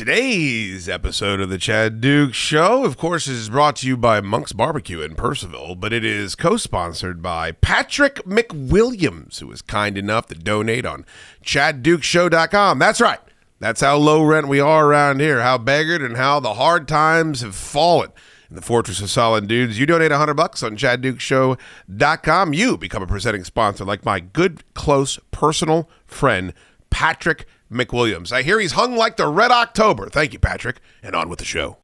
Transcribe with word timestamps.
Today's 0.00 0.88
episode 0.88 1.42
of 1.42 1.50
the 1.50 1.58
Chad 1.58 2.00
Duke 2.00 2.32
Show, 2.32 2.86
of 2.86 2.96
course, 2.96 3.26
is 3.26 3.50
brought 3.50 3.76
to 3.76 3.86
you 3.86 3.98
by 3.98 4.22
Monk's 4.22 4.54
Barbecue 4.54 5.02
in 5.02 5.14
Purcellville, 5.14 5.78
but 5.78 5.92
it 5.92 6.06
is 6.06 6.34
co 6.34 6.56
sponsored 6.56 7.20
by 7.20 7.52
Patrick 7.52 8.14
McWilliams, 8.24 9.40
who 9.40 9.48
was 9.48 9.60
kind 9.60 9.98
enough 9.98 10.26
to 10.28 10.34
donate 10.34 10.86
on 10.86 11.04
ChadDukeShow.com. 11.44 12.78
That's 12.78 13.02
right. 13.02 13.18
That's 13.58 13.82
how 13.82 13.98
low 13.98 14.22
rent 14.22 14.48
we 14.48 14.58
are 14.58 14.86
around 14.86 15.20
here, 15.20 15.42
how 15.42 15.58
beggared, 15.58 16.02
and 16.02 16.16
how 16.16 16.40
the 16.40 16.54
hard 16.54 16.88
times 16.88 17.42
have 17.42 17.54
fallen. 17.54 18.10
In 18.48 18.56
the 18.56 18.62
Fortress 18.62 19.02
of 19.02 19.10
Solid 19.10 19.48
Dudes, 19.48 19.78
you 19.78 19.84
donate 19.84 20.12
100 20.12 20.32
bucks 20.32 20.62
on 20.62 20.78
ChadDukeShow.com. 20.78 22.54
You 22.54 22.78
become 22.78 23.02
a 23.02 23.06
presenting 23.06 23.44
sponsor 23.44 23.84
like 23.84 24.06
my 24.06 24.18
good, 24.18 24.62
close, 24.72 25.18
personal 25.30 25.90
friend, 26.06 26.54
Patrick 26.88 27.46
McWilliams. 27.70 28.32
I 28.32 28.42
hear 28.42 28.58
he's 28.60 28.72
hung 28.72 28.96
like 28.96 29.16
the 29.16 29.28
Red 29.28 29.50
October. 29.50 30.08
Thank 30.08 30.32
you, 30.32 30.38
Patrick. 30.38 30.80
And 31.02 31.14
on 31.14 31.28
with 31.28 31.38
the 31.38 31.44
show. 31.44 31.78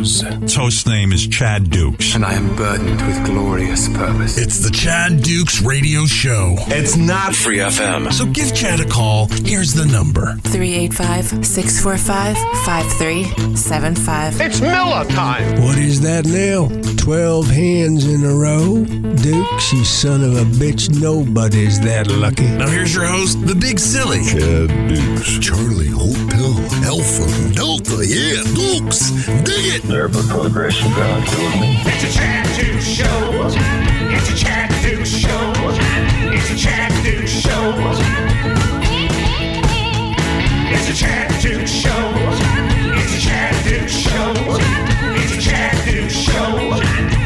Friendos. 0.00 0.52
Toast 0.54 0.86
name 0.86 1.12
is 1.12 1.26
Chad 1.26 1.70
Dukes. 1.70 2.14
and 2.14 2.24
I 2.24 2.34
am 2.34 2.54
burdened 2.56 3.00
with 3.06 3.24
glorious 3.24 3.88
purpose. 3.88 4.38
It's 4.38 4.58
the 4.58 4.70
Chad 4.70 5.22
Dukes 5.22 5.60
Radio 5.60 6.06
Show. 6.06 6.56
It's 6.68 6.96
not 6.96 7.34
free 7.34 7.58
FM. 7.58 8.12
So 8.12 8.26
give 8.26 8.54
Chad 8.54 8.80
a 8.80 8.88
call. 8.88 9.26
Here's 9.44 9.72
the 9.74 9.86
number. 9.86 10.34
385 10.44 11.46
645 11.46 12.36
5375. 12.64 14.40
It's 14.40 14.60
Miller 14.60 15.04
time. 15.06 15.62
What 15.62 15.78
is 15.78 16.00
that 16.02 16.26
now? 16.26 16.68
Twelve 16.96 17.46
hands 17.48 18.06
in 18.06 18.24
a 18.24 18.34
row? 18.34 18.84
Dukes, 18.84 19.72
you 19.72 19.84
son 19.84 20.22
of 20.22 20.36
a 20.36 20.44
bitch, 20.44 21.00
nobody's 21.00 21.80
that 21.80 22.08
lucky. 22.08 22.46
Now 22.46 22.68
here's 22.68 22.94
your 22.94 23.06
host, 23.06 23.44
the 23.46 23.54
Big 23.54 23.78
Silly. 23.78 24.22
Chad 24.24 24.68
Dukes. 24.88 25.38
Charlie 25.38 25.88
Hotel 26.90 26.98
Alpha 26.98 27.54
Delta. 27.54 28.04
Yeah, 28.04 28.42
Dukes. 28.54 29.10
Dig 29.44 29.66
it. 29.74 29.84
It's 31.86 32.04
a 32.04 32.10
Chad 32.12 32.46
Duke 32.58 32.80
Show. 32.80 33.46
It's 34.12 34.28
a 34.28 34.36
Chad 34.36 34.70
Duke 34.82 35.06
Show. 35.06 35.52
It's 36.32 36.50
a 36.50 36.56
Chad 36.56 36.92
Duke 37.04 37.28
Show. 37.28 37.74
It's 40.72 40.88
a 40.88 40.94
Chad 40.94 41.42
Duke 41.42 41.68
Show. 41.68 42.12
It's 42.98 43.14
a 43.14 43.20
Chad 43.20 43.64
Duke 43.64 43.88
Show. 43.88 44.34
It's 45.14 45.32
a 45.32 45.40
Chad 45.40 45.84
Duke 45.84 46.10
Show. 46.10 47.19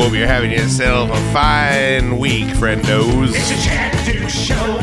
Hope 0.00 0.14
you're 0.14 0.26
having 0.26 0.50
yourself 0.50 1.10
a 1.10 1.32
fine 1.32 2.18
week, 2.18 2.46
friendos. 2.46 3.34
It's 3.34 3.50
a 3.50 3.56
Chad 3.62 3.92
Duke 4.06 4.30
Show. 4.30 4.78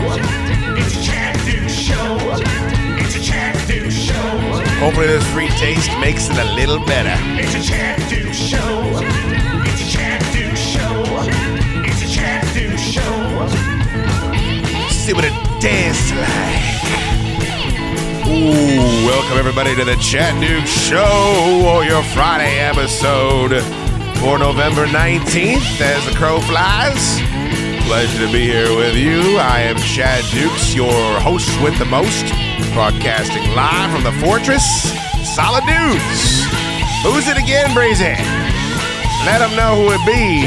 It's 0.77 0.95
a 0.95 1.01
Chad 1.03 1.35
Duke 1.45 1.67
Show. 1.67 2.17
It's 3.01 3.15
a 3.15 3.19
Chad 3.19 3.55
Duke 3.67 3.89
Show. 3.89 4.13
Hopefully, 4.79 5.07
this 5.07 5.25
free 5.33 5.47
taste 5.57 5.89
makes 5.99 6.29
it 6.29 6.37
a 6.37 6.43
little 6.53 6.77
better. 6.85 7.15
It's 7.41 7.55
a 7.55 7.61
Chad 7.61 7.97
Duke 8.07 8.33
Show. 8.33 8.59
It's 9.65 9.81
a 9.81 9.89
Chad 9.89 10.21
Duke 10.31 10.55
Show. 10.55 11.03
It's 11.85 12.03
a 12.03 12.07
Chad 12.07 12.43
Duke 12.53 12.77
Show. 12.77 13.47
See 14.89 15.13
what 15.13 15.25
it 15.25 15.33
tastes 15.59 16.11
like. 16.11 16.69
Ooh, 18.27 19.07
welcome 19.07 19.39
everybody 19.39 19.75
to 19.75 19.83
the 19.85 19.95
Chad 19.95 20.39
Duke 20.39 20.67
Show, 20.67 21.65
or 21.65 21.83
your 21.83 22.03
Friday 22.03 22.59
episode 22.59 23.63
for 24.19 24.37
November 24.37 24.85
19th 24.85 25.79
as 25.79 26.05
the 26.05 26.11
crow 26.17 26.41
flies. 26.41 27.19
Pleasure 27.87 28.25
to 28.25 28.31
be 28.31 28.41
here 28.41 28.75
with 28.75 28.95
you. 28.95 29.37
I 29.37 29.61
am 29.61 29.77
Chad 29.77 30.25
Dukes, 30.31 30.75
your 30.75 30.91
host 31.21 31.49
with 31.61 31.77
the 31.79 31.85
most, 31.85 32.25
broadcasting 32.73 33.43
live 33.55 33.91
from 33.91 34.03
the 34.03 34.11
Fortress. 34.19 34.65
Solid 35.35 35.63
Dudes. 35.65 36.43
Who's 37.03 37.27
it 37.29 37.37
again, 37.37 37.73
Breezy? 37.73 38.15
Let 39.23 39.39
them 39.39 39.55
know 39.55 39.75
who 39.75 39.93
it 39.93 40.05
be. 40.05 40.45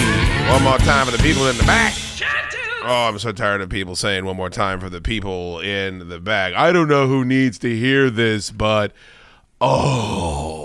One 0.53 0.63
more 0.63 0.79
time 0.79 1.07
for 1.07 1.13
the 1.13 1.23
people 1.23 1.49
in 1.49 1.57
the 1.57 1.65
back. 1.65 1.95
Oh, 2.85 3.09
I'm 3.09 3.19
so 3.19 3.33
tired 3.33 3.63
of 3.63 3.71
people 3.71 3.97
saying 3.97 4.25
one 4.25 4.37
more 4.37 4.51
time 4.51 4.81
for 4.81 4.91
the 4.91 5.01
people 5.01 5.61
in 5.61 6.09
the 6.09 6.21
back. 6.21 6.53
I 6.55 6.73
don't 6.73 6.89
know 6.89 7.07
who 7.07 7.25
needs 7.25 7.59
to 7.61 7.75
hear 7.75 8.11
this, 8.11 8.51
but 8.51 8.93
oh, 9.61 10.62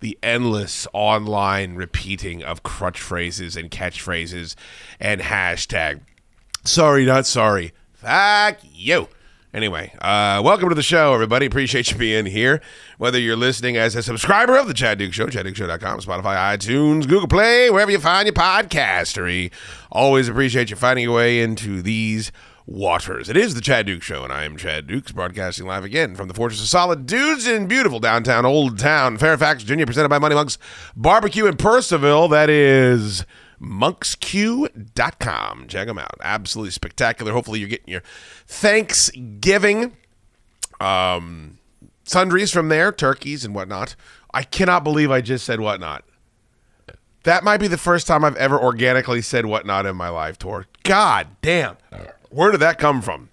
the 0.00 0.18
endless 0.22 0.86
online 0.92 1.74
repeating 1.74 2.42
of 2.42 2.62
crutch 2.62 3.00
phrases 3.00 3.56
and 3.56 3.70
catchphrases 3.70 4.54
and 4.98 5.20
hashtag. 5.20 6.00
Sorry, 6.64 7.06
not 7.06 7.26
sorry. 7.26 7.72
Fuck 7.94 8.58
you. 8.62 9.08
Anyway, 9.52 9.92
uh, 10.00 10.40
welcome 10.44 10.68
to 10.68 10.76
the 10.76 10.82
show, 10.82 11.12
everybody. 11.12 11.44
Appreciate 11.44 11.90
you 11.90 11.98
being 11.98 12.24
here. 12.24 12.60
Whether 12.98 13.18
you're 13.18 13.34
listening 13.34 13.76
as 13.76 13.96
a 13.96 14.02
subscriber 14.02 14.56
of 14.56 14.68
the 14.68 14.74
Chad 14.74 14.98
Duke 14.98 15.12
Show, 15.12 15.26
ChadDukeShow.com, 15.26 16.00
Spotify, 16.00 16.56
iTunes, 16.56 17.08
Google 17.08 17.26
Play, 17.26 17.68
wherever 17.68 17.90
you 17.90 17.98
find 17.98 18.26
your 18.26 18.32
podcastery. 18.32 19.50
Always 19.90 20.28
appreciate 20.28 20.70
you 20.70 20.76
finding 20.76 21.04
your 21.04 21.16
way 21.16 21.40
into 21.40 21.82
these 21.82 22.30
waters. 22.66 23.28
It 23.28 23.36
is 23.36 23.54
the 23.54 23.60
Chad 23.60 23.86
Duke 23.86 24.02
Show, 24.02 24.24
and 24.24 24.32
I 24.32 24.44
am 24.44 24.56
Chad 24.56 24.86
Dukes, 24.86 25.12
broadcasting 25.12 25.66
live 25.66 25.84
again 25.84 26.14
from 26.14 26.28
the 26.28 26.34
Fortress 26.34 26.60
of 26.60 26.68
Solid 26.68 27.06
Dudes 27.06 27.46
in 27.46 27.66
beautiful 27.66 28.00
downtown 28.00 28.44
Old 28.46 28.78
Town, 28.78 29.18
Fairfax, 29.18 29.62
Virginia, 29.62 29.86
presented 29.86 30.08
by 30.08 30.18
Money 30.18 30.34
Monks 30.34 30.58
Barbecue 30.96 31.46
in 31.46 31.56
Purcellville. 31.56 32.30
That 32.30 32.50
is 32.50 33.24
monksq.com. 33.60 34.68
Check 35.68 35.86
them 35.86 35.98
out. 35.98 36.14
Absolutely 36.22 36.70
spectacular. 36.70 37.32
Hopefully, 37.32 37.60
you're 37.60 37.68
getting 37.68 37.90
your 37.90 38.02
Thanksgiving 38.46 39.96
um, 40.80 41.58
sundries 42.04 42.50
from 42.50 42.68
there, 42.68 42.92
turkeys 42.92 43.44
and 43.44 43.54
whatnot. 43.54 43.94
I 44.32 44.42
cannot 44.42 44.84
believe 44.84 45.10
I 45.10 45.20
just 45.20 45.44
said 45.44 45.60
whatnot. 45.60 46.04
That 47.24 47.44
might 47.44 47.58
be 47.58 47.68
the 47.68 47.76
first 47.76 48.06
time 48.06 48.24
I've 48.24 48.36
ever 48.36 48.58
organically 48.58 49.20
said 49.20 49.44
whatnot 49.44 49.84
in 49.84 49.94
my 49.94 50.08
life, 50.08 50.38
Tor. 50.38 50.66
God 50.84 51.26
damn. 51.42 51.76
Where 52.30 52.50
did 52.52 52.60
that 52.60 52.78
come 52.78 53.02
from? 53.02 53.28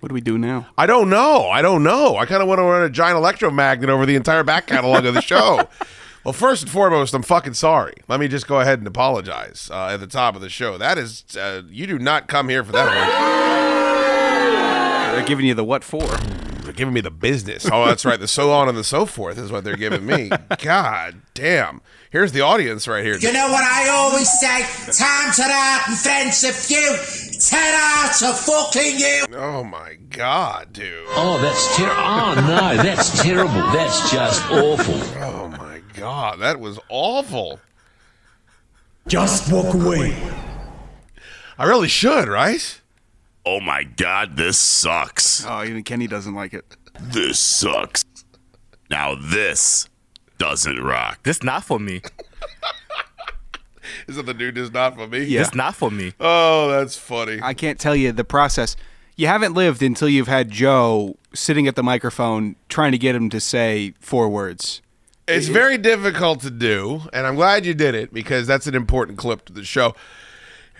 What 0.00 0.08
do 0.10 0.14
we 0.14 0.20
do 0.20 0.36
now? 0.36 0.66
I 0.76 0.86
don't 0.86 1.08
know. 1.08 1.48
I 1.48 1.62
don't 1.62 1.82
know. 1.82 2.16
I 2.16 2.26
kind 2.26 2.42
of 2.42 2.48
want 2.48 2.58
to 2.58 2.64
run 2.64 2.82
a 2.82 2.90
giant 2.90 3.16
electromagnet 3.16 3.88
over 3.88 4.04
the 4.04 4.14
entire 4.14 4.44
back 4.44 4.66
catalog 4.66 5.04
of 5.04 5.14
the 5.14 5.22
show. 5.22 5.68
Well, 6.24 6.32
first 6.32 6.62
and 6.62 6.70
foremost, 6.70 7.14
I'm 7.14 7.22
fucking 7.22 7.54
sorry. 7.54 7.94
Let 8.06 8.20
me 8.20 8.28
just 8.28 8.46
go 8.46 8.60
ahead 8.60 8.78
and 8.78 8.86
apologize 8.86 9.68
uh, 9.72 9.88
at 9.88 9.96
the 9.96 10.06
top 10.06 10.36
of 10.36 10.40
the 10.40 10.48
show. 10.48 10.78
That 10.78 10.96
is, 10.96 11.24
uh, 11.36 11.62
you 11.68 11.84
do 11.88 11.98
not 11.98 12.28
come 12.28 12.48
here 12.48 12.62
for 12.62 12.70
that. 12.70 12.86
They're 15.16 15.24
giving 15.24 15.44
you 15.46 15.54
the 15.54 15.64
what 15.64 15.82
for? 15.82 16.06
They're 16.62 16.72
giving 16.72 16.94
me 16.94 17.00
the 17.00 17.10
business. 17.10 17.68
Oh, 17.70 17.86
that's 17.86 18.04
right. 18.04 18.20
The 18.20 18.28
so 18.28 18.52
on 18.52 18.68
and 18.68 18.78
the 18.78 18.84
so 18.84 19.04
forth 19.04 19.36
is 19.36 19.50
what 19.50 19.64
they're 19.64 19.74
giving 19.76 20.06
me. 20.06 20.30
God 20.62 21.22
damn. 21.34 21.80
Here's 22.12 22.32
the 22.32 22.42
audience 22.42 22.86
right 22.86 23.02
here. 23.02 23.16
You 23.16 23.32
know 23.32 23.48
what 23.50 23.64
I 23.64 23.88
always 23.88 24.28
say? 24.38 24.60
Time 24.92 25.32
to 25.32 25.42
out 25.44 25.88
and 25.88 25.96
friendship 25.96 26.54
you. 26.68 26.98
Ten 27.40 27.74
out 27.74 28.12
to 28.18 28.34
fucking 28.34 28.98
you. 28.98 29.24
Oh 29.34 29.64
my 29.64 29.94
god, 30.10 30.74
dude. 30.74 31.06
Oh, 31.08 31.38
that's 31.40 31.74
terrible. 31.74 32.02
Oh, 32.02 32.34
no, 32.34 32.82
that's 32.82 33.22
terrible. 33.22 33.54
That's 33.72 34.10
just 34.10 34.44
awful. 34.50 35.22
Oh 35.22 35.48
my 35.58 35.80
god, 35.94 36.40
that 36.40 36.60
was 36.60 36.78
awful. 36.90 37.60
Just 39.08 39.50
walk 39.50 39.72
away. 39.72 40.14
I 41.58 41.64
really 41.64 41.88
should, 41.88 42.28
right? 42.28 42.78
Oh 43.46 43.60
my 43.60 43.84
god, 43.84 44.36
this 44.36 44.58
sucks. 44.58 45.46
Oh, 45.46 45.64
even 45.64 45.82
Kenny 45.82 46.08
doesn't 46.08 46.34
like 46.34 46.52
it. 46.52 46.76
This 47.00 47.38
sucks. 47.38 48.04
Now 48.90 49.14
this 49.14 49.88
doesn't 50.42 50.82
rock. 50.82 51.22
This 51.22 51.44
not 51.44 51.62
for 51.62 51.78
me. 51.78 52.02
Is 54.08 54.18
it 54.18 54.26
the 54.26 54.34
dude 54.34 54.58
is 54.58 54.72
not 54.72 54.96
for 54.96 55.06
me? 55.06 55.22
Yeah. 55.22 55.40
This 55.40 55.54
not 55.54 55.76
for 55.76 55.88
me. 55.88 56.14
Oh, 56.18 56.68
that's 56.68 56.96
funny. 56.96 57.38
I 57.40 57.54
can't 57.54 57.78
tell 57.78 57.94
you 57.94 58.10
the 58.10 58.24
process. 58.24 58.74
You 59.14 59.28
haven't 59.28 59.54
lived 59.54 59.84
until 59.84 60.08
you've 60.08 60.26
had 60.26 60.50
Joe 60.50 61.16
sitting 61.32 61.68
at 61.68 61.76
the 61.76 61.84
microphone 61.84 62.56
trying 62.68 62.90
to 62.90 62.98
get 62.98 63.14
him 63.14 63.30
to 63.30 63.38
say 63.38 63.94
four 64.00 64.28
words. 64.28 64.82
It's 65.28 65.46
very 65.46 65.78
difficult 65.78 66.40
to 66.40 66.50
do, 66.50 67.02
and 67.12 67.24
I'm 67.24 67.36
glad 67.36 67.64
you 67.64 67.74
did 67.74 67.94
it 67.94 68.12
because 68.12 68.48
that's 68.48 68.66
an 68.66 68.74
important 68.74 69.18
clip 69.18 69.44
to 69.44 69.52
the 69.52 69.62
show. 69.62 69.94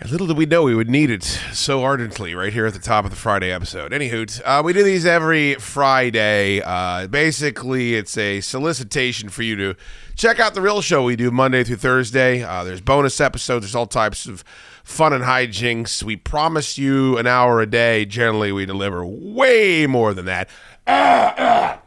Little 0.09 0.27
did 0.27 0.37
we 0.37 0.45
know 0.45 0.63
we 0.63 0.75
would 0.75 0.89
need 0.89 1.09
it 1.09 1.23
so 1.23 1.81
ardently 1.81 2.35
right 2.35 2.51
here 2.51 2.65
at 2.65 2.73
the 2.73 2.79
top 2.79 3.05
of 3.05 3.11
the 3.11 3.15
Friday 3.17 3.51
episode. 3.51 3.93
Anywho, 3.93 4.41
uh, 4.43 4.61
we 4.63 4.73
do 4.73 4.83
these 4.83 5.05
every 5.05 5.55
Friday. 5.55 6.61
Uh, 6.61 7.07
basically, 7.07 7.95
it's 7.95 8.17
a 8.17 8.41
solicitation 8.41 9.29
for 9.29 9.43
you 9.43 9.55
to 9.55 9.75
check 10.15 10.41
out 10.41 10.55
the 10.55 10.61
real 10.61 10.81
show 10.81 11.03
we 11.03 11.15
do 11.15 11.31
Monday 11.31 11.63
through 11.63 11.77
Thursday. 11.77 12.43
Uh, 12.43 12.65
there's 12.65 12.81
bonus 12.81 13.21
episodes, 13.21 13.65
there's 13.65 13.75
all 13.75 13.87
types 13.87 14.25
of 14.25 14.43
fun 14.83 15.13
and 15.13 15.23
hijinks. 15.23 16.03
We 16.03 16.17
promise 16.17 16.77
you 16.77 17.17
an 17.17 17.25
hour 17.25 17.61
a 17.61 17.65
day. 17.65 18.03
Generally, 18.03 18.51
we 18.51 18.65
deliver 18.65 19.05
way 19.05 19.87
more 19.87 20.13
than 20.13 20.25
that. 20.25 20.49
Ah, 20.85 21.33
ah. 21.37 21.81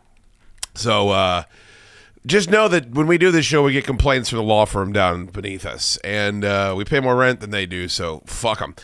So 0.75 1.11
uh, 1.11 1.43
just 2.27 2.51
know 2.51 2.69
that 2.69 2.91
when 2.91 3.07
we 3.07 3.19
do 3.19 3.31
this 3.31 3.47
show, 3.47 3.63
we 3.63 3.73
get 3.73 3.85
complaints 3.85 4.29
from 4.29 4.39
the 4.39 4.45
law 4.45 4.67
firm 4.67 4.93
down 4.93 5.27
beneath 5.27 5.65
us, 5.65 5.97
and 5.99 6.45
uh, 6.45 6.75
we 6.77 6.85
pay 6.85 7.01
more 7.01 7.17
rent 7.17 7.41
than 7.41 7.51
they 7.51 7.67
do. 7.67 7.89
So 7.89 8.23
fuck 8.27 8.59
them. 8.59 8.75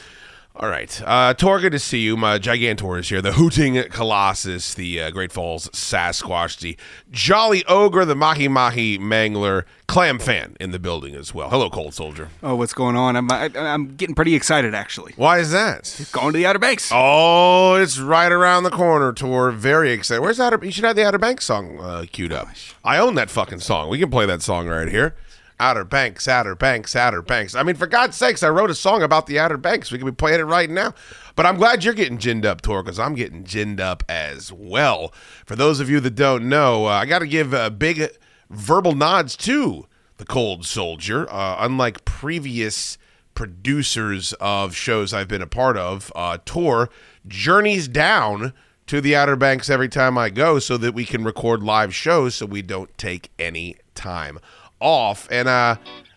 All 0.54 0.68
right, 0.68 1.02
uh, 1.06 1.32
Tor, 1.32 1.60
good 1.60 1.72
to 1.72 1.78
see 1.78 2.00
you. 2.00 2.14
My 2.14 2.38
Gigantor 2.38 2.98
is 3.00 3.08
here, 3.08 3.22
the 3.22 3.32
Hooting 3.32 3.82
Colossus, 3.84 4.74
the 4.74 5.00
uh, 5.00 5.10
Great 5.10 5.32
Falls 5.32 5.68
Sasquatch, 5.68 6.60
the 6.60 6.76
Jolly 7.10 7.64
Ogre, 7.64 8.04
the 8.04 8.14
Mahi 8.14 8.48
Mahi 8.48 8.98
Mangler, 8.98 9.64
Clam 9.86 10.18
Fan 10.18 10.58
in 10.60 10.70
the 10.70 10.78
building 10.78 11.14
as 11.14 11.32
well. 11.32 11.48
Hello, 11.48 11.70
Cold 11.70 11.94
Soldier. 11.94 12.28
Oh, 12.42 12.54
what's 12.54 12.74
going 12.74 12.96
on? 12.96 13.16
I'm 13.16 13.32
I, 13.32 13.50
I'm 13.56 13.96
getting 13.96 14.14
pretty 14.14 14.34
excited 14.34 14.74
actually. 14.74 15.14
Why 15.16 15.38
is 15.38 15.52
that? 15.52 16.06
Going 16.12 16.32
to 16.34 16.36
the 16.36 16.44
Outer 16.44 16.58
Banks. 16.58 16.90
Oh, 16.92 17.76
it's 17.76 17.98
right 17.98 18.30
around 18.30 18.64
the 18.64 18.70
corner, 18.70 19.14
Tor. 19.14 19.52
Very 19.52 19.90
excited. 19.90 20.20
Where's 20.20 20.38
Outer? 20.38 20.62
You 20.62 20.70
should 20.70 20.84
have 20.84 20.96
the 20.96 21.06
Outer 21.06 21.18
Banks 21.18 21.46
song 21.46 21.78
uh, 21.80 22.04
queued 22.12 22.32
up. 22.32 22.48
I 22.84 22.98
own 22.98 23.14
that 23.14 23.30
fucking 23.30 23.60
song. 23.60 23.88
We 23.88 23.98
can 23.98 24.10
play 24.10 24.26
that 24.26 24.42
song 24.42 24.68
right 24.68 24.88
here. 24.88 25.14
Outer 25.62 25.84
Banks, 25.84 26.26
Outer 26.26 26.56
Banks, 26.56 26.96
Outer 26.96 27.22
Banks. 27.22 27.54
I 27.54 27.62
mean, 27.62 27.76
for 27.76 27.86
God's 27.86 28.16
sakes, 28.16 28.42
I 28.42 28.48
wrote 28.48 28.68
a 28.68 28.74
song 28.74 29.00
about 29.00 29.28
the 29.28 29.38
Outer 29.38 29.56
Banks. 29.56 29.92
We 29.92 29.98
could 29.98 30.04
be 30.04 30.10
playing 30.10 30.40
it 30.40 30.44
right 30.44 30.68
now. 30.68 30.92
But 31.36 31.46
I'm 31.46 31.56
glad 31.56 31.84
you're 31.84 31.94
getting 31.94 32.18
ginned 32.18 32.44
up, 32.44 32.62
Tor, 32.62 32.82
because 32.82 32.98
I'm 32.98 33.14
getting 33.14 33.44
ginned 33.44 33.78
up 33.78 34.02
as 34.08 34.52
well. 34.52 35.14
For 35.46 35.54
those 35.54 35.78
of 35.78 35.88
you 35.88 36.00
that 36.00 36.16
don't 36.16 36.48
know, 36.48 36.86
uh, 36.86 36.90
I 36.90 37.06
got 37.06 37.20
to 37.20 37.28
give 37.28 37.54
uh, 37.54 37.70
big 37.70 38.08
verbal 38.50 38.96
nods 38.96 39.36
to 39.36 39.86
the 40.16 40.24
Cold 40.24 40.66
Soldier. 40.66 41.32
Uh, 41.32 41.54
unlike 41.60 42.04
previous 42.04 42.98
producers 43.34 44.32
of 44.40 44.74
shows 44.74 45.14
I've 45.14 45.28
been 45.28 45.42
a 45.42 45.46
part 45.46 45.76
of, 45.76 46.10
uh, 46.16 46.38
Tor 46.44 46.90
journeys 47.28 47.86
down 47.86 48.52
to 48.88 49.00
the 49.00 49.14
Outer 49.14 49.36
Banks 49.36 49.70
every 49.70 49.88
time 49.88 50.18
I 50.18 50.28
go 50.28 50.58
so 50.58 50.76
that 50.78 50.92
we 50.92 51.04
can 51.04 51.22
record 51.22 51.62
live 51.62 51.94
shows 51.94 52.34
so 52.34 52.46
we 52.46 52.62
don't 52.62 52.98
take 52.98 53.30
any 53.38 53.76
time 53.94 54.40
off. 54.82 55.28
And 55.30 55.48
uh, 55.48 55.76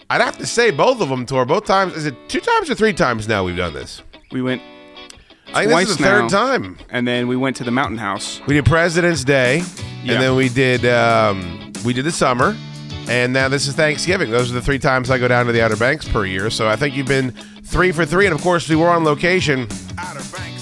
I'd 0.10 0.22
have 0.22 0.38
to 0.40 0.46
say 0.46 0.72
both 0.72 1.00
of 1.02 1.10
them, 1.10 1.26
Tor, 1.26 1.46
both 1.46 1.66
times. 1.66 1.94
Is 1.96 2.06
it 2.06 2.16
two 2.28 2.40
times 2.42 2.70
or 2.70 2.76
three 2.76 2.94
times 2.94 3.28
now 3.28 3.44
we've 3.46 3.56
done 3.58 3.74
this? 3.74 4.02
We 4.32 4.42
went 4.42 4.62
I 5.54 5.60
think 5.62 5.72
twice 5.72 5.86
this 5.88 5.92
is 5.92 5.98
the 5.98 6.04
third 6.04 6.30
time. 6.30 6.78
and 6.90 7.08
then 7.08 7.28
we 7.28 7.36
went 7.38 7.56
to 7.58 7.64
the 7.64 7.72
Mountain 7.72 8.00
House. 8.00 8.42
We 8.48 8.56
did 8.56 8.66
President's 8.66 9.24
Day, 9.24 9.62
Yeah. 10.04 10.14
and 10.14 10.24
then 10.24 10.36
we 10.36 10.50
did 10.50 10.86
um, 10.86 11.72
we 11.86 11.94
did 11.94 12.04
the 12.04 12.12
summer, 12.12 12.58
and 13.08 13.32
now 13.32 13.48
this 13.48 13.68
is 13.68 13.76
Thanksgiving. 13.76 14.32
Those 14.32 14.50
are 14.52 14.56
the 14.56 14.62
three 14.62 14.80
times 14.80 15.10
I 15.12 15.18
go 15.20 15.28
down 15.28 15.46
to 15.46 15.52
the 15.54 15.62
Outer 15.64 15.78
Banks 15.78 16.08
per 16.10 16.26
year. 16.26 16.50
So 16.50 16.68
I 16.68 16.76
think 16.76 16.96
you've 16.96 17.08
been 17.08 17.32
three 17.64 17.92
for 17.92 18.06
three, 18.06 18.26
and 18.26 18.34
of 18.36 18.42
course 18.42 18.68
we 18.68 18.76
were 18.76 18.90
on 18.90 19.04
location 19.06 19.68
Outer 19.98 20.24
Banks, 20.36 20.55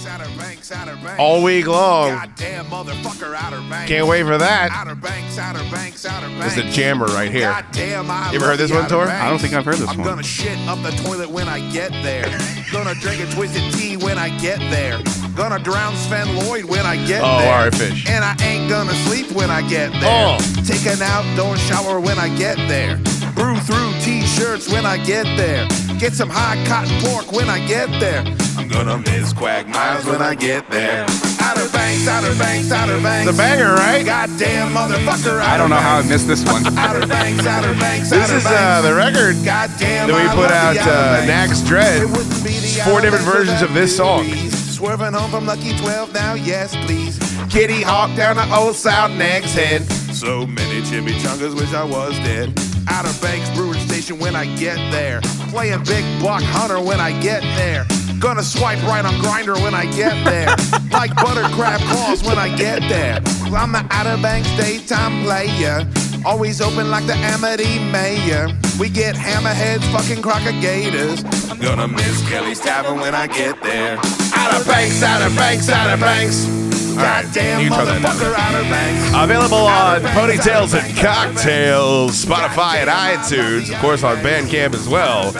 all 1.20 1.44
week 1.44 1.68
long. 1.68 2.10
Goddamn 2.10 2.66
motherfucker, 2.66 3.36
Outer 3.36 3.62
Banks. 3.70 3.90
Can't 3.90 4.08
wait 4.08 4.24
for 4.24 4.38
that. 4.38 4.72
Outer 4.72 4.96
Banks, 4.96 5.38
Outer 5.38 5.60
Banks, 5.72 6.06
Outer 6.06 6.28
This 6.30 6.40
Banks. 6.40 6.58
is 6.58 6.64
the 6.64 6.70
jammer 6.72 7.06
right 7.08 7.32
here. 7.32 7.50
Goddamn, 7.50 8.10
I 8.10 8.30
You 8.32 8.36
ever 8.38 8.48
heard 8.48 8.58
this 8.58 8.72
one, 8.72 8.82
Outer 8.82 8.90
Tor? 8.90 9.06
Banks. 9.06 9.24
I 9.24 9.30
don't 9.30 9.40
think 9.40 9.54
I've 9.54 9.66
heard 9.66 9.76
this 9.76 9.90
I'm 9.90 9.98
one. 10.00 10.08
gonna 10.08 10.24
shit 10.24 10.58
up 10.68 10.82
the 10.84 10.92
toilet 11.04 11.30
when 11.30 11.48
I 11.48 11.60
get 11.72 11.92
there. 12.04 12.26
gonna 12.72 12.96
drink 12.96 13.22
a 13.22 13.32
twisted 13.34 13.72
tea 13.74 13.98
when 13.98 14.18
I 14.18 14.30
get 14.40 14.60
there. 14.72 15.00
Gonna 15.36 15.60
drown 15.60 15.96
Sven 15.96 16.36
Lloyd 16.36 16.66
when 16.66 16.86
I 16.86 16.96
get 17.08 17.22
Oh, 17.24 17.40
there. 17.40 17.54
all 17.54 17.64
right, 17.66 17.74
fish. 17.76 18.06
And 18.08 18.24
I 18.24 18.36
ain't 18.44 18.70
gonna 18.70 18.94
sleep 19.08 19.32
when 19.32 19.50
I 19.50 19.62
get 19.68 19.92
there. 19.94 20.02
Oh. 20.04 20.38
Take 20.66 20.86
an 20.86 21.02
outdoor 21.02 21.58
shower 21.58 22.00
when 22.00 22.18
I 22.20 22.30
get 22.38 22.58
there. 22.68 22.98
Brew 23.36 23.58
through 23.62 23.93
t-shirts 24.04 24.70
when 24.70 24.86
I 24.86 24.98
get 24.98 25.24
there. 25.38 25.66
Get 25.98 26.14
some 26.14 26.30
high 26.30 26.62
cotton 26.68 26.92
pork 27.00 27.32
when 27.32 27.50
I 27.50 27.66
get 27.66 27.88
there. 28.02 28.20
I'm 28.58 28.68
gonna 28.68 28.98
miss 28.98 29.32
Quagmires 29.32 30.06
when 30.06 30.22
I 30.22 30.36
get 30.36 30.70
there. 30.70 31.06
Outer 31.40 31.70
Banks, 31.72 32.08
Outer 32.08 32.38
Banks, 32.38 32.72
Outer 32.72 33.02
Banks. 33.02 33.34
A 33.34 33.38
banger, 33.38 33.74
right? 33.74 34.06
Goddamn 34.06 34.74
motherfucker. 34.74 35.40
I 35.40 35.58
don't 35.58 35.70
know 35.70 35.78
how 35.78 36.00
I 36.00 36.02
missed 36.08 36.28
this 36.28 36.44
one. 36.44 36.66
Outer 36.78 37.08
Banks, 37.08 37.46
Outer 37.46 37.74
Banks, 37.80 38.10
This 38.10 38.24
Outer 38.24 38.38
is 38.38 38.46
uh, 38.46 38.82
the 38.82 38.94
record 38.94 39.36
Goddamn, 39.46 40.10
that 40.10 40.16
we 40.16 40.28
put 40.36 40.52
out 40.52 40.74
the 40.74 40.82
uh, 40.82 41.26
Nax 41.26 41.66
Dread. 41.66 42.02
It 42.02 42.10
wouldn't 42.10 42.44
be 42.44 42.60
the 42.60 42.68
It's 42.68 42.80
Outer 42.82 42.92
four 42.92 43.02
different 43.02 43.26
versions 43.26 43.62
of 43.62 43.74
this 43.74 43.96
song. 43.96 44.26
Swerving 44.28 45.14
home 45.14 45.32
from 45.32 45.46
Lucky 45.46 45.78
12 45.78 46.14
now, 46.14 46.34
yes, 46.34 46.76
please. 46.86 47.18
Kitty 47.50 47.82
Hawk 47.82 48.14
down 48.18 48.36
the 48.36 48.54
old 48.54 48.76
South 48.76 49.12
Nags 49.12 49.54
Head. 49.54 49.84
So 50.14 50.46
many 50.46 50.82
chimichangas 50.82 51.56
wish 51.56 51.74
I 51.74 51.86
was 51.86 52.18
dead. 52.20 52.54
Outer 52.90 53.14
Banks 53.22 53.50
Brewery 53.56 53.80
Station 53.80 54.20
when 54.20 54.36
I 54.36 54.46
get 54.58 54.78
there. 54.92 55.22
Playing 55.50 55.84
Big 55.84 56.04
Buck 56.22 56.44
Hunter 56.44 56.82
when 56.82 57.00
I 57.00 57.20
get 57.22 57.42
there. 57.56 57.86
Gonna 58.20 58.44
swipe 58.44 58.82
right 58.84 59.04
on 59.04 59.14
Grindr 59.16 59.62
when 59.62 59.74
I 59.74 59.86
get 59.96 60.16
there. 60.24 60.48
like 60.92 61.14
butter 61.16 61.48
crab 61.54 61.82
claws 61.82 62.24
when 62.24 62.38
I 62.38 62.56
get 62.56 62.80
there. 62.88 63.20
I'm 63.54 63.72
the 63.72 63.86
Outer 63.92 64.22
Banks 64.22 64.50
daytime 64.56 65.24
player. 65.24 65.86
Always 66.26 66.62
open 66.62 66.90
like 66.90 67.06
the 67.06 67.16
Amity 67.16 67.80
Mayor. 67.92 68.48
We 68.80 68.90
get 68.90 69.16
hammerheads, 69.16 69.84
fucking 69.92 70.24
crocodigators. 70.24 71.24
I'm 71.52 71.60
gonna 71.60 71.88
miss 71.88 72.28
Kelly's 72.30 72.60
Tavern 72.62 73.00
when 73.00 73.14
I 73.14 73.28
get 73.28 73.62
there. 73.62 74.00
Outer 74.34 74.64
Banks, 74.66 75.04
Outer 75.04 75.36
Banks, 75.36 75.70
Outer 75.70 76.00
Banks. 76.00 76.73
Right, 76.96 77.24
Goddamn 77.24 77.62
you 77.62 77.70
can 77.70 77.78
throw 77.78 77.86
that 77.86 78.02
motherfucker, 78.02 78.34
Outer 78.38 78.70
Banks. 78.70 79.10
Available 79.16 79.66
on 79.66 80.02
Ponytails 80.02 80.80
and 80.80 80.98
Cocktails, 80.98 82.24
Spotify 82.24 82.76
and 82.78 82.90
iTunes, 82.90 83.74
of 83.74 83.80
course 83.80 84.04
on 84.04 84.18
Bandcamp 84.18 84.74
as 84.74 84.88
well. 84.88 85.34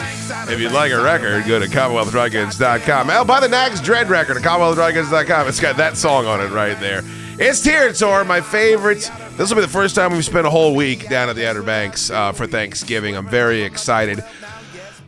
If 0.50 0.60
you'd 0.60 0.72
like 0.72 0.92
a 0.92 1.02
record, 1.02 1.46
go 1.46 1.58
to 1.60 1.66
CommonwealthDryGoods.com. 1.66 3.10
I'll 3.10 3.24
buy 3.24 3.40
the 3.40 3.48
Nags 3.48 3.80
Dread 3.80 4.10
record 4.10 4.36
at. 4.36 5.48
It's 5.48 5.60
got 5.60 5.76
that 5.76 5.96
song 5.96 6.26
on 6.26 6.40
it 6.40 6.48
right 6.48 6.78
there. 6.80 7.02
It's 7.38 7.60
Tear 7.60 7.92
Tour, 7.92 8.24
my 8.24 8.40
favorite. 8.40 9.10
This 9.36 9.48
will 9.50 9.56
be 9.56 9.62
the 9.62 9.68
first 9.68 9.94
time 9.96 10.12
we've 10.12 10.24
spent 10.24 10.46
a 10.46 10.50
whole 10.50 10.74
week 10.74 11.08
down 11.08 11.28
at 11.28 11.34
the 11.36 11.48
Outer 11.48 11.62
Banks 11.62 12.10
uh, 12.10 12.32
for 12.32 12.46
Thanksgiving. 12.46 13.16
I'm 13.16 13.26
very 13.26 13.62
excited. 13.62 14.22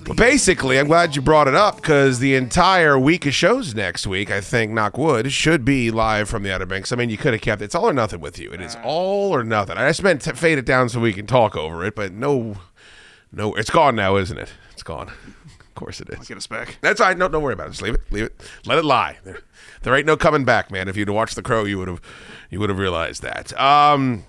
But 0.07 0.17
basically, 0.17 0.79
I'm 0.79 0.87
glad 0.87 1.17
you 1.17 1.23
brought 1.23 1.49
it 1.49 1.57
up 1.57 1.77
because 1.77 2.21
the 2.21 2.37
entire 2.37 2.97
week 2.97 3.27
of 3.27 3.35
shows 3.35 3.75
next 3.75 4.07
week, 4.07 4.31
I 4.31 4.41
think, 4.41 4.71
knock 4.71 4.97
wood, 4.97 5.33
should 5.33 5.65
be 5.65 5.91
live 5.91 6.29
from 6.29 6.45
the 6.45 6.55
Outer 6.55 6.65
Banks. 6.65 6.93
I 6.93 6.97
mean, 6.97 7.11
you 7.11 7.19
could 7.19 7.33
have 7.33 7.43
kept 7.43 7.61
it. 7.61 7.65
It's 7.65 7.75
all 7.75 7.89
or 7.89 7.93
nothing 7.93 8.21
with 8.21 8.39
you. 8.39 8.53
It 8.53 8.61
is 8.61 8.77
all 8.85 9.35
or 9.35 9.43
nothing. 9.43 9.77
I 9.77 9.89
just 9.89 10.05
meant 10.05 10.21
to 10.23 10.35
fade 10.35 10.59
it 10.59 10.65
down 10.65 10.89
so 10.89 11.01
we 11.01 11.13
can 11.13 11.27
talk 11.27 11.57
over 11.57 11.85
it, 11.85 11.97
but 11.97 12.13
no, 12.13 12.57
no, 13.33 13.55
it's 13.55 13.69
gone 13.69 13.97
now, 13.97 14.15
isn't 14.15 14.39
it? 14.39 14.53
It's 14.73 14.85
gone. 14.85 15.11
Of 15.77 15.81
course 15.81 16.01
it 16.01 16.09
is. 16.09 16.17
Let's 16.17 16.29
get 16.29 16.39
us 16.39 16.47
back. 16.47 16.79
That's 16.81 17.03
all 17.03 17.09
right. 17.09 17.19
No, 17.19 17.29
don't 17.29 17.43
worry 17.43 17.53
about 17.53 17.67
it. 17.67 17.73
Just 17.73 17.83
leave 17.83 17.93
it. 17.93 18.01
Leave 18.11 18.25
it. 18.25 18.51
Let 18.65 18.79
it 18.79 18.85
lie. 18.87 19.19
There, 19.25 19.41
there 19.83 19.95
ain't 19.95 20.07
no 20.07 20.17
coming 20.17 20.47
back, 20.47 20.71
man. 20.71 20.89
If 20.89 20.97
you'd 20.97 21.11
watched 21.11 21.37
The 21.37 21.43
Crow, 21.43 21.65
you 21.65 21.77
would 21.77 21.89
have, 21.89 22.01
you 22.49 22.59
would 22.61 22.71
have 22.71 22.79
realized 22.79 23.21
that. 23.21 23.53
Um, 23.61 24.25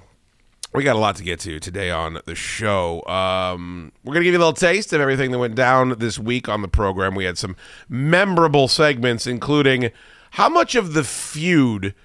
we 0.78 0.84
got 0.84 0.96
a 0.96 1.00
lot 1.00 1.16
to 1.16 1.24
get 1.24 1.40
to 1.40 1.60
today 1.60 1.90
on 1.90 2.20
the 2.26 2.36
show. 2.36 3.04
Um, 3.08 3.92
we're 4.04 4.14
going 4.14 4.22
to 4.22 4.26
give 4.26 4.34
you 4.34 4.38
a 4.38 4.46
little 4.46 4.54
taste 4.54 4.94
of 4.94 5.02
everything 5.02 5.32
that 5.32 5.40
went 5.40 5.56
down 5.56 5.96
this 5.98 6.20
week 6.20 6.48
on 6.48 6.62
the 6.62 6.68
program. 6.68 7.16
We 7.16 7.26
had 7.26 7.36
some 7.36 7.56
memorable 7.90 8.68
segments, 8.68 9.26
including 9.26 9.90
how 10.32 10.50
much 10.50 10.76
of 10.76 10.94
the 10.94 11.04
feud 11.04 11.96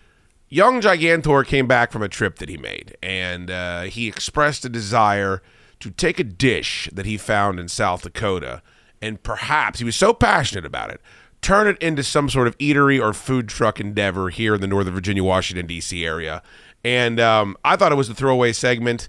young 0.48 0.80
Gigantor 0.80 1.46
came 1.46 1.66
back 1.66 1.92
from 1.92 2.02
a 2.02 2.08
trip 2.08 2.38
that 2.38 2.48
he 2.48 2.56
made, 2.56 2.96
and 3.02 3.50
uh, 3.50 3.82
he 3.82 4.08
expressed 4.08 4.64
a 4.64 4.70
desire 4.70 5.42
to 5.80 5.90
take 5.90 6.18
a 6.18 6.24
dish 6.24 6.88
that 6.94 7.04
he 7.04 7.18
found 7.18 7.60
in 7.60 7.68
South 7.68 8.02
Dakota, 8.02 8.62
and 9.02 9.22
perhaps 9.22 9.80
he 9.80 9.84
was 9.84 9.96
so 9.96 10.14
passionate 10.14 10.64
about 10.64 10.88
it, 10.88 11.02
turn 11.42 11.66
it 11.66 11.76
into 11.82 12.02
some 12.02 12.30
sort 12.30 12.48
of 12.48 12.56
eatery 12.56 12.98
or 12.98 13.12
food 13.12 13.50
truck 13.50 13.80
endeavor 13.80 14.30
here 14.30 14.54
in 14.54 14.62
the 14.62 14.66
Northern 14.66 14.94
Virginia, 14.94 15.22
Washington 15.22 15.66
D.C. 15.66 16.06
area. 16.06 16.42
And 16.84 17.20
um, 17.20 17.56
I 17.64 17.76
thought 17.76 17.92
it 17.92 17.96
was 17.96 18.08
a 18.08 18.14
throwaway 18.14 18.52
segment 18.52 19.08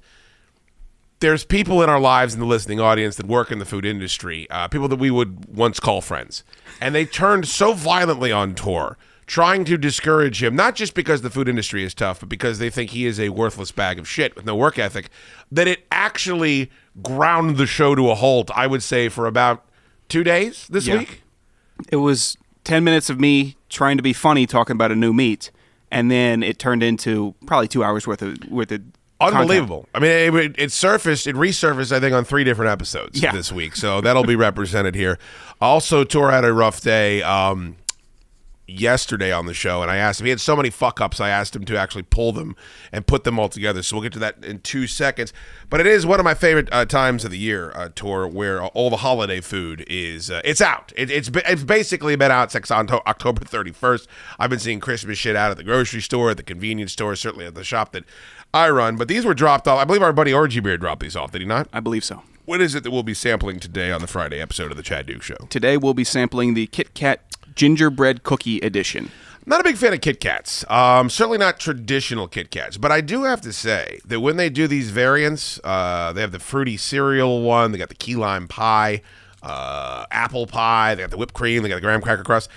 there's 1.20 1.46
people 1.46 1.82
in 1.82 1.90
our 1.90 2.02
lives 2.02 2.34
in 2.34 2.42
the 2.42 2.46
listening 2.46 2.82
audience 2.82 3.16
that 3.16 3.26
work 3.26 3.50
in 3.50 3.58
the 3.58 3.64
food 3.66 3.86
industry, 3.86 4.46
uh, 4.50 4.68
people 4.68 4.90
that 4.90 4.98
we 5.00 5.10
would 5.10 5.46
once 5.56 5.80
call 5.80 6.02
friends, 6.02 6.44
and 6.82 6.94
they 6.94 7.06
turned 7.06 7.48
so 7.48 7.72
violently 7.72 8.30
on 8.30 8.54
Tor, 8.54 8.98
trying 9.26 9.64
to 9.64 9.78
discourage 9.78 10.44
him, 10.44 10.54
not 10.54 10.76
just 10.76 10.94
because 10.94 11.22
the 11.22 11.30
food 11.30 11.48
industry 11.48 11.82
is 11.82 11.94
tough, 11.94 12.20
but 12.20 12.28
because 12.28 12.60
they 12.60 12.70
think 12.70 12.90
he 12.90 13.06
is 13.06 13.22
a 13.22 13.30
worthless 13.30 13.72
bag 13.72 14.00
of 14.00 14.06
shit 14.06 14.36
with 14.36 14.44
no 14.46 14.54
work 14.54 14.78
ethic, 14.78 15.08
that 15.50 15.66
it 15.66 15.86
actually 15.94 16.70
ground 17.02 17.56
the 17.56 17.68
show 17.68 17.96
to 17.96 18.10
a 18.12 18.16
halt. 18.16 18.52
I 18.54 18.68
would 18.68 18.84
say 18.84 19.08
for 19.08 19.26
about 19.26 19.64
two 20.10 20.26
days 20.26 20.68
this 20.70 20.88
Yeah. 20.88 20.98
week. 20.98 21.22
It 21.90 21.98
was 21.98 22.36
10 22.66 22.84
minutes 22.84 23.10
of 23.10 23.18
me 23.18 23.56
trying 23.70 23.96
to 23.96 24.04
be 24.04 24.12
funny 24.12 24.46
talking 24.46 24.76
about 24.76 24.92
a 24.92 24.96
new 24.96 25.14
meat, 25.14 25.52
and 25.94 26.12
then 26.12 26.44
it 26.44 26.60
turned 26.60 26.84
into 26.84 27.36
probably 27.46 27.68
two 27.68 27.84
hours 27.84 28.06
worth 28.08 28.22
of, 28.22 28.38
worth 28.50 28.72
of 28.72 28.82
content. 29.20 29.42
Unbelievable. 29.42 29.88
I 29.96 30.00
mean, 30.00 30.12
it, 30.12 30.34
it, 30.36 30.56
it 30.58 30.72
surfaced, 30.72 31.28
it 31.28 31.36
resurfaced, 31.36 31.92
I 31.96 32.00
think, 32.02 32.14
on 32.14 32.26
three 32.26 32.44
different 32.44 32.72
episodes 32.72 33.22
Yeah. 33.22 33.32
this 33.32 33.52
week. 33.52 33.76
So 33.76 34.02
that'll 34.02 34.26
be 34.26 34.36
represented 34.50 34.96
here. 34.96 35.18
Also, 35.62 36.04
Tor 36.04 36.32
had 36.32 36.44
a 36.44 36.52
rough 36.52 36.82
day. 36.82 37.22
Um, 37.24 37.78
yesterday 38.80 39.32
on 39.32 39.46
the 39.46 39.54
show, 39.54 39.82
and 39.82 39.92
I 39.92 39.98
asked 39.98 40.20
him. 40.20 40.26
He 40.26 40.30
had 40.30 40.40
so 40.40 40.56
many 40.56 40.70
fuck 40.70 41.00
ups. 41.02 41.20
I 41.20 41.30
asked 41.30 41.56
him 41.56 41.66
to 41.66 41.78
actually 41.78 42.04
pull 42.04 42.32
them 42.32 42.56
and 42.92 43.06
put 43.06 43.24
them 43.24 43.40
all 43.40 43.50
together. 43.50 43.82
So 43.84 43.96
we'll 43.96 44.04
get 44.04 44.14
to 44.14 44.20
that 44.20 44.44
in 44.44 44.60
two 44.60 44.88
seconds. 44.88 45.34
But 45.70 45.80
it 45.80 45.88
is 45.88 46.06
one 46.06 46.20
of 46.20 46.24
my 46.24 46.34
favorite 46.34 46.70
uh, 46.72 46.86
times 46.86 47.26
of 47.26 47.32
the 47.32 47.38
year, 47.38 47.72
uh, 47.76 47.90
tour, 47.96 48.28
where 48.28 48.64
all 48.64 48.90
the 48.90 48.98
holiday 48.98 49.42
food 49.42 49.84
is. 49.88 50.30
Uh, 50.30 50.42
it's 50.44 50.62
out. 50.62 50.92
It, 50.96 51.10
it's 51.12 51.30
it's 51.34 51.64
basically 51.64 52.16
been 52.16 52.32
out 52.32 52.52
since 52.52 52.70
Octo- 52.72 53.02
October 53.06 53.44
31st. 53.46 54.08
I've 54.40 54.50
been 54.50 54.60
seeing 54.60 54.80
Christmas 54.80 55.18
shit 55.18 55.36
out 55.36 55.52
at 55.52 55.58
the 55.58 55.64
grocery 55.64 56.02
store, 56.02 56.32
at 56.32 56.38
the 56.38 56.44
convenience 56.44 56.94
store, 56.94 57.16
certainly 57.16 57.46
at 57.46 57.56
the 57.56 57.64
shop 57.64 57.92
that 57.94 58.04
I 58.54 58.70
run. 58.70 58.98
But 58.98 59.08
these 59.08 59.26
were 59.26 59.34
dropped 59.34 59.68
off. 59.68 59.80
I 59.80 59.86
believe 59.86 60.04
our 60.04 60.14
buddy 60.14 60.34
Orgy 60.34 60.60
Beard 60.60 60.82
dropped 60.82 61.02
these 61.02 61.16
off. 61.16 61.32
Did 61.32 61.42
he 61.42 61.48
not? 61.48 61.68
I 61.74 61.80
believe 61.80 62.04
so. 62.04 62.24
What 62.46 62.60
is 62.60 62.76
it 62.76 62.84
that 62.84 62.92
we'll 62.92 63.04
be 63.04 63.14
sampling 63.14 63.62
today 63.62 63.90
on 63.90 64.02
the 64.02 64.08
Friday 64.08 64.42
episode 64.42 64.70
of 64.70 64.76
the 64.76 64.84
Chad 64.84 65.06
Duke 65.06 65.22
Show? 65.24 65.48
Today 65.50 65.78
we'll 65.78 65.94
be 65.94 66.04
sampling 66.04 66.56
the 66.56 66.68
Kit 66.68 66.94
Kat 66.94 67.22
gingerbread 67.56 68.24
cookie 68.24 68.60
edition. 68.60 69.12
Not 69.46 69.60
a 69.60 69.64
big 69.64 69.76
fan 69.76 69.94
of 69.94 70.00
Kit 70.00 70.22
Kats. 70.22 70.64
Um, 70.70 71.10
certainly 71.10 71.38
not 71.38 71.60
traditional 71.60 72.28
Kit 72.28 72.50
Kats. 72.50 72.78
But 72.78 72.92
I 72.94 73.02
do 73.02 73.24
have 73.24 73.42
to 73.42 73.52
say 73.52 74.00
that 74.06 74.22
when 74.22 74.38
they 74.38 74.50
do 74.50 74.68
these 74.68 74.90
variants, 74.90 75.60
uh, 75.66 76.14
they 76.14 76.22
have 76.22 76.32
the 76.32 76.40
fruity 76.40 76.78
cereal 76.78 77.42
one, 77.42 77.72
they 77.72 77.78
got 77.78 77.90
the 77.90 77.96
key 77.96 78.16
lime 78.16 78.48
pie, 78.48 79.02
uh, 79.42 80.06
apple 80.12 80.48
pie, 80.48 80.96
they 80.96 81.04
got 81.04 81.12
the 81.12 81.18
whipped 81.18 81.34
cream, 81.34 81.62
they 81.62 81.70
got 81.70 81.76
the 81.76 81.82
graham 81.82 82.02
cracker 82.02 82.24
crust. 82.24 82.50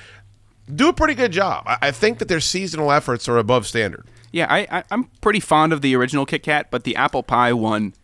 Do 0.73 0.89
a 0.89 0.93
pretty 0.93 1.15
good 1.15 1.33
job. 1.33 1.65
I, 1.67 1.79
I 1.83 1.91
think 1.91 2.19
that 2.19 2.29
their 2.29 2.41
seasonal 2.41 2.93
efforts 2.93 3.29
are 3.29 3.37
above 3.37 3.67
standard. 3.67 4.07
Yeah, 4.31 4.47
I, 4.49 4.67
I, 4.71 4.85
I'm 4.91 5.05
pretty 5.21 5.41
fond 5.41 5.73
of 5.73 5.81
the 5.81 5.97
original 5.97 6.25
Kit 6.27 6.45
Kat, 6.45 6.69
but 6.71 6.85
the 6.85 6.95
apple 6.95 7.23
pie 7.23 7.53
one 7.53 7.95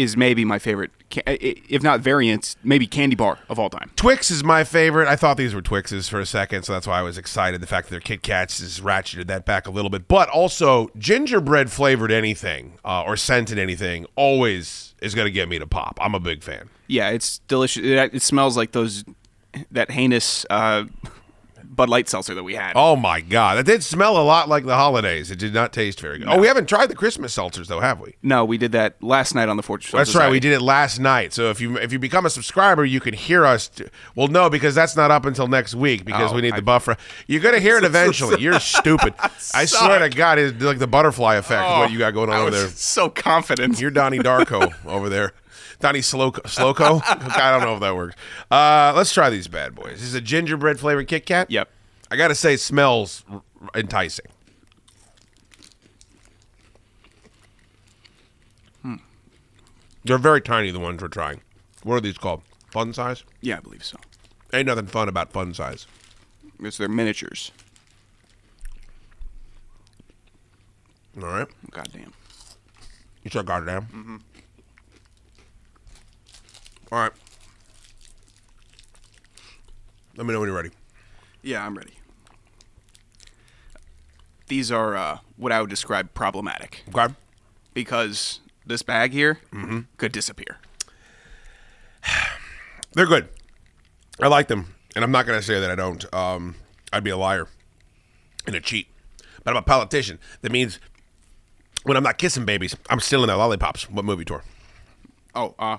is 0.00 0.16
maybe 0.16 0.46
my 0.46 0.58
favorite, 0.58 0.90
if 1.10 1.82
not 1.82 2.00
variant, 2.00 2.56
maybe 2.64 2.86
candy 2.86 3.14
bar 3.14 3.38
of 3.50 3.58
all 3.58 3.68
time. 3.68 3.90
Twix 3.96 4.30
is 4.30 4.42
my 4.42 4.64
favorite. 4.64 5.08
I 5.08 5.14
thought 5.14 5.36
these 5.36 5.54
were 5.54 5.60
Twixes 5.60 6.08
for 6.08 6.18
a 6.20 6.24
second, 6.24 6.62
so 6.62 6.72
that's 6.72 6.86
why 6.86 6.98
I 6.98 7.02
was 7.02 7.18
excited. 7.18 7.60
The 7.60 7.66
fact 7.66 7.88
that 7.88 7.90
they're 7.90 8.00
Kit 8.00 8.22
Kats 8.22 8.60
has 8.60 8.80
ratcheted 8.80 9.26
that 9.26 9.44
back 9.44 9.66
a 9.66 9.70
little 9.70 9.90
bit. 9.90 10.08
But 10.08 10.30
also, 10.30 10.88
gingerbread 10.96 11.70
flavored 11.70 12.10
anything 12.10 12.78
uh, 12.82 13.02
or 13.02 13.18
scented 13.18 13.58
anything 13.58 14.06
always 14.16 14.94
is 15.02 15.14
going 15.14 15.26
to 15.26 15.32
get 15.32 15.50
me 15.50 15.58
to 15.58 15.66
pop. 15.66 15.98
I'm 16.00 16.14
a 16.14 16.20
big 16.20 16.42
fan. 16.42 16.70
Yeah, 16.86 17.10
it's 17.10 17.40
delicious. 17.40 17.84
It, 17.84 18.14
it 18.14 18.22
smells 18.22 18.56
like 18.56 18.72
those 18.72 19.04
that 19.70 19.90
heinous 19.90 20.46
uh, 20.48 20.84
Bud 21.72 21.88
Light 21.88 22.08
seltzer 22.08 22.34
that 22.34 22.42
we 22.42 22.56
had. 22.56 22.72
Oh 22.74 22.96
my 22.96 23.20
god, 23.20 23.56
it 23.58 23.64
did 23.64 23.84
smell 23.84 24.16
a 24.16 24.24
lot 24.24 24.48
like 24.48 24.66
the 24.66 24.74
holidays. 24.74 25.30
It 25.30 25.38
did 25.38 25.54
not 25.54 25.72
taste 25.72 26.00
very 26.00 26.18
good. 26.18 26.26
Oh, 26.28 26.36
we 26.38 26.48
haven't 26.48 26.68
tried 26.68 26.88
the 26.88 26.96
Christmas 26.96 27.36
seltzers 27.36 27.68
though, 27.68 27.78
have 27.80 28.00
we? 28.00 28.16
No, 28.22 28.44
we 28.44 28.58
did 28.58 28.72
that 28.72 29.00
last 29.02 29.34
night 29.36 29.48
on 29.48 29.56
the 29.56 29.62
Fortress. 29.62 29.92
That's 29.92 30.14
right. 30.16 30.30
We 30.30 30.40
did 30.40 30.52
it 30.52 30.60
last 30.62 30.98
night. 30.98 31.32
So 31.32 31.48
if 31.50 31.60
you 31.60 31.76
if 31.78 31.92
you 31.92 31.98
become 32.00 32.26
a 32.26 32.30
subscriber, 32.30 32.84
you 32.84 32.98
can 33.00 33.14
hear 33.14 33.46
us. 33.46 33.68
t- 33.68 33.84
well, 34.16 34.26
no, 34.28 34.50
because 34.50 34.74
that's 34.74 34.96
not 34.96 35.10
up 35.12 35.24
until 35.24 35.46
next 35.46 35.74
week 35.74 36.04
because 36.04 36.32
Oh, 36.32 36.34
we 36.34 36.42
need 36.42 36.54
I- 36.54 36.56
the 36.56 36.62
buffer. 36.62 36.96
You're 37.28 37.40
gonna 37.40 37.60
hear 37.60 37.78
it 37.78 37.84
eventually. 37.92 38.40
You're 38.42 38.58
stupid. 38.60 39.14
I 39.54 39.64
swear 39.66 40.00
to 40.00 40.08
God, 40.08 40.38
it's 40.38 40.60
like 40.62 40.78
the 40.80 40.86
butterfly 40.88 41.36
effect. 41.36 41.62
is 41.64 41.70
what 41.78 41.88
oh, 41.88 41.92
you 41.92 41.98
got 41.98 42.14
going 42.14 42.30
on 42.30 42.36
over 42.40 42.50
there? 42.50 42.68
so 42.68 43.08
confident. 43.08 43.80
You're 43.80 43.90
Donnie 43.92 44.18
Darko 44.18 44.74
over 44.86 45.08
there. 45.08 45.32
Donnie 45.80 46.00
Sloko. 46.00 46.42
Sloko? 46.42 47.02
I 47.06 47.50
don't 47.50 47.62
know 47.62 47.74
if 47.74 47.80
that 47.80 47.96
works. 47.96 48.14
Uh, 48.50 48.92
let's 48.94 49.12
try 49.12 49.30
these 49.30 49.48
bad 49.48 49.74
boys. 49.74 49.94
This 49.94 50.02
is 50.02 50.14
a 50.14 50.20
gingerbread 50.20 50.78
flavored 50.78 51.08
Kit 51.08 51.26
Kat. 51.26 51.50
Yep. 51.50 51.68
I 52.10 52.16
got 52.16 52.28
to 52.28 52.34
say, 52.34 52.54
it 52.54 52.60
smells 52.60 53.24
r- 53.30 53.42
enticing. 53.74 54.26
Hmm. 58.82 58.96
They're 60.04 60.18
very 60.18 60.40
tiny, 60.40 60.70
the 60.70 60.80
ones 60.80 61.00
we're 61.00 61.08
trying. 61.08 61.40
What 61.82 61.96
are 61.96 62.00
these 62.00 62.18
called? 62.18 62.42
Fun 62.70 62.92
size? 62.92 63.24
Yeah, 63.40 63.56
I 63.56 63.60
believe 63.60 63.84
so. 63.84 63.96
Ain't 64.52 64.66
nothing 64.66 64.86
fun 64.86 65.08
about 65.08 65.32
fun 65.32 65.54
size. 65.54 65.86
It's 66.60 66.78
their 66.78 66.88
miniatures. 66.88 67.50
All 71.16 71.28
right. 71.28 71.48
Goddamn. 71.70 72.12
You 73.24 73.30
said 73.30 73.46
goddamn. 73.46 73.82
Mm-hmm. 73.82 74.16
All 76.92 76.98
right. 76.98 77.12
Let 80.16 80.26
me 80.26 80.32
know 80.32 80.40
when 80.40 80.48
you're 80.48 80.56
ready. 80.56 80.70
Yeah, 81.42 81.64
I'm 81.64 81.76
ready. 81.76 81.92
These 84.48 84.72
are 84.72 84.96
uh, 84.96 85.18
what 85.36 85.52
I 85.52 85.60
would 85.60 85.70
describe 85.70 86.12
problematic. 86.14 86.82
Okay. 86.94 87.14
Because 87.72 88.40
this 88.66 88.82
bag 88.82 89.12
here 89.12 89.38
Mm-hmm. 89.52 89.80
could 89.96 90.12
disappear. 90.12 90.58
They're 92.92 93.06
good. 93.06 93.28
I 94.20 94.26
like 94.26 94.48
them, 94.48 94.74
and 94.96 95.04
I'm 95.04 95.12
not 95.12 95.24
going 95.26 95.38
to 95.38 95.44
say 95.46 95.60
that 95.60 95.70
I 95.70 95.74
don't. 95.76 96.12
Um, 96.12 96.56
I'd 96.92 97.04
be 97.04 97.10
a 97.10 97.16
liar 97.16 97.46
and 98.46 98.56
a 98.56 98.60
cheat. 98.60 98.88
But 99.44 99.52
I'm 99.52 99.56
a 99.56 99.62
politician. 99.62 100.18
That 100.42 100.52
means 100.52 100.78
when 101.84 101.96
I'm 101.96 102.02
not 102.02 102.18
kissing 102.18 102.44
babies, 102.44 102.76
I'm 102.90 103.00
stealing 103.00 103.28
their 103.28 103.36
lollipops. 103.36 103.88
What 103.88 104.04
movie 104.04 104.24
tour? 104.24 104.42
Oh, 105.34 105.54
uh, 105.58 105.78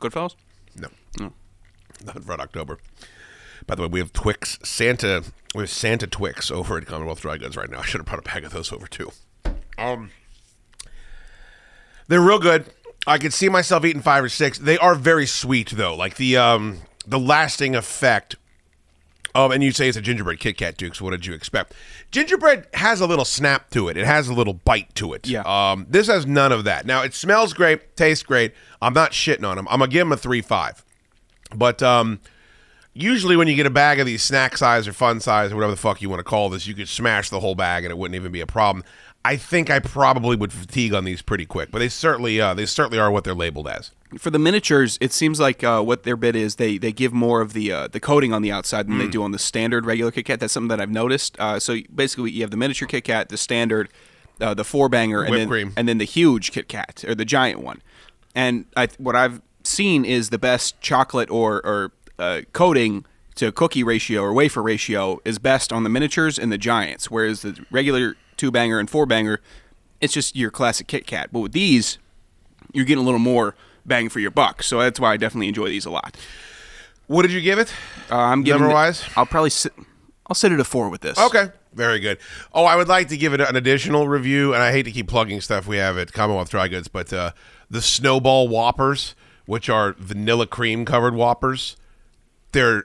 Goodfellas? 0.00 0.34
No, 0.76 0.88
No. 1.18 1.32
not 2.04 2.22
for 2.24 2.32
October. 2.40 2.78
By 3.66 3.74
the 3.74 3.82
way, 3.82 3.88
we 3.88 3.98
have 4.00 4.12
Twix 4.12 4.58
Santa. 4.64 5.22
We 5.54 5.62
have 5.62 5.70
Santa 5.70 6.06
Twix 6.06 6.50
over 6.50 6.78
at 6.78 6.86
Commonwealth 6.86 7.20
Dry 7.20 7.36
Goods 7.36 7.56
right 7.56 7.68
now. 7.68 7.80
I 7.80 7.84
should 7.84 7.98
have 8.00 8.06
brought 8.06 8.18
a 8.20 8.22
bag 8.22 8.44
of 8.44 8.52
those 8.52 8.72
over 8.72 8.86
too. 8.86 9.10
Um, 9.76 10.10
they're 12.08 12.20
real 12.20 12.38
good. 12.38 12.66
I 13.06 13.18
could 13.18 13.32
see 13.32 13.48
myself 13.48 13.84
eating 13.84 14.02
five 14.02 14.24
or 14.24 14.28
six. 14.28 14.58
They 14.58 14.78
are 14.78 14.94
very 14.94 15.26
sweet 15.26 15.70
though. 15.70 15.94
Like 15.94 16.16
the 16.16 16.36
um 16.36 16.78
the 17.06 17.18
lasting 17.18 17.74
effect 17.74 18.36
of 19.34 19.50
and 19.52 19.62
you 19.62 19.72
say 19.72 19.88
it's 19.88 19.96
a 19.96 20.00
gingerbread 20.00 20.40
Kit 20.40 20.56
Kat 20.56 20.76
Duke, 20.76 20.94
so 20.94 21.04
what 21.04 21.12
did 21.12 21.26
you 21.26 21.34
expect? 21.34 21.74
Gingerbread 22.10 22.66
has 22.74 23.00
a 23.00 23.06
little 23.06 23.24
snap 23.24 23.70
to 23.70 23.88
it. 23.88 23.96
It 23.96 24.06
has 24.06 24.28
a 24.28 24.34
little 24.34 24.54
bite 24.54 24.94
to 24.96 25.12
it. 25.12 25.26
Yeah. 25.26 25.42
Um 25.42 25.86
this 25.88 26.06
has 26.08 26.26
none 26.26 26.52
of 26.52 26.64
that. 26.64 26.86
Now 26.86 27.02
it 27.02 27.14
smells 27.14 27.52
great, 27.52 27.96
tastes 27.96 28.24
great. 28.24 28.54
I'm 28.82 28.94
not 28.94 29.12
shitting 29.12 29.48
on 29.48 29.56
them. 29.56 29.66
I'm 29.70 29.78
gonna 29.80 29.90
give 29.90 30.00
them 30.06 30.12
a 30.12 30.16
three 30.16 30.40
five. 30.42 30.84
But 31.54 31.82
um 31.82 32.20
usually 32.92 33.36
when 33.36 33.48
you 33.48 33.54
get 33.54 33.66
a 33.66 33.70
bag 33.70 34.00
of 34.00 34.06
these 34.06 34.22
snack 34.22 34.56
size 34.56 34.86
or 34.88 34.92
fun 34.92 35.20
size 35.20 35.52
or 35.52 35.56
whatever 35.56 35.72
the 35.72 35.76
fuck 35.76 36.02
you 36.02 36.08
want 36.08 36.20
to 36.20 36.24
call 36.24 36.48
this, 36.48 36.66
you 36.66 36.74
could 36.74 36.88
smash 36.88 37.30
the 37.30 37.40
whole 37.40 37.54
bag 37.54 37.84
and 37.84 37.90
it 37.90 37.98
wouldn't 37.98 38.14
even 38.16 38.32
be 38.32 38.40
a 38.40 38.46
problem. 38.46 38.84
I 39.24 39.36
think 39.36 39.68
I 39.68 39.80
probably 39.80 40.34
would 40.36 40.52
fatigue 40.52 40.94
on 40.94 41.04
these 41.04 41.20
pretty 41.20 41.44
quick, 41.44 41.70
but 41.70 41.78
they 41.80 41.90
certainly 41.90 42.40
uh, 42.40 42.54
they 42.54 42.64
certainly 42.66 42.98
are 42.98 43.10
what 43.10 43.24
they're 43.24 43.34
labeled 43.34 43.68
as. 43.68 43.90
For 44.18 44.30
the 44.30 44.38
miniatures, 44.38 44.96
it 45.00 45.12
seems 45.12 45.38
like 45.38 45.62
uh, 45.62 45.82
what 45.82 46.04
their 46.04 46.16
bit 46.16 46.34
is 46.34 46.56
they 46.56 46.78
they 46.78 46.90
give 46.90 47.12
more 47.12 47.42
of 47.42 47.52
the 47.52 47.70
uh, 47.70 47.88
the 47.88 48.00
coating 48.00 48.32
on 48.32 48.40
the 48.40 48.50
outside 48.50 48.88
than 48.88 48.96
they 48.98 49.06
Mm. 49.06 49.12
do 49.12 49.22
on 49.22 49.32
the 49.32 49.38
standard 49.38 49.84
regular 49.84 50.10
Kit 50.10 50.24
Kat. 50.24 50.40
That's 50.40 50.52
something 50.54 50.68
that 50.68 50.80
I've 50.80 50.90
noticed. 50.90 51.38
Uh, 51.38 51.60
so 51.60 51.76
basically, 51.94 52.30
you 52.30 52.40
have 52.40 52.50
the 52.50 52.56
miniature 52.56 52.88
Kit 52.88 53.04
Kat, 53.04 53.28
the 53.28 53.36
standard, 53.36 53.90
uh, 54.40 54.54
the 54.54 54.64
four 54.64 54.88
banger, 54.88 55.20
and 55.20 55.30
Whipped 55.30 55.40
then 55.40 55.48
cream. 55.48 55.72
and 55.76 55.86
then 55.86 55.98
the 55.98 56.06
huge 56.06 56.50
Kit 56.50 56.66
Kat 56.66 57.04
or 57.06 57.14
the 57.14 57.26
giant 57.26 57.60
one. 57.60 57.82
And 58.34 58.64
I, 58.74 58.88
what 58.96 59.14
I've 59.16 59.42
seen 59.64 60.06
is 60.06 60.30
the 60.30 60.38
best 60.38 60.80
chocolate 60.80 61.30
or 61.30 61.56
or 61.64 61.92
uh, 62.20 62.42
coating 62.52 63.04
to 63.36 63.50
cookie 63.50 63.82
ratio 63.82 64.22
or 64.22 64.32
wafer 64.32 64.62
ratio 64.62 65.18
is 65.24 65.38
best 65.38 65.72
on 65.72 65.82
the 65.82 65.88
miniatures 65.88 66.38
and 66.38 66.52
the 66.52 66.58
giants, 66.58 67.10
whereas 67.10 67.42
the 67.42 67.64
regular 67.70 68.16
two 68.36 68.50
banger 68.50 68.78
and 68.78 68.90
four 68.90 69.06
banger, 69.06 69.40
it's 70.00 70.12
just 70.12 70.36
your 70.36 70.50
classic 70.50 70.86
Kit 70.86 71.06
Kat. 71.06 71.30
But 71.32 71.40
with 71.40 71.52
these, 71.52 71.98
you're 72.72 72.84
getting 72.84 73.02
a 73.02 73.04
little 73.04 73.20
more 73.20 73.54
bang 73.84 74.08
for 74.08 74.20
your 74.20 74.30
buck. 74.30 74.62
So 74.62 74.78
that's 74.80 75.00
why 75.00 75.12
I 75.12 75.16
definitely 75.16 75.48
enjoy 75.48 75.68
these 75.68 75.86
a 75.86 75.90
lot. 75.90 76.16
What 77.06 77.22
did 77.22 77.32
you 77.32 77.40
give 77.40 77.58
it? 77.58 77.72
Uh, 78.10 78.16
I'm 78.16 78.42
giving. 78.42 78.60
Number 78.60 78.74
wise, 78.74 79.04
I'll 79.16 79.26
probably 79.26 79.50
sit. 79.50 79.72
I'll 80.26 80.34
sit 80.34 80.52
at 80.52 80.60
a 80.60 80.64
four 80.64 80.88
with 80.88 81.00
this. 81.00 81.18
Okay. 81.18 81.48
Very 81.72 82.00
good. 82.00 82.18
Oh, 82.52 82.64
I 82.64 82.74
would 82.76 82.88
like 82.88 83.08
to 83.08 83.16
give 83.16 83.32
it 83.32 83.40
an 83.40 83.54
additional 83.54 84.08
review, 84.08 84.52
and 84.52 84.62
I 84.62 84.72
hate 84.72 84.84
to 84.84 84.90
keep 84.90 85.06
plugging 85.06 85.40
stuff 85.40 85.68
we 85.68 85.76
have 85.76 85.98
at 85.98 86.12
Commonwealth 86.12 86.50
Dry 86.50 86.66
Goods, 86.66 86.88
but 86.88 87.12
uh, 87.12 87.30
the 87.70 87.80
Snowball 87.80 88.48
Whoppers, 88.48 89.14
which 89.46 89.68
are 89.68 89.94
vanilla 89.98 90.48
cream 90.48 90.84
covered 90.84 91.14
Whoppers, 91.14 91.76
they're 92.52 92.84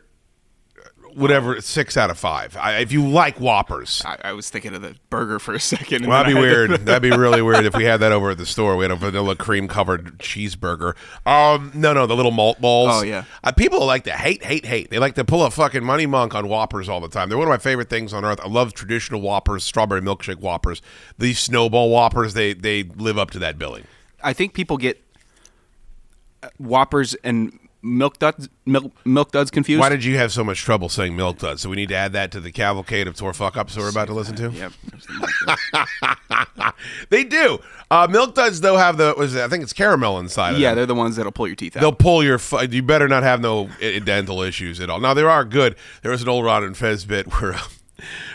whatever 1.16 1.62
six 1.62 1.96
out 1.96 2.10
of 2.10 2.18
five. 2.20 2.58
I, 2.58 2.80
if 2.80 2.92
you 2.92 3.08
like 3.08 3.38
Whoppers, 3.40 4.02
I, 4.06 4.18
I 4.26 4.34
was 4.34 4.50
thinking 4.50 4.76
of 4.76 4.82
the 4.82 4.96
burger 5.10 5.40
for 5.40 5.54
a 5.54 5.60
second. 5.60 6.06
well, 6.06 6.24
that'd 6.24 6.36
be 6.36 6.40
then 6.40 6.44
to- 6.44 6.56
weird. 6.72 6.72
that'd 6.86 7.02
be 7.10 7.16
really 7.16 7.42
weird 7.42 7.66
if 7.66 7.74
we 7.76 7.86
had 7.86 8.02
that 8.02 8.12
over 8.12 8.32
at 8.32 8.38
the 8.38 8.46
store. 8.46 8.76
We 8.76 8.84
had 8.84 8.92
a 8.92 8.96
vanilla 8.98 9.36
cream 9.36 9.68
covered 9.70 10.20
cheeseburger. 10.20 10.96
Um, 11.26 11.72
no, 11.74 11.94
no, 11.94 12.06
the 12.06 12.16
little 12.16 12.32
malt 12.32 12.60
balls. 12.60 12.90
Oh, 12.92 13.04
yeah. 13.04 13.24
Uh, 13.44 13.54
people 13.54 13.86
like 13.86 14.04
to 14.04 14.12
hate, 14.12 14.44
hate, 14.44 14.66
hate. 14.66 14.90
They 14.90 15.00
like 15.00 15.16
to 15.16 15.24
pull 15.24 15.44
a 15.46 15.52
fucking 15.52 15.84
money 15.84 16.06
monk 16.06 16.36
on 16.36 16.48
Whoppers 16.50 16.90
all 16.90 17.00
the 17.00 17.08
time. 17.08 17.30
They're 17.30 17.38
one 17.38 17.48
of 17.48 17.52
my 17.52 17.58
favorite 17.58 17.90
things 17.90 18.14
on 18.14 18.26
earth. 18.26 18.40
I 18.44 18.48
love 18.50 18.74
traditional 18.74 19.22
Whoppers, 19.22 19.64
strawberry 19.64 20.02
milkshake 20.02 20.40
Whoppers. 20.40 20.82
These 21.18 21.40
snowball 21.40 21.90
Whoppers, 21.90 22.34
they 22.34 22.54
they 22.54 22.84
live 22.84 23.18
up 23.18 23.32
to 23.32 23.40
that 23.40 23.58
billing. 23.58 23.86
I 24.22 24.34
think 24.34 24.54
people 24.54 24.78
get 24.78 25.02
uh, 26.44 26.50
Whoppers 26.58 27.14
and 27.24 27.58
milk 27.86 28.18
duds 28.20 28.50
milk 28.66 28.92
milk 29.06 29.32
duds 29.32 29.52
confused. 29.52 29.80
Why 29.80 29.90
did 29.90 30.04
you 30.04 30.18
have 30.18 30.32
so 30.32 30.44
much 30.44 30.62
trouble 30.62 30.90
saying 30.90 31.16
milk 31.16 31.38
duds? 31.38 31.62
So 31.62 31.70
we 31.70 31.76
need 31.76 31.90
to 31.90 31.96
add 31.96 32.14
that 32.14 32.32
to 32.32 32.40
the 32.42 32.52
cavalcade 32.52 33.08
of 33.08 33.16
tour 33.16 33.34
fuck 33.34 33.56
ups 33.56 33.78
we're 33.78 33.90
about 33.90 34.08
to 34.08 34.14
listen 34.14 34.36
to. 34.36 34.52
Yep. 34.52 34.74
They 37.10 37.24
do. 37.24 37.60
Uh, 37.92 38.08
milk 38.10 38.36
duds 38.36 38.62
though 38.62 38.78
have 38.78 38.98
the 38.98 39.14
was 39.18 39.36
it, 39.36 39.44
I 39.44 39.48
think 39.48 39.64
it's 39.64 39.74
caramel 39.74 40.20
inside. 40.20 40.58
Yeah, 40.58 40.74
they're 40.74 40.86
the 40.86 40.96
ones 40.96 41.16
that'll 41.16 41.32
pull 41.32 41.48
your 41.48 41.56
teeth 41.56 41.78
out. 41.78 41.82
They'll 41.82 41.94
pull 41.94 42.24
your. 42.24 42.40
You 42.70 42.84
better 42.84 43.08
not 43.08 43.24
have 43.24 43.42
no 43.42 43.70
dental 44.04 44.42
issues 44.42 44.80
at 44.80 44.90
all. 44.90 45.00
Now 45.00 45.14
there 45.14 45.30
are 45.30 45.46
good. 45.46 45.76
There 46.02 46.12
was 46.12 46.22
an 46.22 46.30
old 46.30 46.46
Ron 46.46 46.64
and 46.64 46.76
Fez 46.76 47.06
bit 47.06 47.28
where 47.40 47.54
uh, 47.54 47.62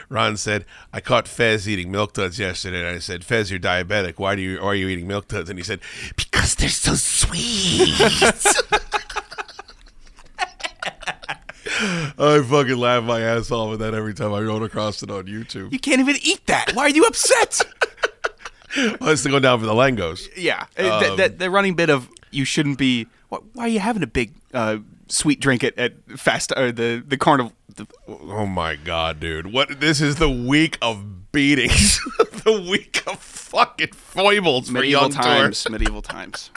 Ron 0.09 0.37
said, 0.37 0.64
"I 0.92 1.00
caught 1.00 1.26
Fez 1.28 1.69
eating 1.69 1.90
milk 1.90 2.12
duds 2.14 2.38
yesterday." 2.38 2.78
And 2.78 2.97
I 2.97 2.99
said, 3.00 3.25
"Fez, 3.25 3.50
you're 3.50 3.61
diabetic. 3.61 4.19
Why 4.19 4.37
do 4.37 4.42
you? 4.42 4.59
Why 4.61 4.66
are 4.69 4.75
you 4.75 4.88
eating 4.88 5.09
milk 5.09 5.28
duds?" 5.28 5.50
And 5.50 5.59
he 5.59 5.64
said, 5.64 5.80
"Because 6.16 6.54
they're 6.54 6.69
so 6.69 6.95
sweet." 6.95 7.99
I 12.19 12.45
fucking 12.47 12.77
laugh 12.77 13.05
my 13.05 13.21
ass 13.21 13.51
off 13.51 13.73
at 13.73 13.79
that 13.79 13.95
every 13.95 14.13
time 14.13 14.35
I 14.35 14.41
run 14.43 14.63
across 14.63 15.03
it 15.03 15.11
on 15.11 15.25
YouTube. 15.25 15.73
you 15.73 15.79
can't 15.79 16.01
even 16.01 16.17
eat 16.23 16.47
that. 16.47 16.73
Why 16.75 16.85
are 16.85 16.91
you 16.91 17.05
upset? 17.05 17.61
I 18.77 18.97
was 19.01 19.23
to 19.23 19.31
go 19.31 19.41
down 19.41 19.61
for 19.61 19.67
the 19.67 19.73
langos. 19.73 20.29
yeah, 20.37 20.67
uh, 20.77 21.01
that, 21.01 21.17
that, 21.17 21.39
the 21.39 21.51
running 21.51 21.75
bit 21.75 21.89
of 21.89 22.09
you 22.31 22.45
shouldn't 22.45 22.79
be. 22.79 23.07
Why, 23.31 23.39
why 23.55 23.65
are 23.65 23.69
you 23.69 23.81
having 23.81 24.03
a 24.03 24.07
big 24.07 24.35
uh, 24.53 24.79
sweet 25.09 25.41
drink 25.41 25.65
at, 25.65 25.77
at 25.79 25.95
fast 26.19 26.53
or 26.57 26.71
the 26.71 27.03
the 27.07 27.17
carnival? 27.17 27.53
The, 27.75 27.87
Oh 28.07 28.47
my 28.47 28.77
god, 28.77 29.21
dude! 29.21 29.53
What? 29.53 29.81
This 29.81 30.01
is 30.01 30.17
the 30.17 30.29
week 30.31 30.77
of 30.83 31.33
beatings, 31.33 31.99
the 32.45 32.67
week 32.71 33.03
of 33.07 33.19
fucking 33.19 33.93
foibles 33.93 34.67
for 34.67 34.75
medieval 34.75 35.03
young 35.03 35.11
times. 35.13 35.69
Medieval 35.71 36.03
times. 36.03 36.51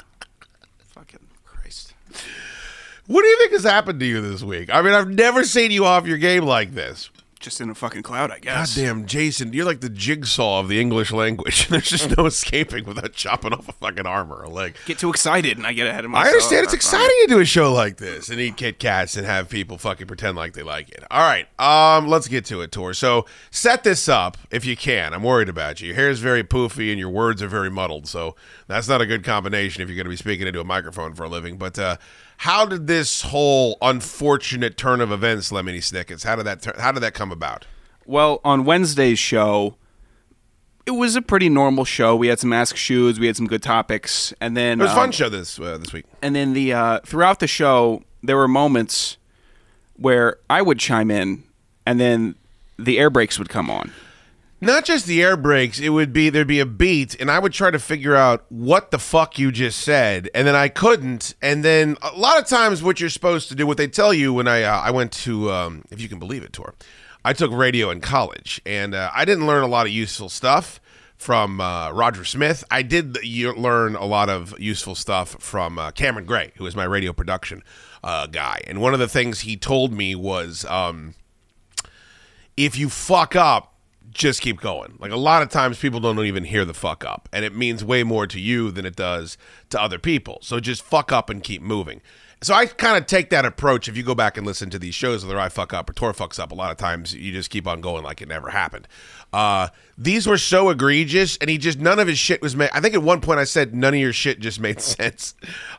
What 3.08 3.22
do 3.22 3.28
you 3.28 3.38
think 3.38 3.52
has 3.52 3.64
happened 3.64 4.00
to 4.00 4.06
you 4.06 4.22
this 4.22 4.44
week? 4.44 4.74
I 4.74 4.82
mean, 4.82 4.94
I've 4.94 5.10
never 5.10 5.44
seen 5.44 5.72
you 5.72 5.86
off 5.86 6.08
your 6.08 6.18
game 6.18 6.46
like 6.46 6.72
this. 6.72 7.10
Just 7.42 7.60
in 7.60 7.70
a 7.70 7.76
fucking 7.76 8.04
cloud, 8.04 8.32
I 8.32 8.40
guess. 8.40 8.78
Goddamn, 8.78 9.06
Jason, 9.06 9.52
you're 9.52 9.66
like 9.66 9.82
the 9.82 9.90
jigsaw 9.90 10.62
of 10.62 10.70
the 10.70 10.80
English 10.80 11.12
language. 11.12 11.68
There's 11.70 11.90
just 11.90 12.16
no 12.18 12.26
escaping 12.26 12.86
without 12.86 13.12
chopping 13.12 13.52
off 13.52 13.68
a 13.68 13.74
fucking 13.74 14.06
arm 14.06 14.32
or 14.32 14.44
a 14.44 14.50
leg. 14.50 14.78
Get 14.86 15.00
too 15.00 15.10
excited 15.10 15.58
and 15.58 15.68
I 15.68 15.74
get 15.74 15.86
ahead 15.86 16.06
of 16.06 16.12
myself. 16.12 16.28
I 16.28 16.30
understand 16.30 16.64
it's 16.64 16.72
That's 16.72 16.86
exciting 16.86 17.18
to 17.24 17.28
do 17.28 17.40
a 17.42 17.46
show 17.46 17.74
like 17.74 17.98
this 17.98 18.30
and 18.30 18.40
eat 18.40 18.56
Kit 18.56 18.80
Kats 18.80 19.18
and 19.18 19.26
have 19.28 19.50
people 19.50 19.78
fucking 19.78 20.08
pretend 20.08 20.38
like 20.38 20.54
they 20.54 20.64
like 20.64 20.88
it. 20.92 21.04
All 21.12 21.20
right, 21.20 21.46
um, 21.60 22.08
let's 22.08 22.30
get 22.30 22.46
to 22.46 22.62
it, 22.62 22.72
Tor. 22.72 22.94
So 22.94 23.26
set 23.52 23.84
this 23.84 24.08
up 24.08 24.38
if 24.50 24.64
you 24.64 24.78
can. 24.78 25.14
I'm 25.14 25.24
worried 25.24 25.50
about 25.50 25.82
you. 25.82 25.88
Your 25.88 25.98
hair 25.98 26.10
is 26.10 26.22
very 26.22 26.46
poofy 26.46 26.92
and 26.92 27.00
your 27.00 27.10
words 27.10 27.44
are 27.44 27.50
very 27.50 27.70
muddled, 27.70 28.08
so 28.08 28.38
that's 28.68 28.88
not 28.88 29.02
a 29.02 29.06
good 29.06 29.26
combination 29.26 29.84
if 29.84 29.90
you're 29.90 29.98
going 29.98 30.06
to 30.06 30.10
be 30.10 30.16
speaking 30.16 30.48
into 30.48 30.62
a 30.62 30.64
microphone 30.64 31.14
for 31.14 31.26
a 31.26 31.30
living. 31.30 31.58
But 31.58 31.78
uh, 31.78 31.98
how 32.44 32.66
did 32.66 32.88
this 32.88 33.22
whole 33.22 33.78
unfortunate 33.82 34.76
turn 34.76 35.00
of 35.00 35.14
events, 35.14 35.50
Lemony 35.50 35.82
Snickets? 35.82 36.24
How 36.26 36.36
did 36.36 36.44
that 36.44 36.78
how 36.78 36.92
did 36.92 37.00
that 37.00 37.14
come 37.14 37.32
about? 37.32 37.66
Well, 38.06 38.42
on 38.44 38.66
Wednesday's 38.66 39.18
show, 39.18 39.78
it 40.86 40.92
was 40.92 41.16
a 41.16 41.22
pretty 41.22 41.48
normal 41.48 41.86
show. 41.86 42.18
We 42.18 42.28
had 42.28 42.40
some 42.40 42.52
ask 42.52 42.76
shoes, 42.76 43.18
we 43.18 43.28
had 43.28 43.38
some 43.38 43.48
good 43.48 43.64
topics, 43.64 44.34
and 44.42 44.58
then 44.58 44.82
It 44.82 44.84
was 44.84 44.92
a 44.92 44.96
um, 44.96 45.00
fun 45.00 45.12
show 45.14 45.30
this 45.30 45.58
uh, 45.58 45.78
this 45.78 45.94
week. 45.94 46.04
And 46.22 46.36
then 46.36 46.52
the 46.52 46.74
uh, 46.74 47.00
throughout 47.06 47.40
the 47.40 47.48
show, 47.48 48.04
there 48.22 48.36
were 48.36 48.50
moments 48.50 49.16
where 49.96 50.36
I 50.50 50.62
would 50.62 50.80
chime 50.80 51.10
in, 51.10 51.44
and 51.86 51.98
then 51.98 52.36
the 52.78 53.00
air 53.00 53.10
brakes 53.10 53.40
would 53.40 53.48
come 53.48 53.70
on. 53.70 53.94
Not 54.64 54.86
just 54.86 55.08
the 55.08 55.22
air 55.22 55.36
brakes, 55.36 55.78
it 55.78 55.90
would 55.90 56.14
be 56.14 56.30
there'd 56.30 56.48
be 56.48 56.62
a 56.62 56.66
beat, 56.66 57.20
and 57.20 57.30
I 57.30 57.38
would 57.38 57.52
try 57.52 57.70
to 57.70 57.80
figure 57.80 58.16
out 58.16 58.46
what 58.48 58.92
the 58.92 58.98
fuck 58.98 59.38
you 59.38 59.52
just 59.52 59.82
said, 59.82 60.30
and 60.34 60.48
then 60.48 60.56
I 60.56 60.70
couldn't. 60.70 61.36
And 61.42 61.66
then 61.66 61.98
a 62.02 62.18
lot 62.18 62.40
of 62.40 62.48
times, 62.48 62.82
what 62.82 63.02
you're 63.02 63.10
supposed 63.10 63.50
to 63.50 63.56
do, 63.56 63.68
what 63.68 63.76
they 63.76 63.90
tell 63.90 64.14
you 64.14 64.34
when 64.34 64.48
I 64.48 64.64
uh, 64.64 64.80
I 64.80 64.92
went 64.92 65.12
to, 65.24 65.52
um, 65.52 65.84
if 65.92 66.00
you 66.00 66.08
can 66.08 66.18
believe 66.18 66.44
it, 66.44 66.54
tour, 66.54 66.76
I 67.26 67.34
took 67.34 67.52
radio 67.52 67.90
in 67.90 68.00
college, 68.00 68.62
and 68.66 68.96
uh, 68.96 69.12
I 69.14 69.26
didn't 69.26 69.46
learn 69.46 69.64
a 69.64 69.68
lot 69.68 69.86
of 69.86 69.92
useful 69.92 70.30
stuff 70.30 70.80
from 71.18 71.60
uh, 71.60 71.92
Roger 71.92 72.24
Smith. 72.24 72.64
I 72.72 72.84
did 72.84 73.18
learn 73.22 73.98
a 73.98 74.06
lot 74.06 74.30
of 74.30 74.58
useful 74.62 74.96
stuff 74.96 75.36
from 75.42 75.78
uh, 75.78 75.92
Cameron 75.92 76.26
Gray, 76.26 76.54
who 76.56 76.66
is 76.66 76.74
my 76.74 76.86
radio 76.86 77.12
production 77.12 77.64
uh, 78.02 78.28
guy, 78.28 78.62
and 78.66 78.80
one 78.80 78.94
of 78.94 79.02
the 79.02 79.10
things 79.10 79.42
he 79.42 79.58
told 79.58 79.92
me 79.92 80.16
was. 80.16 80.64
Um, 80.64 81.16
if 82.56 82.78
you 82.78 82.88
fuck 82.88 83.36
up, 83.36 83.73
just 84.14 84.42
keep 84.42 84.60
going. 84.60 84.98
Like 85.00 85.12
a 85.12 85.18
lot 85.18 85.42
of 85.42 85.50
times 85.50 85.80
people 85.80 86.00
don't 86.00 86.20
even 86.20 86.44
hear 86.44 86.66
the 86.66 86.74
fuck 86.74 87.04
up, 87.04 87.28
and 87.32 87.44
it 87.44 87.56
means 87.56 87.84
way 87.84 88.04
more 88.04 88.28
to 88.28 88.40
you 88.40 88.72
than 88.72 88.86
it 88.86 88.96
does 88.96 89.38
to 89.70 89.82
other 89.82 90.00
people. 90.00 90.40
So 90.42 90.60
just 90.60 90.84
fuck 90.84 91.12
up 91.12 91.30
and 91.30 91.44
keep 91.44 91.62
moving. 91.62 92.02
So 92.42 92.54
I 92.54 92.66
kind 92.66 92.98
of 92.98 93.06
take 93.06 93.30
that 93.30 93.46
approach. 93.46 93.88
If 93.88 93.96
you 93.96 94.04
go 94.04 94.16
back 94.16 94.36
and 94.36 94.46
listen 94.46 94.70
to 94.72 94.80
these 94.80 94.94
shows, 94.94 95.26
whether 95.26 95.40
I 95.40 95.48
fuck 95.48 95.74
up 95.74 95.90
or 95.90 95.94
Tor 95.94 96.12
fucks 96.12 96.40
up, 96.40 96.52
a 96.52 96.56
lot 96.56 96.72
of 96.72 96.78
times 96.78 97.14
you 97.16 97.32
just 97.32 97.50
keep 97.50 97.66
on 97.68 97.80
going 97.80 98.04
like 98.04 98.22
it 98.22 98.28
never 98.28 98.50
happened. 98.50 98.86
Uh, 99.32 99.70
these 99.98 100.28
were 100.28 100.38
so 100.38 100.70
egregious, 100.70 101.38
and 101.38 101.50
he 101.50 101.58
just 101.58 101.80
none 101.80 102.00
of 102.00 102.08
his 102.08 102.20
shit 102.20 102.42
was 102.42 102.56
made. 102.56 102.70
I 102.74 102.82
think 102.82 102.96
at 102.96 103.02
one 103.02 103.22
point 103.22 103.40
I 103.40 103.46
said 103.46 103.74
none 103.74 103.94
of 103.94 104.00
your 104.00 104.14
shit 104.14 104.40
just 104.40 104.60
made 104.60 104.82
sense. 104.82 105.36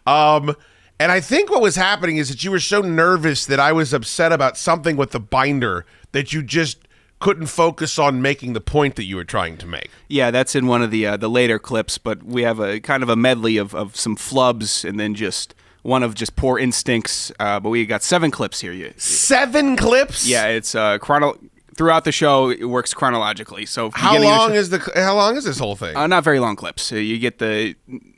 Um, 0.06 0.56
and 0.98 1.12
I 1.12 1.20
think 1.20 1.50
what 1.50 1.60
was 1.60 1.76
happening 1.76 2.16
is 2.16 2.28
that 2.30 2.44
you 2.44 2.50
were 2.50 2.60
so 2.60 2.80
nervous 2.80 3.46
that 3.46 3.60
I 3.60 3.72
was 3.72 3.92
upset 3.92 4.32
about 4.32 4.56
something 4.56 4.96
with 4.96 5.10
the 5.10 5.20
binder 5.20 5.84
that 6.12 6.32
you 6.32 6.42
just 6.42 6.83
couldn't 7.24 7.46
focus 7.46 7.98
on 7.98 8.20
making 8.20 8.52
the 8.52 8.60
point 8.60 8.96
that 8.96 9.04
you 9.04 9.16
were 9.16 9.24
trying 9.24 9.56
to 9.56 9.66
make. 9.66 9.90
Yeah, 10.08 10.30
that's 10.30 10.54
in 10.54 10.66
one 10.66 10.82
of 10.82 10.90
the 10.90 11.06
uh, 11.06 11.16
the 11.16 11.28
later 11.30 11.58
clips, 11.58 11.96
but 11.98 12.22
we 12.22 12.42
have 12.42 12.60
a 12.60 12.80
kind 12.80 13.02
of 13.02 13.08
a 13.08 13.16
medley 13.16 13.56
of, 13.56 13.74
of 13.74 13.96
some 13.96 14.14
flubs 14.16 14.84
and 14.88 15.00
then 15.00 15.14
just 15.14 15.54
one 15.82 16.02
of 16.02 16.14
just 16.14 16.36
poor 16.36 16.58
instincts. 16.58 17.32
Uh, 17.40 17.58
but 17.60 17.70
we 17.70 17.86
got 17.86 18.02
seven 18.02 18.30
clips 18.30 18.60
here. 18.60 18.72
You, 18.72 18.92
Seven 18.98 19.76
clips? 19.76 20.26
yeah, 20.26 20.46
it's 20.48 20.74
uh, 20.74 20.98
chrono 20.98 21.38
throughout 21.76 22.04
the 22.04 22.12
show. 22.12 22.50
It 22.50 22.64
works 22.66 22.92
chronologically. 22.94 23.66
So 23.66 23.90
How 23.94 24.14
of 24.16 24.20
the 24.22 24.28
long 24.28 24.50
show- 24.50 24.54
is 24.54 24.70
the 24.70 24.92
how 24.94 25.16
long 25.16 25.36
is 25.36 25.44
this 25.44 25.58
whole 25.58 25.76
thing? 25.76 25.96
Uh, 25.96 26.06
not 26.06 26.24
very 26.24 26.40
long 26.40 26.56
clips. 26.56 26.82
So 26.82 26.96
you 26.96 27.18
get 27.18 27.38
the. 27.38 27.74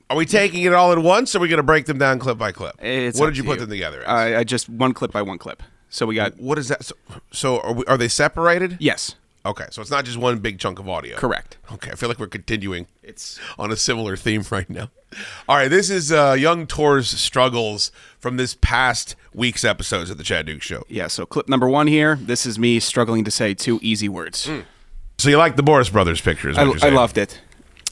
Are 0.09 0.17
we 0.17 0.27
taking 0.27 0.63
it 0.63 0.73
all 0.73 0.93
at 0.93 0.99
once 0.99 1.35
or 1.35 1.39
are 1.39 1.41
we 1.41 1.49
going 1.49 1.57
to 1.57 1.65
break 1.65 1.87
them 1.87 1.99
down 1.99 2.19
clip 2.21 2.39
by 2.39 2.53
clip? 2.53 2.77
What 2.77 3.27
did 3.27 3.37
you 3.37 3.43
put 3.45 3.59
them 3.59 3.69
together? 3.69 4.09
Uh, 4.09 4.39
I 4.39 4.45
just 4.45 4.69
one 4.69 4.93
clip 4.95 5.11
by 5.13 5.23
one 5.23 5.39
clip. 5.39 5.63
So 5.91 6.07
we 6.07 6.15
got 6.15 6.39
what 6.39 6.59
is 6.59 6.69
that? 6.69 6.85
So, 6.85 6.95
so 7.33 7.61
are, 7.61 7.73
we, 7.73 7.85
are 7.87 7.97
they 7.97 8.09
separated? 8.09 8.77
yes, 8.81 9.15
Okay, 9.47 9.67
so 9.71 9.81
it's 9.81 9.93
not 9.93 10.05
just 10.05 10.17
one 10.19 10.39
big 10.41 10.59
chunk 10.59 10.81
of 10.81 10.89
audio. 10.89 11.17
correct. 11.17 11.57
Okay, 11.73 11.93
I 11.93 11.95
feel 11.95 12.09
like 12.09 12.19
we're 12.19 12.27
continuing. 12.27 12.89
It's 13.05 13.39
on 13.57 13.71
a 13.71 13.77
similar 13.77 14.17
theme 14.17 14.43
right 14.51 14.69
now. 14.69 14.91
All 15.49 15.57
right, 15.57 15.69
this 15.69 15.89
is 15.89 16.11
uh, 16.11 16.35
Young 16.37 16.67
Tor's 16.67 17.09
struggles 17.09 17.93
from 18.19 18.39
this 18.39 18.57
past 18.61 19.15
week's 19.33 19.65
episodes 19.65 20.11
of 20.11 20.19
the 20.19 20.25
Chad 20.25 20.47
Duke 20.47 20.63
Show. 20.63 20.83
yeah. 20.89 21.07
So 21.07 21.25
clip 21.27 21.49
number 21.49 21.69
one 21.69 21.87
here. 21.87 22.17
This 22.17 22.45
is 22.45 22.59
me 22.59 22.81
struggling 22.81 23.25
to 23.25 23.31
say 23.31 23.55
two 23.55 23.79
easy 23.83 24.09
words. 24.09 24.51
So 25.19 25.29
you 25.31 25.39
like 25.39 25.55
the 25.55 25.63
Boris 25.63 25.91
Brothers 25.91 26.21
pictures? 26.21 26.59
I, 26.59 26.63
I 26.83 26.89
loved 26.89 27.17
it. 27.17 27.41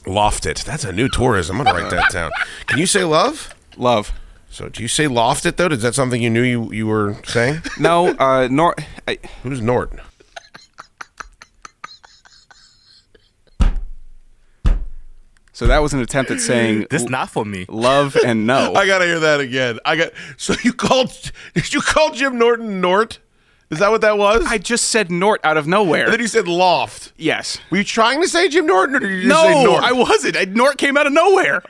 Loft 0.05 0.45
it. 0.45 0.57
That's 0.65 0.83
a 0.83 0.91
new 0.91 1.07
tourism. 1.07 1.59
I'm 1.59 1.65
gonna 1.65 1.81
write 1.83 1.91
that 1.91 2.11
down. 2.11 2.31
Can 2.67 2.79
you 2.79 2.85
say 2.85 3.05
love? 3.05 3.55
Love. 3.77 4.11
So 4.55 4.69
do 4.69 4.81
you 4.81 4.87
say 4.87 5.07
loft 5.07 5.45
it 5.45 5.57
though? 5.57 5.67
Is 5.67 5.81
that 5.81 5.95
something 5.95 6.21
you 6.21 6.29
knew 6.29 6.41
you, 6.41 6.71
you 6.71 6.87
were 6.87 7.17
saying? 7.25 7.61
No, 7.77 8.07
uh, 8.07 8.47
nor. 8.49 8.73
I, 9.05 9.19
Who's 9.43 9.59
Nort? 9.59 9.99
so 15.53 15.67
that 15.67 15.79
was 15.79 15.93
an 15.93 16.01
attempt 16.01 16.31
at 16.31 16.41
saying 16.41 16.87
This 16.89 17.07
not 17.09 17.29
for 17.29 17.45
me. 17.45 17.65
love 17.69 18.17
and 18.25 18.45
no. 18.45 18.73
I 18.75 18.85
gotta 18.85 19.05
hear 19.05 19.19
that 19.21 19.39
again. 19.39 19.79
I 19.85 19.95
got. 19.95 20.11
So 20.37 20.53
you 20.63 20.73
called? 20.73 21.11
Did 21.53 21.73
you 21.73 21.81
call 21.81 22.11
Jim 22.11 22.37
Norton 22.37 22.81
Nort? 22.81 23.19
Is 23.71 23.79
that 23.79 23.89
what 23.89 24.01
that 24.01 24.17
was? 24.17 24.45
I 24.45 24.57
just 24.57 24.89
said 24.89 25.09
Nort 25.09 25.39
out 25.43 25.57
of 25.57 25.65
nowhere. 25.67 26.03
and 26.05 26.13
then 26.13 26.19
you 26.19 26.27
said 26.27 26.47
loft. 26.47 27.13
yes. 27.17 27.57
Were 27.71 27.77
you 27.77 27.83
trying 27.83 28.21
to 28.21 28.27
say 28.27 28.47
Jim 28.47 28.67
Norton 28.67 28.95
or 28.95 28.99
did 28.99 29.09
you 29.09 29.23
just 29.23 29.27
No, 29.27 29.41
say 29.43 29.63
Nort? 29.65 29.83
I 29.83 29.91
wasn't. 29.91 30.37
I, 30.37 30.45
Nort 30.45 30.77
came 30.77 30.97
out 30.97 31.07
of 31.07 31.13
nowhere. 31.13 31.63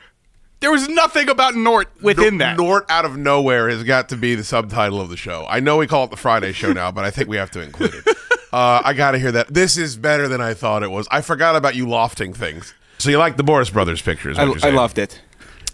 There 0.60 0.70
was 0.70 0.88
nothing 0.88 1.28
about 1.28 1.54
Nort 1.54 1.86
within 2.02 2.38
that. 2.38 2.56
Nort 2.56 2.86
out 2.88 3.04
of 3.04 3.16
nowhere 3.16 3.68
has 3.68 3.84
got 3.84 4.08
to 4.08 4.16
be 4.16 4.34
the 4.34 4.44
subtitle 4.44 5.00
of 5.00 5.10
the 5.10 5.16
show. 5.16 5.46
I 5.48 5.60
know 5.60 5.76
we 5.76 5.86
call 5.86 6.04
it 6.04 6.10
the 6.10 6.16
Friday 6.16 6.52
show 6.52 6.72
now, 6.72 6.90
but 6.90 7.04
I 7.04 7.10
think 7.10 7.28
we 7.28 7.36
have 7.36 7.50
to 7.52 7.60
include 7.60 7.94
it. 7.94 8.16
Uh, 8.52 8.80
I 8.84 8.94
got 8.94 9.10
to 9.10 9.18
hear 9.18 9.32
that. 9.32 9.48
This 9.52 9.76
is 9.76 9.96
better 9.98 10.28
than 10.28 10.40
I 10.40 10.54
thought 10.54 10.82
it 10.84 10.90
was. 10.90 11.06
I 11.10 11.20
forgot 11.20 11.56
about 11.56 11.74
you 11.74 11.86
lofting 11.86 12.32
things. 12.32 12.72
So 12.96 13.10
you 13.10 13.18
like 13.18 13.36
the 13.36 13.42
Boris 13.42 13.68
Brothers 13.68 14.00
pictures? 14.00 14.38
I, 14.38 14.44
I 14.44 14.70
loved 14.70 14.98
it. 14.98 15.20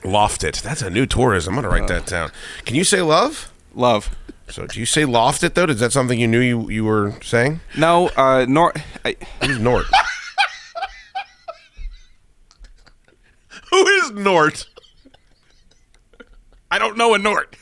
loft 0.03 0.43
it. 0.43 0.57
That's 0.65 0.83
a 0.83 0.91
new 0.91 1.07
tourism. 1.07 1.55
I'm 1.55 1.63
gonna 1.63 1.73
write 1.73 1.87
that 1.89 2.07
down. 2.07 2.33
Can 2.65 2.75
you 2.75 2.83
say 2.83 3.01
love? 3.03 3.53
Love. 3.75 4.17
So 4.49 4.67
do 4.67 4.81
you 4.81 4.87
say 4.87 5.05
loft 5.05 5.45
it 5.45 5.55
though? 5.55 5.65
Is 5.65 5.79
that 5.81 5.93
something 5.93 6.19
you 6.19 6.27
knew 6.27 6.41
you, 6.41 6.69
you 6.71 6.85
were 6.85 7.15
saying? 7.23 7.61
No, 7.77 8.09
uh, 8.17 8.47
Nort. 8.49 8.79
I, 9.05 9.17
Who's 9.45 9.59
Nort? 9.61 9.85
Who 13.71 13.87
is 13.87 14.11
Nort? 14.13 14.67
I 16.73 16.79
don't 16.79 16.97
know 16.97 17.13
a 17.13 17.19
Nort. 17.19 17.55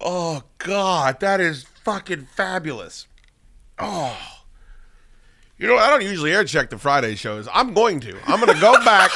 Oh 0.00 0.42
God, 0.58 1.20
that 1.20 1.40
is 1.40 1.62
fucking 1.84 2.26
fabulous. 2.34 3.06
Oh. 3.78 4.18
You 5.58 5.68
know, 5.68 5.76
I 5.76 5.88
don't 5.88 6.02
usually 6.02 6.32
air 6.32 6.42
check 6.42 6.68
the 6.70 6.78
Friday 6.78 7.14
shows. 7.14 7.46
I'm 7.54 7.74
going 7.74 8.00
to. 8.00 8.18
I'm 8.26 8.40
going 8.40 8.52
to 8.52 8.60
go 8.60 8.72
back. 8.84 9.12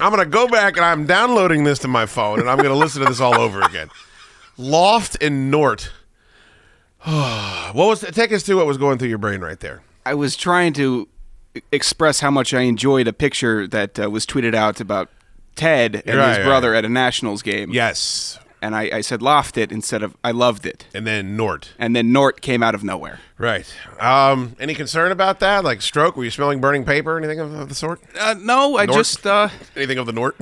I'm 0.00 0.10
going 0.10 0.24
to 0.24 0.30
go 0.30 0.48
back 0.48 0.78
and 0.78 0.84
I'm 0.86 1.04
downloading 1.04 1.64
this 1.64 1.78
to 1.80 1.88
my 1.88 2.06
phone 2.06 2.40
and 2.40 2.48
I'm 2.48 2.56
going 2.56 2.70
to 2.70 2.74
listen 2.74 3.02
to 3.02 3.08
this 3.08 3.20
all 3.20 3.38
over 3.38 3.60
again. 3.60 3.90
Loft 4.56 5.22
and 5.22 5.50
Nort. 5.50 5.90
what 7.04 7.74
was 7.74 8.00
take 8.00 8.32
us 8.32 8.42
to 8.44 8.54
what 8.54 8.64
was 8.64 8.78
going 8.78 8.96
through 8.96 9.10
your 9.10 9.18
brain 9.18 9.42
right 9.42 9.60
there? 9.60 9.82
I 10.06 10.14
was 10.14 10.36
trying 10.36 10.72
to 10.72 11.06
express 11.70 12.20
how 12.20 12.30
much 12.30 12.54
I 12.54 12.62
enjoyed 12.62 13.06
a 13.06 13.12
picture 13.12 13.66
that 13.66 14.00
uh, 14.00 14.08
was 14.08 14.24
tweeted 14.24 14.54
out 14.54 14.80
about 14.80 15.10
Ted 15.56 16.02
and 16.06 16.16
Right, 16.18 16.28
his 16.28 16.38
right. 16.38 16.44
brother 16.44 16.74
at 16.74 16.84
a 16.84 16.88
Nationals 16.88 17.42
game. 17.42 17.70
Yes. 17.70 18.38
And 18.62 18.74
I, 18.76 18.90
I 18.96 19.00
said 19.00 19.22
laughed 19.22 19.56
it 19.56 19.72
instead 19.72 20.02
of 20.02 20.14
I 20.22 20.32
loved 20.32 20.66
it. 20.66 20.86
And 20.94 21.06
then 21.06 21.34
Nort. 21.36 21.70
And 21.78 21.96
then 21.96 22.12
Nort 22.12 22.40
came 22.42 22.62
out 22.62 22.74
of 22.74 22.84
nowhere. 22.84 23.18
Right. 23.38 23.72
Um, 23.98 24.54
any 24.60 24.74
concern 24.74 25.12
about 25.12 25.40
that? 25.40 25.64
Like 25.64 25.80
stroke? 25.80 26.16
Were 26.16 26.24
you 26.24 26.30
smelling 26.30 26.60
burning 26.60 26.84
paper? 26.84 27.16
Anything 27.16 27.40
of, 27.40 27.54
of 27.54 27.68
the 27.70 27.74
sort? 27.74 28.00
Uh, 28.18 28.34
no, 28.38 28.76
I 28.76 28.84
Nort? 28.86 28.98
just 28.98 29.26
uh, 29.26 29.48
Anything 29.76 29.96
of 29.98 30.04
the 30.06 30.12
Nort? 30.12 30.36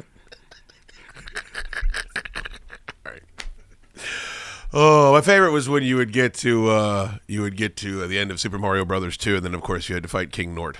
Oh, 4.72 5.12
my 5.12 5.22
favorite 5.22 5.52
was 5.52 5.66
when 5.68 5.82
you 5.82 5.96
would 5.96 6.12
get 6.12 6.34
to 6.34 6.68
uh, 6.68 7.14
you 7.26 7.40
would 7.40 7.56
get 7.56 7.74
to 7.78 8.06
the 8.06 8.18
end 8.18 8.30
of 8.30 8.38
Super 8.38 8.58
Mario 8.58 8.84
Brothers 8.84 9.16
2, 9.16 9.36
and 9.36 9.44
then 9.44 9.54
of 9.54 9.62
course 9.62 9.88
you 9.88 9.94
had 9.94 10.02
to 10.02 10.08
fight 10.10 10.30
King 10.30 10.54
Nort. 10.54 10.76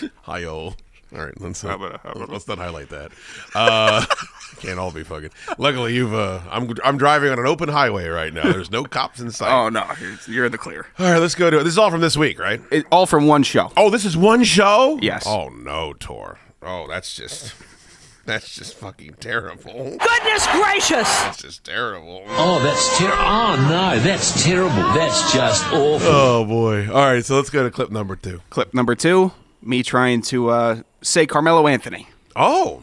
Hi-yo. 0.22 0.74
All 1.12 1.24
right, 1.24 1.40
let's, 1.40 1.64
uh, 1.64 1.98
let's 2.28 2.46
not 2.46 2.58
highlight 2.58 2.88
that. 2.90 3.10
Uh, 3.54 4.04
can't 4.60 4.78
all 4.78 4.92
be 4.92 5.02
fucking. 5.02 5.30
Luckily, 5.58 5.94
you've. 5.94 6.14
Uh, 6.14 6.40
I'm 6.50 6.72
I'm 6.84 6.98
driving 6.98 7.30
on 7.32 7.38
an 7.38 7.46
open 7.46 7.68
highway 7.68 8.06
right 8.08 8.32
now. 8.32 8.44
There's 8.52 8.70
no 8.70 8.84
cops 8.84 9.18
in 9.20 9.30
sight. 9.32 9.50
oh 9.52 9.68
no, 9.70 9.84
you're- 10.00 10.16
you're 10.28 10.46
in 10.46 10.52
the 10.52 10.58
clear. 10.58 10.86
All 10.98 11.10
right, 11.10 11.18
let's 11.18 11.34
go 11.34 11.50
to 11.50 11.58
it. 11.58 11.64
This 11.64 11.72
is 11.72 11.78
all 11.78 11.90
from 11.90 12.00
this 12.00 12.16
week, 12.16 12.38
right? 12.38 12.60
It, 12.70 12.86
all 12.92 13.06
from 13.06 13.26
one 13.26 13.42
show. 13.42 13.72
Oh, 13.76 13.90
this 13.90 14.04
is 14.04 14.16
one 14.16 14.44
show? 14.44 14.98
Yes. 15.02 15.24
Oh 15.26 15.48
no, 15.48 15.94
Tor. 15.94 16.38
Oh, 16.62 16.86
that's 16.88 17.14
just 17.16 17.54
that's 18.26 18.54
just 18.54 18.74
fucking 18.76 19.14
terrible. 19.18 19.96
Goodness 19.98 20.46
gracious! 20.52 21.08
That's 21.22 21.42
just 21.42 21.64
terrible. 21.64 22.22
Oh, 22.28 22.60
that's 22.62 22.98
terrible. 22.98 23.16
Oh, 23.24 23.56
no, 23.68 23.98
that's 23.98 24.44
terrible. 24.44 24.70
That's 24.94 25.32
just 25.32 25.64
awful. 25.72 25.98
Oh 26.08 26.44
boy. 26.44 26.86
All 26.88 26.94
right, 27.06 27.24
so 27.24 27.34
let's 27.34 27.50
go 27.50 27.64
to 27.64 27.70
clip 27.72 27.90
number 27.90 28.14
two. 28.14 28.40
Clip 28.50 28.72
number 28.74 28.94
two: 28.94 29.32
me 29.62 29.82
trying 29.82 30.22
to 30.22 30.50
uh, 30.50 30.82
say 31.02 31.26
Carmelo 31.26 31.66
Anthony. 31.66 32.08
Oh. 32.36 32.82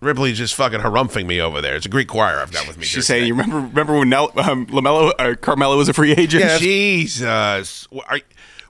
Ripley's 0.00 0.36
just 0.38 0.54
fucking 0.54 0.80
harumphing 0.80 1.26
me 1.26 1.40
over 1.40 1.60
there. 1.60 1.76
It's 1.76 1.86
a 1.86 1.88
Greek 1.88 2.08
choir 2.08 2.40
I've 2.40 2.52
got 2.52 2.68
with 2.68 2.76
me. 2.76 2.84
She's 2.84 3.06
saying, 3.06 3.26
"You 3.26 3.34
remember 3.34 3.56
remember 3.56 3.98
when 3.98 4.10
Nel, 4.10 4.30
um, 4.36 4.66
Lamelo 4.66 5.12
or 5.18 5.34
Carmelo 5.34 5.78
was 5.78 5.88
a 5.88 5.94
free 5.94 6.12
agent?" 6.12 6.44
Jesus. 6.60 7.88
Are, 8.06 8.20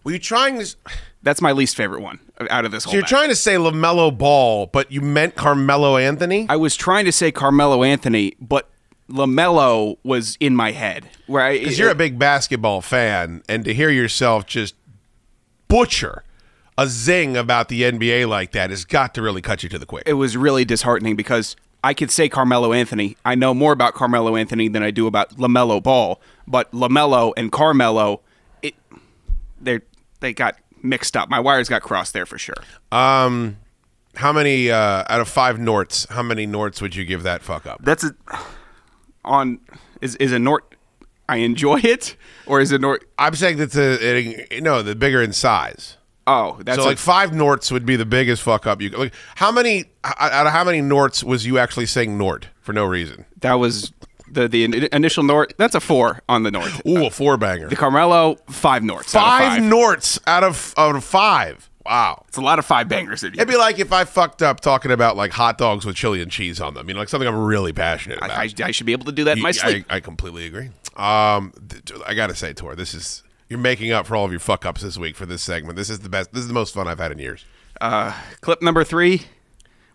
were 0.05 0.13
you 0.13 0.21
trying 0.21 0.59
this? 0.59 0.77
That's 1.25 1.41
my 1.41 1.53
least 1.53 1.75
favorite 1.77 2.03
one 2.03 2.21
out 2.51 2.65
of 2.65 2.71
this 2.71 2.85
So 2.85 2.93
you're 2.93 3.03
trying 3.03 3.31
to 3.31 3.35
say 3.35 3.55
LaMelo 3.55 4.17
Ball, 4.17 4.67
but 4.67 4.93
you 4.93 5.01
meant 5.01 5.35
Carmelo 5.35 5.97
Anthony? 5.97 6.47
I 6.49 6.57
was 6.57 6.77
trying 6.77 7.07
to 7.07 7.13
say 7.13 7.33
Carmelo 7.33 7.83
Anthony, 7.83 8.35
but 8.41 8.69
Lamelo 9.09 9.97
was 10.05 10.37
in 10.41 10.55
my 10.55 10.73
head. 10.73 11.09
Where 11.27 11.53
Because 11.53 11.79
you're 11.79 11.91
a 11.91 11.95
big 11.95 12.19
basketball 12.19 12.81
fan, 12.81 13.43
and 13.49 13.65
to 13.65 13.75
hear 13.75 13.91
yourself 13.91 14.47
just 14.47 14.75
butcher 15.69 16.24
a 16.77 16.89
zing 16.89 17.37
about 17.37 17.69
the 17.69 17.83
NBA 17.83 18.29
like 18.29 18.53
that 18.53 18.71
has 18.71 18.85
got 18.85 19.15
to 19.15 19.23
really 19.23 19.43
cut 19.43 19.63
you 19.63 19.69
to 19.69 19.79
the 19.79 19.87
quick. 19.87 20.05
it 20.07 20.15
was 20.15 20.37
really 20.37 20.65
disheartening 20.65 21.17
because 21.17 21.57
I 21.85 21.93
could 21.93 22.11
say 22.11 22.31
Carmelo 22.31 22.73
Anthony. 22.73 23.17
I 23.27 23.35
know 23.35 23.53
more 23.53 23.73
about 23.73 23.93
Carmelo 23.93 24.37
Anthony 24.37 24.69
than 24.69 24.83
I 24.83 24.91
do 24.91 25.07
about 25.07 25.37
Lamelo 25.37 25.83
Ball. 25.83 26.19
But 26.47 26.73
Lamelo 26.73 27.35
and 27.37 27.53
Carmelo, 27.53 28.23
it 28.63 28.75
they 29.61 29.81
they 30.21 30.33
got 30.33 30.57
mixed 30.83 31.15
up. 31.15 31.29
My 31.29 31.41
wires 31.41 31.69
got 31.69 31.83
crossed 31.83 32.15
there 32.15 32.25
for 32.25 32.39
sure. 32.39 32.55
Um, 32.91 33.59
how 34.17 34.33
many 34.33 34.71
uh, 34.71 35.05
out 35.09 35.21
of 35.21 35.29
five 35.29 35.59
Norts? 35.59 36.09
How 36.09 36.23
many 36.23 36.47
Norts 36.47 36.81
would 36.81 36.97
you 36.97 37.05
give 37.05 37.23
that 37.25 37.43
fuck 37.43 37.67
up? 37.67 37.85
That's 37.85 38.03
a 38.05 38.15
on 39.23 39.61
is 40.01 40.17
is 40.17 40.33
a 40.33 40.39
Nort. 40.39 40.61
I 41.29 41.37
enjoy 41.37 41.81
it, 41.81 42.17
or 42.47 42.61
is 42.61 42.73
it 42.73 42.81
Nort? 42.81 43.01
I'm 43.19 43.35
saying 43.35 43.59
that's 43.59 43.77
a, 43.77 44.55
a 44.55 44.61
no, 44.61 44.83
the 44.83 44.95
bigger 44.95 45.21
in 45.21 45.35
size. 45.35 45.99
Oh, 46.27 46.59
that's 46.65 46.79
so 46.79 46.85
a- 46.85 46.91
like 46.91 46.99
five 46.99 47.31
Norts 47.33 47.71
would 47.71 47.85
be 47.85 47.97
the 47.97 48.07
biggest 48.07 48.43
fuck 48.43 48.67
up 48.67 48.81
you. 48.81 48.91
could- 48.91 48.99
Like 48.99 49.15
how 49.37 49.53
many 49.53 49.85
out 50.05 50.47
of 50.47 50.53
how 50.53 50.65
many 50.65 50.81
Norts 50.81 51.23
was 51.23 51.45
you 51.47 51.59
actually 51.59 51.87
saying 51.87 52.17
Nort 52.19 52.45
for 52.61 52.73
no 52.73 52.85
reason? 52.85 53.25
that 53.41 53.55
was 53.55 53.93
the 54.31 54.49
the 54.49 54.65
in- 54.65 54.75
initial 54.93 55.23
Nort. 55.23 55.53
That's 55.59 55.75
a 55.75 55.81
four 55.81 56.23
on 56.29 56.43
the 56.43 56.51
North. 56.51 56.85
Ooh, 56.87 57.07
a 57.07 57.11
four 57.11 57.37
banger. 57.37 57.69
The 57.69 57.77
Carmelo 57.77 58.37
five 58.49 58.83
Norts. 58.83 59.11
Five, 59.11 59.59
five. 59.59 59.63
Norts 59.63 60.19
out 60.27 60.43
of 60.45 60.75
out 60.77 60.97
of 60.97 61.05
five. 61.05 61.69
Wow. 61.87 62.25
It's 62.29 62.39
a 62.39 62.41
lot 62.41 62.59
of 62.59 62.65
five 62.65 62.89
bangers. 62.89 63.23
You 63.23 63.29
It'd 63.35 63.47
be 63.47 63.59
like 63.59 63.79
if 63.79 63.93
I 63.93 64.05
fucked 64.05 64.41
up 64.43 64.61
talking 64.61 64.91
about 64.91 65.17
like 65.19 65.33
hot 65.33 65.59
dogs 65.59 65.85
with 65.85 65.95
chili 65.97 66.23
and 66.23 66.31
cheese 66.31 66.59
on 66.59 66.73
them. 66.73 66.89
You 66.89 66.95
know, 66.95 67.01
like 67.01 67.11
something 67.11 67.29
I'm 67.29 67.37
really 67.37 67.75
passionate 67.75 68.17
about. 68.17 68.31
I, 68.31 68.49
I 68.63 68.71
should 68.71 68.87
be 68.87 68.93
able 68.93 69.05
to 69.05 69.13
do 69.13 69.25
that 69.25 69.37
in 69.37 69.43
my 69.43 69.51
sleep. 69.51 69.85
I, 69.91 69.97
I 69.97 70.01
completely 70.01 70.47
agree. 70.47 70.71
Um, 70.97 71.53
I 72.07 72.15
gotta 72.15 72.35
say, 72.35 72.55
Tor, 72.55 72.75
this 72.77 72.95
is 72.95 73.23
you're 73.49 73.59
making 73.59 73.93
up 73.93 74.07
for 74.07 74.17
all 74.17 74.25
of 74.25 74.31
your 74.31 74.41
fuck 74.41 74.65
ups 74.67 74.83
this 74.83 74.97
week 74.99 75.17
for 75.17 75.27
this 75.27 75.43
segment. 75.43 75.77
This 75.77 75.91
is 75.91 76.01
the 76.01 76.09
best. 76.09 76.33
This 76.33 76.43
is 76.43 76.49
the 76.49 76.55
most 76.55 76.75
fun 76.75 76.89
I've 76.89 76.99
had 76.99 77.13
in 77.13 77.19
years. 77.19 77.45
Uh, 77.81 78.13
clip 78.41 78.63
number 78.63 78.85
three. 78.85 79.23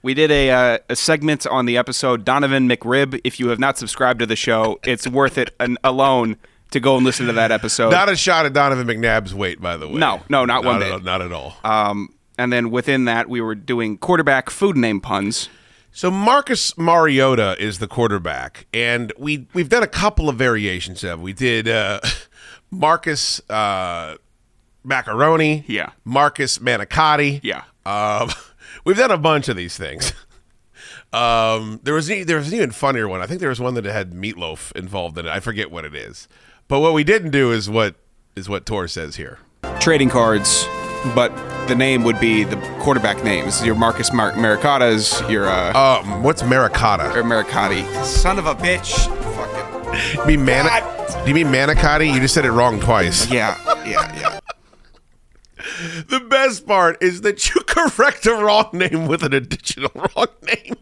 We 0.01 0.13
did 0.13 0.31
a, 0.31 0.49
uh, 0.49 0.77
a 0.87 0.95
segment 0.95 1.45
on 1.45 1.65
the 1.65 1.75
episode 1.77 2.23
Donovan 2.23 2.69
McRib. 2.69 3.19
If 3.25 3.39
you 3.39 3.49
have 3.49 3.59
not 3.59 3.77
subscribed 3.77 4.19
to 4.21 4.25
the 4.25 4.35
show, 4.37 4.79
it's 4.85 5.05
worth 5.07 5.37
it 5.37 5.53
an, 5.59 5.77
alone 5.83 6.37
to 6.71 6.79
go 6.79 6.95
and 6.95 7.05
listen 7.05 7.25
to 7.25 7.33
that 7.33 7.51
episode. 7.51 7.89
Not 7.89 8.07
a 8.07 8.15
shot 8.15 8.45
at 8.45 8.53
Donovan 8.53 8.87
McNabb's 8.87 9.33
weight, 9.35 9.59
by 9.59 9.75
the 9.75 9.87
way. 9.87 9.95
No, 9.95 10.21
no, 10.29 10.45
not 10.45 10.63
one 10.63 10.81
at- 10.81 10.89
bit. 10.89 11.03
Not 11.03 11.21
at 11.21 11.33
all. 11.33 11.57
um, 11.65 12.13
and 12.37 12.53
then 12.53 12.71
within 12.71 13.03
that, 13.05 13.27
we 13.27 13.41
were 13.41 13.55
doing 13.55 13.97
quarterback 13.97 14.49
food 14.49 14.77
name 14.77 15.01
puns. 15.01 15.49
So 15.91 16.09
Marcus 16.09 16.77
Mariota 16.77 17.57
is 17.59 17.79
the 17.79 17.87
quarterback, 17.87 18.67
and 18.73 19.11
we 19.17 19.47
we've 19.53 19.67
done 19.67 19.83
a 19.83 19.87
couple 19.87 20.29
of 20.29 20.37
variations 20.37 21.03
of. 21.03 21.19
it. 21.19 21.23
We 21.23 21.33
did 21.33 21.67
uh, 21.67 21.99
Marcus 22.71 23.41
uh, 23.49 24.15
Macaroni, 24.83 25.63
Yeah. 25.67 25.91
Marcus 26.05 26.59
Manicotti, 26.59 27.39
Yeah. 27.43 27.63
Um, 27.85 28.29
we've 28.85 28.97
done 28.97 29.11
a 29.11 29.17
bunch 29.17 29.49
of 29.49 29.55
these 29.55 29.77
things. 29.77 30.13
Um, 31.11 31.79
there 31.81 31.95
was 31.95 32.05
there 32.07 32.37
was 32.37 32.49
an 32.49 32.53
even 32.53 32.69
funnier 32.69 33.07
one. 33.07 33.19
I 33.19 33.25
think 33.25 33.39
there 33.39 33.49
was 33.49 33.59
one 33.59 33.73
that 33.73 33.83
had 33.85 34.11
meatloaf 34.11 34.71
involved 34.73 35.17
in 35.17 35.25
it. 35.25 35.29
I 35.31 35.39
forget 35.39 35.71
what 35.71 35.83
it 35.83 35.95
is. 35.95 36.27
But 36.67 36.81
what 36.81 36.93
we 36.93 37.03
didn't 37.03 37.31
do 37.31 37.51
is 37.51 37.67
what 37.67 37.95
is 38.35 38.47
what 38.47 38.67
Tor 38.67 38.87
says 38.87 39.15
here. 39.15 39.39
Trading 39.79 40.09
cards, 40.09 40.67
but 41.15 41.35
the 41.67 41.73
name 41.73 42.03
would 42.03 42.19
be 42.19 42.43
the 42.43 42.57
quarterback 42.79 43.23
names. 43.23 43.65
Your 43.65 43.73
Marcus 43.73 44.13
Mar- 44.13 44.33
Maricatas, 44.33 45.27
your 45.31 45.47
uh, 45.47 45.73
Um, 46.03 46.21
what's 46.21 46.43
Maricotta? 46.43 47.09
or 47.17 47.23
Maricati. 47.23 47.83
Son 48.05 48.37
of 48.37 48.45
a 48.45 48.53
bitch. 48.53 49.07
You 49.93 50.25
mean 50.25 50.45
Do 50.45 51.27
you 51.27 51.33
mean 51.33 51.47
manicotti? 51.47 52.13
You 52.13 52.19
just 52.19 52.33
said 52.33 52.45
it 52.45 52.51
wrong 52.51 52.79
twice. 52.79 53.29
Yeah, 53.29 53.57
yeah, 53.85 54.15
yeah. 54.19 54.39
The 56.07 56.19
best 56.19 56.65
part 56.65 57.01
is 57.01 57.21
that 57.21 57.53
you 57.53 57.61
correct 57.67 58.25
a 58.25 58.33
wrong 58.33 58.69
name 58.73 59.07
with 59.07 59.23
an 59.23 59.33
additional 59.33 59.91
wrong 59.95 60.27
name. 60.43 60.75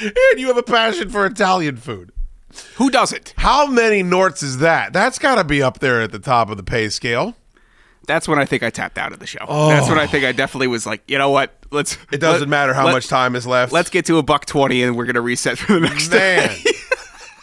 and 0.00 0.40
you 0.40 0.46
have 0.48 0.56
a 0.56 0.62
passion 0.62 1.10
for 1.10 1.26
Italian 1.26 1.76
food. 1.76 2.12
Who 2.76 2.90
does 2.90 3.12
it? 3.12 3.34
How 3.36 3.66
many 3.66 4.02
Norts 4.02 4.42
is 4.42 4.58
that? 4.58 4.92
That's 4.92 5.18
got 5.18 5.36
to 5.36 5.44
be 5.44 5.62
up 5.62 5.80
there 5.80 6.00
at 6.00 6.12
the 6.12 6.18
top 6.18 6.50
of 6.50 6.56
the 6.56 6.62
pay 6.62 6.88
scale. 6.88 7.36
That's 8.06 8.26
when 8.26 8.38
I 8.38 8.46
think 8.46 8.62
I 8.62 8.70
tapped 8.70 8.96
out 8.96 9.12
of 9.12 9.18
the 9.18 9.26
show. 9.26 9.44
That's 9.46 9.86
when 9.86 9.98
I 9.98 10.04
oh. 10.04 10.06
think 10.06 10.24
I 10.24 10.32
definitely 10.32 10.68
was 10.68 10.86
like, 10.86 11.02
you 11.08 11.18
know 11.18 11.28
what? 11.28 11.54
Let's. 11.70 11.96
Oh. 11.96 12.06
It 12.12 12.18
doesn't 12.18 12.40
let- 12.40 12.48
matter 12.48 12.72
how 12.72 12.86
let- 12.86 12.92
much 12.92 13.06
time 13.06 13.36
is 13.36 13.46
left. 13.46 13.70
Let's 13.70 13.90
get 13.90 14.06
to 14.06 14.16
a 14.16 14.22
buck 14.22 14.46
twenty, 14.46 14.82
and 14.82 14.96
we're 14.96 15.04
gonna 15.04 15.20
reset 15.20 15.58
for 15.58 15.74
the 15.74 15.80
next 15.80 16.10
Man. 16.10 16.48
day. 16.48 16.62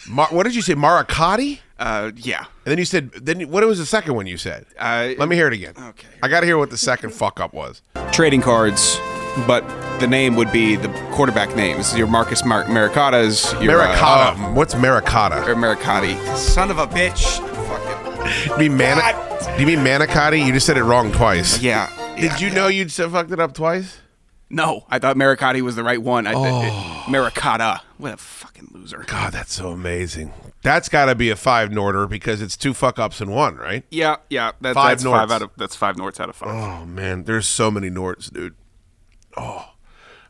Mar- 0.08 0.28
what 0.30 0.44
did 0.44 0.56
you 0.56 0.62
say? 0.62 0.74
Maricotti? 0.76 1.60
Uh, 1.78 2.12
yeah. 2.16 2.40
And 2.66 2.72
then 2.72 2.78
you 2.78 2.86
said, 2.86 3.12
then 3.12 3.42
what 3.50 3.66
was 3.66 3.80
the 3.80 3.86
second 3.86 4.16
one 4.16 4.28
you 4.28 4.38
said? 4.38 4.66
Uh, 4.80 5.14
Let 5.18 5.28
me 5.28 5.36
hear 5.36 5.48
it 5.48 5.54
again. 5.54 5.74
Okay. 5.78 6.08
I 6.24 6.28
got 6.28 6.40
to 6.42 6.46
hear 6.46 6.58
what 6.58 6.70
the 6.70 6.78
second 6.78 7.10
fuck 7.14 7.40
up 7.40 7.54
was. 7.54 7.82
Trading 8.12 8.42
cards, 8.42 8.98
but 9.46 9.62
the 10.00 10.08
name 10.08 10.36
would 10.36 10.52
be 10.52 10.76
the 10.76 10.88
quarterback 11.12 11.56
names. 11.56 11.98
Your 11.98 12.08
Marcus 12.08 12.46
Mar- 12.46 12.66
Maricatas, 12.66 13.52
your 13.62 13.82
uh, 13.82 13.88
Maricotta. 13.88 14.40
What's 14.54 14.76
Maricotta? 14.76 15.42
or 15.50 15.56
Maricati. 15.56 16.16
Son 16.38 16.72
of 16.72 16.78
a 16.78 16.88
bitch. 16.88 17.40
You 18.50 18.58
mean 18.58 18.78
mani- 18.78 19.56
Do 19.56 19.62
you 19.62 19.68
mean 19.68 19.86
manicotti? 19.86 20.46
You 20.46 20.52
just 20.54 20.66
said 20.66 20.78
it 20.78 20.84
wrong 20.84 21.12
twice. 21.12 21.62
Yeah. 21.62 21.90
Did 22.16 22.40
you 22.40 22.50
know 22.50 22.68
you'd 22.68 22.88
s- 22.88 22.98
fucked 23.12 23.32
it 23.32 23.40
up 23.40 23.54
twice? 23.54 23.98
No, 24.50 24.86
I 24.90 25.00
thought 25.00 25.16
Maricati 25.16 25.62
was 25.62 25.76
the 25.76 25.84
right 25.84 26.02
one. 26.02 26.28
I, 26.28 26.34
Oh. 26.36 27.04
Maricata. 27.08 27.82
What 27.98 28.14
a 28.14 28.18
fucking 28.18 28.70
loser. 28.74 29.04
God, 29.08 29.34
that's 29.34 29.54
so 29.54 29.70
amazing. 29.72 30.34
That's 30.62 30.88
got 30.90 31.06
to 31.06 31.16
be 31.16 31.30
a 31.30 31.36
five 31.36 31.70
Norter 31.70 32.08
because 32.08 32.42
it's 32.42 32.56
two 32.58 32.74
fuck 32.74 33.00
ups 33.00 33.22
in 33.22 33.32
one, 33.32 33.56
right? 33.56 33.84
Yeah, 33.90 34.18
yeah. 34.30 34.52
That, 34.62 34.76
Five 34.76 34.98
that's 35.00 35.04
five 35.04 35.30
Norts. 35.30 35.32
out 35.32 35.42
of 35.42 35.50
that's 35.58 35.76
five 35.76 35.96
Norts 35.96 36.20
out 36.20 36.30
of 36.30 36.36
five. 36.36 36.50
Oh 36.50 36.86
man, 36.86 37.24
there's 37.24 37.48
so 37.48 37.70
many 37.72 37.90
Norts, 37.90 38.32
dude. 38.32 38.56
Oh, 39.38 39.74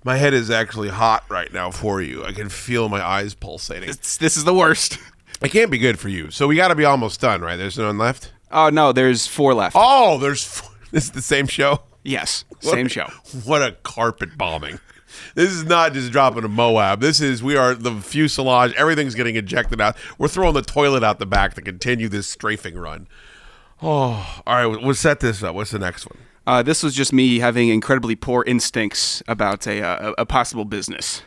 my 0.04 0.16
head 0.18 0.34
is 0.34 0.50
actually 0.50 0.90
hot 0.90 1.24
right 1.30 1.52
now 1.54 1.72
for 1.72 2.02
you. 2.02 2.24
I 2.26 2.32
can 2.32 2.50
feel 2.50 2.90
my 2.90 3.06
eyes 3.06 3.34
pulsating. 3.36 3.90
It's, 3.90 4.18
this 4.18 4.38
is 4.38 4.44
the 4.46 4.54
worst. 4.54 4.98
It 5.42 5.50
can't 5.52 5.70
be 5.70 5.78
good 5.78 6.00
for 6.00 6.08
you. 6.10 6.32
So 6.32 6.48
we 6.48 6.56
got 6.56 6.70
to 6.70 6.76
be 6.76 6.86
almost 6.86 7.20
done, 7.20 7.42
right? 7.42 7.58
There's 7.58 7.78
none 7.78 7.98
left. 7.98 8.32
Oh 8.52 8.70
no, 8.70 8.92
there's 8.94 9.28
four 9.28 9.54
left. 9.54 9.76
Oh, 9.78 10.18
there's. 10.18 10.44
Four. 10.46 10.70
This 10.92 11.04
is 11.06 11.12
the 11.12 11.22
same 11.22 11.48
show. 11.48 11.82
Yes, 12.06 12.46
same 12.62 12.86
a- 12.86 12.90
show. 12.90 13.08
What 13.44 13.62
a 13.62 13.74
carpet 13.84 14.38
bombing. 14.38 14.80
This 15.34 15.52
is 15.52 15.64
not 15.64 15.94
just 15.94 16.12
dropping 16.12 16.44
a 16.44 16.48
Moab. 16.50 17.00
This 17.00 17.22
is 17.22 17.42
we 17.42 17.56
are 17.56 17.74
the 17.74 17.92
fuselage. 18.02 18.74
Everything's 18.74 19.16
getting 19.16 19.36
ejected 19.38 19.80
out. 19.82 19.96
We're 20.18 20.28
throwing 20.28 20.54
the 20.54 20.62
toilet 20.62 21.04
out 21.04 21.20
the 21.20 21.26
back 21.26 21.54
to 21.56 21.62
continue 21.62 22.10
this 22.10 22.28
strafing 22.28 22.76
run. 22.78 23.08
Oh, 23.82 24.42
all 24.46 24.56
right. 24.56 24.66
We'll 24.84 24.94
set 24.94 25.20
this 25.22 25.42
up. 25.42 25.56
What's 25.56 25.72
the 25.72 25.80
next 25.80 26.06
one? 26.06 26.18
Uh, 26.48 26.62
this 26.64 26.84
was 26.84 26.94
just 26.94 27.12
me 27.12 27.40
having 27.40 27.70
incredibly 27.70 28.16
poor 28.16 28.44
instincts 28.46 29.24
about 29.28 29.66
a 29.68 29.82
uh, 29.82 30.14
a 30.18 30.26
possible 30.26 30.66
business. 30.66 31.24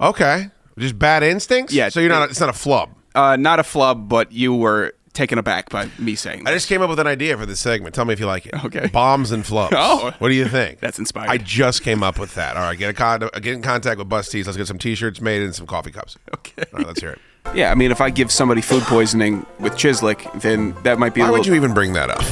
Okay, 0.00 0.48
just 0.78 0.98
bad 0.98 1.22
instincts. 1.22 1.72
Yeah. 1.72 1.88
So 1.88 2.00
you're 2.00 2.08
not. 2.08 2.30
It's 2.30 2.40
not 2.40 2.48
a 2.48 2.54
flub. 2.54 2.90
Uh, 3.14 3.36
not 3.36 3.58
a 3.60 3.64
flub, 3.64 4.08
but 4.08 4.32
you 4.32 4.54
were 4.54 4.92
taken 5.16 5.38
aback 5.38 5.70
by 5.70 5.88
me 5.98 6.14
saying 6.14 6.46
I 6.46 6.52
just 6.52 6.68
came 6.68 6.82
up 6.82 6.90
with 6.90 7.00
an 7.00 7.06
idea 7.06 7.36
for 7.36 7.46
this 7.46 7.58
segment. 7.58 7.94
Tell 7.94 8.04
me 8.04 8.12
if 8.12 8.20
you 8.20 8.26
like 8.26 8.46
it. 8.46 8.64
Okay. 8.64 8.86
Bombs 8.88 9.32
and 9.32 9.42
flubs. 9.42 9.70
Oh. 9.78 10.12
What 10.18 10.28
do 10.28 10.34
you 10.34 10.46
think? 10.46 10.80
That's 10.80 10.98
inspiring. 10.98 11.30
I 11.30 11.38
just 11.38 11.82
came 11.82 12.02
up 12.02 12.18
with 12.18 12.34
that. 12.34 12.56
All 12.56 12.62
right. 12.62 12.78
Get 12.78 12.90
a 12.90 12.92
con- 12.92 13.20
get 13.20 13.46
in 13.46 13.62
contact 13.62 13.98
with 13.98 14.08
Bust 14.08 14.30
Tees. 14.30 14.46
Let's 14.46 14.56
get 14.56 14.66
some 14.66 14.78
T-shirts 14.78 15.20
made 15.20 15.42
and 15.42 15.54
some 15.54 15.66
coffee 15.66 15.90
cups. 15.90 16.16
Okay. 16.34 16.64
All 16.72 16.78
right. 16.78 16.86
Let's 16.86 17.00
hear 17.00 17.10
it. 17.10 17.18
Yeah, 17.54 17.70
I 17.70 17.76
mean, 17.76 17.92
if 17.92 18.00
I 18.00 18.10
give 18.10 18.32
somebody 18.32 18.60
food 18.60 18.82
poisoning 18.82 19.46
with 19.60 19.74
Chislic, 19.74 20.40
then 20.40 20.74
that 20.82 20.98
might 20.98 21.14
be. 21.14 21.20
Why 21.20 21.28
a 21.28 21.32
would 21.32 21.46
you 21.46 21.54
even 21.54 21.72
bring 21.72 21.92
that 21.92 22.10
up? 22.10 22.22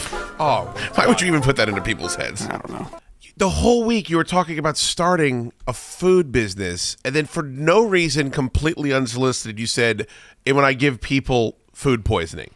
Oh, 0.40 0.64
why 0.97 1.07
would 1.07 1.20
you 1.20 1.29
even 1.29 1.40
put 1.40 1.55
that 1.55 1.68
into 1.68 1.81
people's 1.81 2.16
heads? 2.16 2.42
I 2.47 2.59
don't 2.59 2.70
know. 2.70 2.88
The 3.37 3.49
whole 3.49 3.85
week 3.85 4.11
you 4.11 4.16
were 4.16 4.25
talking 4.25 4.59
about 4.59 4.77
starting 4.77 5.53
a 5.68 5.73
food 5.73 6.33
business, 6.33 6.97
and 7.05 7.14
then 7.14 7.27
for 7.27 7.44
no 7.44 7.87
reason, 7.87 8.33
completely 8.33 8.92
unsolicited, 8.92 9.61
you 9.61 9.68
said, 9.68 10.09
"And 10.47 10.57
when 10.57 10.64
I 10.64 10.73
give 10.73 11.01
people 11.01 11.59
food 11.73 12.05
poisoning." 12.05 12.51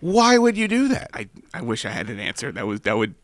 Why 0.00 0.38
would 0.38 0.56
you 0.56 0.66
do 0.66 0.88
that? 0.88 1.10
I, 1.12 1.28
I 1.52 1.62
wish 1.62 1.84
I 1.84 1.90
had 1.90 2.08
an 2.08 2.18
answer 2.18 2.50
that 2.52 2.66
was 2.66 2.80
that 2.80 2.96
would 2.96 3.14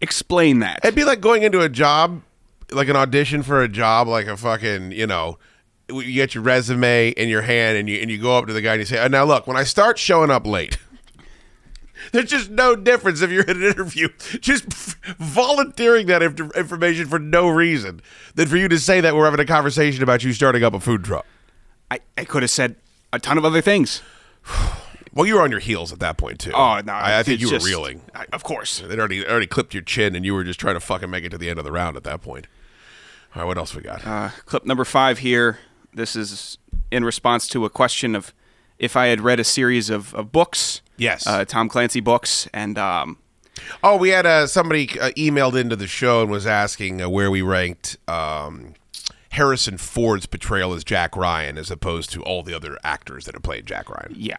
explain 0.00 0.60
that. 0.60 0.80
It'd 0.84 0.94
be 0.94 1.04
like 1.04 1.20
going 1.20 1.42
into 1.42 1.60
a 1.60 1.68
job, 1.68 2.22
like 2.70 2.88
an 2.88 2.96
audition 2.96 3.42
for 3.42 3.62
a 3.62 3.68
job, 3.68 4.08
like 4.08 4.26
a 4.26 4.36
fucking, 4.36 4.92
you 4.92 5.06
know, 5.06 5.38
you 5.88 6.12
get 6.12 6.34
your 6.34 6.44
resume 6.44 7.10
in 7.10 7.28
your 7.28 7.42
hand 7.42 7.76
and 7.76 7.88
you 7.88 7.98
and 8.00 8.10
you 8.10 8.18
go 8.18 8.36
up 8.38 8.46
to 8.46 8.52
the 8.52 8.62
guy 8.62 8.74
and 8.74 8.80
you 8.80 8.86
say, 8.86 9.02
oh, 9.04 9.08
"Now 9.08 9.24
look, 9.24 9.46
when 9.46 9.56
I 9.56 9.64
start 9.64 9.98
showing 9.98 10.30
up 10.30 10.46
late." 10.46 10.78
There's 12.12 12.30
just 12.30 12.50
no 12.50 12.76
difference 12.76 13.20
if 13.20 13.32
you're 13.32 13.42
in 13.42 13.56
an 13.56 13.64
interview, 13.64 14.08
just 14.40 14.66
volunteering 15.18 16.06
that 16.06 16.22
inf- 16.22 16.54
information 16.54 17.08
for 17.08 17.18
no 17.18 17.48
reason, 17.48 18.00
than 18.34 18.46
for 18.46 18.56
you 18.56 18.68
to 18.68 18.78
say 18.78 19.00
that 19.00 19.16
we're 19.16 19.24
having 19.24 19.40
a 19.40 19.46
conversation 19.46 20.04
about 20.04 20.22
you 20.22 20.32
starting 20.32 20.62
up 20.62 20.74
a 20.74 20.78
food 20.78 21.04
truck. 21.04 21.26
I, 21.90 22.00
I 22.16 22.24
could 22.24 22.42
have 22.42 22.50
said 22.50 22.76
a 23.12 23.18
ton 23.18 23.38
of 23.38 23.44
other 23.44 23.60
things. 23.60 24.02
Well, 25.16 25.24
you 25.24 25.34
were 25.36 25.42
on 25.42 25.50
your 25.50 25.60
heels 25.60 25.92
at 25.94 25.98
that 26.00 26.18
point 26.18 26.38
too. 26.38 26.52
Oh 26.54 26.80
no, 26.84 26.92
I, 26.92 27.20
I 27.20 27.22
think 27.22 27.40
you 27.40 27.50
were 27.50 27.58
reeling. 27.58 28.02
I, 28.14 28.26
of 28.34 28.44
course. 28.44 28.80
They'd 28.80 28.98
already 28.98 29.26
already 29.26 29.46
clipped 29.46 29.72
your 29.72 29.82
chin, 29.82 30.14
and 30.14 30.26
you 30.26 30.34
were 30.34 30.44
just 30.44 30.60
trying 30.60 30.74
to 30.74 30.80
fucking 30.80 31.08
make 31.08 31.24
it 31.24 31.30
to 31.30 31.38
the 31.38 31.48
end 31.48 31.58
of 31.58 31.64
the 31.64 31.72
round 31.72 31.96
at 31.96 32.04
that 32.04 32.20
point. 32.20 32.46
All 33.34 33.40
right, 33.42 33.48
what 33.48 33.56
else 33.56 33.74
we 33.74 33.80
got? 33.80 34.06
Uh, 34.06 34.28
clip 34.44 34.66
number 34.66 34.84
five 34.84 35.20
here. 35.20 35.58
This 35.94 36.14
is 36.14 36.58
in 36.90 37.02
response 37.02 37.48
to 37.48 37.64
a 37.64 37.70
question 37.70 38.14
of 38.14 38.34
if 38.78 38.94
I 38.94 39.06
had 39.06 39.22
read 39.22 39.40
a 39.40 39.44
series 39.44 39.88
of, 39.88 40.14
of 40.14 40.30
books. 40.32 40.82
Yes. 40.98 41.26
Uh, 41.26 41.46
Tom 41.46 41.70
Clancy 41.70 42.00
books, 42.00 42.46
and 42.52 42.76
um, 42.76 43.16
Oh, 43.82 43.96
we 43.96 44.10
had 44.10 44.26
uh, 44.26 44.46
somebody 44.46 45.00
uh, 45.00 45.10
emailed 45.12 45.58
into 45.58 45.76
the 45.76 45.86
show 45.86 46.22
and 46.22 46.30
was 46.30 46.46
asking 46.46 47.00
uh, 47.00 47.08
where 47.08 47.30
we 47.30 47.42
ranked 47.42 47.96
um, 48.06 48.74
Harrison 49.30 49.78
Ford's 49.78 50.26
portrayal 50.26 50.74
as 50.74 50.84
Jack 50.84 51.16
Ryan 51.16 51.56
as 51.58 51.70
opposed 51.70 52.10
to 52.12 52.22
all 52.22 52.42
the 52.42 52.54
other 52.54 52.78
actors 52.84 53.24
that 53.24 53.34
have 53.34 53.42
played 53.42 53.66
Jack 53.66 53.88
Ryan. 53.88 54.14
yeah. 54.14 54.36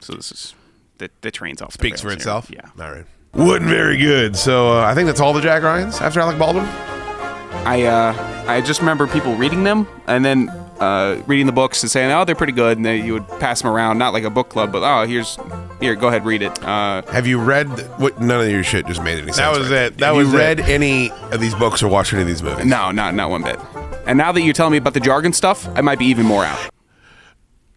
So 0.00 0.14
this 0.14 0.32
is 0.32 0.54
the 0.98 1.10
the 1.20 1.30
train's 1.30 1.60
off. 1.62 1.68
the 1.72 1.74
Speaks 1.74 2.00
for 2.00 2.08
rails 2.08 2.14
here. 2.14 2.18
itself. 2.18 2.50
Yeah. 2.50 2.84
All 2.84 2.92
right. 2.92 3.06
Wasn't 3.34 3.66
very 3.68 3.96
good. 3.96 4.36
So 4.36 4.72
uh, 4.72 4.84
I 4.84 4.94
think 4.94 5.06
that's 5.06 5.20
all 5.20 5.32
the 5.32 5.40
Jack 5.40 5.62
Ryans 5.62 6.00
after 6.00 6.20
Alec 6.20 6.38
Baldwin. 6.38 6.64
I 6.64 7.82
uh, 7.84 8.44
I 8.48 8.60
just 8.60 8.80
remember 8.80 9.06
people 9.06 9.34
reading 9.36 9.62
them 9.64 9.86
and 10.06 10.24
then 10.24 10.48
uh, 10.80 11.22
reading 11.26 11.46
the 11.46 11.52
books 11.52 11.82
and 11.82 11.90
saying, 11.90 12.10
"Oh, 12.10 12.24
they're 12.24 12.34
pretty 12.34 12.52
good," 12.54 12.76
and 12.78 12.86
they, 12.86 13.00
you 13.00 13.12
would 13.12 13.28
pass 13.38 13.60
them 13.62 13.70
around, 13.70 13.98
not 13.98 14.12
like 14.12 14.24
a 14.24 14.30
book 14.30 14.48
club, 14.48 14.72
but 14.72 14.82
oh, 14.82 15.06
here's 15.06 15.36
here, 15.80 15.94
go 15.94 16.08
ahead, 16.08 16.24
read 16.24 16.42
it. 16.42 16.62
Uh, 16.64 17.02
Have 17.12 17.26
you 17.26 17.38
read 17.40 17.66
what? 18.00 18.20
None 18.20 18.40
of 18.40 18.50
your 18.50 18.64
shit 18.64 18.86
just 18.86 19.02
made 19.02 19.18
any 19.18 19.26
sense. 19.32 19.36
That 19.38 19.50
was 19.58 19.68
right 19.70 19.78
it. 19.82 19.98
That 19.98 20.06
Have 20.08 20.16
was 20.16 20.28
you 20.32 20.34
it. 20.36 20.38
read 20.38 20.60
any 20.60 21.10
of 21.10 21.40
these 21.40 21.54
books 21.54 21.82
or 21.82 21.88
watched 21.88 22.12
any 22.12 22.22
of 22.22 22.28
these 22.28 22.42
movies? 22.42 22.64
no, 22.64 22.90
not 22.90 23.14
not 23.14 23.30
one 23.30 23.42
bit. 23.42 23.58
And 24.06 24.16
now 24.16 24.32
that 24.32 24.40
you're 24.42 24.54
telling 24.54 24.72
me 24.72 24.78
about 24.78 24.94
the 24.94 25.00
jargon 25.00 25.32
stuff, 25.32 25.68
I 25.76 25.82
might 25.82 25.98
be 25.98 26.06
even 26.06 26.24
more 26.26 26.44
out. 26.44 26.58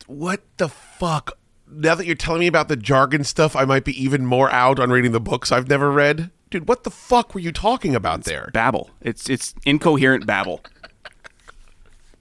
What 0.07 0.41
the 0.57 0.69
fuck? 0.69 1.37
Now 1.75 1.95
that 1.95 2.05
you're 2.05 2.15
telling 2.15 2.41
me 2.41 2.47
about 2.47 2.67
the 2.67 2.75
jargon 2.75 3.23
stuff, 3.23 3.55
I 3.55 3.65
might 3.65 3.83
be 3.83 4.01
even 4.01 4.25
more 4.25 4.51
out 4.51 4.79
on 4.79 4.89
reading 4.89 5.11
the 5.11 5.19
books 5.19 5.51
I've 5.51 5.67
never 5.67 5.91
read. 5.91 6.31
Dude, 6.49 6.67
what 6.67 6.83
the 6.83 6.91
fuck 6.91 7.33
were 7.33 7.39
you 7.39 7.51
talking 7.51 7.95
about 7.95 8.25
there? 8.25 8.49
babble. 8.53 8.91
It's 9.01 9.29
it's 9.29 9.55
incoherent 9.65 10.25
babble. 10.25 10.61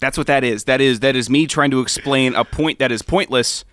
That's 0.00 0.18
what 0.18 0.26
that 0.26 0.42
is. 0.42 0.64
That 0.64 0.80
is 0.80 1.00
that 1.00 1.14
is 1.14 1.28
me 1.28 1.46
trying 1.46 1.70
to 1.70 1.80
explain 1.80 2.34
a 2.34 2.44
point 2.44 2.78
that 2.78 2.90
is 2.90 3.02
pointless, 3.02 3.64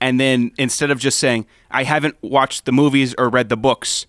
and 0.00 0.20
then 0.20 0.52
instead 0.58 0.90
of 0.90 0.98
just 0.98 1.18
saying 1.18 1.46
I 1.70 1.84
haven't 1.84 2.16
watched 2.22 2.66
the 2.66 2.72
movies 2.72 3.14
or 3.16 3.28
read 3.28 3.48
the 3.48 3.56
books, 3.56 4.06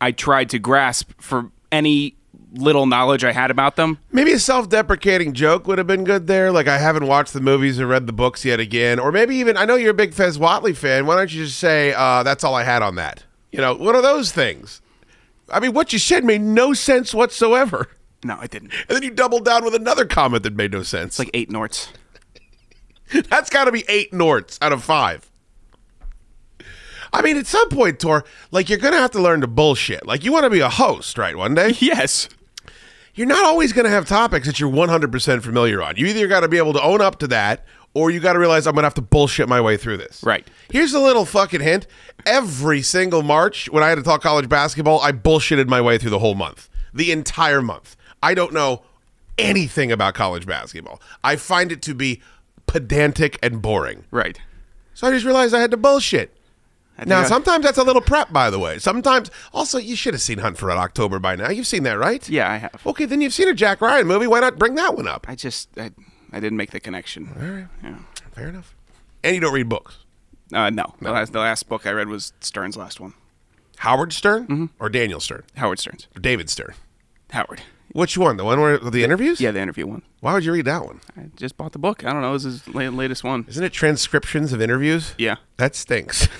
I 0.00 0.12
tried 0.12 0.48
to 0.50 0.58
grasp 0.58 1.10
for 1.20 1.50
any 1.70 2.16
little 2.52 2.86
knowledge 2.86 3.24
I 3.24 3.32
had 3.32 3.50
about 3.50 3.76
them. 3.76 3.98
Maybe 4.10 4.32
a 4.32 4.38
self-deprecating 4.38 5.32
joke 5.32 5.66
would 5.66 5.78
have 5.78 5.86
been 5.86 6.04
good 6.04 6.26
there. 6.26 6.52
Like 6.52 6.68
I 6.68 6.78
haven't 6.78 7.06
watched 7.06 7.32
the 7.32 7.40
movies 7.40 7.80
or 7.80 7.86
read 7.86 8.06
the 8.06 8.12
books 8.12 8.44
yet 8.44 8.60
again, 8.60 8.98
or 8.98 9.10
maybe 9.12 9.36
even 9.36 9.56
I 9.56 9.64
know 9.64 9.74
you're 9.74 9.90
a 9.90 9.94
big 9.94 10.14
Fez 10.14 10.38
Whatley 10.38 10.76
fan. 10.76 11.06
Why 11.06 11.16
don't 11.16 11.32
you 11.32 11.44
just 11.44 11.58
say 11.58 11.92
uh, 11.94 12.22
that's 12.22 12.44
all 12.44 12.54
I 12.54 12.64
had 12.64 12.82
on 12.82 12.96
that? 12.96 13.24
You 13.50 13.60
know, 13.60 13.74
one 13.74 13.94
of 13.94 14.02
those 14.02 14.32
things. 14.32 14.80
I 15.50 15.60
mean, 15.60 15.72
what 15.72 15.92
you 15.92 15.98
said 15.98 16.24
made 16.24 16.40
no 16.40 16.72
sense 16.72 17.12
whatsoever. 17.14 17.88
No, 18.24 18.36
I 18.40 18.46
didn't. 18.46 18.72
And 18.88 18.96
then 18.96 19.02
you 19.02 19.10
doubled 19.10 19.44
down 19.44 19.64
with 19.64 19.74
another 19.74 20.04
comment 20.06 20.42
that 20.44 20.54
made 20.54 20.72
no 20.72 20.82
sense. 20.82 21.06
It's 21.14 21.18
like 21.18 21.30
eight 21.34 21.50
Norts. 21.50 21.88
That's 23.28 23.50
got 23.50 23.64
to 23.64 23.72
be 23.72 23.84
eight 23.88 24.12
Norts 24.12 24.58
out 24.62 24.72
of 24.72 24.82
five. 24.82 25.28
I 27.12 27.20
mean, 27.20 27.36
at 27.36 27.46
some 27.46 27.68
point, 27.68 28.00
Tor, 28.00 28.24
like 28.52 28.70
you're 28.70 28.78
gonna 28.78 28.96
have 28.96 29.10
to 29.10 29.20
learn 29.20 29.42
to 29.42 29.46
bullshit. 29.46 30.06
Like 30.06 30.24
you 30.24 30.32
want 30.32 30.44
to 30.44 30.50
be 30.50 30.60
a 30.60 30.70
host, 30.70 31.18
right? 31.18 31.36
One 31.36 31.54
day, 31.54 31.74
Yes. 31.80 32.28
You're 33.14 33.26
not 33.26 33.44
always 33.44 33.72
gonna 33.72 33.88
have 33.90 34.06
topics 34.06 34.46
that 34.46 34.58
you're 34.58 34.70
100% 34.70 35.42
familiar 35.42 35.82
on. 35.82 35.96
You 35.96 36.06
either 36.06 36.26
got 36.28 36.40
to 36.40 36.48
be 36.48 36.58
able 36.58 36.72
to 36.72 36.82
own 36.82 37.00
up 37.00 37.18
to 37.20 37.26
that, 37.28 37.64
or 37.94 38.10
you 38.10 38.20
got 38.20 38.32
to 38.34 38.38
realize 38.38 38.66
I'm 38.66 38.74
gonna 38.74 38.86
have 38.86 38.94
to 38.94 39.02
bullshit 39.02 39.48
my 39.48 39.60
way 39.60 39.76
through 39.76 39.98
this. 39.98 40.22
Right. 40.22 40.48
Here's 40.70 40.94
a 40.94 41.00
little 41.00 41.24
fucking 41.24 41.60
hint: 41.60 41.86
every 42.26 42.82
single 42.82 43.22
March, 43.22 43.68
when 43.70 43.82
I 43.82 43.88
had 43.88 43.96
to 43.96 44.02
talk 44.02 44.22
college 44.22 44.48
basketball, 44.48 45.00
I 45.00 45.12
bullshitted 45.12 45.68
my 45.68 45.80
way 45.80 45.98
through 45.98 46.10
the 46.10 46.18
whole 46.18 46.34
month, 46.34 46.68
the 46.94 47.12
entire 47.12 47.62
month. 47.62 47.96
I 48.22 48.34
don't 48.34 48.52
know 48.52 48.82
anything 49.38 49.90
about 49.90 50.14
college 50.14 50.46
basketball. 50.46 51.00
I 51.24 51.36
find 51.36 51.72
it 51.72 51.82
to 51.82 51.94
be 51.94 52.22
pedantic 52.66 53.38
and 53.42 53.60
boring. 53.60 54.04
Right. 54.10 54.40
So 54.94 55.06
I 55.06 55.10
just 55.10 55.24
realized 55.24 55.54
I 55.54 55.60
had 55.60 55.70
to 55.72 55.76
bullshit. 55.76 56.36
Now, 57.06 57.20
I- 57.20 57.24
sometimes 57.24 57.64
that's 57.64 57.78
a 57.78 57.82
little 57.82 58.02
prep, 58.02 58.32
by 58.32 58.50
the 58.50 58.58
way. 58.58 58.78
Sometimes, 58.78 59.30
also, 59.52 59.78
you 59.78 59.96
should 59.96 60.14
have 60.14 60.20
seen 60.20 60.38
Hunt 60.38 60.56
for 60.58 60.66
Red 60.66 60.78
October 60.78 61.18
by 61.18 61.34
now. 61.36 61.48
You've 61.50 61.66
seen 61.66 61.82
that, 61.84 61.98
right? 61.98 62.26
Yeah, 62.28 62.50
I 62.50 62.56
have. 62.58 62.86
Okay, 62.86 63.06
then 63.06 63.20
you've 63.20 63.32
seen 63.34 63.48
a 63.48 63.54
Jack 63.54 63.80
Ryan 63.80 64.06
movie. 64.06 64.26
Why 64.26 64.40
not 64.40 64.58
bring 64.58 64.74
that 64.76 64.96
one 64.96 65.08
up? 65.08 65.26
I 65.28 65.34
just 65.34 65.68
I, 65.78 65.90
I 66.32 66.38
didn't 66.40 66.56
make 66.58 66.70
the 66.70 66.80
connection. 66.80 67.30
All 67.40 67.46
right, 67.48 67.66
Yeah. 67.82 67.98
fair 68.32 68.48
enough. 68.48 68.74
And 69.24 69.34
you 69.34 69.40
don't 69.40 69.54
read 69.54 69.68
books. 69.68 69.98
Uh, 70.52 70.68
no, 70.70 70.94
The, 71.00 71.10
last, 71.10 71.32
the 71.32 71.38
last 71.40 71.68
book 71.68 71.86
I 71.86 71.92
read 71.92 72.08
was 72.08 72.32
Stern's 72.40 72.76
last 72.76 73.00
one. 73.00 73.14
Howard 73.78 74.12
Stern 74.12 74.42
Mm-hmm. 74.46 74.66
or 74.78 74.88
Daniel 74.90 75.18
Stern 75.18 75.44
Howard 75.56 75.78
Stern's. 75.80 76.06
or 76.14 76.20
David 76.20 76.50
Stern. 76.50 76.74
Howard. 77.30 77.62
Which 77.92 78.16
one? 78.16 78.36
The 78.36 78.44
one 78.44 78.60
where 78.60 78.78
the 78.78 79.02
interviews? 79.02 79.40
Yeah, 79.40 79.50
the 79.50 79.60
interview 79.60 79.86
one. 79.86 80.02
Why 80.20 80.34
would 80.34 80.44
you 80.44 80.52
read 80.52 80.66
that 80.66 80.84
one? 80.84 81.00
I 81.16 81.30
just 81.36 81.56
bought 81.56 81.72
the 81.72 81.78
book. 81.78 82.04
I 82.04 82.12
don't 82.12 82.22
know. 82.22 82.30
It 82.30 82.32
was 82.32 82.42
his 82.44 82.68
latest 82.68 83.24
one. 83.24 83.44
Isn't 83.48 83.64
it 83.64 83.72
transcriptions 83.72 84.52
of 84.52 84.62
interviews? 84.62 85.14
Yeah. 85.18 85.36
That 85.56 85.74
stinks. 85.74 86.28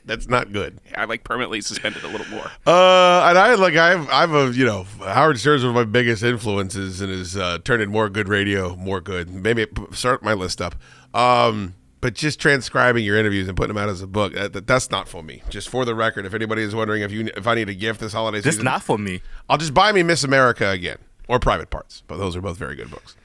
That's 0.04 0.28
not 0.28 0.52
good. 0.52 0.78
I 0.96 1.04
like 1.04 1.24
permanently 1.24 1.60
suspended 1.60 2.04
a 2.04 2.08
little 2.08 2.26
more. 2.28 2.50
Uh, 2.66 3.26
and 3.28 3.38
I 3.38 3.54
like 3.54 3.74
I've 3.76 4.08
I've 4.10 4.32
a 4.32 4.52
you 4.52 4.64
know 4.64 4.84
Howard 5.00 5.38
Stern's 5.38 5.62
one 5.62 5.70
of 5.70 5.74
my 5.74 5.84
biggest 5.84 6.22
influences 6.22 7.00
and 7.00 7.10
is 7.10 7.36
uh, 7.36 7.58
turning 7.64 7.90
more 7.90 8.08
good 8.08 8.28
radio 8.28 8.74
more 8.76 9.00
good. 9.00 9.30
Maybe 9.30 9.66
start 9.92 10.22
my 10.22 10.32
list 10.34 10.60
up. 10.60 10.74
Um, 11.14 11.74
but 12.00 12.14
just 12.14 12.38
transcribing 12.38 13.04
your 13.04 13.16
interviews 13.18 13.48
and 13.48 13.56
putting 13.56 13.74
them 13.74 13.82
out 13.82 13.88
as 13.88 14.02
a 14.02 14.06
book 14.06 14.34
that, 14.34 14.52
that- 14.52 14.66
that's 14.66 14.90
not 14.90 15.08
for 15.08 15.22
me. 15.22 15.42
Just 15.48 15.68
for 15.68 15.84
the 15.84 15.94
record, 15.94 16.26
if 16.26 16.34
anybody 16.34 16.62
is 16.62 16.74
wondering 16.74 17.02
if 17.02 17.10
you 17.10 17.28
if 17.36 17.46
I 17.46 17.54
need 17.54 17.68
a 17.68 17.74
gift 17.74 18.00
this 18.00 18.12
holiday 18.12 18.38
This 18.40 18.56
season, 18.56 18.64
not 18.64 18.82
for 18.82 18.98
me. 18.98 19.22
I'll 19.48 19.58
just 19.58 19.74
buy 19.74 19.92
me 19.92 20.02
Miss 20.02 20.22
America 20.22 20.68
again 20.70 20.98
or 21.28 21.38
Private 21.40 21.70
Parts. 21.70 22.02
But 22.06 22.18
those 22.18 22.36
are 22.36 22.40
both 22.40 22.58
very 22.58 22.76
good 22.76 22.90
books. 22.90 23.16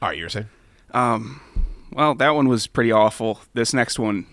All 0.00 0.08
right, 0.08 0.16
you 0.16 0.24
were 0.24 0.28
saying. 0.30 0.46
Well, 1.92 2.14
that 2.14 2.30
one 2.36 2.48
was 2.48 2.66
pretty 2.66 2.92
awful. 2.92 3.40
This 3.52 3.74
next 3.74 3.98
one, 3.98 4.26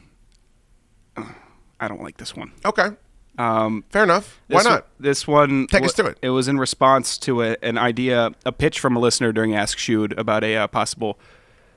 I 1.79 1.87
don't 1.87 2.01
like 2.01 2.17
this 2.17 2.35
one. 2.35 2.51
Okay, 2.65 2.89
Um, 3.37 3.83
fair 3.89 4.03
enough. 4.03 4.39
Why 4.47 4.59
this 4.59 4.65
not? 4.65 4.87
This 4.99 5.27
one. 5.27 5.67
Take 5.67 5.83
us 5.83 5.97
wa- 5.97 6.03
to 6.05 6.09
it. 6.11 6.17
It 6.21 6.29
was 6.31 6.47
in 6.47 6.57
response 6.57 7.17
to 7.19 7.43
a, 7.43 7.55
an 7.61 7.77
idea, 7.77 8.31
a 8.45 8.51
pitch 8.51 8.79
from 8.79 8.95
a 8.95 8.99
listener 8.99 9.31
during 9.31 9.53
Ask 9.55 9.77
Shoot 9.77 10.17
about 10.17 10.43
a 10.43 10.55
uh, 10.57 10.67
possible 10.67 11.19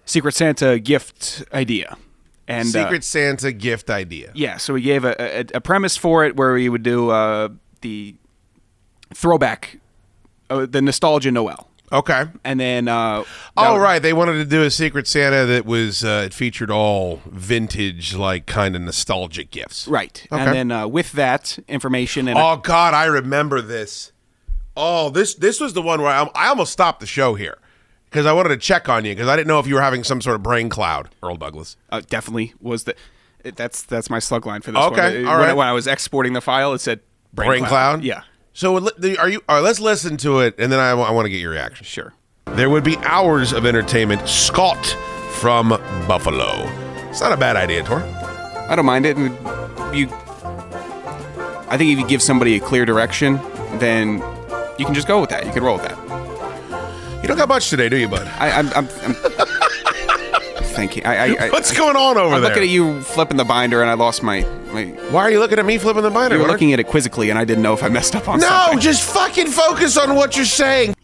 Secret 0.07 0.33
Santa 0.35 0.79
gift 0.79 1.45
idea. 1.53 1.99
And 2.49 2.67
uh, 2.75 2.83
Secret 2.85 3.05
Santa 3.05 3.53
gift 3.53 3.91
idea. 3.91 4.33
Yeah, 4.35 4.57
so 4.57 4.75
we 4.75 4.81
gave 4.81 5.05
a, 5.05 5.15
a, 5.41 5.47
a 5.55 5.61
premise 5.61 5.97
for 5.97 6.25
it 6.25 6.35
where 6.37 6.55
we 6.55 6.69
would 6.69 6.83
do 6.83 7.11
uh, 7.11 7.51
the 7.83 8.17
throwback, 9.15 9.79
uh, 10.49 10.67
the 10.67 10.83
nostalgia 10.83 11.31
Noel. 11.31 11.69
Okay. 11.93 12.27
and 12.45 12.61
then 12.61 12.87
uh, 12.89 13.25
Oh 13.57 13.77
right, 13.79 14.01
they 14.01 14.13
wanted 14.13 14.35
to 14.35 14.45
do 14.45 14.63
a 14.63 14.71
Secret 14.71 15.07
Santa 15.07 15.45
that 15.47 15.67
was 15.67 16.05
uh, 16.05 16.23
it 16.27 16.35
featured 16.35 16.71
all 16.71 17.21
vintage, 17.27 18.15
like 18.15 18.47
kind 18.47 18.77
of 18.77 18.83
nostalgic 18.83 19.51
gifts. 19.51 19.89
right, 19.89 20.27
Okay. 20.31 20.41
and 20.43 20.53
then 20.55 20.71
uh, 20.73 20.87
with 20.87 21.13
that 21.13 21.59
information 21.69 22.29
and 22.29 22.39
Oh 22.39 22.57
God, 22.59 22.95
I 22.95 23.07
remember 23.07 23.61
this. 23.61 24.13
Oh, 24.77 25.11
this 25.11 25.35
this 25.35 25.61
was 25.61 25.73
the 25.73 25.83
one 25.83 26.01
where 26.01 26.11
I, 26.13 26.29
I 26.35 26.49
almost 26.49 26.73
stopped 26.73 27.01
the 27.01 27.07
show 27.07 27.35
here 27.35 27.59
because 28.05 28.25
I 28.25 28.33
wanted 28.33 28.51
to 28.51 28.57
check 28.57 28.89
on 28.89 29.05
you 29.05 29.13
because 29.15 29.29
I 29.29 29.35
didn't 29.37 29.49
know 29.49 29.59
if 29.59 29.67
you 29.67 29.75
were 29.75 29.81
having 29.83 30.05
some 30.05 30.21
sort 30.21 30.37
of 30.37 30.43
brain 30.43 30.69
cloud, 30.69 31.11
Earl 31.23 31.37
Douglas. 31.37 31.77
uh, 31.91 32.01
definitely 32.09 32.55
was 32.61 32.85
the 32.85 32.95
that's 33.57 33.83
that's 33.83 34.09
my 34.09 34.21
slug 34.21 34.47
line 34.47 34.61
for 34.63 34.71
this 34.71 34.81
Okay, 34.85 35.25
one. 35.25 35.27
all 35.33 35.39
when, 35.39 35.49
right. 35.49 35.57
when 35.57 35.67
I 35.67 35.73
was 35.73 35.87
exporting 35.89 36.35
the 36.35 36.41
file, 36.41 36.73
it 36.73 36.79
said 36.81 37.01
brain, 37.33 37.49
Brain, 37.49 37.65
cloud. 37.65 38.05
Yeah, 38.05 38.23
So 38.53 38.77
are 38.77 39.29
you? 39.29 39.43
All 39.49 39.57
right, 39.57 39.65
let's 39.65 39.81
listen 39.81 40.17
to 40.19 40.41
it, 40.41 40.55
and 40.59 40.71
then 40.73 40.81
I, 40.81 40.95
want 40.95 41.25
to 41.25 41.31
get 41.31 41.41
your 41.41 41.53
reaction. 41.53 41.85
sure. 41.85 42.15
There 42.47 42.69
would 42.69 42.85
be 42.85 42.97
hours 42.99 43.53
of 43.53 43.65
entertainment. 43.65 44.29
Scott 44.29 44.85
from 45.35 45.69
Buffalo. 46.07 46.69
It's 47.09 47.21
not 47.21 47.33
a 47.33 47.37
bad 47.37 47.57
idea, 47.57 47.83
Tor. 47.83 48.03
I 48.69 48.75
don't 48.77 48.87
mind 48.87 49.07
it. 49.07 49.17
You, 49.97 50.09
I 51.69 51.77
think 51.77 51.93
if 51.93 51.99
you 51.99 52.07
give 52.07 52.23
somebody 52.23 52.57
a 52.57 52.61
clear 52.61 52.85
direction, 52.85 53.41
then 53.79 54.15
you 54.79 54.85
can 54.85 54.95
just 54.95 55.07
go 55.07 55.21
with 55.21 55.31
that. 55.31 55.47
You 55.47 55.53
can 55.53 55.63
roll 55.63 55.79
with 55.79 55.89
that. 55.89 57.23
You 57.23 57.29
don't 57.29 57.37
got 57.37 57.49
much 57.49 57.71
today, 57.71 57.89
do 57.89 57.97
you, 57.97 58.09
bud? 58.09 58.27
I, 58.39 58.51
I'm, 58.51 58.69
I'm, 58.69 58.89
I'm 59.03 59.15
thinking. 60.71 61.05
I, 61.05 61.17
I, 61.35 61.47
I, 61.47 61.51
What's 61.51 61.77
going 61.77 61.97
on 61.97 62.17
over 62.17 62.29
there? 62.31 62.35
I'm 62.37 62.41
there? 62.43 62.51
looking 62.51 62.63
at 62.63 62.69
you 62.69 63.03
flipping 63.03 63.37
the 63.37 63.45
binder, 63.45 63.81
and 63.83 63.91
I 63.91 63.95
lost 63.95 64.23
my. 64.23 64.43
my 64.73 64.85
Why 65.11 65.23
are 65.23 65.31
you 65.31 65.39
looking 65.39 65.59
at 65.59 65.65
me 65.67 65.77
flipping 65.79 66.03
the 66.03 66.11
binder? 66.11 66.37
you 66.37 66.41
were 66.43 66.49
What- 66.49 66.53
looking 66.53 66.73
at 66.73 66.81
it 66.81 66.87
quizzically, 66.87 67.31
and 67.31 67.39
I 67.39 67.45
didn't 67.45 67.63
know 67.63 67.75
if 67.75 67.83
I 67.83 67.89
messed 67.89 68.15
up 68.17 68.29
on 68.29 68.41
something. 68.41 68.49
No, 68.57 68.63
something. 68.67 68.81
just 68.81 69.03
fucking 69.03 69.49
focus 69.49 69.97
on 69.99 70.15
what 70.15 70.37
you're 70.37 70.45
saying. 70.47 70.95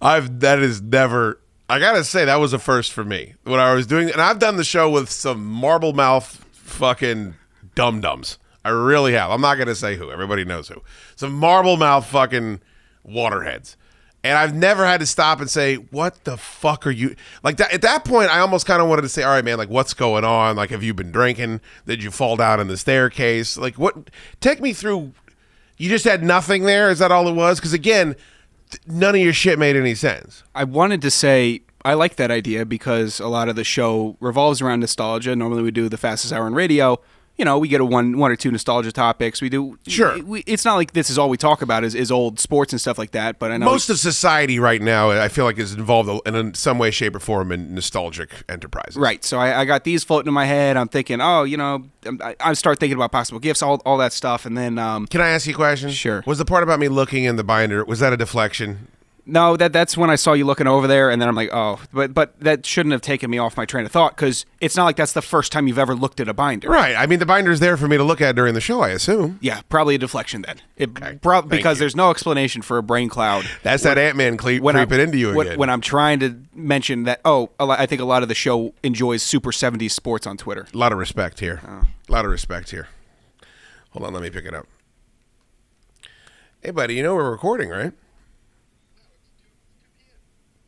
I've 0.00 0.40
that 0.40 0.58
is 0.58 0.82
never. 0.82 1.40
I 1.68 1.78
gotta 1.78 2.04
say 2.04 2.24
that 2.26 2.36
was 2.36 2.52
a 2.52 2.58
first 2.58 2.92
for 2.92 3.04
me 3.04 3.34
when 3.44 3.58
I 3.60 3.72
was 3.74 3.86
doing, 3.86 4.10
and 4.10 4.20
I've 4.20 4.38
done 4.38 4.56
the 4.56 4.64
show 4.64 4.90
with 4.90 5.10
some 5.10 5.44
marble 5.46 5.92
mouth 5.92 6.44
fucking 6.52 7.34
dum 7.74 8.00
dums. 8.00 8.38
I 8.64 8.70
really 8.70 9.12
have. 9.14 9.30
I'm 9.30 9.40
not 9.40 9.56
gonna 9.56 9.74
say 9.74 9.96
who. 9.96 10.10
Everybody 10.10 10.44
knows 10.44 10.68
who. 10.68 10.82
Some 11.16 11.32
marble 11.32 11.76
mouth 11.76 12.06
fucking 12.06 12.60
waterheads. 13.02 13.76
And 14.24 14.36
I've 14.36 14.54
never 14.54 14.84
had 14.84 15.00
to 15.00 15.06
stop 15.06 15.40
and 15.40 15.48
say, 15.48 15.76
"What 15.76 16.24
the 16.24 16.36
fuck 16.36 16.86
are 16.86 16.90
you?" 16.90 17.14
Like 17.42 17.58
that. 17.58 17.72
At 17.72 17.82
that 17.82 18.04
point, 18.04 18.30
I 18.30 18.40
almost 18.40 18.66
kind 18.66 18.82
of 18.82 18.88
wanted 18.88 19.02
to 19.02 19.08
say, 19.08 19.22
"All 19.22 19.30
right, 19.30 19.44
man. 19.44 19.58
Like, 19.58 19.68
what's 19.68 19.94
going 19.94 20.24
on? 20.24 20.56
Like, 20.56 20.70
have 20.70 20.82
you 20.82 20.94
been 20.94 21.12
drinking? 21.12 21.60
Did 21.86 22.02
you 22.02 22.10
fall 22.10 22.36
down 22.36 22.58
in 22.58 22.66
the 22.66 22.76
staircase? 22.76 23.56
Like, 23.56 23.78
what? 23.78 24.10
Take 24.40 24.60
me 24.60 24.72
through 24.72 25.12
you 25.76 25.88
just 25.88 26.04
had 26.04 26.22
nothing 26.22 26.64
there? 26.64 26.90
Is 26.90 26.98
that 27.00 27.10
all 27.10 27.28
it 27.28 27.34
was? 27.34 27.58
Because 27.58 27.72
again, 27.72 28.16
th- 28.70 28.82
none 28.86 29.14
of 29.14 29.20
your 29.20 29.32
shit 29.32 29.58
made 29.58 29.76
any 29.76 29.94
sense. 29.94 30.42
I 30.54 30.64
wanted 30.64 31.02
to 31.02 31.10
say 31.10 31.62
I 31.84 31.94
like 31.94 32.16
that 32.16 32.30
idea 32.30 32.64
because 32.64 33.20
a 33.20 33.28
lot 33.28 33.48
of 33.48 33.56
the 33.56 33.64
show 33.64 34.16
revolves 34.20 34.62
around 34.62 34.80
nostalgia. 34.80 35.34
Normally, 35.36 35.62
we 35.62 35.70
do 35.70 35.88
the 35.88 35.96
fastest 35.96 36.32
hour 36.32 36.46
in 36.46 36.54
radio. 36.54 37.00
You 37.36 37.44
know, 37.44 37.58
we 37.58 37.66
get 37.66 37.80
a 37.80 37.84
one, 37.84 38.18
one 38.18 38.30
or 38.30 38.36
two 38.36 38.52
nostalgia 38.52 38.92
topics. 38.92 39.42
We 39.42 39.48
do. 39.48 39.76
Sure. 39.88 40.22
We, 40.22 40.40
it's 40.46 40.64
not 40.64 40.76
like 40.76 40.92
this 40.92 41.10
is 41.10 41.18
all 41.18 41.28
we 41.28 41.36
talk 41.36 41.62
about 41.62 41.82
is, 41.82 41.94
is 41.94 42.12
old 42.12 42.38
sports 42.38 42.72
and 42.72 42.80
stuff 42.80 42.96
like 42.96 43.10
that. 43.10 43.40
But 43.40 43.50
I 43.50 43.56
know 43.56 43.66
Most 43.66 43.90
of 43.90 43.98
society 43.98 44.60
right 44.60 44.80
now, 44.80 45.10
I 45.10 45.28
feel 45.28 45.44
like, 45.44 45.58
is 45.58 45.74
involved 45.74 46.26
in 46.26 46.54
some 46.54 46.78
way, 46.78 46.92
shape, 46.92 47.16
or 47.16 47.20
form 47.20 47.50
in 47.50 47.74
nostalgic 47.74 48.30
enterprises. 48.48 48.96
Right. 48.96 49.24
So 49.24 49.38
I, 49.38 49.62
I 49.62 49.64
got 49.64 49.82
these 49.82 50.04
floating 50.04 50.28
in 50.28 50.34
my 50.34 50.46
head. 50.46 50.76
I'm 50.76 50.88
thinking, 50.88 51.20
oh, 51.20 51.42
you 51.42 51.56
know, 51.56 51.84
I, 52.20 52.36
I 52.38 52.52
start 52.52 52.78
thinking 52.78 52.96
about 52.96 53.10
possible 53.10 53.40
gifts, 53.40 53.62
all, 53.62 53.82
all 53.84 53.98
that 53.98 54.12
stuff, 54.12 54.46
and 54.46 54.56
then 54.56 54.78
um, 54.78 55.06
Can 55.08 55.20
I 55.20 55.30
ask 55.30 55.46
you 55.46 55.54
a 55.54 55.56
question? 55.56 55.90
Sure. 55.90 56.22
Was 56.26 56.38
the 56.38 56.44
part 56.44 56.62
about 56.62 56.78
me 56.78 56.88
looking 56.88 57.24
in 57.24 57.36
the 57.36 57.44
binder 57.44 57.84
was 57.84 58.00
that 58.00 58.12
a 58.12 58.16
deflection? 58.16 58.88
No, 59.26 59.56
that 59.56 59.72
that's 59.72 59.96
when 59.96 60.10
I 60.10 60.16
saw 60.16 60.34
you 60.34 60.44
looking 60.44 60.66
over 60.66 60.86
there, 60.86 61.10
and 61.10 61.20
then 61.20 61.28
I'm 61.28 61.34
like, 61.34 61.50
oh, 61.52 61.80
but 61.92 62.12
but 62.12 62.38
that 62.40 62.66
shouldn't 62.66 62.92
have 62.92 63.00
taken 63.00 63.30
me 63.30 63.38
off 63.38 63.56
my 63.56 63.64
train 63.64 63.86
of 63.86 63.92
thought 63.92 64.14
because 64.16 64.44
it's 64.60 64.76
not 64.76 64.84
like 64.84 64.96
that's 64.96 65.12
the 65.12 65.22
first 65.22 65.50
time 65.50 65.66
you've 65.66 65.78
ever 65.78 65.94
looked 65.94 66.20
at 66.20 66.28
a 66.28 66.34
binder. 66.34 66.68
Right. 66.68 66.94
I 66.94 67.06
mean, 67.06 67.18
the 67.20 67.26
binder's 67.26 67.60
there 67.60 67.76
for 67.76 67.88
me 67.88 67.96
to 67.96 68.04
look 68.04 68.20
at 68.20 68.36
during 68.36 68.54
the 68.54 68.60
show. 68.60 68.80
I 68.82 68.90
assume. 68.90 69.38
Yeah, 69.40 69.62
probably 69.68 69.94
a 69.94 69.98
deflection 69.98 70.42
then. 70.42 70.60
It, 70.76 71.22
prob- 71.22 71.48
because 71.48 71.78
you. 71.78 71.80
there's 71.80 71.96
no 71.96 72.10
explanation 72.10 72.62
for 72.62 72.78
a 72.78 72.82
brain 72.82 73.08
cloud. 73.08 73.48
That's 73.62 73.82
that 73.84 73.96
Ant 73.96 74.16
Man 74.16 74.36
cle- 74.36 74.58
when 74.58 74.76
I'm- 74.76 74.90
into 74.92 75.18
you 75.18 75.34
when, 75.34 75.46
again. 75.46 75.58
When 75.58 75.70
I'm 75.70 75.80
trying 75.80 76.20
to 76.20 76.36
mention 76.52 77.04
that, 77.04 77.20
oh, 77.24 77.50
I 77.58 77.86
think 77.86 78.00
a 78.00 78.04
lot 78.04 78.22
of 78.22 78.28
the 78.28 78.34
show 78.34 78.74
enjoys 78.82 79.22
Super 79.22 79.50
70s 79.50 79.90
sports 79.90 80.26
on 80.26 80.36
Twitter. 80.36 80.66
A 80.72 80.76
lot 80.76 80.92
of 80.92 80.98
respect 80.98 81.40
here. 81.40 81.60
A 81.64 82.12
lot 82.12 82.24
of 82.24 82.30
respect 82.30 82.70
here. 82.70 82.88
Hold 83.90 84.06
on, 84.06 84.12
let 84.12 84.22
me 84.22 84.30
pick 84.30 84.44
it 84.44 84.54
up. 84.54 84.66
Hey, 86.62 86.70
buddy, 86.70 86.94
you 86.94 87.02
know 87.02 87.14
we're 87.14 87.30
recording, 87.30 87.68
right? 87.70 87.92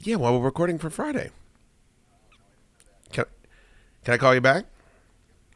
Yeah, 0.06 0.16
well, 0.16 0.38
we're 0.38 0.44
recording 0.44 0.78
for 0.78 0.88
Friday. 0.88 1.30
Can, 3.10 3.24
can 4.04 4.14
I 4.14 4.16
call 4.16 4.36
you 4.36 4.40
back? 4.40 4.64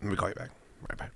Let 0.02 0.10
me 0.10 0.16
call 0.16 0.28
you 0.28 0.34
back. 0.34 0.50
Right 0.88 0.98
back. 0.98 1.12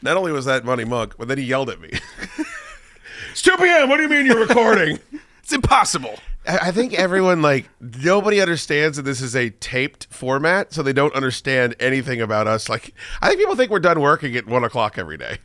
Not 0.00 0.16
only 0.16 0.30
was 0.30 0.44
that 0.44 0.64
money 0.64 0.84
mug, 0.84 1.16
but 1.18 1.26
then 1.26 1.38
he 1.38 1.42
yelled 1.42 1.70
at 1.70 1.80
me. 1.80 1.90
it's 3.32 3.42
2 3.42 3.56
p.m. 3.56 3.88
What 3.88 3.96
do 3.96 4.04
you 4.04 4.08
mean 4.08 4.26
you're 4.26 4.46
recording? 4.46 5.00
It's 5.42 5.52
impossible. 5.52 6.18
I 6.46 6.70
think 6.70 6.94
everyone 6.94 7.42
like 7.42 7.68
nobody 7.78 8.40
understands 8.40 8.96
that 8.96 9.02
this 9.02 9.20
is 9.20 9.36
a 9.36 9.50
taped 9.50 10.06
format, 10.08 10.72
so 10.72 10.82
they 10.82 10.94
don't 10.94 11.14
understand 11.14 11.74
anything 11.78 12.22
about 12.22 12.46
us. 12.46 12.70
Like, 12.70 12.94
I 13.20 13.28
think 13.28 13.40
people 13.40 13.54
think 13.54 13.70
we're 13.70 13.78
done 13.78 14.00
working 14.00 14.34
at 14.36 14.46
one 14.46 14.64
o'clock 14.64 14.96
every 14.96 15.18
day. 15.18 15.36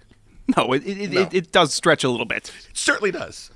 No, 0.56 0.72
it, 0.72 0.88
it, 0.88 1.14
It, 1.14 1.34
it 1.34 1.52
does 1.52 1.74
stretch 1.74 2.06
a 2.06 2.10
little 2.10 2.26
bit. 2.26 2.50
It 2.70 2.78
certainly 2.78 3.12
does. 3.12 3.52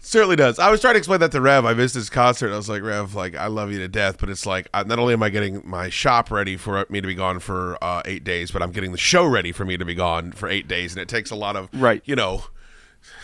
Certainly 0.00 0.36
does. 0.36 0.58
I 0.58 0.70
was 0.70 0.80
trying 0.80 0.94
to 0.94 0.98
explain 0.98 1.20
that 1.20 1.32
to 1.32 1.40
Rev. 1.40 1.64
I 1.64 1.74
missed 1.74 1.94
his 1.94 2.10
concert. 2.10 2.52
I 2.52 2.56
was 2.56 2.68
like, 2.68 2.82
Rev, 2.82 3.14
like 3.14 3.34
I 3.34 3.46
love 3.46 3.70
you 3.72 3.78
to 3.78 3.88
death, 3.88 4.18
but 4.18 4.28
it's 4.28 4.46
like 4.46 4.68
not 4.74 4.98
only 4.98 5.12
am 5.12 5.22
I 5.22 5.30
getting 5.30 5.62
my 5.64 5.88
shop 5.88 6.30
ready 6.30 6.56
for 6.56 6.84
me 6.88 7.00
to 7.00 7.06
be 7.06 7.14
gone 7.14 7.38
for 7.40 7.76
uh, 7.82 8.02
eight 8.04 8.24
days, 8.24 8.50
but 8.50 8.62
I'm 8.62 8.72
getting 8.72 8.92
the 8.92 8.98
show 8.98 9.24
ready 9.26 9.52
for 9.52 9.64
me 9.64 9.76
to 9.76 9.84
be 9.84 9.94
gone 9.94 10.32
for 10.32 10.48
eight 10.48 10.68
days, 10.68 10.92
and 10.92 11.00
it 11.02 11.08
takes 11.08 11.30
a 11.30 11.36
lot 11.36 11.56
of 11.56 11.68
Right. 11.72 12.02
You 12.04 12.16
know, 12.16 12.44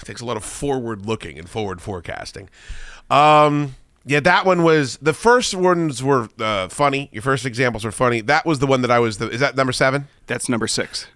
it 0.00 0.04
takes 0.04 0.20
a 0.20 0.24
lot 0.24 0.36
of 0.36 0.44
forward 0.44 1.06
looking 1.06 1.38
and 1.38 1.48
forward 1.48 1.80
forecasting. 1.80 2.48
Um, 3.10 3.76
yeah, 4.06 4.20
that 4.20 4.44
one 4.44 4.62
was 4.62 4.98
the 4.98 5.14
first 5.14 5.54
ones 5.54 6.02
were 6.02 6.28
uh, 6.38 6.68
funny. 6.68 7.08
Your 7.12 7.22
first 7.22 7.46
examples 7.46 7.84
were 7.84 7.92
funny. 7.92 8.20
That 8.20 8.44
was 8.44 8.58
the 8.58 8.66
one 8.66 8.82
that 8.82 8.90
I 8.90 8.98
was. 8.98 9.18
The, 9.18 9.30
is 9.30 9.40
that 9.40 9.56
number 9.56 9.72
seven? 9.72 10.08
That's 10.26 10.48
number 10.48 10.66
six. 10.66 11.06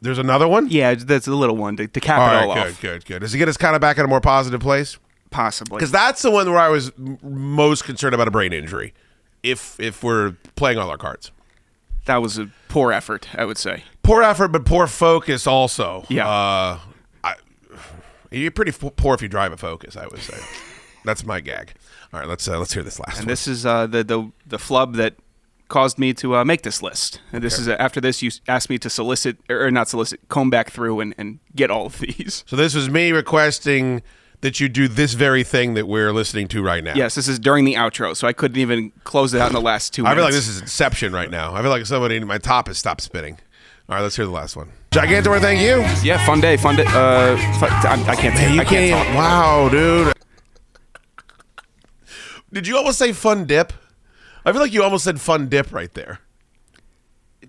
There's 0.00 0.18
another 0.18 0.46
one. 0.48 0.68
Yeah, 0.70 0.94
that's 0.94 1.26
a 1.26 1.34
little 1.34 1.56
one 1.56 1.76
to, 1.76 1.88
to 1.88 2.00
cap 2.00 2.20
All 2.20 2.28
it 2.28 2.32
right, 2.32 2.48
all 2.48 2.54
good, 2.54 2.72
off. 2.72 2.80
good, 2.80 3.04
good. 3.04 3.18
Does 3.20 3.34
it 3.34 3.38
get 3.38 3.48
us 3.48 3.56
kind 3.56 3.74
of 3.74 3.80
back 3.80 3.98
in 3.98 4.04
a 4.04 4.08
more 4.08 4.20
positive 4.20 4.60
place? 4.60 4.96
Possibly. 5.36 5.76
Because 5.78 5.90
that's 5.90 6.22
the 6.22 6.30
one 6.30 6.48
where 6.50 6.58
I 6.58 6.68
was 6.70 6.90
m- 6.98 7.18
most 7.22 7.84
concerned 7.84 8.14
about 8.14 8.26
a 8.26 8.30
brain 8.30 8.52
injury. 8.54 8.94
If 9.42 9.78
if 9.78 10.02
we're 10.02 10.32
playing 10.56 10.78
all 10.78 10.88
our 10.90 10.96
cards, 10.96 11.30
That 12.06 12.22
was 12.22 12.38
a 12.38 12.48
poor 12.68 12.90
effort, 12.92 13.28
I 13.34 13.44
would 13.44 13.58
say. 13.58 13.84
poor 14.02 14.22
effort, 14.22 14.48
but 14.48 14.64
poor 14.64 14.86
focus 14.86 15.46
also. 15.46 16.04
Yeah. 16.08 16.26
Uh, 16.28 16.78
I, 17.22 17.34
you're 18.30 18.50
pretty 18.50 18.70
f- 18.72 18.96
poor 18.96 19.14
if 19.14 19.20
you 19.22 19.28
drive 19.28 19.52
a 19.52 19.56
Focus. 19.56 19.96
I 19.96 20.06
would 20.06 20.20
say. 20.20 20.38
that's 21.04 21.24
my 21.24 21.40
gag. 21.40 21.72
All 22.12 22.20
right, 22.20 22.28
let's 22.28 22.48
uh, 22.48 22.58
let's 22.58 22.72
hear 22.72 22.82
this 22.82 22.98
last 22.98 23.18
And 23.18 23.26
one. 23.26 23.32
this 23.32 23.46
is 23.46 23.66
uh, 23.66 23.86
the, 23.86 24.02
the 24.04 24.32
the 24.46 24.58
flub 24.58 24.94
that 24.96 25.14
caused 25.68 25.98
me 25.98 26.14
to 26.14 26.36
uh, 26.36 26.44
make 26.44 26.62
this 26.62 26.80
list. 26.82 27.20
And 27.32 27.42
this 27.42 27.58
is 27.58 27.66
uh, 27.68 27.76
after 27.78 28.00
this, 28.00 28.22
you 28.22 28.30
asked 28.48 28.70
me 28.70 28.78
to 28.78 28.88
solicit 28.88 29.36
or 29.50 29.70
not 29.70 29.88
solicit, 29.88 30.20
comb 30.28 30.48
back 30.48 30.70
through 30.70 31.00
and, 31.00 31.14
and 31.18 31.40
get 31.56 31.70
all 31.70 31.86
of 31.86 31.98
these. 31.98 32.44
so 32.46 32.56
this 32.56 32.74
was 32.74 32.88
me 32.88 33.12
requesting 33.12 34.02
that 34.42 34.60
you 34.60 34.68
do 34.68 34.86
this 34.88 35.14
very 35.14 35.42
thing 35.42 35.74
that 35.74 35.88
we're 35.88 36.12
listening 36.12 36.48
to 36.48 36.62
right 36.62 36.84
now. 36.84 36.92
Yes, 36.94 37.14
this 37.14 37.26
is 37.28 37.38
during 37.38 37.64
the 37.64 37.74
outro, 37.74 38.14
so 38.16 38.28
I 38.28 38.32
couldn't 38.32 38.58
even 38.58 38.92
close 39.04 39.34
it 39.34 39.40
out 39.40 39.48
in 39.48 39.54
the 39.54 39.60
last 39.60 39.94
two 39.94 40.04
I 40.04 40.10
minutes. 40.10 40.18
feel 40.18 40.24
like 40.26 40.34
this 40.34 40.48
is 40.48 40.60
Inception 40.60 41.12
right 41.12 41.30
now. 41.30 41.54
I 41.54 41.62
feel 41.62 41.70
like 41.70 41.86
somebody 41.86 42.16
in 42.16 42.26
my 42.26 42.38
top 42.38 42.68
has 42.68 42.78
stopped 42.78 43.00
spinning. 43.00 43.38
All 43.88 43.96
right, 43.96 44.02
let's 44.02 44.16
hear 44.16 44.24
the 44.24 44.30
last 44.32 44.56
one. 44.56 44.70
Gigantor, 44.90 45.40
thank 45.40 45.60
you. 45.60 45.76
Yeah, 46.06 46.24
fun 46.26 46.40
day, 46.40 46.56
fun 46.56 46.76
day. 46.76 46.84
Uh, 46.88 47.36
fun, 47.58 47.70
I, 47.70 48.04
I 48.08 48.16
can't. 48.16 48.34
Man, 48.34 48.54
you 48.54 48.60
I 48.60 48.64
can't 48.64 48.90
can't. 48.90 49.06
talk. 49.08 49.16
Wow, 49.16 49.68
dude. 49.68 50.12
Did 52.52 52.66
you 52.66 52.76
almost 52.76 52.98
say 52.98 53.12
fun 53.12 53.44
dip? 53.46 53.72
I 54.44 54.52
feel 54.52 54.60
like 54.60 54.72
you 54.72 54.82
almost 54.82 55.04
said 55.04 55.20
fun 55.20 55.48
dip 55.48 55.72
right 55.72 55.92
there. 55.94 56.20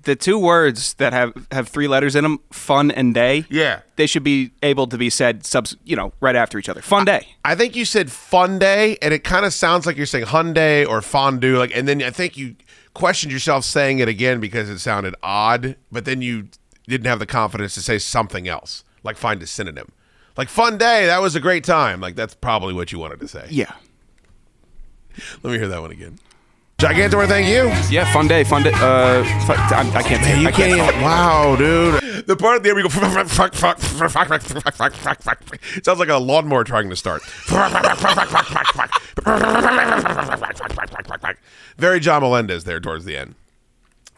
The 0.07 0.15
two 0.15 0.39
words 0.39 0.93
that 0.95 1.11
have 1.11 1.33
have 1.51 1.67
three 1.67 1.89
letters 1.89 2.15
in 2.15 2.23
them, 2.23 2.39
fun 2.49 2.91
and 2.91 3.13
day. 3.13 3.43
Yeah. 3.49 3.81
they 3.97 4.07
should 4.07 4.23
be 4.23 4.51
able 4.63 4.87
to 4.87 4.97
be 4.97 5.09
said 5.09 5.45
subs. 5.45 5.75
You 5.83 5.97
know, 5.97 6.13
right 6.21 6.33
after 6.33 6.57
each 6.57 6.69
other. 6.69 6.81
Fun 6.81 7.03
day. 7.03 7.27
I 7.43 7.55
think 7.55 7.75
you 7.75 7.83
said 7.83 8.09
fun 8.09 8.57
day, 8.57 8.97
and 9.01 9.13
it 9.13 9.25
kind 9.25 9.45
of 9.45 9.53
sounds 9.53 9.85
like 9.85 9.97
you're 9.97 10.05
saying 10.05 10.27
Hyundai 10.27 10.87
or 10.87 11.01
fondue. 11.01 11.57
Like, 11.57 11.75
and 11.75 11.89
then 11.89 12.01
I 12.01 12.09
think 12.09 12.37
you 12.37 12.55
questioned 12.93 13.33
yourself 13.33 13.65
saying 13.65 13.99
it 13.99 14.07
again 14.07 14.39
because 14.39 14.69
it 14.69 14.79
sounded 14.79 15.13
odd, 15.21 15.75
but 15.91 16.05
then 16.05 16.21
you 16.21 16.47
didn't 16.87 17.07
have 17.07 17.19
the 17.19 17.25
confidence 17.25 17.73
to 17.73 17.81
say 17.81 17.97
something 17.99 18.47
else, 18.47 18.85
like 19.03 19.17
find 19.17 19.43
a 19.43 19.45
synonym. 19.45 19.91
Like 20.37 20.47
fun 20.47 20.77
day, 20.77 21.05
that 21.07 21.21
was 21.21 21.35
a 21.35 21.41
great 21.41 21.65
time. 21.65 21.99
Like 21.99 22.15
that's 22.15 22.33
probably 22.33 22.73
what 22.73 22.93
you 22.93 22.99
wanted 22.99 23.19
to 23.19 23.27
say. 23.27 23.45
Yeah. 23.49 23.73
Let 25.43 25.51
me 25.51 25.57
hear 25.57 25.67
that 25.67 25.81
one 25.81 25.91
again. 25.91 26.17
Gigantor, 26.79 27.27
thank 27.27 27.47
you. 27.47 27.71
Yeah, 27.89 28.11
fun 28.13 28.27
day, 28.27 28.43
fun 28.43 28.61
day. 28.61 28.71
Uh, 28.75 29.23
I, 29.23 29.91
I 29.95 30.03
can't. 30.03 30.21
Man, 30.21 30.41
you 30.41 30.47
I 30.47 30.51
can't. 30.51 30.79
can't 30.79 31.01
wow, 31.01 31.55
dude. 31.55 32.27
The 32.27 32.35
part 32.35 32.61
there 32.61 32.75
we 32.75 32.83
go. 32.83 32.89
Sounds 35.81 35.99
like 35.99 36.09
a 36.09 36.17
lawnmower 36.17 36.63
trying 36.63 36.87
to 36.91 36.95
start. 36.95 37.23
Very 41.79 41.99
John 41.99 42.21
Melendez 42.21 42.63
there 42.63 42.79
towards 42.79 43.05
the 43.05 43.17
end. 43.17 43.33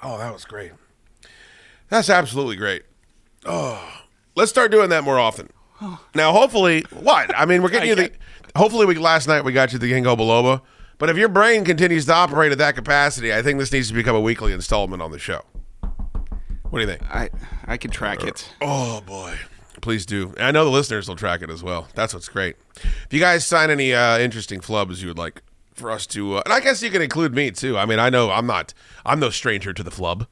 Oh, 0.03 0.17
that 0.17 0.33
was 0.33 0.43
great. 0.43 0.73
That's 1.87 2.09
absolutely 2.09 2.57
great. 2.57 2.83
Oh, 3.45 4.01
let's 4.35 4.51
start 4.51 4.69
doing 4.69 4.89
that 4.89 5.05
more 5.05 5.17
often. 5.17 5.49
Oh. 5.81 6.01
Now, 6.13 6.33
hopefully, 6.33 6.83
what? 6.91 7.33
I 7.37 7.45
mean, 7.45 7.63
we're 7.63 7.69
getting 7.69 7.87
you 7.87 7.95
the. 7.95 8.11
Hopefully, 8.57 8.85
we 8.85 8.95
last 8.95 9.29
night 9.29 9.45
we 9.45 9.53
got 9.53 9.71
you 9.71 9.79
the 9.79 9.89
Gingo 9.89 10.17
Baloba. 10.17 10.61
But 10.99 11.09
if 11.09 11.17
your 11.17 11.29
brain 11.29 11.63
continues 11.63 12.05
to 12.07 12.13
operate 12.13 12.51
at 12.51 12.57
that 12.57 12.75
capacity, 12.75 13.33
I 13.33 13.41
think 13.41 13.57
this 13.57 13.71
needs 13.71 13.87
to 13.87 13.93
become 13.93 14.15
a 14.17 14.19
weekly 14.19 14.51
installment 14.51 15.01
on 15.01 15.11
the 15.11 15.17
show. 15.17 15.41
What 16.69 16.79
do 16.79 16.81
you 16.81 16.87
think? 16.87 17.01
I 17.09 17.29
I 17.65 17.77
can 17.77 17.89
track 17.89 18.23
it. 18.23 18.53
Oh 18.61 19.01
boy, 19.01 19.35
please 19.81 20.05
do. 20.05 20.35
I 20.39 20.51
know 20.51 20.65
the 20.65 20.69
listeners 20.69 21.07
will 21.07 21.15
track 21.15 21.41
it 21.41 21.49
as 21.49 21.63
well. 21.63 21.87
That's 21.95 22.13
what's 22.13 22.29
great. 22.29 22.57
If 22.75 23.07
you 23.11 23.19
guys 23.19 23.45
sign 23.45 23.71
any 23.71 23.93
uh, 23.93 24.19
interesting 24.19 24.59
flubs 24.59 25.01
you 25.01 25.07
would 25.07 25.17
like 25.17 25.41
for 25.73 25.89
us 25.89 26.05
to, 26.07 26.35
uh, 26.35 26.41
and 26.45 26.53
I 26.53 26.59
guess 26.59 26.83
you 26.83 26.91
can 26.91 27.01
include 27.01 27.33
me 27.33 27.49
too. 27.51 27.77
I 27.77 27.85
mean, 27.85 27.97
I 27.97 28.09
know 28.09 28.29
I'm 28.29 28.45
not, 28.45 28.73
I'm 29.05 29.19
no 29.19 29.29
stranger 29.29 29.73
to 29.73 29.81
the 29.81 29.91
flub. 29.91 30.27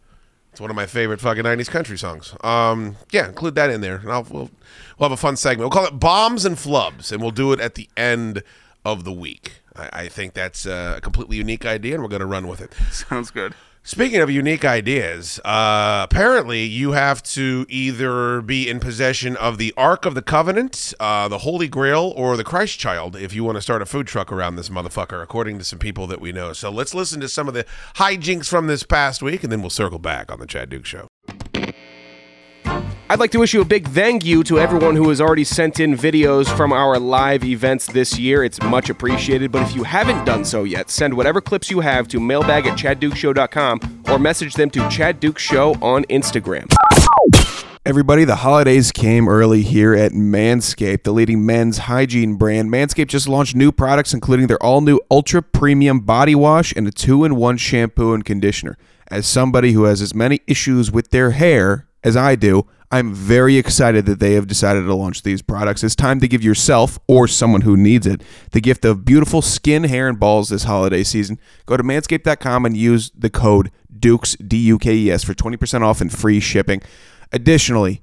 It's 0.52 0.60
one 0.60 0.70
of 0.70 0.76
my 0.76 0.86
favorite 0.86 1.22
fucking 1.22 1.44
'90s 1.44 1.70
country 1.70 1.98
songs. 1.98 2.36
Um, 2.44 2.98
yeah, 3.12 3.28
include 3.30 3.56
that 3.56 3.70
in 3.70 3.80
there, 3.82 3.98
and 3.98 4.12
I'll 4.12 4.24
we'll, 4.24 4.52
we'll 5.00 5.10
have 5.10 5.12
a 5.12 5.18
fun 5.18 5.38
segment. 5.38 5.62
We'll 5.62 5.82
call 5.82 5.88
it 5.88 6.00
bombs 6.00 6.44
and 6.46 6.58
flubs, 6.58 7.12
and 7.12 7.22
we'll 7.22 7.32
do 7.32 7.54
it 7.54 7.62
at 7.62 7.76
the 7.76 7.90
end 7.96 8.44
of 8.84 9.06
the 9.06 9.14
week. 9.14 9.62
I, 9.78 9.90
I 9.94 10.08
think 10.08 10.34
that's 10.34 10.66
a 10.66 11.00
completely 11.02 11.38
unique 11.38 11.66
idea, 11.66 11.96
and 11.96 12.04
we're 12.04 12.10
going 12.10 12.22
to 12.22 12.26
run 12.26 12.48
with 12.48 12.62
it. 12.62 12.74
Sounds 12.92 13.32
good. 13.32 13.54
Speaking 13.88 14.20
of 14.20 14.30
unique 14.30 14.66
ideas, 14.66 15.40
uh, 15.46 16.02
apparently 16.04 16.64
you 16.64 16.92
have 16.92 17.24
to 17.24 17.66
either 17.70 18.42
be 18.42 18.70
in 18.70 18.82
possession 18.82 19.38
of 19.38 19.58
the 19.58 19.74
Ark 19.78 20.06
of 20.06 20.14
the 20.14 20.22
Covenant, 20.22 20.94
uh, 21.00 21.30
the 21.30 21.38
Holy 21.38 21.70
Grail, 21.70 22.12
or 22.18 22.36
the 22.36 22.44
Christ 22.44 22.78
Child 22.80 23.16
if 23.16 23.34
you 23.34 23.46
want 23.46 23.56
to 23.56 23.62
start 23.62 23.82
a 23.82 23.86
food 23.86 24.06
truck 24.06 24.30
around 24.30 24.58
this 24.58 24.68
motherfucker, 24.68 25.24
according 25.24 25.58
to 25.60 25.64
some 25.64 25.80
people 25.80 26.06
that 26.08 26.20
we 26.20 26.34
know. 26.34 26.52
So 26.52 26.70
let's 26.70 26.94
listen 26.94 27.22
to 27.22 27.30
some 27.30 27.48
of 27.48 27.54
the 27.54 27.66
hijinks 27.96 28.50
from 28.50 28.68
this 28.68 28.84
past 28.84 29.22
week, 29.22 29.42
and 29.44 29.54
then 29.54 29.62
we'll 29.62 29.70
circle 29.70 30.00
back 30.00 30.34
on 30.34 30.40
the 30.42 30.48
Chad 30.48 30.70
Dukes 30.70 30.90
Show. 30.90 31.07
I'd 33.10 33.20
like 33.20 33.32
to 33.32 33.46
you 33.46 33.62
a 33.62 33.66
big 33.66 33.88
thank 33.88 34.26
you 34.26 34.44
to 34.44 34.60
everyone 34.60 34.94
who 34.94 35.08
has 35.08 35.22
already 35.22 35.46
sent 35.46 35.80
in 35.80 35.94
videos 35.96 36.54
from 36.58 36.74
our 36.74 37.00
live 37.00 37.46
events 37.46 37.88
this 37.88 38.20
year. 38.20 38.44
It's 38.44 38.62
much 38.62 38.90
appreciated. 38.90 39.50
But 39.50 39.62
if 39.62 39.74
you 39.74 39.84
haven't 39.84 40.26
done 40.26 40.44
so 40.44 40.66
yet, 40.66 40.90
send 40.90 41.14
whatever 41.14 41.40
clips 41.40 41.72
you 41.72 41.80
have 41.80 42.10
to 42.10 42.20
mailbag 42.20 42.68
at 42.68 42.78
chaddukeshow.com 42.78 44.04
or 44.10 44.20
message 44.20 44.56
them 44.56 44.70
to 44.72 44.90
Chad 44.90 45.22
Dukes 45.22 45.42
Show 45.42 45.76
on 45.76 46.04
Instagram. 46.06 46.70
Everybody, 47.86 48.26
the 48.26 48.36
holidays 48.36 48.92
came 48.92 49.30
early 49.30 49.62
here 49.62 49.94
at 49.94 50.12
Manscaped, 50.12 51.04
the 51.04 51.14
leading 51.14 51.46
men's 51.46 51.78
hygiene 51.78 52.36
brand. 52.36 52.70
Manscaped 52.70 53.08
just 53.08 53.30
launched 53.30 53.56
new 53.56 53.72
products, 53.72 54.14
including 54.14 54.48
their 54.48 54.62
all 54.62 54.82
new 54.82 55.00
ultra 55.10 55.42
premium 55.42 56.02
body 56.02 56.36
wash 56.36 56.74
and 56.76 56.86
a 56.86 56.92
two 56.92 57.24
in 57.24 57.38
one 57.38 57.56
shampoo 57.56 58.14
and 58.14 58.26
conditioner. 58.26 58.78
As 59.08 59.26
somebody 59.26 59.72
who 59.72 59.86
has 59.86 60.02
as 60.02 60.14
many 60.14 60.42
issues 60.46 60.92
with 60.92 61.12
their 61.12 61.32
hair 61.32 61.88
as 62.04 62.18
I 62.18 62.36
do, 62.36 62.68
I'm 62.90 63.14
very 63.14 63.58
excited 63.58 64.06
that 64.06 64.20
they 64.20 64.34
have 64.34 64.48
decided 64.48 64.84
to 64.84 64.94
launch 64.94 65.24
these 65.24 65.42
products. 65.42 65.84
It's 65.84 65.96
time 65.96 66.22
to 66.22 66.28
give 66.28 66.42
yourself 66.42 66.98
or 67.08 67.28
someone 67.28 67.62
who 67.62 67.76
needs 67.76 68.08
it 68.08 68.22
the 68.52 68.62
gift 68.62 68.86
of 68.86 69.04
beautiful 69.04 69.42
skin, 69.42 69.84
hair, 69.84 70.08
and 70.08 70.18
balls 70.18 70.50
this 70.50 70.64
holiday 70.64 71.04
season. 71.04 71.38
Go 71.66 71.76
to 71.76 71.84
manscaped.com 71.84 72.66
and 72.66 72.78
use 72.78 73.12
the 73.12 73.30
code 73.30 73.72
DUKES, 74.00 74.38
D 74.48 74.58
U 74.58 74.80
K 74.80 74.96
E 74.96 75.12
S, 75.12 75.24
for 75.24 75.34
20% 75.34 75.82
off 75.82 76.00
and 76.00 76.12
free 76.12 76.40
shipping. 76.40 76.82
Additionally, 77.34 78.02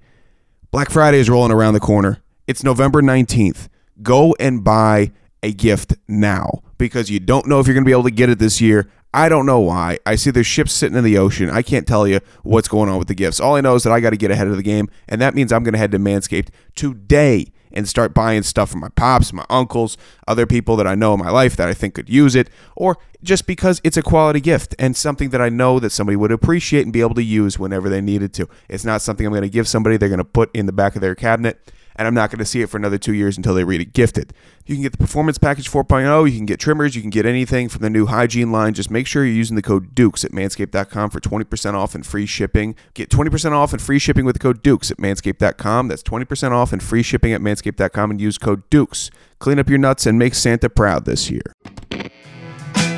Black 0.70 0.91
Friday 0.91 1.18
is 1.18 1.30
rolling 1.30 1.53
around 1.53 1.74
the 1.74 1.80
corner. 1.80 2.22
It's 2.47 2.62
November 2.62 3.01
19th. 3.01 3.68
Go 4.03 4.35
and 4.39 4.62
buy 4.62 5.12
a 5.43 5.53
gift 5.53 5.95
now 6.09 6.62
because 6.76 7.11
you 7.11 7.20
don't 7.20 7.47
know 7.47 7.61
if 7.61 7.66
you're 7.66 7.74
going 7.74 7.85
to 7.85 7.89
be 7.89 7.93
able 7.93 8.03
to 8.03 8.11
get 8.11 8.28
it 8.28 8.39
this 8.39 8.61
year. 8.61 8.91
I 9.15 9.29
don't 9.29 9.47
know 9.47 9.61
why. 9.61 10.01
I 10.05 10.17
see 10.17 10.33
there's 10.33 10.49
ships 10.49 10.73
sitting 10.73 10.99
in 10.99 11.05
the 11.05 11.19
ocean. 11.19 11.49
I 11.49 11.62
can't 11.62 11.87
tell 11.87 12.09
you 12.09 12.19
what's 12.43 12.67
going 12.67 12.91
on 12.91 12.99
with 12.99 13.07
the 13.07 13.15
gifts. 13.15 13.39
All 13.39 13.55
I 13.55 13.61
know 13.61 13.77
is 13.77 13.85
that 13.85 13.93
I 13.93 14.01
got 14.01 14.11
to 14.11 14.17
get 14.17 14.33
ahead 14.33 14.49
of 14.49 14.57
the 14.57 14.62
game, 14.62 14.91
and 15.09 15.21
that 15.21 15.37
means 15.37 15.53
I'm 15.53 15.62
going 15.62 15.73
to 15.73 15.79
head 15.79 15.93
to 15.93 16.01
Manscaped 16.01 16.49
today 16.75 17.53
and 17.71 17.89
start 17.89 18.12
buying 18.12 18.43
stuff 18.43 18.71
for 18.71 18.79
my 18.79 18.89
pops, 18.89 19.33
my 19.33 19.45
uncles, 19.49 19.97
other 20.27 20.47
people 20.47 20.75
that 20.77 20.89
I 20.89 20.97
know 20.97 21.15
in 21.15 21.21
my 21.21 21.31
life 21.31 21.55
that 21.57 21.69
I 21.69 21.75
think 21.75 21.95
could 21.95 22.11
use 22.11 22.35
it, 22.35 22.51
or 22.75 22.99
just 23.23 23.47
because 23.47 23.81
it's 23.85 23.97
a 23.97 24.03
quality 24.03 24.41
gift 24.41 24.75
and 24.81 24.97
something 24.97 25.31
that 25.31 25.41
I 25.41 25.49
know 25.49 25.79
that 25.79 25.91
somebody 25.91 26.17
would 26.17 26.33
appreciate 26.33 26.83
and 26.83 26.93
be 26.93 27.01
able 27.01 27.15
to 27.15 27.23
use 27.23 27.57
whenever 27.57 27.89
they 27.89 28.01
needed 28.01 28.35
to. 28.35 28.49
It's 28.69 28.85
not 28.85 29.01
something 29.01 29.25
I'm 29.25 29.33
going 29.33 29.43
to 29.43 29.49
give 29.49 29.69
somebody 29.69 29.97
they're 29.97 30.09
going 30.09 30.19
to 30.19 30.25
put 30.25 30.51
in 30.57 30.67
the 30.67 30.73
back 30.73 30.97
of 30.97 31.01
their 31.01 31.15
cabinet 31.15 31.73
and 31.97 32.09
I'm 32.09 32.15
not 32.15 32.31
going 32.31 32.39
to 32.39 32.45
see 32.45 32.63
it 32.63 32.69
for 32.69 32.77
another 32.77 32.99
two 32.99 33.15
years 33.15 33.37
until 33.37 33.55
they 33.55 33.65
read 33.65 33.81
it 33.81 33.93
gifted. 33.93 34.33
You 34.67 34.75
can 34.75 34.83
get 34.83 34.93
the 34.93 34.99
Performance 34.99 35.39
Package 35.39 35.71
4.0, 35.71 36.31
you 36.31 36.37
can 36.37 36.47
get 36.47 36.59
trimmers, 36.59 36.97
you 36.97 37.03
can 37.03 37.11
get 37.11 37.27
anything 37.27 37.69
from 37.69 37.83
the 37.83 37.91
new 37.91 38.07
hygiene 38.07 38.51
line. 38.51 38.75
Just 38.75 38.91
make 38.91 39.07
sure 39.07 39.25
you're 39.25 39.35
using 39.35 39.57
the 39.57 39.63
code 39.63 39.95
DUKES 39.95 40.25
at 40.25 40.33
manscaped.com 40.33 41.11
for 41.11 41.21
20% 41.21 41.75
off 41.75 41.95
and 41.95 42.05
free 42.05 42.27
shipping. 42.27 42.75
Get 42.95 43.11
20% 43.11 43.53
off 43.53 43.73
and 43.73 43.83
free 43.83 43.99
shipping 43.99 44.25
with 44.25 44.35
the 44.35 44.41
code 44.41 44.63
DUKES 44.63 44.91
at 44.93 44.97
manscaped.com. 44.99 45.89
That's 45.89 46.03
20% 46.03 46.51
off 46.53 46.73
and 46.73 46.83
free 46.83 47.03
shipping 47.03 47.33
at 47.33 47.41
manscaped.com 47.41 48.11
and 48.11 48.21
use 48.21 48.39
code 48.39 48.69
DUKES. 48.71 49.11
Clean 49.39 49.59
up 49.59 49.69
your 49.69 49.79
nuts 49.79 50.07
and 50.07 50.19
make 50.19 50.35
Santa 50.35 50.71
proud 50.71 51.05
this 51.05 51.31
year. 51.31 51.43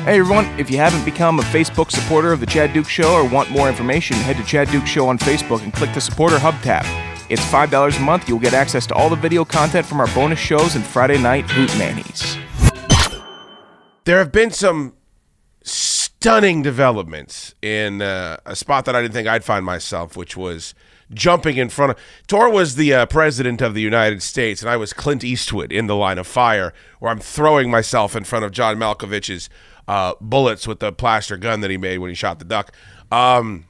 Hey 0.07 0.19
everyone, 0.19 0.45
if 0.57 0.71
you 0.71 0.77
haven't 0.77 1.03
become 1.03 1.37
a 1.39 1.43
Facebook 1.43 1.91
supporter 1.91 2.31
of 2.31 2.39
The 2.39 2.45
Chad 2.45 2.71
Dukes 2.71 2.87
Show 2.87 3.11
or 3.13 3.27
want 3.27 3.51
more 3.51 3.67
information, 3.67 4.15
head 4.15 4.37
to 4.37 4.43
Chad 4.45 4.69
Dukes 4.69 4.89
Show 4.89 5.05
on 5.05 5.17
Facebook 5.17 5.61
and 5.63 5.73
click 5.73 5.93
the 5.93 5.99
Supporter 5.99 6.39
Hub 6.39 6.55
tab. 6.61 7.06
It's 7.29 7.43
$5 7.45 7.97
a 7.97 8.01
month. 8.01 8.29
You'll 8.29 8.39
get 8.39 8.53
access 8.53 8.87
to 8.87 8.95
all 8.95 9.09
the 9.09 9.17
video 9.17 9.43
content 9.43 9.85
from 9.85 9.99
our 9.99 10.07
bonus 10.15 10.39
shows 10.39 10.75
and 10.75 10.85
Friday 10.85 11.17
night 11.17 11.43
Hoot 11.49 11.69
Nannies. 11.77 12.37
There 14.05 14.19
have 14.19 14.31
been 14.31 14.51
some 14.51 14.93
stunning 15.61 16.61
developments 16.61 17.53
in 17.61 18.01
uh, 18.01 18.37
a 18.45 18.55
spot 18.55 18.85
that 18.85 18.95
I 18.95 19.01
didn't 19.01 19.13
think 19.13 19.27
I'd 19.27 19.43
find 19.43 19.65
myself, 19.65 20.15
which 20.15 20.37
was 20.37 20.73
jumping 21.13 21.57
in 21.57 21.69
front 21.69 21.91
of. 21.91 21.97
Tor 22.27 22.49
was 22.49 22.75
the 22.75 22.93
uh, 22.93 23.05
president 23.05 23.61
of 23.61 23.73
the 23.73 23.81
United 23.81 24.23
States, 24.23 24.61
and 24.61 24.69
I 24.69 24.77
was 24.77 24.93
Clint 24.93 25.23
Eastwood 25.23 25.71
in 25.71 25.87
the 25.87 25.95
line 25.95 26.17
of 26.17 26.27
fire, 26.27 26.73
where 26.99 27.11
I'm 27.11 27.19
throwing 27.19 27.69
myself 27.69 28.15
in 28.15 28.23
front 28.23 28.45
of 28.45 28.51
John 28.51 28.77
Malkovich's 28.77 29.49
uh, 29.87 30.13
bullets 30.19 30.67
with 30.67 30.79
the 30.79 30.91
plaster 30.91 31.37
gun 31.37 31.59
that 31.59 31.71
he 31.71 31.77
made 31.77 31.99
when 31.99 32.09
he 32.09 32.15
shot 32.15 32.39
the 32.39 32.45
duck. 32.45 32.73
Um, 33.11 33.66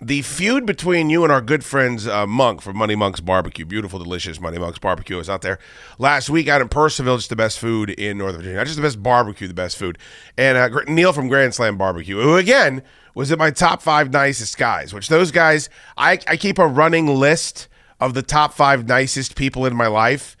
the 0.00 0.22
feud 0.22 0.64
between 0.64 1.10
you 1.10 1.24
and 1.24 1.32
our 1.32 1.40
good 1.40 1.64
friends 1.64 2.06
uh, 2.06 2.26
Monk 2.26 2.62
from 2.62 2.76
Money 2.76 2.94
Monk's 2.94 3.20
Barbecue, 3.20 3.64
beautiful, 3.64 3.98
delicious 3.98 4.40
Money 4.40 4.58
Monk's 4.58 4.78
Barbecue, 4.78 5.16
was 5.16 5.28
out 5.28 5.42
there 5.42 5.58
last 5.98 6.30
week 6.30 6.48
out 6.48 6.60
in 6.60 6.68
Purcellville. 6.68 7.18
Just 7.18 7.28
the 7.28 7.36
best 7.36 7.58
food 7.58 7.90
in 7.90 8.18
Northern 8.18 8.40
Virginia, 8.40 8.58
not 8.58 8.66
just 8.66 8.76
the 8.76 8.82
best 8.82 9.02
barbecue, 9.02 9.46
the 9.46 9.54
best 9.54 9.76
food. 9.76 9.98
And 10.38 10.56
uh, 10.56 10.80
Neil 10.88 11.12
from 11.12 11.28
Grand 11.28 11.54
Slam 11.54 11.76
Barbecue, 11.76 12.20
who 12.20 12.36
again 12.36 12.82
was 13.14 13.30
in 13.30 13.38
my 13.38 13.50
top 13.50 13.82
five 13.82 14.10
nicest 14.12 14.56
guys. 14.56 14.94
Which 14.94 15.08
those 15.08 15.30
guys, 15.30 15.68
I, 15.96 16.18
I 16.26 16.36
keep 16.36 16.58
a 16.58 16.66
running 16.66 17.06
list 17.06 17.68
of 18.00 18.14
the 18.14 18.22
top 18.22 18.54
five 18.54 18.88
nicest 18.88 19.36
people 19.36 19.66
in 19.66 19.76
my 19.76 19.86
life, 19.86 20.36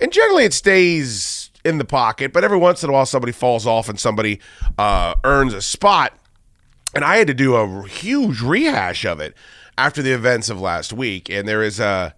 and 0.00 0.12
generally 0.12 0.44
it 0.44 0.52
stays 0.52 1.50
in 1.64 1.78
the 1.78 1.84
pocket. 1.84 2.32
But 2.32 2.44
every 2.44 2.58
once 2.58 2.82
in 2.82 2.90
a 2.90 2.92
while, 2.92 3.06
somebody 3.06 3.32
falls 3.32 3.66
off 3.66 3.88
and 3.88 3.98
somebody 3.98 4.40
uh, 4.76 5.14
earns 5.24 5.54
a 5.54 5.62
spot. 5.62 6.18
And 6.94 7.04
I 7.04 7.16
had 7.16 7.26
to 7.26 7.34
do 7.34 7.54
a 7.56 7.86
huge 7.88 8.40
rehash 8.40 9.04
of 9.04 9.20
it 9.20 9.34
after 9.76 10.02
the 10.02 10.12
events 10.12 10.48
of 10.48 10.60
last 10.60 10.92
week. 10.92 11.28
And 11.28 11.48
there 11.48 11.62
is 11.62 11.80
a 11.80 12.14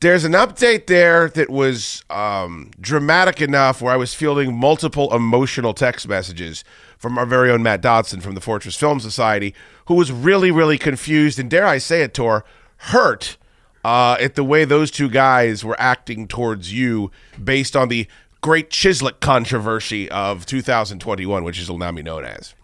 there's 0.00 0.22
an 0.22 0.32
update 0.32 0.86
there 0.86 1.28
that 1.30 1.50
was 1.50 2.04
um, 2.08 2.70
dramatic 2.80 3.40
enough 3.42 3.82
where 3.82 3.92
I 3.92 3.96
was 3.96 4.14
fielding 4.14 4.56
multiple 4.56 5.12
emotional 5.12 5.74
text 5.74 6.06
messages 6.06 6.62
from 6.98 7.18
our 7.18 7.26
very 7.26 7.50
own 7.50 7.64
Matt 7.64 7.82
Dotson 7.82 8.22
from 8.22 8.36
the 8.36 8.40
Fortress 8.40 8.76
Film 8.76 9.00
Society, 9.00 9.54
who 9.86 9.94
was 9.94 10.12
really, 10.12 10.52
really 10.52 10.78
confused 10.78 11.40
and 11.40 11.50
dare 11.50 11.66
I 11.66 11.78
say 11.78 12.02
it, 12.02 12.14
Tor, 12.14 12.44
hurt 12.76 13.36
uh, 13.84 14.16
at 14.20 14.36
the 14.36 14.44
way 14.44 14.64
those 14.64 14.92
two 14.92 15.08
guys 15.08 15.64
were 15.64 15.76
acting 15.80 16.28
towards 16.28 16.72
you 16.72 17.10
based 17.42 17.74
on 17.74 17.88
the 17.88 18.06
great 18.40 18.70
Chislic 18.70 19.18
controversy 19.18 20.08
of 20.10 20.46
2021, 20.46 21.42
which 21.42 21.58
is 21.58 21.68
now 21.70 21.90
be 21.90 22.02
known 22.02 22.24
as. 22.24 22.54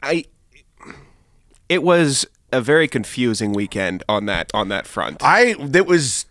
I 0.00 0.26
it 1.68 1.82
was 1.82 2.26
a 2.52 2.60
very 2.60 2.88
confusing 2.88 3.52
weekend 3.52 4.02
on 4.08 4.26
that 4.26 4.50
on 4.54 4.68
that 4.68 4.86
front. 4.86 5.18
I 5.22 5.54
that 5.58 5.86
was 5.86 6.26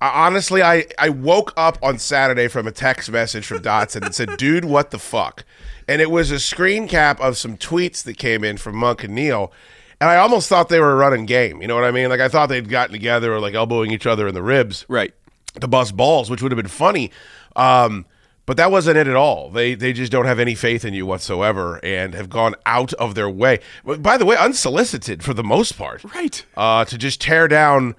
honestly 0.00 0.62
I 0.62 0.86
I 0.98 1.08
woke 1.08 1.52
up 1.56 1.78
on 1.82 1.98
Saturday 1.98 2.48
from 2.48 2.66
a 2.66 2.72
text 2.72 3.10
message 3.10 3.46
from 3.46 3.60
Dotson 3.60 4.02
that 4.02 4.14
said, 4.14 4.36
"Dude, 4.36 4.64
what 4.64 4.90
the 4.90 4.98
fuck?" 4.98 5.44
And 5.88 6.00
it 6.00 6.10
was 6.10 6.30
a 6.30 6.38
screen 6.38 6.88
cap 6.88 7.20
of 7.20 7.36
some 7.36 7.56
tweets 7.56 8.02
that 8.04 8.18
came 8.18 8.44
in 8.44 8.56
from 8.56 8.76
Monk 8.76 9.04
and 9.04 9.14
Neil. 9.14 9.52
And 10.00 10.10
I 10.10 10.16
almost 10.16 10.48
thought 10.48 10.68
they 10.68 10.80
were 10.80 10.96
running 10.96 11.26
game. 11.26 11.62
You 11.62 11.68
know 11.68 11.76
what 11.76 11.84
I 11.84 11.92
mean? 11.92 12.08
Like 12.08 12.20
I 12.20 12.28
thought 12.28 12.48
they'd 12.48 12.68
gotten 12.68 12.92
together 12.92 13.32
or 13.32 13.40
like 13.40 13.54
elbowing 13.54 13.92
each 13.92 14.06
other 14.06 14.26
in 14.26 14.34
the 14.34 14.42
ribs. 14.42 14.84
Right. 14.88 15.14
To 15.60 15.68
bust 15.68 15.96
balls, 15.96 16.30
which 16.30 16.42
would 16.42 16.50
have 16.50 16.56
been 16.56 16.66
funny. 16.66 17.10
Um, 17.56 18.06
But 18.52 18.58
that 18.58 18.70
wasn't 18.70 18.98
it 18.98 19.08
at 19.08 19.16
all. 19.16 19.48
They 19.48 19.74
they 19.74 19.94
just 19.94 20.12
don't 20.12 20.26
have 20.26 20.38
any 20.38 20.54
faith 20.54 20.84
in 20.84 20.92
you 20.92 21.06
whatsoever 21.06 21.80
and 21.82 22.12
have 22.12 22.28
gone 22.28 22.54
out 22.66 22.92
of 22.92 23.14
their 23.14 23.30
way. 23.30 23.60
By 23.82 24.18
the 24.18 24.26
way, 24.26 24.36
unsolicited 24.36 25.24
for 25.24 25.32
the 25.32 25.42
most 25.42 25.78
part. 25.78 26.04
Right. 26.14 26.44
Uh, 26.54 26.84
to 26.84 26.98
just 26.98 27.18
tear 27.18 27.48
down 27.48 27.96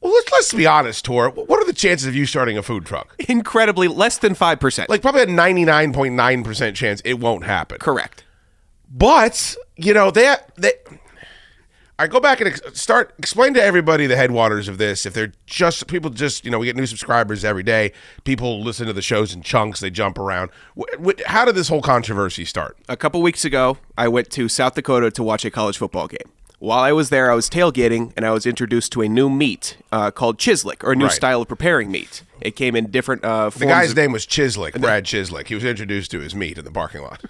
well, 0.00 0.12
let's, 0.12 0.32
let's 0.32 0.52
be 0.52 0.66
honest, 0.66 1.04
Tor. 1.04 1.30
What 1.30 1.62
are 1.62 1.64
the 1.64 1.72
chances 1.72 2.08
of 2.08 2.16
you 2.16 2.26
starting 2.26 2.58
a 2.58 2.62
food 2.64 2.86
truck? 2.86 3.14
Incredibly 3.28 3.86
less 3.86 4.18
than 4.18 4.34
5%. 4.34 4.88
Like 4.88 5.00
probably 5.00 5.22
a 5.22 5.26
99.9% 5.26 6.74
chance 6.74 7.00
it 7.04 7.20
won't 7.20 7.44
happen. 7.44 7.78
Correct. 7.78 8.24
But, 8.92 9.54
you 9.76 9.94
know, 9.94 10.10
they 10.10 10.34
they 10.56 10.72
I 12.00 12.06
go 12.06 12.20
back 12.20 12.40
and 12.40 12.48
ex- 12.50 12.60
start 12.80 13.12
explain 13.18 13.54
to 13.54 13.62
everybody 13.62 14.06
the 14.06 14.14
headwaters 14.16 14.68
of 14.68 14.78
this. 14.78 15.04
If 15.04 15.14
they're 15.14 15.32
just 15.46 15.86
people, 15.88 16.10
just 16.10 16.44
you 16.44 16.50
know, 16.50 16.58
we 16.60 16.66
get 16.66 16.76
new 16.76 16.86
subscribers 16.86 17.44
every 17.44 17.64
day. 17.64 17.92
People 18.24 18.62
listen 18.62 18.86
to 18.86 18.92
the 18.92 19.02
shows 19.02 19.34
in 19.34 19.42
chunks. 19.42 19.80
They 19.80 19.90
jump 19.90 20.16
around. 20.16 20.50
Wh- 20.78 20.82
wh- 21.04 21.24
how 21.26 21.44
did 21.44 21.56
this 21.56 21.68
whole 21.68 21.82
controversy 21.82 22.44
start? 22.44 22.76
A 22.88 22.96
couple 22.96 23.20
weeks 23.20 23.44
ago, 23.44 23.78
I 23.96 24.06
went 24.06 24.30
to 24.30 24.48
South 24.48 24.74
Dakota 24.74 25.10
to 25.10 25.22
watch 25.24 25.44
a 25.44 25.50
college 25.50 25.76
football 25.78 26.06
game. 26.06 26.30
While 26.60 26.80
I 26.80 26.90
was 26.92 27.10
there, 27.10 27.30
I 27.30 27.34
was 27.34 27.48
tailgating 27.48 28.12
and 28.16 28.24
I 28.26 28.30
was 28.30 28.44
introduced 28.46 28.90
to 28.92 29.02
a 29.02 29.08
new 29.08 29.28
meat 29.30 29.76
uh, 29.92 30.10
called 30.10 30.38
chislic, 30.38 30.82
or 30.84 30.92
a 30.92 30.96
new 30.96 31.04
Right. 31.06 31.12
style 31.14 31.42
of 31.42 31.48
preparing 31.48 31.90
meat. 31.90 32.22
It 32.40 32.52
came 32.56 32.74
in 32.76 32.90
different 32.90 33.24
uh, 33.24 33.50
forms. 33.50 33.60
The 33.60 33.66
guy's 33.66 33.90
of- 33.90 33.96
name 33.96 34.12
was 34.12 34.24
Chislic, 34.26 34.80
Brad 34.80 35.04
Chislic. 35.04 35.48
He 35.48 35.54
was 35.54 35.64
introduced 35.64 36.10
to 36.12 36.20
his 36.20 36.34
meat 36.34 36.58
in 36.58 36.64
the 36.64 36.70
parking 36.72 37.02
lot. 37.02 37.24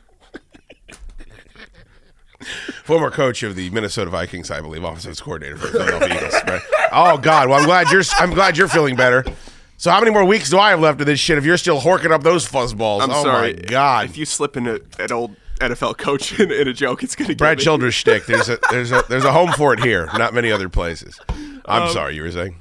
Former 2.84 3.11
coach 3.11 3.43
of 3.43 3.57
the 3.57 3.68
Minnesota 3.70 4.11
Vikings, 4.11 4.51
I 4.51 4.61
believe, 4.61 4.84
offensive 4.84 5.20
coordinator 5.22 5.57
for 5.57 5.66
the 5.66 5.72
Philadelphia 5.84 6.16
Eagles. 6.16 6.34
Right? 6.47 6.62
Oh 6.93 7.18
God! 7.18 7.49
Well, 7.49 7.59
I'm 7.59 7.64
glad 7.64 7.91
you're. 7.91 8.03
I'm 8.18 8.30
glad 8.30 8.57
you're 8.57 8.68
feeling 8.68 8.95
better. 8.95 9.24
So, 9.76 9.91
how 9.91 9.99
many 9.99 10.12
more 10.12 10.24
weeks 10.24 10.51
do 10.51 10.59
I 10.59 10.70
have 10.70 10.80
left 10.80 11.01
of 11.01 11.07
this 11.07 11.18
shit? 11.18 11.36
If 11.36 11.45
you're 11.45 11.57
still 11.57 11.80
horking 11.80 12.12
up 12.12 12.22
those 12.22 12.49
fuzzballs, 12.49 13.03
I'm 13.03 13.11
oh 13.11 13.22
sorry. 13.24 13.55
my 13.55 13.62
God! 13.62 14.05
If 14.07 14.16
you 14.16 14.24
slip 14.24 14.57
into 14.57 14.80
an 15.01 15.11
old 15.11 15.34
NFL 15.61 15.99
coach 15.99 16.39
in, 16.41 16.53
in 16.53 16.68
a 16.68 16.72
joke, 16.72 17.03
it's 17.03 17.16
going 17.16 17.28
to 17.28 17.34
Brad 17.36 17.59
Childress 17.59 17.95
shtick. 17.95 18.26
There's 18.26 18.49
a 18.49 18.59
there's 18.70 18.93
a 18.93 19.03
there's 19.09 19.24
a 19.24 19.32
home 19.32 19.51
for 19.53 19.74
it 19.74 19.80
here. 19.80 20.07
Not 20.16 20.32
many 20.32 20.53
other 20.53 20.68
places. 20.68 21.18
I'm 21.66 21.82
Um, 21.84 21.91
sorry. 21.93 22.14
You 22.14 22.22
were 22.22 22.30
saying. 22.30 22.55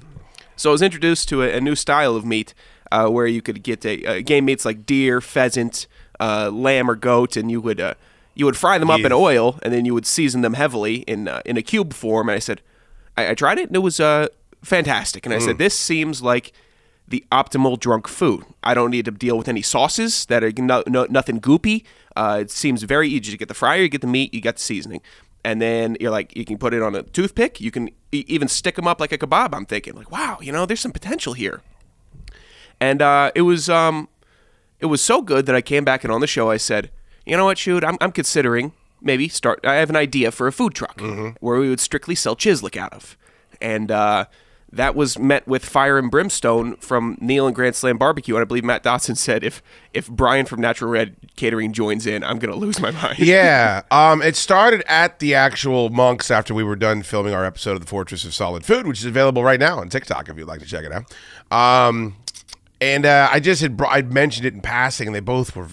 So 0.56 0.72
I 0.72 0.74
was 0.74 0.82
introduced 0.82 1.30
to 1.30 1.44
a, 1.44 1.58
a 1.58 1.62
new 1.62 1.76
style 1.76 2.16
of 2.16 2.26
meat 2.26 2.56
uh, 2.92 3.08
where 3.10 3.28
you 3.28 3.44
could 3.44 3.62
get 3.62 3.86
a, 3.86 4.04
uh, 4.06 4.22
game 4.22 4.46
meats 4.46 4.66
like 4.66 4.88
deer, 4.88 5.22
pheasant, 5.22 5.86
uh, 6.20 6.50
lamb, 6.52 6.90
or 6.90 6.96
goat, 6.96 7.38
and 7.38 7.52
you 7.52 7.62
would 7.62 7.80
uh, 7.80 7.94
you 8.38 8.46
would 8.46 8.56
fry 8.58 8.78
them 8.78 8.90
up 8.90 9.00
in 9.02 9.12
oil, 9.12 9.60
and 9.64 9.74
then 9.74 9.84
you 9.86 9.94
would 9.94 10.06
season 10.06 10.42
them 10.42 10.54
heavily 10.54 10.98
in 11.08 11.28
uh, 11.28 11.42
in 11.46 11.58
a 11.58 11.62
cube 11.62 11.94
form. 11.94 12.30
And 12.30 12.36
I 12.36 12.40
said, 12.40 12.62
I, 13.18 13.32
I 13.32 13.34
tried 13.34 13.58
it, 13.58 13.68
and 13.68 13.76
it 13.76 13.80
was 13.80 14.00
uh, 14.00 14.28
fantastic. 14.64 15.26
And 15.26 15.34
I 15.36 15.40
said, 15.40 15.56
Mm. 15.56 15.60
this 15.60 15.76
seems 15.78 16.22
like 16.22 16.52
the 17.08 17.24
optimal 17.32 17.80
drunk 17.80 18.08
food. 18.08 18.44
I 18.64 18.74
don't 18.74 18.92
need 18.92 19.06
to 19.06 19.12
deal 19.12 19.38
with 19.38 19.48
any 19.48 19.62
sauces 19.62 20.26
that 20.28 20.44
are 20.44 20.52
no, 20.58 20.84
no, 20.88 21.06
nothing 21.10 21.40
goopy. 21.42 21.84
Uh, 22.16 22.40
it 22.42 22.52
seems 22.52 22.84
very 22.84 23.08
easy. 23.10 23.32
to 23.32 23.38
get 23.38 23.48
the 23.48 23.54
fryer, 23.54 23.82
you 23.84 23.90
get 23.90 24.02
the 24.02 24.08
meat, 24.08 24.34
you 24.34 24.42
get 24.42 24.56
the 24.58 24.62
seasoning. 24.62 25.02
And 25.46 25.62
then 25.62 25.96
you're 26.02 26.12
like, 26.12 26.36
you 26.36 26.44
can 26.44 26.58
put 26.58 26.74
it 26.74 26.82
on 26.82 26.94
a 26.96 27.04
toothpick. 27.04 27.62
You 27.62 27.72
can 27.72 27.88
e- 28.12 28.26
even 28.28 28.48
stick 28.50 28.76
them 28.76 28.88
up 28.88 29.00
like 29.00 29.14
a 29.14 29.18
kebab. 29.18 29.54
I'm 29.54 29.66
thinking, 29.66 29.96
like, 29.96 30.12
wow, 30.12 30.38
you 30.42 30.52
know, 30.52 30.66
there's 30.66 30.82
some 30.82 30.92
potential 30.92 31.34
here. 31.34 31.62
And 32.82 33.02
uh, 33.02 33.32
it 33.36 33.42
was 33.44 33.70
um, 33.70 34.10
it 34.80 34.88
was 34.88 35.02
so 35.02 35.22
good 35.22 35.46
that 35.46 35.56
I 35.56 35.62
came 35.62 35.84
back 35.86 36.04
and 36.04 36.12
on 36.14 36.20
the 36.22 36.28
show 36.28 36.52
I 36.52 36.58
said, 36.58 36.92
you 37.28 37.38
know 37.38 37.46
what, 37.46 37.58
shoot, 37.58 37.84
I'm, 37.84 37.98
I'm 38.02 38.12
considering 38.12 38.72
maybe 39.02 39.28
start. 39.28 39.66
I 39.66 39.76
have 39.76 39.90
an 39.90 39.96
idea 39.96 40.32
for 40.32 40.48
a 40.48 40.52
food 40.52 40.74
truck 40.74 41.00
where 41.40 41.60
we 41.60 41.70
would 41.70 41.80
strictly 41.80 42.16
sell 42.16 42.36
chislic 42.36 42.78
out 42.78 42.94
of, 42.94 43.18
and 43.62 43.92
uh, 43.92 44.26
that 44.72 44.96
was 44.96 45.18
met 45.18 45.48
with 45.48 45.64
fire 45.64 45.98
and 45.98 46.12
brimstone 46.12 46.76
from 46.78 47.18
Neil 47.22 47.48
and 47.48 47.56
Grand 47.56 47.76
Slam 47.76 47.98
Barbecue. 47.98 48.36
And 48.36 48.42
I 48.42 48.46
believe 48.46 48.64
Matt 48.64 48.84
Dotson 48.84 49.18
said, 49.18 49.44
if 49.44 49.62
if 49.94 50.10
Brian 50.10 50.46
from 50.46 50.62
Natural 50.62 50.92
Red 50.92 51.16
Catering 51.36 51.74
joins 51.74 52.06
in, 52.06 52.24
I'm 52.24 52.40
gonna 52.40 52.56
lose 52.56 52.80
my 52.80 52.92
mind. 52.92 53.20
yeah. 53.20 53.84
Um, 53.92 54.22
it 54.22 54.36
started 54.36 54.84
at 54.88 55.20
the 55.20 55.34
actual 55.34 55.90
monks 55.90 56.30
after 56.30 56.54
we 56.54 56.64
were 56.64 56.76
done 56.76 57.04
filming 57.04 57.34
our 57.34 57.46
episode 57.46 57.72
of 57.74 57.82
the 57.82 57.88
Fortress 57.88 58.26
of 58.26 58.34
Solid 58.34 58.66
Food, 58.66 58.86
which 58.88 59.00
is 59.00 59.06
available 59.06 59.44
right 59.44 59.60
now 59.60 59.80
on 59.80 59.90
TikTok 59.90 60.30
if 60.30 60.38
you'd 60.38 60.48
like 60.48 60.60
to 60.60 60.66
check 60.66 60.86
it 60.86 60.92
out. 60.92 61.88
Um, 61.88 62.16
and 62.80 63.06
uh, 63.06 63.30
I 63.32 63.40
just 63.40 63.62
had 63.62 63.80
I'd 63.82 64.12
mentioned 64.14 64.46
it 64.46 64.54
in 64.54 64.62
passing, 64.62 65.08
and 65.08 65.16
they 65.16 65.20
both 65.20 65.56
were 65.56 65.68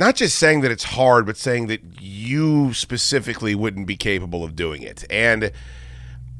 not 0.00 0.16
just 0.16 0.38
saying 0.38 0.62
that 0.62 0.70
it's 0.70 0.84
hard, 0.84 1.26
but 1.26 1.36
saying 1.36 1.66
that 1.66 1.82
you 2.00 2.72
specifically 2.72 3.54
wouldn't 3.54 3.86
be 3.86 3.96
capable 3.96 4.42
of 4.42 4.56
doing 4.56 4.82
it. 4.82 5.04
And 5.10 5.44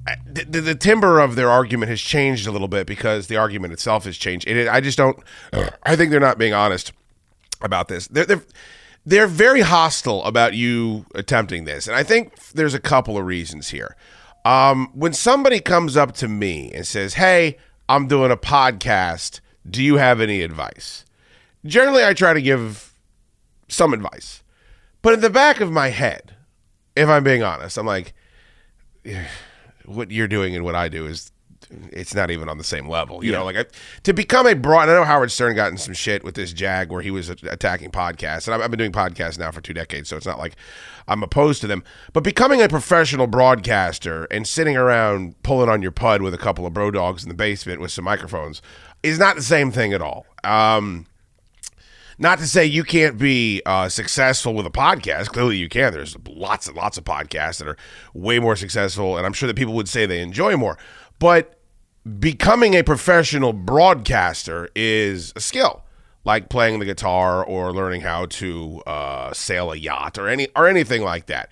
uh, 0.09 0.17
the, 0.27 0.45
the, 0.45 0.61
the 0.63 0.75
timber 0.75 1.21
of 1.21 1.37
their 1.37 1.51
argument 1.51 1.91
has 1.91 2.01
changed 2.01 2.47
a 2.47 2.51
little 2.51 2.69
bit 2.69 2.87
because 2.87 3.27
the 3.27 3.37
argument 3.37 3.75
itself 3.75 4.05
has 4.05 4.17
changed. 4.17 4.49
And 4.49 4.59
it, 4.59 4.67
I 4.67 4.81
just 4.81 4.97
don't. 4.97 5.19
I 5.83 5.95
think 5.95 6.11
they're 6.11 6.19
not 6.19 6.39
being 6.39 6.55
honest 6.55 6.93
about 7.61 7.89
this. 7.89 8.09
They're, 8.09 8.25
they're 8.25 8.43
they're 9.05 9.27
very 9.27 9.61
hostile 9.61 10.25
about 10.25 10.55
you 10.55 11.05
attempting 11.15 11.65
this, 11.65 11.87
and 11.87 11.97
I 11.97 12.03
think 12.03 12.39
there's 12.53 12.75
a 12.75 12.81
couple 12.81 13.17
of 13.17 13.25
reasons 13.25 13.69
here. 13.69 13.97
Um, 14.45 14.91
when 14.95 15.13
somebody 15.13 15.61
comes 15.61 15.97
up 15.97 16.13
to 16.17 16.29
me 16.29 16.71
and 16.73 16.87
says, 16.87 17.15
"Hey, 17.15 17.59
I'm 17.89 18.09
doing 18.09 18.31
a 18.31 18.37
podcast. 18.37 19.41
Do 19.69 19.83
you 19.83 19.97
have 19.97 20.21
any 20.21 20.43
advice?" 20.43 21.05
Generally, 21.65 22.05
I 22.05 22.15
try 22.15 22.33
to 22.33 22.43
give 22.43 22.90
some 23.71 23.93
advice, 23.95 24.43
but 25.03 25.15
in 25.15 25.21
the 25.21 25.31
back 25.31 25.61
of 25.61 25.71
my 25.71 25.89
head, 25.89 26.35
if 26.97 27.09
I'm 27.09 27.25
being 27.25 27.43
honest, 27.43 27.79
I'm 27.79 27.87
like, 27.87 28.13
what 29.85 30.11
you're 30.11 30.29
doing 30.29 30.55
and 30.55 30.65
what 30.65 30.75
I 30.75 30.89
do 30.89 31.07
is 31.07 31.33
it's 31.93 32.15
not 32.15 32.31
even 32.31 32.49
on 32.49 32.59
the 32.59 32.65
same 32.65 32.89
level. 32.89 33.25
You 33.25 33.33
know, 33.33 33.45
like 33.45 33.57
I, 33.57 33.65
to 34.05 34.13
become 34.13 34.47
a 34.47 34.55
broad. 34.55 34.89
I 34.89 34.95
know 34.95 35.05
Howard 35.05 35.31
Stern 35.31 35.55
got 35.55 35.71
in 35.71 35.79
some 35.79 35.95
shit 35.95 36.25
with 36.25 36.35
this 36.35 36.53
Jag 36.53 36.91
where 36.91 37.03
he 37.03 37.11
was 37.11 37.29
attacking 37.29 37.91
podcasts, 37.91 38.47
and 38.47 38.55
I've, 38.55 38.61
I've 38.61 38.71
been 38.71 38.79
doing 38.79 38.93
podcasts 38.93 39.39
now 39.39 39.51
for 39.51 39.61
two 39.61 39.73
decades, 39.73 40.09
so 40.09 40.17
it's 40.17 40.27
not 40.27 40.39
like 40.39 40.57
I'm 41.07 41.23
opposed 41.23 41.61
to 41.63 41.67
them. 41.67 41.85
But 42.13 42.25
becoming 42.25 42.61
a 42.63 42.69
professional 42.69 43.27
broadcaster 43.27 44.25
and 44.25 44.47
sitting 44.47 44.77
around 44.77 45.41
pulling 45.43 45.69
on 45.69 45.83
your 45.83 45.93
pud 45.93 46.23
with 46.23 46.35
a 46.35 46.39
couple 46.39 46.67
of 46.67 46.75
bro 46.75 46.91
dogs 46.91 47.23
in 47.23 47.29
the 47.29 47.35
basement 47.35 47.81
with 47.81 47.93
some 47.93 48.05
microphones 48.05 48.63
is 49.03 49.19
not 49.19 49.37
the 49.37 49.43
same 49.43 49.71
thing 49.71 49.93
at 49.93 50.03
all. 50.03 50.27
Um, 50.45 51.07
not 52.21 52.39
to 52.39 52.47
say 52.47 52.67
you 52.67 52.85
can't 52.85 53.17
be 53.17 53.63
uh, 53.65 53.89
successful 53.89 54.53
with 54.53 54.67
a 54.67 54.71
podcast. 54.71 55.31
Clearly, 55.31 55.57
you 55.57 55.71
can. 55.71 55.93
There's 55.93 56.17
lots 56.29 56.69
and 56.69 56.77
lots 56.77 56.99
of 56.99 57.05
podcasts 57.05 57.59
that 57.59 57.67
are 57.67 57.79
way 58.13 58.39
more 58.39 58.57
successful, 58.57 59.17
and 59.17 59.25
I'm 59.25 59.33
sure 59.33 59.47
that 59.47 59.57
people 59.57 59.73
would 59.75 59.89
say 59.89 60.05
they 60.05 60.21
enjoy 60.21 60.57
more. 60.59 60.77
But 61.19 61.59
becoming 62.19 62.75
a 62.75 62.85
professional 62.85 63.55
broadcaster 63.55 64.69
is 64.77 65.33
a 65.35 65.41
skill, 65.41 65.83
like 66.25 66.51
playing 66.51 66.79
the 66.79 66.85
guitar 66.85 67.43
or 67.43 67.73
learning 67.73 68.03
how 68.03 68.27
to 68.27 68.83
uh, 68.87 69.33
sail 69.33 69.73
a 69.73 69.77
yacht 69.77 70.19
or 70.19 70.29
any 70.29 70.49
or 70.55 70.69
anything 70.69 71.03
like 71.03 71.25
that. 71.27 71.51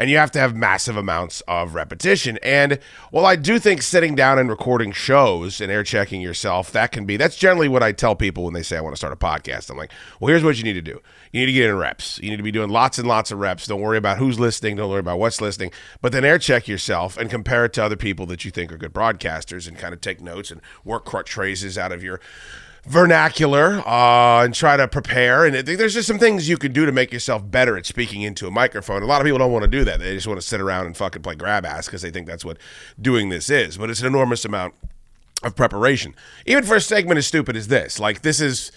And 0.00 0.08
you 0.08 0.16
have 0.16 0.30
to 0.30 0.38
have 0.38 0.56
massive 0.56 0.96
amounts 0.96 1.42
of 1.42 1.74
repetition. 1.74 2.38
And 2.42 2.78
while 3.10 3.26
I 3.26 3.36
do 3.36 3.58
think 3.58 3.82
sitting 3.82 4.14
down 4.14 4.38
and 4.38 4.48
recording 4.48 4.92
shows 4.92 5.60
and 5.60 5.70
air 5.70 5.82
checking 5.82 6.22
yourself, 6.22 6.72
that 6.72 6.90
can 6.90 7.04
be 7.04 7.18
that's 7.18 7.36
generally 7.36 7.68
what 7.68 7.82
I 7.82 7.92
tell 7.92 8.16
people 8.16 8.44
when 8.44 8.54
they 8.54 8.62
say 8.62 8.78
I 8.78 8.80
want 8.80 8.94
to 8.94 8.96
start 8.96 9.12
a 9.12 9.16
podcast. 9.16 9.68
I'm 9.68 9.76
like, 9.76 9.92
well, 10.18 10.30
here's 10.30 10.42
what 10.42 10.56
you 10.56 10.64
need 10.64 10.72
to 10.72 10.80
do. 10.80 11.02
You 11.32 11.40
need 11.40 11.46
to 11.46 11.52
get 11.52 11.68
in 11.68 11.76
reps. 11.76 12.18
You 12.22 12.30
need 12.30 12.38
to 12.38 12.42
be 12.42 12.50
doing 12.50 12.70
lots 12.70 12.98
and 12.98 13.06
lots 13.06 13.30
of 13.30 13.40
reps. 13.40 13.66
Don't 13.66 13.82
worry 13.82 13.98
about 13.98 14.16
who's 14.16 14.40
listening. 14.40 14.76
Don't 14.76 14.88
worry 14.88 15.00
about 15.00 15.18
what's 15.18 15.42
listening. 15.42 15.70
But 16.00 16.12
then 16.12 16.24
air 16.24 16.38
check 16.38 16.66
yourself 16.66 17.18
and 17.18 17.28
compare 17.28 17.66
it 17.66 17.74
to 17.74 17.84
other 17.84 17.96
people 17.96 18.24
that 18.26 18.42
you 18.42 18.50
think 18.50 18.72
are 18.72 18.78
good 18.78 18.94
broadcasters 18.94 19.68
and 19.68 19.76
kind 19.76 19.92
of 19.92 20.00
take 20.00 20.22
notes 20.22 20.50
and 20.50 20.62
work 20.82 21.04
crutch 21.04 21.30
phrases 21.30 21.76
out 21.76 21.92
of 21.92 22.02
your 22.02 22.20
vernacular 22.84 23.86
uh, 23.86 24.44
and 24.44 24.54
try 24.54 24.76
to 24.76 24.88
prepare. 24.88 25.44
And 25.44 25.54
it, 25.56 25.66
there's 25.66 25.94
just 25.94 26.08
some 26.08 26.18
things 26.18 26.48
you 26.48 26.56
can 26.56 26.72
do 26.72 26.86
to 26.86 26.92
make 26.92 27.12
yourself 27.12 27.48
better 27.48 27.76
at 27.76 27.86
speaking 27.86 28.22
into 28.22 28.46
a 28.46 28.50
microphone. 28.50 29.02
A 29.02 29.06
lot 29.06 29.20
of 29.20 29.24
people 29.24 29.38
don't 29.38 29.52
want 29.52 29.64
to 29.64 29.70
do 29.70 29.84
that. 29.84 30.00
They 30.00 30.14
just 30.14 30.26
want 30.26 30.40
to 30.40 30.46
sit 30.46 30.60
around 30.60 30.86
and 30.86 30.96
fucking 30.96 31.22
play 31.22 31.34
grab 31.34 31.64
ass 31.64 31.86
because 31.86 32.02
they 32.02 32.10
think 32.10 32.26
that's 32.26 32.44
what 32.44 32.58
doing 33.00 33.28
this 33.28 33.50
is. 33.50 33.76
But 33.76 33.90
it's 33.90 34.00
an 34.00 34.06
enormous 34.06 34.44
amount 34.44 34.74
of 35.42 35.56
preparation. 35.56 36.14
Even 36.46 36.64
for 36.64 36.76
a 36.76 36.80
segment 36.80 37.18
as 37.18 37.26
stupid 37.26 37.56
as 37.56 37.68
this. 37.68 37.98
Like, 37.98 38.22
this 38.22 38.40
is 38.40 38.72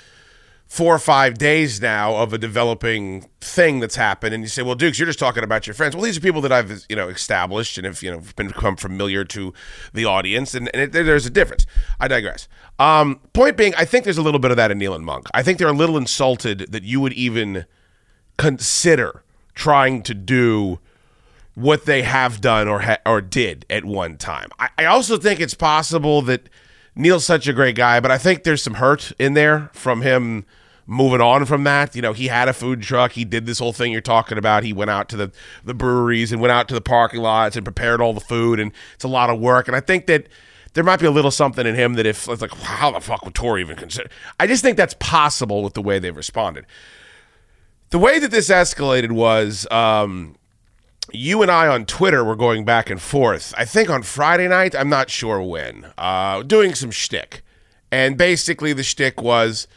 four 0.65 0.95
or 0.95 0.99
five 0.99 1.37
days 1.37 1.81
now 1.81 2.15
of 2.15 2.33
a 2.33 2.37
developing 2.37 3.29
thing 3.41 3.79
that's 3.79 3.95
happened. 3.95 4.33
And 4.33 4.43
you 4.43 4.47
say 4.47 4.61
well 4.63 4.75
dukes 4.75 4.97
you're 4.97 5.05
just 5.05 5.19
talking 5.19 5.43
about 5.43 5.67
your 5.67 5.73
friends. 5.73 5.95
Well 5.95 6.03
these 6.03 6.17
are 6.17 6.21
people 6.21 6.41
that 6.41 6.51
i've 6.51 6.85
you 6.89 6.95
know 6.95 7.09
established 7.09 7.77
and 7.77 7.85
have 7.85 8.01
you 8.01 8.11
know 8.11 8.21
become 8.35 8.75
familiar 8.75 9.23
to 9.25 9.53
the 9.93 10.05
audience. 10.05 10.53
And, 10.53 10.69
and 10.73 10.83
it, 10.83 10.91
there's 10.91 11.25
a 11.25 11.29
difference. 11.29 11.65
I 11.99 12.07
digress. 12.07 12.47
Um, 12.79 13.19
point 13.33 13.55
being 13.55 13.75
i 13.75 13.85
think 13.85 14.03
there's 14.03 14.17
a 14.17 14.23
little 14.23 14.39
bit 14.39 14.51
of 14.51 14.57
that 14.57 14.71
in 14.71 14.77
neil 14.79 14.95
and 14.95 15.05
monk. 15.05 15.27
I 15.33 15.43
think 15.43 15.59
they're 15.59 15.67
a 15.67 15.73
little 15.73 15.97
insulted 15.97 16.71
that 16.71 16.83
you 16.83 16.99
would 17.01 17.13
even 17.13 17.65
consider 18.37 19.23
trying 19.53 20.01
to 20.03 20.13
do 20.13 20.79
what 21.55 21.85
they 21.85 22.01
have 22.01 22.41
done 22.41 22.67
or 22.67 22.81
ha- 22.81 22.97
or 23.05 23.21
did 23.21 23.65
at 23.69 23.85
one 23.85 24.17
time. 24.17 24.49
I, 24.59 24.69
I 24.79 24.85
also 24.85 25.17
think 25.17 25.39
it's 25.39 25.53
possible 25.53 26.21
that 26.23 26.49
Neil's 26.95 27.25
such 27.25 27.47
a 27.47 27.53
great 27.53 27.75
guy, 27.75 27.99
but 27.99 28.11
I 28.11 28.17
think 28.17 28.43
there's 28.43 28.61
some 28.61 28.75
hurt 28.75 29.11
in 29.17 29.33
there 29.33 29.69
from 29.73 30.01
him 30.01 30.45
moving 30.85 31.21
on 31.21 31.45
from 31.45 31.63
that. 31.63 31.95
You 31.95 32.01
know, 32.01 32.13
he 32.13 32.27
had 32.27 32.47
a 32.47 32.53
food 32.53 32.81
truck. 32.81 33.13
He 33.13 33.25
did 33.25 33.45
this 33.45 33.59
whole 33.59 33.73
thing 33.73 33.91
you're 33.91 34.01
talking 34.01 34.37
about. 34.37 34.63
He 34.63 34.73
went 34.73 34.91
out 34.91 35.09
to 35.09 35.17
the, 35.17 35.31
the 35.63 35.73
breweries 35.73 36.31
and 36.31 36.41
went 36.41 36.51
out 36.51 36.67
to 36.67 36.73
the 36.73 36.81
parking 36.81 37.21
lots 37.21 37.55
and 37.55 37.65
prepared 37.65 38.01
all 38.01 38.13
the 38.13 38.19
food, 38.19 38.59
and 38.59 38.71
it's 38.93 39.03
a 39.03 39.07
lot 39.07 39.29
of 39.29 39.39
work. 39.39 39.67
And 39.67 39.75
I 39.75 39.79
think 39.79 40.07
that 40.07 40.27
there 40.73 40.83
might 40.83 40.99
be 40.99 41.05
a 41.05 41.11
little 41.11 41.31
something 41.31 41.65
in 41.65 41.75
him 41.75 41.93
that 41.95 42.05
if 42.05 42.27
it's 42.27 42.41
like, 42.41 42.53
how 42.53 42.91
the 42.91 42.99
fuck 42.99 43.23
would 43.25 43.35
Tori 43.35 43.61
even 43.61 43.75
consider? 43.75 44.09
I 44.39 44.47
just 44.47 44.63
think 44.63 44.77
that's 44.77 44.95
possible 44.99 45.63
with 45.63 45.73
the 45.73 45.81
way 45.81 45.99
they've 45.99 46.15
responded. 46.15 46.65
The 47.91 47.99
way 47.99 48.19
that 48.19 48.31
this 48.31 48.49
escalated 48.49 49.11
was 49.11 49.67
um, 49.69 50.35
you 51.13 51.41
and 51.41 51.51
I 51.51 51.67
on 51.67 51.85
Twitter 51.85 52.23
were 52.23 52.35
going 52.35 52.65
back 52.65 52.89
and 52.89 53.01
forth. 53.01 53.53
I 53.57 53.65
think 53.65 53.89
on 53.89 54.03
Friday 54.03 54.47
night, 54.47 54.75
I'm 54.75 54.89
not 54.89 55.09
sure 55.09 55.41
when, 55.41 55.91
uh, 55.97 56.41
doing 56.43 56.75
some 56.75 56.91
shtick. 56.91 57.43
And 57.91 58.17
basically, 58.17 58.73
the 58.73 58.83
shtick 58.83 59.21
was 59.21 59.67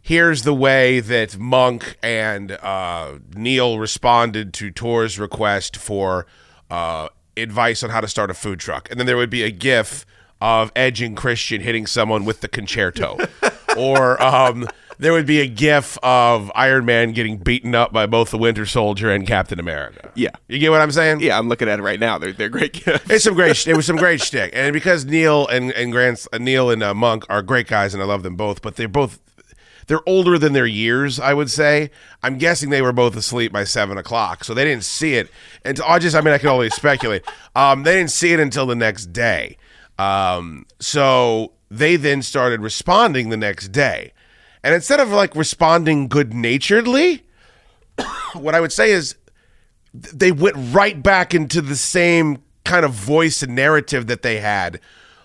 here's 0.00 0.42
the 0.42 0.54
way 0.54 1.00
that 1.00 1.36
Monk 1.38 1.98
and 2.02 2.52
uh, 2.52 3.18
Neil 3.34 3.78
responded 3.78 4.52
to 4.54 4.70
Tor's 4.70 5.18
request 5.18 5.76
for 5.76 6.26
uh, 6.70 7.08
advice 7.36 7.82
on 7.82 7.90
how 7.90 8.00
to 8.00 8.08
start 8.08 8.30
a 8.30 8.34
food 8.34 8.60
truck. 8.60 8.88
And 8.90 9.00
then 9.00 9.06
there 9.06 9.16
would 9.16 9.30
be 9.30 9.42
a 9.42 9.50
gif 9.50 10.06
of 10.40 10.70
Edge 10.76 11.02
and 11.02 11.16
Christian 11.16 11.62
hitting 11.62 11.86
someone 11.86 12.24
with 12.24 12.42
the 12.42 12.48
con-chair-to. 12.48 13.28
or 13.76 14.22
um, 14.22 14.68
there 14.98 15.12
would 15.12 15.26
be 15.26 15.40
a 15.40 15.46
gif 15.46 15.98
of 16.02 16.50
Iron 16.54 16.84
Man 16.84 17.12
getting 17.12 17.38
beaten 17.38 17.74
up 17.74 17.92
by 17.92 18.06
both 18.06 18.30
the 18.30 18.38
Winter 18.38 18.66
Soldier 18.66 19.10
and 19.10 19.26
Captain 19.26 19.58
America. 19.58 20.10
Yeah. 20.14 20.30
You 20.48 20.58
get 20.58 20.70
what 20.70 20.80
I'm 20.80 20.90
saying? 20.90 21.20
Yeah, 21.20 21.38
I'm 21.38 21.48
looking 21.48 21.68
at 21.68 21.78
it 21.78 21.82
right 21.82 22.00
now. 22.00 22.18
They're 22.18 22.32
they're 22.32 22.48
great 22.48 22.72
gifts. 22.84 23.10
It's 23.10 23.24
some 23.24 23.34
great. 23.34 23.66
it 23.66 23.76
was 23.76 23.86
some 23.86 23.96
great 23.96 24.20
shtick, 24.20 24.52
and 24.54 24.72
because 24.72 25.04
Neil 25.04 25.46
and 25.48 25.72
and 25.72 25.92
Grant, 25.92 26.26
uh, 26.32 26.38
Neil 26.38 26.70
and 26.70 26.82
uh, 26.82 26.94
Monk 26.94 27.24
are 27.28 27.42
great 27.42 27.66
guys, 27.66 27.94
and 27.94 28.02
I 28.02 28.06
love 28.06 28.22
them 28.22 28.36
both. 28.36 28.62
But 28.62 28.76
they're 28.76 28.88
both 28.88 29.20
they're 29.86 30.06
older 30.08 30.38
than 30.38 30.52
their 30.52 30.66
years. 30.66 31.20
I 31.20 31.34
would 31.34 31.50
say. 31.50 31.90
I'm 32.22 32.38
guessing 32.38 32.70
they 32.70 32.82
were 32.82 32.92
both 32.92 33.16
asleep 33.16 33.52
by 33.52 33.64
seven 33.64 33.98
o'clock, 33.98 34.44
so 34.44 34.54
they 34.54 34.64
didn't 34.64 34.84
see 34.84 35.14
it. 35.14 35.30
And 35.64 35.78
I 35.86 35.98
just, 35.98 36.16
I 36.16 36.20
mean, 36.22 36.32
I 36.32 36.38
can 36.38 36.48
only 36.48 36.70
speculate. 36.70 37.22
Um, 37.54 37.82
they 37.82 37.96
didn't 37.96 38.10
see 38.10 38.32
it 38.32 38.40
until 38.40 38.66
the 38.66 38.74
next 38.74 39.12
day. 39.12 39.58
Um, 39.98 40.66
so 40.80 41.52
they 41.70 41.96
then 41.96 42.22
started 42.22 42.60
responding 42.60 43.28
the 43.28 43.36
next 43.36 43.68
day, 43.68 44.12
and 44.64 44.74
instead 44.74 44.98
of 44.98 45.10
like 45.10 45.36
responding 45.36 46.08
good 46.08 46.32
naturedly, 46.32 47.22
what 48.32 48.54
I 48.54 48.60
would 48.60 48.72
say 48.72 48.90
is 48.90 49.14
they 49.92 50.32
went 50.32 50.56
right 50.74 51.00
back 51.00 51.34
into 51.34 51.60
the 51.60 51.76
same 51.76 52.38
kind 52.64 52.86
of 52.86 52.92
voice 52.92 53.42
and 53.42 53.54
narrative 53.54 54.06
that 54.06 54.22
they 54.22 54.40
had 54.40 54.80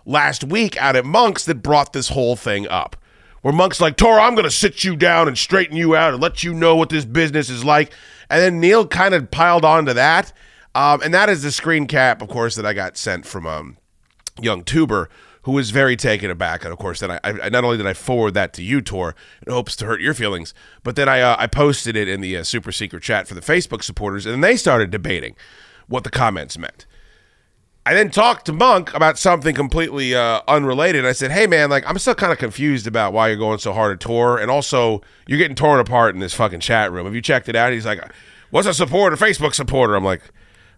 last 0.05 0.43
week 0.43 0.75
out 0.77 0.97
at 0.97 1.05
Monks 1.05 1.45
that 1.45 1.63
brought 1.63 1.93
this 1.93 2.09
whole 2.09 2.35
thing 2.35 2.67
up. 2.67 2.97
Where 3.41 3.53
Monk's 3.53 3.79
like, 3.79 3.95
Tora, 3.95 4.21
I'm 4.21 4.35
going 4.35 4.43
to 4.43 4.51
sit 4.51 4.83
you 4.83 4.97
down 4.97 5.29
and 5.29 5.37
straighten 5.37 5.77
you 5.77 5.95
out 5.95 6.13
and 6.13 6.21
let 6.21 6.43
you 6.43 6.53
know 6.53 6.75
what 6.75 6.89
this 6.89 7.05
business 7.05 7.49
is 7.49 7.63
like. 7.63 7.93
And 8.29 8.41
then 8.41 8.59
Neil 8.59 8.85
kind 8.85 9.13
of 9.13 9.31
piled 9.31 9.63
onto 9.63 9.93
that. 9.93 10.33
Um, 10.75 11.01
and 11.01 11.13
that 11.13 11.29
is 11.29 11.41
the 11.41 11.51
screen 11.53 11.87
cap, 11.87 12.21
of 12.21 12.27
course, 12.27 12.55
that 12.55 12.65
I 12.65 12.73
got 12.73 12.97
sent 12.97 13.25
from 13.25 13.47
um, 13.47 13.77
young 14.41 14.65
tuber 14.65 15.09
who 15.43 15.51
was 15.53 15.71
very 15.71 15.95
taken 15.95 16.29
aback. 16.29 16.63
And 16.63 16.73
of 16.73 16.79
course 16.79 16.99
then 16.99 17.11
I, 17.11 17.19
I 17.23 17.49
not 17.49 17.63
only 17.63 17.77
did 17.77 17.87
i 17.87 17.93
forward 17.93 18.33
that 18.33 18.53
to 18.53 18.63
you 18.63 18.81
tor 18.81 19.15
in 19.45 19.51
hopes 19.51 19.75
to 19.77 19.85
hurt 19.85 20.01
your 20.01 20.13
feelings 20.13 20.53
but 20.83 20.95
then 20.95 21.07
i 21.09 21.21
uh, 21.21 21.35
i 21.39 21.47
posted 21.47 21.95
it 21.95 22.07
in 22.07 22.21
the 22.21 22.37
uh, 22.37 22.43
super 22.43 22.71
secret 22.71 23.03
chat 23.03 23.27
for 23.27 23.33
the 23.33 23.41
facebook 23.41 23.83
supporters 23.83 24.25
and 24.25 24.43
they 24.43 24.55
started 24.55 24.91
debating 24.91 25.35
what 25.87 26.03
the 26.03 26.09
comments 26.09 26.57
meant. 26.57 26.85
I 27.85 27.95
then 27.95 28.11
talked 28.11 28.45
to 28.45 28.53
monk 28.53 28.93
about 28.93 29.17
something 29.17 29.55
completely 29.55 30.13
uh, 30.13 30.41
unrelated. 30.47 31.05
I 31.05 31.13
said 31.13 31.31
hey 31.31 31.47
man 31.47 31.69
like 31.69 31.83
i'm 31.87 31.97
still 31.97 32.15
kind 32.15 32.31
of 32.31 32.37
confused 32.37 32.87
about 32.87 33.13
why 33.13 33.29
you're 33.29 33.37
going 33.37 33.59
so 33.59 33.73
hard 33.73 33.93
at 33.93 33.99
tor 33.99 34.37
and 34.37 34.51
also 34.51 35.01
you're 35.27 35.39
getting 35.39 35.55
torn 35.55 35.79
apart 35.79 36.13
in 36.13 36.19
this 36.19 36.33
fucking 36.33 36.59
chat 36.59 36.91
room. 36.91 37.05
Have 37.05 37.15
you 37.15 37.21
checked 37.21 37.49
it 37.49 37.55
out? 37.55 37.73
He's 37.73 37.85
like 37.85 38.01
what's 38.51 38.67
a 38.67 38.73
supporter 38.73 39.15
facebook 39.15 39.53
supporter? 39.53 39.95
I'm 39.95 40.03
like 40.03 40.21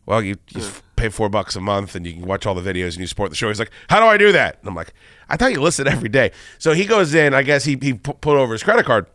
well, 0.05 0.22
you, 0.22 0.38
you 0.49 0.62
pay 1.02 1.10
four 1.10 1.30
bucks 1.30 1.56
a 1.56 1.62
month 1.62 1.95
and 1.95 2.06
you 2.06 2.14
can 2.14 2.26
watch 2.26 2.45
all 2.45 2.54
the 2.54 2.62
videos 2.62 2.91
and 2.91 2.97
you 2.97 3.08
support 3.08 3.30
the 3.30 3.36
show. 3.36 3.47
He's 3.47 3.60
like, 3.60 3.72
how 3.89 3.99
do 3.99 4.06
I 4.06 4.18
do 4.18 4.32
that? 4.32 4.58
And 4.60 4.70
I'm 4.70 4.76
like, 4.76 4.93
I 5.28 5.36
thought 5.36 5.52
you 5.52 5.62
listen 5.62 5.88
every 5.88 6.10
day. 6.10 6.32
So 6.60 6.74
he 6.74 6.86
goes 6.86 7.14
in, 7.14 7.34
I 7.34 7.41
guess 7.43 7.66
he, 7.66 7.78
he 7.82 7.93
put 7.93 8.38
over 8.38 8.54
his 8.54 8.64
credit 8.64 8.86
card. 8.86 9.08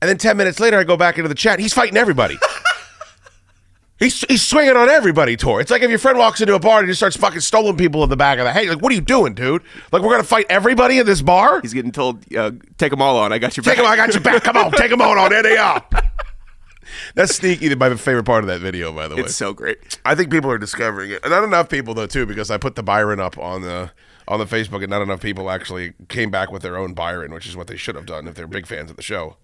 And 0.00 0.08
then 0.08 0.18
10 0.18 0.36
minutes 0.36 0.60
later, 0.60 0.78
I 0.78 0.84
go 0.84 0.96
back 0.96 1.18
into 1.18 1.28
the 1.28 1.34
chat. 1.34 1.58
He's 1.58 1.72
fighting 1.72 1.96
everybody. 1.96 2.36
he's, 3.98 4.20
he's 4.28 4.42
swinging 4.42 4.76
on 4.76 4.88
everybody, 4.88 5.36
Tor. 5.36 5.60
It's 5.60 5.70
like 5.70 5.82
if 5.82 5.90
your 5.90 5.98
friend 5.98 6.18
walks 6.18 6.40
into 6.40 6.54
a 6.54 6.58
bar 6.58 6.80
and 6.80 6.88
just 6.88 6.98
starts 6.98 7.16
fucking 7.16 7.40
stoling 7.40 7.76
people 7.76 8.02
in 8.02 8.10
the 8.10 8.16
back 8.16 8.38
of 8.38 8.44
the 8.44 8.52
head. 8.52 8.68
Like, 8.68 8.82
what 8.82 8.90
are 8.92 8.96
you 8.96 9.00
doing, 9.00 9.34
dude? 9.34 9.62
Like, 9.92 10.02
we're 10.02 10.10
going 10.10 10.22
to 10.22 10.26
fight 10.26 10.46
everybody 10.48 10.98
in 10.98 11.06
this 11.06 11.22
bar? 11.22 11.60
He's 11.60 11.72
getting 11.72 11.92
told, 11.92 12.24
uh, 12.34 12.52
take 12.78 12.90
them 12.90 13.00
all 13.00 13.16
on. 13.16 13.32
I 13.32 13.38
got 13.38 13.56
your 13.56 13.62
back. 13.62 13.76
Take 13.76 13.84
them, 13.84 13.92
I 13.92 13.96
got 13.96 14.12
your 14.12 14.22
back. 14.22 14.42
Come 14.42 14.56
on, 14.56 14.72
take 14.72 14.90
them 14.90 15.00
on 15.00 15.18
on 15.18 15.30
there 15.30 15.42
they 15.42 15.56
are. 15.56 15.84
That's 17.14 17.34
sneaky. 17.34 17.74
My 17.74 17.94
favorite 17.94 18.24
part 18.24 18.44
of 18.44 18.48
that 18.48 18.60
video, 18.60 18.92
by 18.92 19.08
the 19.08 19.16
way. 19.16 19.22
It's 19.22 19.34
so 19.34 19.52
great. 19.52 19.98
I 20.04 20.14
think 20.14 20.30
people 20.30 20.50
are 20.50 20.58
discovering 20.58 21.10
it. 21.10 21.20
Not 21.24 21.44
enough 21.44 21.68
people 21.68 21.94
though, 21.94 22.06
too, 22.06 22.26
because 22.26 22.50
I 22.50 22.58
put 22.58 22.74
the 22.74 22.82
Byron 22.82 23.20
up 23.20 23.38
on 23.38 23.62
the 23.62 23.90
on 24.28 24.38
the 24.38 24.46
Facebook, 24.46 24.82
and 24.82 24.90
not 24.90 25.02
enough 25.02 25.20
people 25.20 25.50
actually 25.50 25.94
came 26.08 26.30
back 26.30 26.52
with 26.52 26.62
their 26.62 26.76
own 26.76 26.94
Byron, 26.94 27.32
which 27.32 27.46
is 27.46 27.56
what 27.56 27.66
they 27.66 27.76
should 27.76 27.96
have 27.96 28.06
done 28.06 28.28
if 28.28 28.34
they're 28.34 28.46
big 28.46 28.66
fans 28.66 28.90
of 28.90 28.96
the 28.96 29.02
show. 29.02 29.36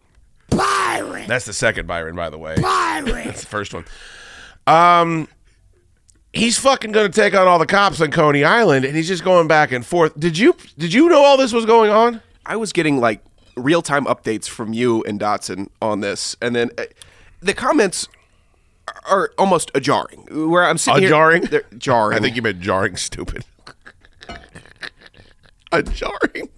Byron! 0.51 1.27
That's 1.27 1.45
the 1.45 1.53
second 1.53 1.87
Byron, 1.87 2.17
by 2.17 2.31
the 2.31 2.39
way. 2.39 2.57
Byron! 2.61 3.05
That's 3.27 3.41
the 3.41 3.49
first 3.49 3.75
one. 3.75 3.85
Um, 4.67 5.29
he's 6.33 6.59
fucking 6.59 6.93
going 6.93 7.11
to 7.11 7.21
take 7.21 7.35
on 7.35 7.47
all 7.47 7.59
the 7.59 7.67
cops 7.67 8.01
on 8.01 8.11
Coney 8.11 8.45
Island, 8.45 8.85
and 8.85 8.97
he's 8.97 9.09
just 9.09 9.25
going 9.25 9.49
back 9.49 9.73
and 9.73 9.85
forth. 9.85 10.19
Did 10.19 10.39
you 10.39 10.57
did 10.77 10.93
you 10.93 11.09
know 11.09 11.23
all 11.23 11.37
this 11.37 11.53
was 11.53 11.67
going 11.67 11.91
on? 11.91 12.23
I 12.47 12.57
was 12.57 12.73
getting 12.73 12.99
like 12.99 13.23
real 13.57 13.83
time 13.83 14.05
updates 14.05 14.49
from 14.49 14.73
you 14.73 15.03
and 15.05 15.19
Dotson 15.21 15.69
on 15.83 16.01
this, 16.01 16.37
and 16.41 16.55
then 16.55 16.71
uh, 16.79 16.85
the 17.41 17.55
comments 17.55 18.09
are 19.09 19.31
almost 19.39 19.71
a 19.75 19.81
jarring. 19.81 20.27
Where 20.51 20.65
I'm 20.65 20.79
sitting 20.79 20.99
A 20.99 21.01
here, 21.01 21.09
jarring? 21.11 21.43
they're 21.43 21.65
jarring. 21.77 22.17
I 22.19 22.21
think 22.21 22.37
you 22.37 22.43
meant 22.43 22.61
jarring, 22.61 22.97
stupid. 22.97 23.45
a 25.73 25.83
jarring. 25.83 26.51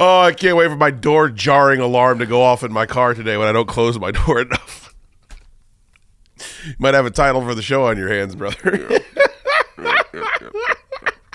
Oh, 0.00 0.20
I 0.20 0.32
can't 0.32 0.56
wait 0.56 0.68
for 0.68 0.76
my 0.76 0.90
door 0.92 1.28
jarring 1.28 1.80
alarm 1.80 2.20
to 2.20 2.26
go 2.26 2.40
off 2.42 2.62
in 2.62 2.72
my 2.72 2.86
car 2.86 3.14
today 3.14 3.36
when 3.36 3.48
I 3.48 3.52
don't 3.52 3.68
close 3.68 3.98
my 3.98 4.10
door 4.12 4.40
enough. 4.42 4.94
You 6.66 6.74
might 6.78 6.94
have 6.94 7.04
a 7.06 7.10
title 7.10 7.40
for 7.42 7.54
the 7.54 7.62
show 7.62 7.84
on 7.86 7.96
your 7.98 8.08
hands, 8.08 8.34
brother. 8.36 9.00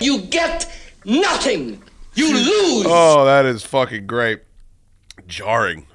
You 0.00 0.18
get 0.22 0.70
nothing. 1.04 1.82
You 2.14 2.32
lose. 2.32 2.86
oh, 2.88 3.24
that 3.24 3.44
is 3.44 3.62
fucking 3.64 4.06
great. 4.06 4.42
Jarring. 5.26 5.86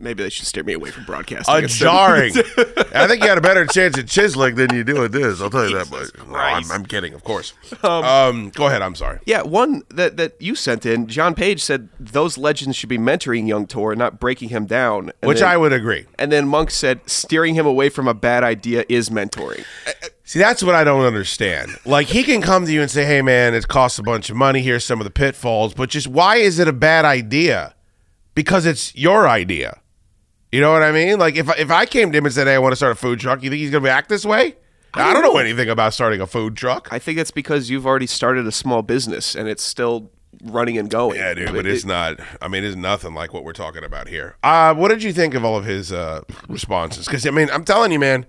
Maybe 0.00 0.22
they 0.22 0.30
should 0.30 0.46
steer 0.46 0.64
me 0.64 0.72
away 0.72 0.90
from 0.90 1.04
broadcasting. 1.04 1.54
A 1.54 1.58
instead. 1.58 1.84
jarring. 1.84 2.32
I 2.94 3.06
think 3.06 3.22
you 3.22 3.28
had 3.28 3.38
a 3.38 3.42
better 3.42 3.66
chance 3.66 3.98
at 3.98 4.08
chiseling 4.08 4.54
than 4.54 4.74
you 4.74 4.82
do 4.82 5.04
at 5.04 5.12
this. 5.12 5.40
I'll 5.40 5.50
tell 5.50 5.68
you 5.68 5.76
that 5.76 5.90
much. 5.90 6.08
No, 6.26 6.34
I'm, 6.34 6.70
I'm 6.72 6.86
kidding, 6.86 7.12
of 7.12 7.22
course. 7.22 7.52
Um, 7.84 8.50
go 8.50 8.66
ahead. 8.66 8.82
I'm 8.82 8.94
sorry. 8.94 9.20
Yeah, 9.26 9.42
one 9.42 9.82
that, 9.90 10.16
that 10.16 10.40
you 10.40 10.54
sent 10.54 10.86
in, 10.86 11.06
John 11.06 11.34
Page 11.34 11.62
said 11.62 11.88
those 11.98 12.38
legends 12.38 12.76
should 12.76 12.88
be 12.88 12.98
mentoring 12.98 13.46
young 13.46 13.66
Tor, 13.66 13.92
and 13.92 13.98
not 13.98 14.18
breaking 14.18 14.48
him 14.48 14.66
down. 14.66 15.12
And 15.20 15.28
Which 15.28 15.40
then- 15.40 15.48
I 15.48 15.56
would 15.56 15.72
agree. 15.72 16.06
And 16.18 16.32
then 16.32 16.48
Monk 16.48 16.70
said 16.70 17.00
steering 17.08 17.54
him 17.54 17.66
away 17.66 17.90
from 17.90 18.08
a 18.08 18.14
bad 18.14 18.42
idea 18.42 18.84
is 18.88 19.10
mentoring. 19.10 19.64
See, 20.24 20.38
that's 20.38 20.62
what 20.62 20.74
I 20.74 20.84
don't 20.84 21.04
understand. 21.04 21.76
Like, 21.84 22.06
he 22.06 22.22
can 22.22 22.40
come 22.40 22.64
to 22.64 22.72
you 22.72 22.80
and 22.82 22.90
say, 22.90 23.04
hey, 23.04 23.20
man, 23.20 23.52
it 23.52 23.66
costs 23.68 23.98
a 23.98 24.02
bunch 24.02 24.30
of 24.30 24.36
money. 24.36 24.62
Here's 24.62 24.84
some 24.84 25.00
of 25.00 25.04
the 25.04 25.10
pitfalls. 25.10 25.74
But 25.74 25.90
just 25.90 26.06
why 26.06 26.36
is 26.36 26.58
it 26.58 26.68
a 26.68 26.72
bad 26.72 27.04
idea? 27.04 27.74
Because 28.34 28.64
it's 28.64 28.94
your 28.94 29.28
idea. 29.28 29.80
You 30.52 30.60
know 30.60 30.72
what 30.72 30.82
I 30.82 30.90
mean? 30.92 31.18
Like, 31.18 31.36
if, 31.36 31.48
I- 31.48 31.56
if 31.58 31.70
I 31.70 31.86
came 31.86 32.10
to 32.12 32.18
him 32.18 32.24
and 32.26 32.34
said, 32.34 32.46
hey, 32.46 32.54
I 32.54 32.58
want 32.58 32.72
to 32.72 32.76
start 32.76 32.92
a 32.92 32.96
food 32.96 33.20
truck, 33.20 33.42
you 33.42 33.50
think 33.50 33.60
he's 33.60 33.70
going 33.70 33.84
to 33.84 33.90
act 33.90 34.08
this 34.08 34.24
way? 34.24 34.56
I 34.94 35.12
don't 35.12 35.22
know 35.22 35.36
anything 35.38 35.68
about 35.68 35.94
starting 35.94 36.20
a 36.20 36.26
food 36.26 36.56
truck. 36.56 36.88
I 36.90 36.98
think 36.98 37.18
it's 37.18 37.30
because 37.30 37.70
you've 37.70 37.86
already 37.86 38.06
started 38.08 38.46
a 38.46 38.52
small 38.52 38.82
business 38.82 39.36
and 39.36 39.46
it's 39.48 39.62
still 39.62 40.10
running 40.42 40.78
and 40.78 40.90
going. 40.90 41.16
Yeah, 41.16 41.34
dude, 41.34 41.52
but 41.52 41.64
it's 41.66 41.84
not. 41.84 42.18
I 42.42 42.48
mean, 42.48 42.64
it's 42.64 42.74
nothing 42.74 43.14
like 43.14 43.32
what 43.32 43.44
we're 43.44 43.52
talking 43.52 43.84
about 43.84 44.08
here. 44.08 44.36
Uh, 44.42 44.74
what 44.74 44.88
did 44.88 45.04
you 45.04 45.12
think 45.12 45.34
of 45.34 45.44
all 45.44 45.56
of 45.56 45.64
his 45.64 45.92
uh, 45.92 46.22
responses? 46.48 47.06
Because 47.06 47.24
I 47.24 47.30
mean, 47.30 47.48
I'm 47.52 47.64
telling 47.64 47.92
you, 47.92 48.00
man, 48.00 48.26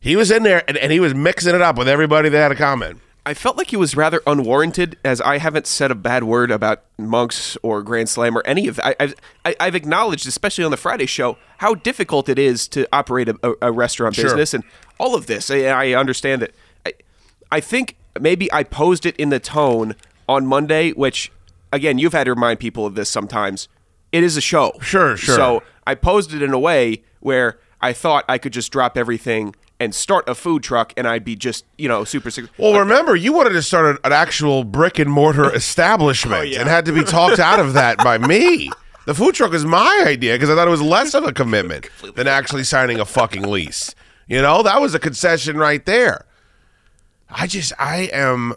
he 0.00 0.16
was 0.16 0.30
in 0.30 0.44
there 0.44 0.62
and, 0.66 0.78
and 0.78 0.90
he 0.92 1.00
was 1.00 1.14
mixing 1.14 1.54
it 1.54 1.60
up 1.60 1.76
with 1.76 1.88
everybody 1.88 2.30
that 2.30 2.38
had 2.38 2.52
a 2.52 2.56
comment. 2.56 3.00
I 3.28 3.34
felt 3.34 3.58
like 3.58 3.68
he 3.68 3.76
was 3.76 3.94
rather 3.94 4.22
unwarranted, 4.26 4.96
as 5.04 5.20
I 5.20 5.36
haven't 5.36 5.66
said 5.66 5.90
a 5.90 5.94
bad 5.94 6.24
word 6.24 6.50
about 6.50 6.82
monks 6.96 7.58
or 7.62 7.82
Grand 7.82 8.08
Slam 8.08 8.38
or 8.38 8.42
any 8.46 8.68
of 8.68 8.76
that. 8.76 8.86
I, 8.86 8.96
I've, 8.98 9.14
I, 9.44 9.56
I've 9.60 9.74
acknowledged, 9.74 10.26
especially 10.26 10.64
on 10.64 10.70
the 10.70 10.78
Friday 10.78 11.04
show, 11.04 11.36
how 11.58 11.74
difficult 11.74 12.30
it 12.30 12.38
is 12.38 12.66
to 12.68 12.88
operate 12.90 13.28
a, 13.28 13.54
a, 13.60 13.70
restaurant 13.70 14.14
Sure. 14.14 14.24
business 14.24 14.54
and 14.54 14.64
all 14.96 15.14
of 15.14 15.26
this. 15.26 15.50
I, 15.50 15.64
I 15.66 15.92
understand 15.92 16.40
that. 16.40 16.54
I, 16.86 16.94
I 17.52 17.60
think 17.60 17.96
maybe 18.18 18.50
I 18.50 18.62
posed 18.62 19.04
it 19.04 19.14
in 19.16 19.28
the 19.28 19.40
tone 19.40 19.94
on 20.26 20.46
Monday, 20.46 20.92
which, 20.92 21.30
again, 21.70 21.98
you've 21.98 22.14
had 22.14 22.24
to 22.24 22.30
remind 22.30 22.60
people 22.60 22.86
of 22.86 22.94
this 22.94 23.10
sometimes. 23.10 23.68
It 24.10 24.24
is 24.24 24.38
a 24.38 24.40
show. 24.40 24.72
Sure, 24.80 25.18
sure. 25.18 25.36
So 25.36 25.62
I 25.86 25.96
posed 25.96 26.32
it 26.32 26.40
in 26.40 26.54
a 26.54 26.58
way 26.58 27.02
where 27.20 27.58
I 27.82 27.92
thought 27.92 28.24
I 28.26 28.38
could 28.38 28.54
just 28.54 28.72
drop 28.72 28.96
everything 28.96 29.54
and 29.80 29.94
start 29.94 30.28
a 30.28 30.34
food 30.34 30.62
truck 30.62 30.92
and 30.96 31.06
I'd 31.06 31.24
be 31.24 31.36
just, 31.36 31.64
you 31.76 31.88
know, 31.88 32.04
super 32.04 32.30
secret. 32.30 32.52
Well, 32.58 32.78
remember, 32.78 33.14
you 33.14 33.32
wanted 33.32 33.50
to 33.50 33.62
start 33.62 34.00
an, 34.04 34.12
actual 34.12 34.64
brick 34.64 34.98
and 34.98 35.10
mortar 35.10 35.54
establishment 35.54 36.54
oh, 36.54 36.60
and 36.60 36.68
had 36.68 36.84
to 36.86 36.92
be 36.92 37.04
talked 37.04 37.38
out 37.38 37.60
of 37.60 37.74
that 37.74 37.98
by 37.98 38.18
me. 38.18 38.70
The 39.06 39.14
food 39.14 39.34
truck 39.34 39.54
is 39.54 39.64
my 39.64 40.04
idea 40.06 40.34
because 40.34 40.50
I 40.50 40.54
thought 40.54 40.68
it 40.68 40.70
was 40.70 40.82
less 40.82 41.14
of 41.14 41.24
a 41.24 41.32
commitment 41.32 41.88
than 42.14 42.26
actually 42.26 42.64
signing 42.64 43.00
a 43.00 43.04
fucking 43.04 43.42
lease. 43.42 43.94
You 44.26 44.42
know, 44.42 44.62
that 44.62 44.80
was 44.80 44.94
a 44.94 44.98
concession 44.98 45.56
right 45.56 45.84
there. 45.86 46.26
I 47.30 47.46
just, 47.46 47.72
I 47.78 48.10
am 48.12 48.54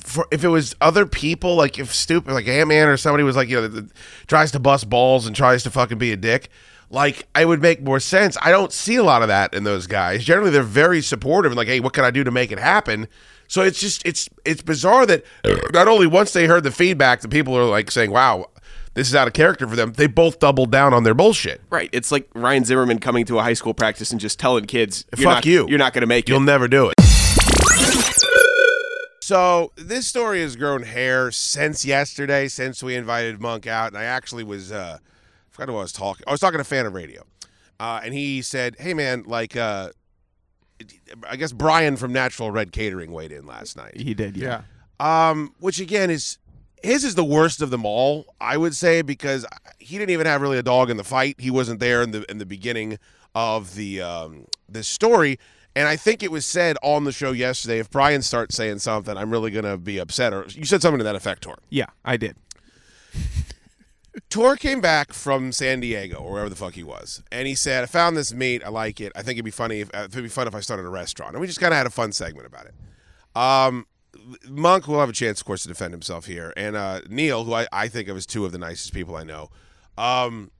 for 0.00 0.26
if 0.30 0.44
it 0.44 0.48
was 0.48 0.74
other 0.80 1.06
people, 1.06 1.54
like 1.54 1.78
if 1.78 1.94
stupid, 1.94 2.32
like 2.32 2.48
Ant 2.48 2.68
Man 2.68 2.88
or 2.88 2.96
somebody 2.96 3.24
was 3.24 3.36
like, 3.36 3.48
you 3.48 3.60
know, 3.60 3.88
tries 4.26 4.50
to 4.52 4.58
bust 4.58 4.88
balls 4.88 5.26
and 5.26 5.36
tries 5.36 5.62
to 5.64 5.70
fucking 5.70 5.98
be 5.98 6.12
a 6.12 6.16
dick, 6.16 6.48
like 6.90 7.26
I 7.34 7.44
would 7.44 7.60
make 7.60 7.82
more 7.82 8.00
sense. 8.00 8.36
I 8.40 8.50
don't 8.50 8.72
see 8.72 8.96
a 8.96 9.02
lot 9.02 9.22
of 9.22 9.28
that 9.28 9.54
in 9.54 9.64
those 9.64 9.86
guys. 9.86 10.24
Generally, 10.24 10.50
they're 10.50 10.62
very 10.62 11.00
supportive 11.02 11.52
and 11.52 11.56
like, 11.56 11.68
hey, 11.68 11.80
what 11.80 11.92
can 11.92 12.04
I 12.04 12.10
do 12.10 12.24
to 12.24 12.30
make 12.30 12.50
it 12.52 12.58
happen? 12.58 13.08
So 13.46 13.62
it's 13.62 13.80
just 13.80 14.04
it's 14.06 14.28
it's 14.44 14.62
bizarre 14.62 15.06
that 15.06 15.24
not 15.72 15.88
only 15.88 16.06
once 16.06 16.32
they 16.32 16.46
heard 16.46 16.64
the 16.64 16.70
feedback, 16.70 17.20
the 17.20 17.28
people 17.28 17.56
are 17.56 17.64
like 17.64 17.90
saying, 17.90 18.10
wow. 18.10 18.46
This 18.94 19.06
is 19.06 19.14
out 19.14 19.28
of 19.28 19.32
character 19.32 19.68
for 19.68 19.76
them. 19.76 19.92
They 19.92 20.08
both 20.08 20.40
doubled 20.40 20.72
down 20.72 20.92
on 20.92 21.04
their 21.04 21.14
bullshit. 21.14 21.60
Right. 21.70 21.88
It's 21.92 22.10
like 22.10 22.28
Ryan 22.34 22.64
Zimmerman 22.64 22.98
coming 22.98 23.24
to 23.26 23.38
a 23.38 23.42
high 23.42 23.52
school 23.52 23.72
practice 23.72 24.10
and 24.10 24.20
just 24.20 24.40
telling 24.40 24.64
kids, 24.64 25.04
Fuck 25.14 25.24
not, 25.24 25.46
you. 25.46 25.68
You're 25.68 25.78
not 25.78 25.92
going 25.92 26.00
to 26.00 26.08
make 26.08 26.24
it 26.24 26.30
You'll 26.30 26.40
never 26.40 26.66
do 26.66 26.90
it. 26.90 26.94
So 29.28 29.72
this 29.76 30.08
story 30.08 30.40
has 30.40 30.56
grown 30.56 30.84
hair 30.84 31.30
since 31.30 31.84
yesterday, 31.84 32.48
since 32.48 32.82
we 32.82 32.96
invited 32.96 33.42
Monk 33.42 33.66
out, 33.66 33.88
and 33.88 33.98
I 33.98 34.04
actually 34.04 34.42
was 34.42 34.72
uh, 34.72 34.98
forgot 35.58 35.72
who 35.72 35.78
I 35.78 35.82
was 35.82 35.92
talking. 35.92 36.24
I 36.26 36.30
was 36.30 36.40
talking 36.40 36.58
to 36.58 36.62
a 36.62 36.64
fan 36.64 36.86
of 36.86 36.94
radio, 36.94 37.22
uh, 37.80 38.00
and 38.04 38.14
he 38.14 38.42
said, 38.42 38.76
"Hey 38.78 38.94
man, 38.94 39.24
like 39.26 39.56
uh, 39.56 39.90
I 41.28 41.36
guess 41.36 41.52
Brian 41.52 41.96
from 41.96 42.12
Natural 42.12 42.50
Red 42.50 42.72
Catering 42.72 43.12
weighed 43.12 43.32
in 43.32 43.46
last 43.46 43.76
night. 43.76 43.96
He 43.96 44.14
did, 44.14 44.36
yeah. 44.36 44.62
Um, 45.00 45.54
which 45.58 45.80
again 45.80 46.10
is 46.10 46.38
his 46.82 47.04
is 47.04 47.16
the 47.16 47.24
worst 47.24 47.60
of 47.60 47.70
them 47.70 47.84
all, 47.84 48.26
I 48.40 48.56
would 48.56 48.74
say, 48.74 49.02
because 49.02 49.44
he 49.78 49.98
didn't 49.98 50.10
even 50.10 50.26
have 50.26 50.40
really 50.40 50.58
a 50.58 50.62
dog 50.62 50.90
in 50.90 50.96
the 50.96 51.04
fight. 51.04 51.36
He 51.40 51.50
wasn't 51.50 51.80
there 51.80 52.02
in 52.02 52.12
the 52.12 52.30
in 52.30 52.38
the 52.38 52.46
beginning 52.46 52.98
of 53.34 53.74
the 53.74 54.00
um, 54.00 54.46
this 54.68 54.86
story, 54.86 55.38
and 55.74 55.88
I 55.88 55.96
think 55.96 56.22
it 56.22 56.30
was 56.30 56.46
said 56.46 56.76
on 56.82 57.02
the 57.02 57.12
show 57.12 57.32
yesterday. 57.32 57.80
If 57.80 57.90
Brian 57.90 58.22
starts 58.22 58.54
saying 58.54 58.78
something, 58.78 59.16
I'm 59.16 59.30
really 59.30 59.50
gonna 59.50 59.76
be 59.76 59.98
upset. 59.98 60.32
Or 60.32 60.46
you 60.50 60.64
said 60.64 60.82
something 60.82 60.98
to 60.98 61.04
that 61.04 61.16
effect, 61.16 61.42
Tor. 61.42 61.58
Yeah, 61.68 61.86
I 62.04 62.16
did. 62.16 62.36
Tor 64.30 64.56
came 64.56 64.80
back 64.80 65.12
from 65.12 65.52
San 65.52 65.80
Diego 65.80 66.16
or 66.16 66.32
wherever 66.32 66.48
the 66.48 66.56
fuck 66.56 66.74
he 66.74 66.82
was, 66.82 67.22
and 67.30 67.46
he 67.46 67.54
said, 67.54 67.82
"I 67.82 67.86
found 67.86 68.16
this 68.16 68.32
meat. 68.32 68.62
I 68.64 68.68
like 68.68 69.00
it. 69.00 69.12
I 69.14 69.22
think 69.22 69.36
it'd 69.36 69.44
be 69.44 69.50
funny. 69.50 69.80
If, 69.80 69.94
uh, 69.94 70.08
it'd 70.10 70.22
be 70.22 70.28
fun 70.28 70.48
if 70.48 70.54
I 70.54 70.60
started 70.60 70.86
a 70.86 70.90
restaurant." 70.90 71.32
And 71.32 71.40
we 71.40 71.46
just 71.46 71.60
kind 71.60 71.72
of 71.72 71.78
had 71.78 71.86
a 71.86 71.90
fun 71.90 72.12
segment 72.12 72.46
about 72.46 72.66
it. 72.66 72.74
Um, 73.36 73.86
Monk 74.48 74.88
will 74.88 75.00
have 75.00 75.08
a 75.08 75.12
chance, 75.12 75.40
of 75.40 75.46
course, 75.46 75.62
to 75.62 75.68
defend 75.68 75.92
himself 75.92 76.26
here, 76.26 76.52
and 76.56 76.74
uh, 76.74 77.02
Neil, 77.08 77.44
who 77.44 77.54
I, 77.54 77.66
I 77.72 77.88
think 77.88 78.08
of 78.08 78.16
as 78.16 78.26
two 78.26 78.44
of 78.44 78.52
the 78.52 78.58
nicest 78.58 78.92
people 78.92 79.16
I 79.16 79.24
know, 79.24 79.50
um, 79.96 80.50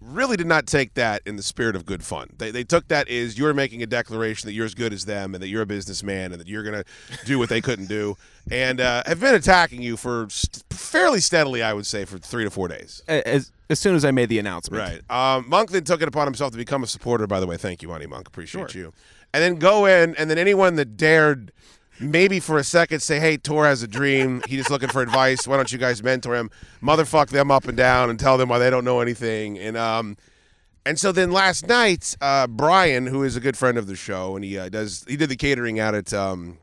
really 0.00 0.36
did 0.36 0.46
not 0.46 0.66
take 0.66 0.94
that 0.94 1.22
in 1.26 1.36
the 1.36 1.42
spirit 1.42 1.74
of 1.74 1.84
good 1.84 2.02
fun. 2.04 2.30
They, 2.38 2.50
they 2.50 2.64
took 2.64 2.88
that 2.88 3.08
as 3.08 3.38
you're 3.38 3.54
making 3.54 3.82
a 3.82 3.86
declaration 3.86 4.46
that 4.46 4.52
you're 4.52 4.66
as 4.66 4.74
good 4.74 4.92
as 4.92 5.04
them 5.04 5.34
and 5.34 5.42
that 5.42 5.48
you're 5.48 5.62
a 5.62 5.66
businessman 5.66 6.32
and 6.32 6.40
that 6.40 6.46
you're 6.46 6.62
going 6.62 6.82
to 6.82 7.24
do 7.24 7.38
what 7.38 7.48
they 7.48 7.60
couldn't 7.60 7.86
do, 7.86 8.16
and 8.50 8.80
uh, 8.80 9.02
have 9.06 9.20
been 9.20 9.34
attacking 9.34 9.82
you 9.82 9.96
for 9.96 10.26
st- 10.30 10.64
fairly 10.70 11.20
steadily, 11.20 11.62
I 11.62 11.72
would 11.72 11.86
say, 11.86 12.04
for 12.04 12.18
three 12.18 12.44
to 12.44 12.50
four 12.50 12.68
days. 12.68 13.02
As 13.08 13.52
as 13.70 13.78
soon 13.78 13.94
as 13.94 14.04
I 14.04 14.10
made 14.12 14.30
the 14.30 14.38
announcement, 14.38 15.02
Right. 15.08 15.34
Um, 15.36 15.48
Monk 15.48 15.70
then 15.70 15.84
took 15.84 16.00
it 16.00 16.08
upon 16.08 16.26
himself 16.26 16.52
to 16.52 16.56
become 16.56 16.82
a 16.82 16.86
supporter. 16.86 17.26
By 17.26 17.38
the 17.40 17.46
way, 17.46 17.56
thank 17.58 17.82
you, 17.82 17.88
Money 17.88 18.06
Monk. 18.06 18.26
Appreciate 18.26 18.74
you. 18.74 18.94
And 19.34 19.42
then 19.42 19.56
go 19.56 19.84
in, 19.84 20.14
and 20.16 20.30
then 20.30 20.38
anyone 20.38 20.76
that 20.76 20.96
dared, 20.96 21.52
maybe 22.00 22.40
for 22.40 22.58
a 22.58 22.64
second, 22.64 23.00
say, 23.00 23.20
"Hey, 23.20 23.36
Tor 23.36 23.64
has 23.66 23.82
a 23.82 23.88
dream. 23.88 24.42
He's 24.46 24.58
just 24.58 24.70
looking 24.70 24.88
for 24.88 25.02
advice. 25.02 25.46
Why 25.46 25.56
don't 25.56 25.70
you 25.72 25.78
guys 25.78 26.02
mentor 26.02 26.34
him? 26.34 26.50
Motherfuck 26.82 27.28
them 27.28 27.50
up 27.50 27.66
and 27.66 27.76
down 27.76 28.10
and 28.10 28.18
tell 28.18 28.38
them 28.38 28.48
why 28.48 28.58
they 28.58 28.70
don't 28.70 28.84
know 28.84 29.00
anything." 29.00 29.58
And 29.58 29.76
um, 29.76 30.16
and 30.84 30.98
so 30.98 31.12
then 31.12 31.30
last 31.32 31.66
night, 31.68 32.16
uh, 32.20 32.46
Brian, 32.46 33.06
who 33.06 33.22
is 33.22 33.36
a 33.36 33.40
good 33.40 33.56
friend 33.56 33.76
of 33.76 33.86
the 33.86 33.96
show, 33.96 34.36
and 34.36 34.44
he 34.44 34.58
uh, 34.58 34.68
does 34.68 35.04
he 35.08 35.16
did 35.16 35.28
the 35.28 35.36
catering 35.36 35.78
out 35.78 35.94
at 35.94 36.14
um, 36.14 36.58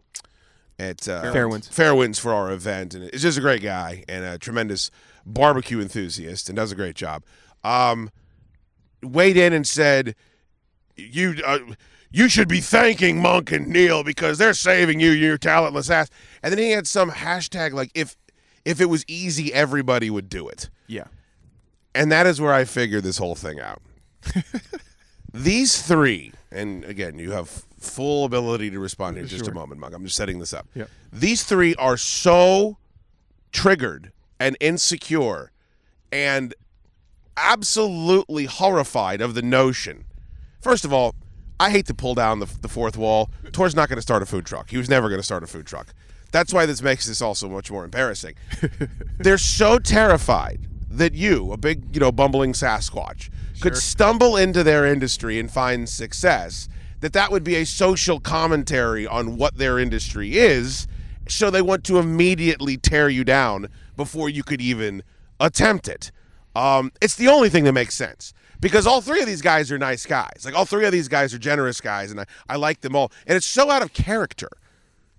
at 0.79 1.07
uh, 1.07 1.23
Fairwinds. 1.33 1.69
Fairwinds 1.69 2.19
for 2.19 2.33
our 2.33 2.51
event, 2.51 2.93
and 2.93 3.03
it's 3.03 3.21
just 3.21 3.37
a 3.37 3.41
great 3.41 3.61
guy 3.61 4.03
and 4.07 4.25
a 4.25 4.37
tremendous 4.37 4.89
barbecue 5.25 5.79
enthusiast, 5.79 6.49
and 6.49 6.55
does 6.55 6.71
a 6.71 6.75
great 6.75 6.95
job. 6.95 7.23
Um, 7.63 8.09
weighed 9.03 9.37
in 9.37 9.53
and 9.53 9.67
said, 9.67 10.15
"You." 10.95 11.35
Uh, 11.45 11.59
you 12.11 12.29
should 12.29 12.47
be 12.47 12.61
thanking 12.61 13.21
Monk 13.21 13.51
and 13.51 13.67
Neil 13.67 14.03
because 14.03 14.37
they're 14.37 14.53
saving 14.53 14.99
you, 14.99 15.11
your 15.11 15.37
talentless 15.37 15.89
ass. 15.89 16.09
And 16.41 16.51
then 16.51 16.59
he 16.59 16.71
had 16.71 16.87
some 16.87 17.11
hashtag 17.11 17.73
like 17.73 17.91
if 17.93 18.15
if 18.63 18.81
it 18.81 18.85
was 18.85 19.05
easy, 19.07 19.53
everybody 19.53 20.09
would 20.09 20.29
do 20.29 20.47
it. 20.47 20.69
Yeah. 20.87 21.05
And 21.93 22.11
that 22.11 22.25
is 22.27 22.41
where 22.41 22.53
I 22.53 22.65
figured 22.65 23.03
this 23.03 23.17
whole 23.17 23.35
thing 23.35 23.59
out. 23.59 23.81
These 25.33 25.81
three, 25.81 26.31
and 26.51 26.83
again, 26.85 27.19
you 27.19 27.31
have 27.31 27.49
full 27.79 28.25
ability 28.25 28.71
to 28.71 28.79
respond 28.79 29.17
here 29.17 29.23
in 29.23 29.29
just 29.29 29.47
a 29.47 29.53
moment, 29.53 29.79
Monk. 29.79 29.93
I'm 29.93 30.03
just 30.03 30.15
setting 30.15 30.39
this 30.39 30.53
up. 30.53 30.67
Yep. 30.73 30.89
These 31.13 31.43
three 31.43 31.75
are 31.75 31.97
so 31.97 32.77
triggered 33.51 34.11
and 34.39 34.57
insecure 34.59 35.51
and 36.11 36.53
absolutely 37.37 38.45
horrified 38.45 39.21
of 39.21 39.33
the 39.33 39.41
notion. 39.41 40.05
First 40.61 40.85
of 40.85 40.93
all, 40.93 41.13
I 41.59 41.69
hate 41.69 41.85
to 41.87 41.93
pull 41.93 42.15
down 42.15 42.39
the, 42.39 42.47
the 42.61 42.67
fourth 42.67 42.97
wall. 42.97 43.29
Tor's 43.51 43.75
not 43.75 43.87
going 43.87 43.97
to 43.97 44.01
start 44.01 44.21
a 44.21 44.25
food 44.25 44.45
truck. 44.45 44.69
He 44.69 44.77
was 44.77 44.89
never 44.89 45.07
going 45.09 45.19
to 45.19 45.25
start 45.25 45.43
a 45.43 45.47
food 45.47 45.65
truck. 45.65 45.93
That's 46.31 46.53
why 46.53 46.65
this 46.65 46.81
makes 46.81 47.07
this 47.07 47.21
also 47.21 47.47
much 47.47 47.71
more 47.71 47.85
embarrassing. 47.85 48.35
They're 49.19 49.37
so 49.37 49.79
terrified 49.79 50.67
that 50.89 51.13
you, 51.13 51.51
a 51.51 51.57
big, 51.57 51.95
you 51.95 51.99
know, 51.99 52.11
bumbling 52.11 52.53
Sasquatch, 52.53 53.29
could 53.61 53.77
stumble 53.77 54.35
into 54.35 54.63
their 54.63 54.85
industry 54.85 55.39
and 55.39 55.49
find 55.49 55.87
success, 55.87 56.67
that 56.99 57.13
that 57.13 57.31
would 57.31 57.43
be 57.43 57.55
a 57.55 57.65
social 57.65 58.19
commentary 58.19 59.07
on 59.07 59.37
what 59.37 59.57
their 59.57 59.79
industry 59.79 60.37
is. 60.37 60.87
So 61.27 61.49
they 61.49 61.61
want 61.61 61.83
to 61.85 61.99
immediately 61.99 62.77
tear 62.77 63.07
you 63.09 63.23
down 63.23 63.69
before 63.95 64.29
you 64.29 64.43
could 64.43 64.61
even 64.61 65.03
attempt 65.39 65.87
it. 65.87 66.11
Um, 66.55 66.91
it's 67.01 67.15
the 67.15 67.27
only 67.27 67.49
thing 67.49 67.63
that 67.65 67.73
makes 67.73 67.95
sense 67.95 68.33
because 68.65 68.87
all 68.87 68.99
three 68.99 69.19
of 69.19 69.27
these 69.27 69.43
guys 69.43 69.71
are 69.71 69.77
nice 69.77 70.07
guys. 70.07 70.41
Like 70.43 70.55
all 70.55 70.65
three 70.65 70.87
of 70.87 70.91
these 70.91 71.07
guys 71.07 71.35
are 71.35 71.37
generous 71.37 71.79
guys, 71.79 72.09
and 72.09 72.19
I, 72.19 72.25
I 72.49 72.55
like 72.55 72.81
them 72.81 72.95
all. 72.95 73.11
And 73.27 73.37
it's 73.37 73.45
so 73.45 73.69
out 73.69 73.83
of 73.83 73.93
character 73.93 74.49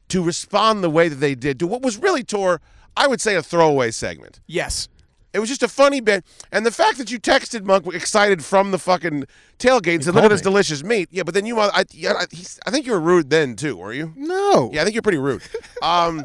to 0.08 0.20
respond 0.20 0.82
the 0.82 0.90
way 0.90 1.08
that 1.08 1.20
they 1.20 1.36
did 1.36 1.60
to 1.60 1.66
what 1.68 1.80
was 1.80 1.96
really 1.96 2.24
Tor, 2.24 2.60
I 2.96 3.06
would 3.06 3.20
say, 3.20 3.36
a 3.36 3.42
throwaway 3.44 3.92
segment. 3.92 4.40
Yes. 4.48 4.88
It 5.32 5.38
was 5.38 5.48
just 5.48 5.62
a 5.62 5.68
funny 5.68 6.00
bit, 6.00 6.24
and 6.50 6.66
the 6.66 6.72
fact 6.72 6.98
that 6.98 7.12
you 7.12 7.20
texted 7.20 7.62
Monk 7.62 7.86
excited 7.94 8.42
from 8.42 8.72
the 8.72 8.78
fucking 8.78 9.26
tailgate 9.60 9.96
and 9.96 10.04
said, 10.04 10.14
"Look 10.14 10.24
at 10.24 10.30
this 10.30 10.40
delicious 10.40 10.82
meat." 10.82 11.08
Yeah, 11.12 11.22
but 11.22 11.34
then 11.34 11.44
you, 11.44 11.60
I, 11.60 11.68
I, 11.68 12.26
I 12.66 12.70
think 12.70 12.86
you 12.86 12.92
were 12.92 13.00
rude 13.00 13.28
then 13.28 13.54
too, 13.54 13.76
were 13.76 13.92
you? 13.92 14.14
No. 14.16 14.70
Yeah, 14.72 14.80
I 14.80 14.84
think 14.84 14.94
you're 14.94 15.02
pretty 15.02 15.18
rude. 15.18 15.42
Um, 15.82 16.24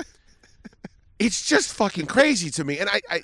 it's 1.20 1.46
just 1.46 1.74
fucking 1.74 2.06
crazy 2.08 2.50
to 2.52 2.64
me, 2.64 2.80
and 2.80 2.90
I, 2.90 3.02
I, 3.10 3.24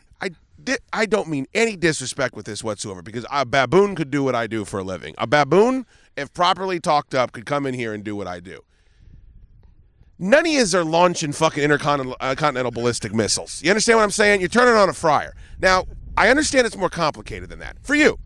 di- 0.67 0.77
I 0.91 1.05
don't 1.05 1.29
mean 1.29 1.47
any 1.53 1.75
disrespect 1.75 2.35
with 2.35 2.45
this 2.45 2.63
whatsoever 2.63 3.01
because 3.01 3.25
a 3.31 3.45
baboon 3.45 3.95
could 3.95 4.11
do 4.11 4.23
what 4.23 4.35
I 4.35 4.47
do 4.47 4.65
for 4.65 4.79
a 4.79 4.83
living. 4.83 5.15
A 5.17 5.25
baboon, 5.25 5.85
if 6.15 6.33
properly 6.33 6.79
talked 6.79 7.15
up, 7.15 7.31
could 7.31 7.45
come 7.45 7.65
in 7.65 7.73
here 7.73 7.93
and 7.93 8.03
do 8.03 8.15
what 8.15 8.27
I 8.27 8.39
do. 8.39 8.61
None 10.19 10.45
of 10.45 10.75
are 10.75 10.83
launching 10.83 11.31
fucking 11.31 11.63
intercontinental 11.63 12.17
uh, 12.19 12.71
ballistic 12.71 13.13
missiles. 13.13 13.61
You 13.63 13.69
understand 13.69 13.97
what 13.97 14.03
I'm 14.03 14.11
saying? 14.11 14.41
You're 14.41 14.49
turning 14.49 14.75
on 14.75 14.89
a 14.89 14.93
fryer. 14.93 15.35
Now, 15.59 15.85
I 16.17 16.29
understand 16.29 16.65
it's 16.65 16.75
more 16.75 16.89
complicated 16.89 17.49
than 17.49 17.59
that. 17.59 17.77
For 17.81 17.95
you. 17.95 18.19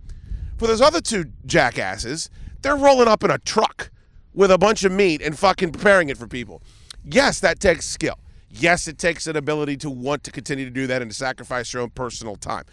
For 0.58 0.68
those 0.68 0.82
other 0.82 1.02
two 1.02 1.26
jackasses, 1.46 2.30
they're 2.62 2.78
rolling 2.78 3.08
up 3.08 3.24
in 3.24 3.32
a 3.32 3.38
truck 3.40 3.92
with 4.34 4.52
a 4.52 4.58
bunch 4.58 4.84
of 4.84 4.92
meat 4.92 5.22
and 5.22 5.38
fucking 5.38 5.74
preparing 5.74 6.10
it 6.10 6.18
for 6.18 6.28
people. 6.28 6.62
Yes, 7.04 7.40
that 7.42 7.60
takes 7.60 7.86
skill. 7.86 8.18
Yes, 8.54 8.88
it 8.88 8.98
takes 8.98 9.28
an 9.28 9.36
ability 9.36 9.78
to 9.78 9.90
want 9.90 10.24
to 10.26 10.32
continue 10.32 10.66
to 10.66 10.72
do 10.72 10.88
that 10.88 11.02
and 11.02 11.10
to 11.10 11.16
sacrifice 11.16 11.74
your 11.74 11.82
own 11.82 11.90
personal 11.90 12.36
time. 12.36 12.66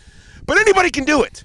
But 0.45 0.59
anybody 0.59 0.91
can 0.91 1.05
do 1.05 1.23
it. 1.23 1.45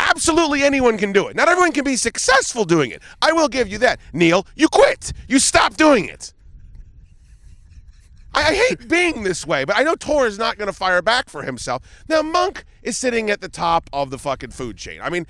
Absolutely 0.00 0.62
anyone 0.62 0.98
can 0.98 1.12
do 1.12 1.28
it. 1.28 1.36
Not 1.36 1.48
everyone 1.48 1.72
can 1.72 1.84
be 1.84 1.96
successful 1.96 2.64
doing 2.64 2.90
it. 2.90 3.00
I 3.22 3.32
will 3.32 3.48
give 3.48 3.68
you 3.68 3.78
that. 3.78 4.00
Neil, 4.12 4.46
you 4.56 4.68
quit. 4.68 5.12
You 5.28 5.38
stop 5.38 5.76
doing 5.76 6.06
it. 6.06 6.32
I, 8.34 8.48
I 8.48 8.54
hate 8.54 8.88
being 8.88 9.22
this 9.22 9.46
way, 9.46 9.64
but 9.64 9.76
I 9.76 9.82
know 9.82 9.94
Tor 9.94 10.26
is 10.26 10.38
not 10.38 10.58
going 10.58 10.66
to 10.66 10.72
fire 10.72 11.00
back 11.00 11.28
for 11.28 11.42
himself. 11.42 11.82
Now, 12.08 12.22
Monk 12.22 12.64
is 12.82 12.96
sitting 12.96 13.30
at 13.30 13.40
the 13.40 13.48
top 13.48 13.88
of 13.92 14.10
the 14.10 14.18
fucking 14.18 14.50
food 14.50 14.76
chain. 14.76 15.00
I 15.00 15.10
mean, 15.10 15.26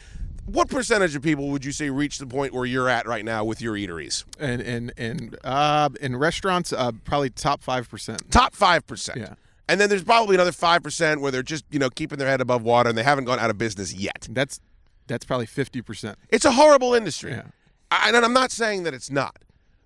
what 0.47 0.69
percentage 0.69 1.17
of 1.17 1.23
people 1.23 1.49
would 1.49 1.65
you 1.65 1.73
say 1.73 1.91
reach 1.91 2.19
the 2.19 2.27
point 2.27 2.53
where 2.53 2.67
you're 2.67 2.89
at 2.89 3.07
right 3.07 3.25
now 3.25 3.45
with 3.45 3.61
your 3.61 3.75
eateries? 3.75 4.25
And 4.39 4.61
and 4.61 4.93
and 4.97 5.37
uh, 5.45 5.89
in 6.01 6.17
restaurants, 6.17 6.73
uh, 6.73 6.93
probably 7.05 7.31
top 7.31 7.63
five 7.63 7.89
percent. 7.89 8.31
Top 8.31 8.55
five 8.55 8.87
percent. 8.87 9.19
Yeah. 9.19 9.35
And 9.69 9.81
then 9.81 9.89
there's 9.89 10.05
probably 10.05 10.37
another 10.37 10.53
five 10.53 10.83
percent 10.83 11.21
where 11.21 11.33
they're 11.33 11.43
just 11.43 11.65
you 11.71 11.79
know 11.79 11.91
keeping 11.91 12.19
their 12.19 12.29
head 12.29 12.41
above 12.41 12.63
water 12.63 12.89
and 12.89 12.99
they 12.99 13.03
haven't 13.03 13.25
gone 13.25 13.39
out 13.39 13.51
of 13.51 13.59
business 13.59 13.95
yet. 13.95 14.29
That's 14.31 14.61
that's 15.07 15.25
probably 15.25 15.47
fifty 15.47 15.81
percent. 15.83 16.19
It's 16.29 16.45
a 16.45 16.53
horrible 16.53 16.95
industry. 16.95 17.33
Yeah. 17.33 17.45
I, 17.91 18.09
and 18.09 18.17
I'm 18.17 18.33
not 18.33 18.51
saying 18.51 18.83
that 18.85 18.95
it's 18.95 19.11
not. 19.11 19.37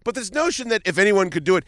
But 0.05 0.15
this 0.15 0.33
notion 0.33 0.69
that 0.69 0.83
if 0.85 0.99
anyone 0.99 1.31
could 1.31 1.45
do 1.45 1.57
it, 1.57 1.65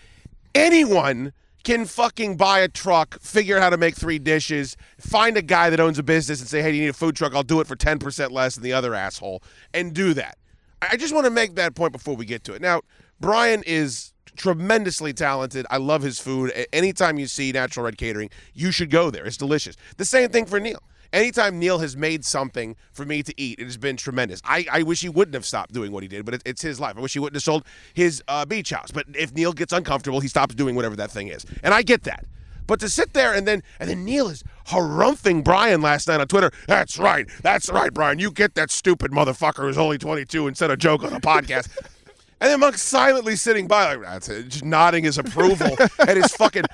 anyone 0.55 1.33
can 1.63 1.85
fucking 1.85 2.37
buy 2.37 2.61
a 2.61 2.69
truck, 2.69 3.21
figure 3.21 3.57
out 3.57 3.63
how 3.63 3.71
to 3.71 3.77
make 3.77 3.95
three 3.95 4.19
dishes, 4.19 4.77
find 4.99 5.37
a 5.37 5.43
guy 5.43 5.71
that 5.71 5.81
owns 5.81 5.99
a 5.99 6.03
business 6.03 6.41
and 6.41 6.49
say, 6.49 6.63
hey, 6.63 6.71
do 6.71 6.77
you 6.77 6.83
need 6.85 6.89
a 6.89 6.95
food 6.95 7.17
truck? 7.17 7.35
I'll 7.35 7.43
do 7.43 7.61
it 7.61 7.67
for 7.67 7.77
10% 7.77 8.31
less 8.31 8.55
than 8.55 8.65
the 8.65 8.73
other 8.73 8.95
asshole, 8.95 9.43
and 9.75 9.93
do 9.93 10.15
that. 10.15 10.39
I 10.83 10.97
just 10.97 11.15
want 11.15 11.27
to 11.27 11.31
make 11.31 11.57
that 11.57 11.75
point 11.75 11.93
before 11.93 12.17
we 12.17 12.25
get 12.25 12.45
to 12.45 12.55
it. 12.55 12.63
Now, 12.63 12.81
Brian 13.21 13.63
is 13.67 14.15
tremendously 14.37 15.13
talented. 15.13 15.67
I 15.71 15.77
love 15.77 16.03
his 16.03 16.19
food. 16.19 16.53
Anytime 16.73 17.19
you 17.19 17.27
see 17.27 17.53
Natural 17.53 17.85
Red 17.85 17.99
Catering, 17.99 18.31
you 18.55 18.73
should 18.73 18.91
go 18.91 19.11
there. 19.11 19.27
It's 19.27 19.37
delicious. 19.37 19.77
The 19.99 20.07
same 20.07 20.31
thing 20.31 20.47
for 20.47 20.59
Neil. 20.59 20.83
Anytime 21.13 21.59
Neil 21.59 21.79
has 21.79 21.97
made 21.97 22.25
something 22.25 22.77
for 22.93 23.05
me 23.05 23.23
to 23.23 23.35
eat, 23.41 23.59
it 23.59 23.65
has 23.65 23.77
been 23.77 23.97
tremendous. 23.97 24.41
I, 24.45 24.67
I 24.71 24.83
wish 24.83 25.01
he 25.01 25.09
wouldn't 25.09 25.35
have 25.35 25.45
stopped 25.45 25.73
doing 25.73 25.91
what 25.93 26.03
he 26.03 26.09
did, 26.09 26.25
but 26.25 26.35
it, 26.35 26.43
it's 26.45 26.63
his 26.63 26.79
life. 26.79 26.97
I 26.97 27.01
wish 27.01 27.15
he 27.15 27.19
wouldn't 27.19 27.37
have 27.37 27.43
sold 27.43 27.65
his 27.95 28.23
uh, 28.29 28.45
beach 28.45 28.71
house. 28.71 28.91
But 28.91 29.07
if 29.15 29.35
Neil 29.35 29.53
gets 29.53 29.73
uncomfortable, 29.73 30.21
he 30.21 30.29
stops 30.29 30.55
doing 30.55 30.77
whatever 30.77 30.97
that 30.97 31.11
thing 31.11 31.29
is, 31.29 31.45
and 31.63 31.75
I 31.75 31.83
get 31.83 32.05
that. 32.05 32.27
But 32.71 32.79
to 32.81 32.89
sit 32.89 33.15
there 33.15 33.35
and 33.35 33.49
then 33.49 33.65
and 33.81 33.91
then 33.91 34.05
Neil 34.05 34.29
is 34.29 34.45
harumphing 34.69 35.43
Brian 35.43 35.83
last 35.83 36.07
night 36.07 36.21
on 36.21 36.29
Twitter. 36.29 36.53
That's 36.69 36.99
right. 36.99 37.29
That's 37.43 37.69
right, 37.69 37.93
Brian. 37.93 38.21
You 38.21 38.31
get 38.31 38.55
that 38.55 38.71
stupid 38.71 39.11
motherfucker 39.11 39.63
who's 39.63 39.77
only 39.77 39.99
22 39.99 40.47
and 40.47 40.57
said 40.57 40.71
a 40.71 40.77
joke 40.77 41.03
on 41.03 41.13
a 41.13 41.21
podcast. 41.21 41.69
And 42.41 42.51
then 42.51 42.61
Monk's 42.61 42.83
silently 42.83 43.37
sitting 43.37 43.67
by, 43.67 43.95
like, 43.95 44.03
that's 44.03 44.29
it, 44.31 44.49
just 44.49 44.65
nodding 44.65 45.05
his 45.05 45.19
approval 45.19 45.77
at 45.99 46.17
his 46.17 46.33
fucking 46.33 46.65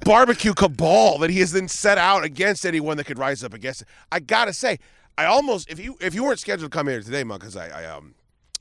barbecue 0.00 0.52
cabal 0.52 1.18
that 1.18 1.30
he 1.30 1.40
has 1.40 1.52
then 1.52 1.66
set 1.66 1.96
out 1.96 2.24
against 2.24 2.66
anyone 2.66 2.96
that 2.98 3.04
could 3.04 3.18
rise 3.18 3.42
up 3.42 3.54
against 3.54 3.82
it. 3.82 3.88
I 4.12 4.20
gotta 4.20 4.52
say, 4.52 4.78
I 5.16 5.24
almost 5.24 5.70
if 5.70 5.78
you 5.78 5.96
if 6.00 6.14
you 6.14 6.24
weren't 6.24 6.40
scheduled 6.40 6.70
to 6.70 6.76
come 6.76 6.88
here 6.88 7.00
today, 7.00 7.24
Monk, 7.24 7.40
because 7.40 7.56
I, 7.56 7.68
I 7.68 7.84
um 7.86 8.14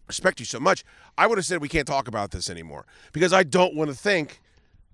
respect 0.07 0.39
you 0.39 0.45
so 0.45 0.59
much, 0.59 0.83
I 1.17 1.27
would 1.27 1.37
have 1.37 1.45
said 1.45 1.61
we 1.61 1.69
can't 1.69 1.87
talk 1.87 2.07
about 2.07 2.31
this 2.31 2.49
anymore 2.49 2.85
because 3.11 3.33
I 3.33 3.43
don't 3.43 3.75
want 3.75 3.89
to 3.89 3.95
think 3.95 4.41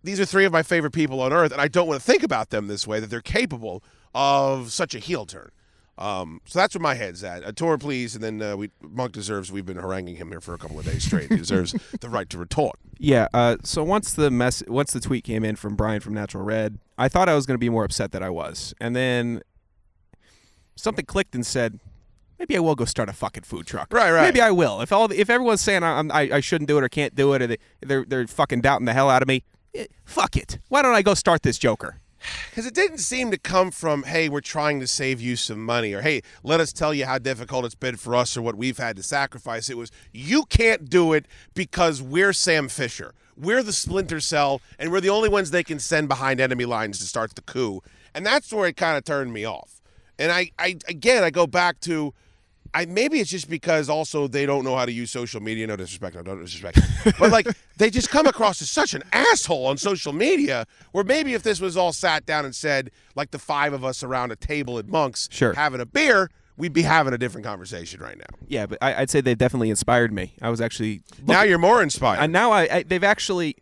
these 0.04 0.20
are 0.20 0.26
three 0.26 0.46
of 0.46 0.52
my 0.52 0.64
favorite 0.64 0.94
people 0.94 1.22
on 1.22 1.34
earth, 1.34 1.52
and 1.52 1.62
I 1.62 1.68
don't 1.68 1.88
want 1.88 2.00
to 2.00 2.06
think 2.06 2.24
about 2.24 2.50
them 2.50 2.68
this 2.68 2.88
way 2.88 3.00
that 3.00 3.08
they're 3.08 3.22
capable 3.22 3.84
of 4.16 4.72
such 4.72 4.96
a 4.96 5.00
heel 5.00 5.26
turn. 5.26 5.52
Um, 6.00 6.40
so 6.46 6.58
that's 6.58 6.74
where 6.74 6.82
my 6.82 6.96
head's 6.96 7.24
at. 7.26 7.46
A 7.46 7.52
tour, 7.52 7.78
please, 7.78 8.16
and 8.16 8.24
then 8.24 8.42
uh, 8.42 8.56
we 8.56 8.72
Monk 8.82 9.12
deserves. 9.12 9.52
We've 9.52 9.66
been 9.66 9.78
haranguing 9.78 10.16
him 10.16 10.30
here 10.30 10.40
for 10.40 10.54
a 10.54 10.58
couple 10.58 10.80
of 10.80 10.86
days 10.86 11.04
straight. 11.04 11.30
He 11.30 11.38
deserves 11.38 11.76
the 12.00 12.10
right 12.10 12.30
to 12.30 12.38
retort. 12.38 12.80
Yeah. 12.98 13.28
Uh, 13.34 13.58
so 13.64 13.84
once 13.84 14.14
the 14.14 14.32
mess, 14.32 14.64
once 14.68 14.94
the 14.94 15.02
tweet 15.02 15.26
came 15.26 15.44
in 15.44 15.58
from 15.58 15.76
Brian 15.76 16.00
from 16.00 16.14
Natural 16.14 16.44
Red, 16.44 16.80
I 16.98 17.10
thought 17.10 17.28
I 17.28 17.36
was 17.36 17.46
going 17.46 17.56
to 17.56 17.60
be 17.60 17.70
more 17.70 17.84
upset 17.84 18.14
than 18.14 18.24
I 18.24 18.30
was, 18.30 18.74
and 18.80 18.96
then 18.96 19.42
something 20.78 21.06
clicked 21.06 21.36
and 21.36 21.46
said, 21.46 21.80
maybe 22.40 22.56
I 22.56 22.62
will 22.62 22.76
go 22.76 22.86
start 22.86 23.10
a 23.10 23.14
fucking 23.14 23.44
food 23.44 23.68
truck. 23.68 23.92
Right, 23.92 24.12
right. 24.12 24.24
Maybe 24.24 24.40
I 24.42 24.52
will. 24.52 24.80
If 24.82 24.94
all 24.94 25.12
if 25.12 25.30
everyone's 25.30 25.62
saying 25.62 25.84
I'm, 25.84 26.12
I 26.12 26.30
I 26.32 26.40
shouldn't 26.40 26.70
do 26.70 26.78
it 26.78 26.84
or 26.84 26.90
can't 26.90 27.14
do 27.14 27.34
it, 27.34 27.42
or 27.42 27.48
they 27.48 27.58
they're 27.82 28.06
they're 28.06 28.28
fucking 28.28 28.62
doubting 28.62 28.86
the 28.86 28.94
hell 28.94 29.10
out 29.10 29.22
of 29.22 29.28
me, 29.28 29.44
eh, 29.76 29.86
fuck 30.06 30.38
it. 30.38 30.60
Why 30.70 30.82
don't 30.82 30.96
I 30.96 31.02
go 31.02 31.14
start 31.14 31.44
this 31.44 31.58
Joker? 31.58 31.99
Because 32.50 32.66
it 32.66 32.74
didn't 32.74 33.00
seem 33.00 33.32
to 33.32 33.38
come 33.38 33.72
from, 33.72 34.04
hey, 34.04 34.30
we're 34.30 34.42
trying 34.42 34.80
to 34.80 34.88
save 34.88 35.22
you 35.22 35.36
some 35.36 35.64
money, 35.64 35.94
or 35.94 36.02
hey, 36.02 36.22
let 36.44 36.60
us 36.60 36.74
tell 36.74 36.94
you 36.94 37.06
how 37.06 37.18
difficult 37.18 37.66
it's 37.66 37.76
been 37.76 37.96
for 37.96 38.16
us 38.16 38.36
or 38.36 38.42
what 38.42 38.56
we've 38.56 38.78
had 38.78 38.96
to 38.98 39.04
sacrifice. 39.04 39.70
It 39.70 39.78
was, 39.78 39.92
you 40.12 40.44
can't 40.46 40.90
do 40.90 41.14
it 41.14 41.26
because 41.54 42.02
we're 42.02 42.34
Sam 42.34 42.68
Fisher. 42.68 43.14
We're 43.38 43.64
the 43.64 43.74
Splinter 43.74 44.20
Cell, 44.20 44.62
and 44.78 44.92
we're 44.92 45.00
the 45.00 45.10
only 45.10 45.30
ones 45.30 45.52
they 45.52 45.64
can 45.64 45.80
send 45.80 46.10
behind 46.10 46.42
enemy 46.42 46.66
lines 46.66 47.00
to 47.00 47.06
start 47.06 47.36
the 47.36 47.42
coup. 47.42 47.82
And 48.14 48.26
that's 48.26 48.52
where 48.52 48.68
it 48.68 48.76
kind 48.76 48.98
of 48.98 49.06
turned 49.06 49.32
me 49.32 49.46
off. 49.46 49.82
And 50.18 50.32
I, 50.32 50.52
I 50.60 50.78
again, 50.88 51.24
I 51.24 51.30
go 51.30 51.48
back 51.48 51.80
to, 51.82 52.14
I 52.74 52.86
maybe 52.86 53.20
it's 53.20 53.30
just 53.32 53.50
because 53.50 53.90
also 53.90 54.28
they 54.28 54.46
don't 54.46 54.64
know 54.64 54.76
how 54.76 54.86
to 54.86 54.92
use 54.92 55.12
social 55.12 55.42
media. 55.42 55.66
No 55.68 55.76
disrespect, 55.76 56.16
no, 56.16 56.36
disrespect. 56.36 56.80
but 57.20 57.32
like 57.32 57.48
they 57.78 57.90
just 57.90 58.10
come 58.10 58.28
across 58.28 58.62
as 58.62 58.70
such 58.70 58.94
an 58.94 59.04
asshole 59.12 59.66
on 59.68 59.78
social 59.78 60.14
media. 60.14 60.66
Where 60.92 61.04
maybe 61.04 61.34
if 61.34 61.44
this 61.44 61.60
was 61.60 61.76
all 61.78 61.94
sat 61.94 62.26
down 62.26 62.46
and 62.46 62.54
said, 62.56 62.92
like 63.16 63.32
the 63.32 63.40
five 63.40 63.74
of 63.74 63.84
us 63.84 64.04
around 64.04 64.32
a 64.32 64.36
table 64.36 64.78
at 64.78 64.88
Monks, 64.88 65.28
Sure. 65.32 65.54
having 65.54 65.82
a 65.82 65.86
beer, 65.86 66.30
we'd 66.58 66.74
be 66.74 66.84
having 66.84 67.14
a 67.14 67.18
different 67.18 67.46
conversation 67.46 68.02
right 68.02 68.18
now. 68.18 68.38
Yeah, 68.48 68.66
but 68.68 68.78
I, 68.82 69.02
I'd 69.02 69.10
say 69.10 69.22
they 69.22 69.36
definitely 69.36 69.70
inspired 69.70 70.12
me. 70.14 70.34
I 70.42 70.50
was 70.50 70.62
actually 70.62 71.02
Now 71.26 71.44
you're 71.44 71.58
more 71.58 71.82
inspired. 71.82 72.20
And 72.20 72.32
now 72.32 72.52
I, 72.52 72.62
I 72.78 72.84
they've 72.84 73.04
actually. 73.04 73.56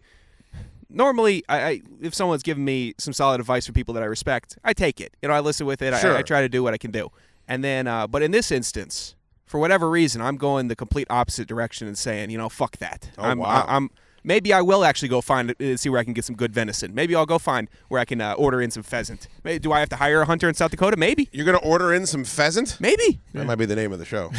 Normally, 0.89 1.43
I, 1.49 1.59
I 1.61 1.81
if 2.01 2.15
someone's 2.15 2.43
giving 2.43 2.63
me 2.63 2.93
some 2.97 3.11
solid 3.11 3.41
advice 3.41 3.65
from 3.65 3.73
people 3.75 3.93
that 3.95 4.03
I 4.03 4.05
respect, 4.05 4.57
I 4.63 4.71
take 4.71 5.01
it. 5.01 5.13
You 5.21 5.27
know, 5.27 5.33
I 5.35 5.41
listen 5.41 5.65
with 5.65 5.81
it. 5.81 5.93
Sure. 5.99 6.15
I, 6.15 6.19
I 6.19 6.21
try 6.21 6.41
to 6.41 6.49
do 6.49 6.63
what 6.63 6.73
I 6.73 6.77
can 6.77 6.91
do. 6.91 7.09
And 7.47 7.63
then, 7.63 7.87
uh, 7.87 8.07
but 8.07 8.21
in 8.21 8.31
this 8.31 8.51
instance, 8.51 9.15
for 9.45 9.59
whatever 9.59 9.89
reason, 9.89 10.21
I'm 10.21 10.37
going 10.37 10.67
the 10.67 10.75
complete 10.75 11.07
opposite 11.09 11.47
direction 11.47 11.87
and 11.87 11.97
saying, 11.97 12.29
you 12.29 12.37
know, 12.37 12.49
fuck 12.49 12.77
that. 12.77 13.09
Oh, 13.17 13.23
I'm, 13.23 13.39
wow. 13.39 13.65
I, 13.67 13.75
am 13.77 13.89
maybe 14.23 14.51
I 14.53 14.61
will 14.61 14.83
actually 14.83 15.07
go 15.07 15.21
find 15.21 15.55
uh, 15.59 15.77
see 15.77 15.89
where 15.89 15.99
I 15.99 16.03
can 16.03 16.13
get 16.13 16.25
some 16.25 16.35
good 16.35 16.53
venison. 16.53 16.93
Maybe 16.93 17.15
I'll 17.15 17.25
go 17.25 17.39
find 17.39 17.69
where 17.87 17.99
I 17.99 18.05
can 18.05 18.21
uh, 18.21 18.33
order 18.33 18.61
in 18.61 18.69
some 18.69 18.83
pheasant. 18.83 19.27
Maybe, 19.43 19.59
do 19.59 19.71
I 19.71 19.79
have 19.79 19.89
to 19.89 19.95
hire 19.95 20.21
a 20.21 20.25
hunter 20.25 20.47
in 20.49 20.53
South 20.53 20.71
Dakota? 20.71 20.97
Maybe. 20.97 21.29
You're 21.31 21.45
gonna 21.45 21.57
order 21.59 21.93
in 21.93 22.05
some 22.05 22.25
pheasant? 22.25 22.77
Maybe. 22.79 23.21
That 23.33 23.45
might 23.45 23.55
be 23.55 23.65
the 23.65 23.75
name 23.75 23.93
of 23.93 23.99
the 23.99 24.05
show. 24.05 24.31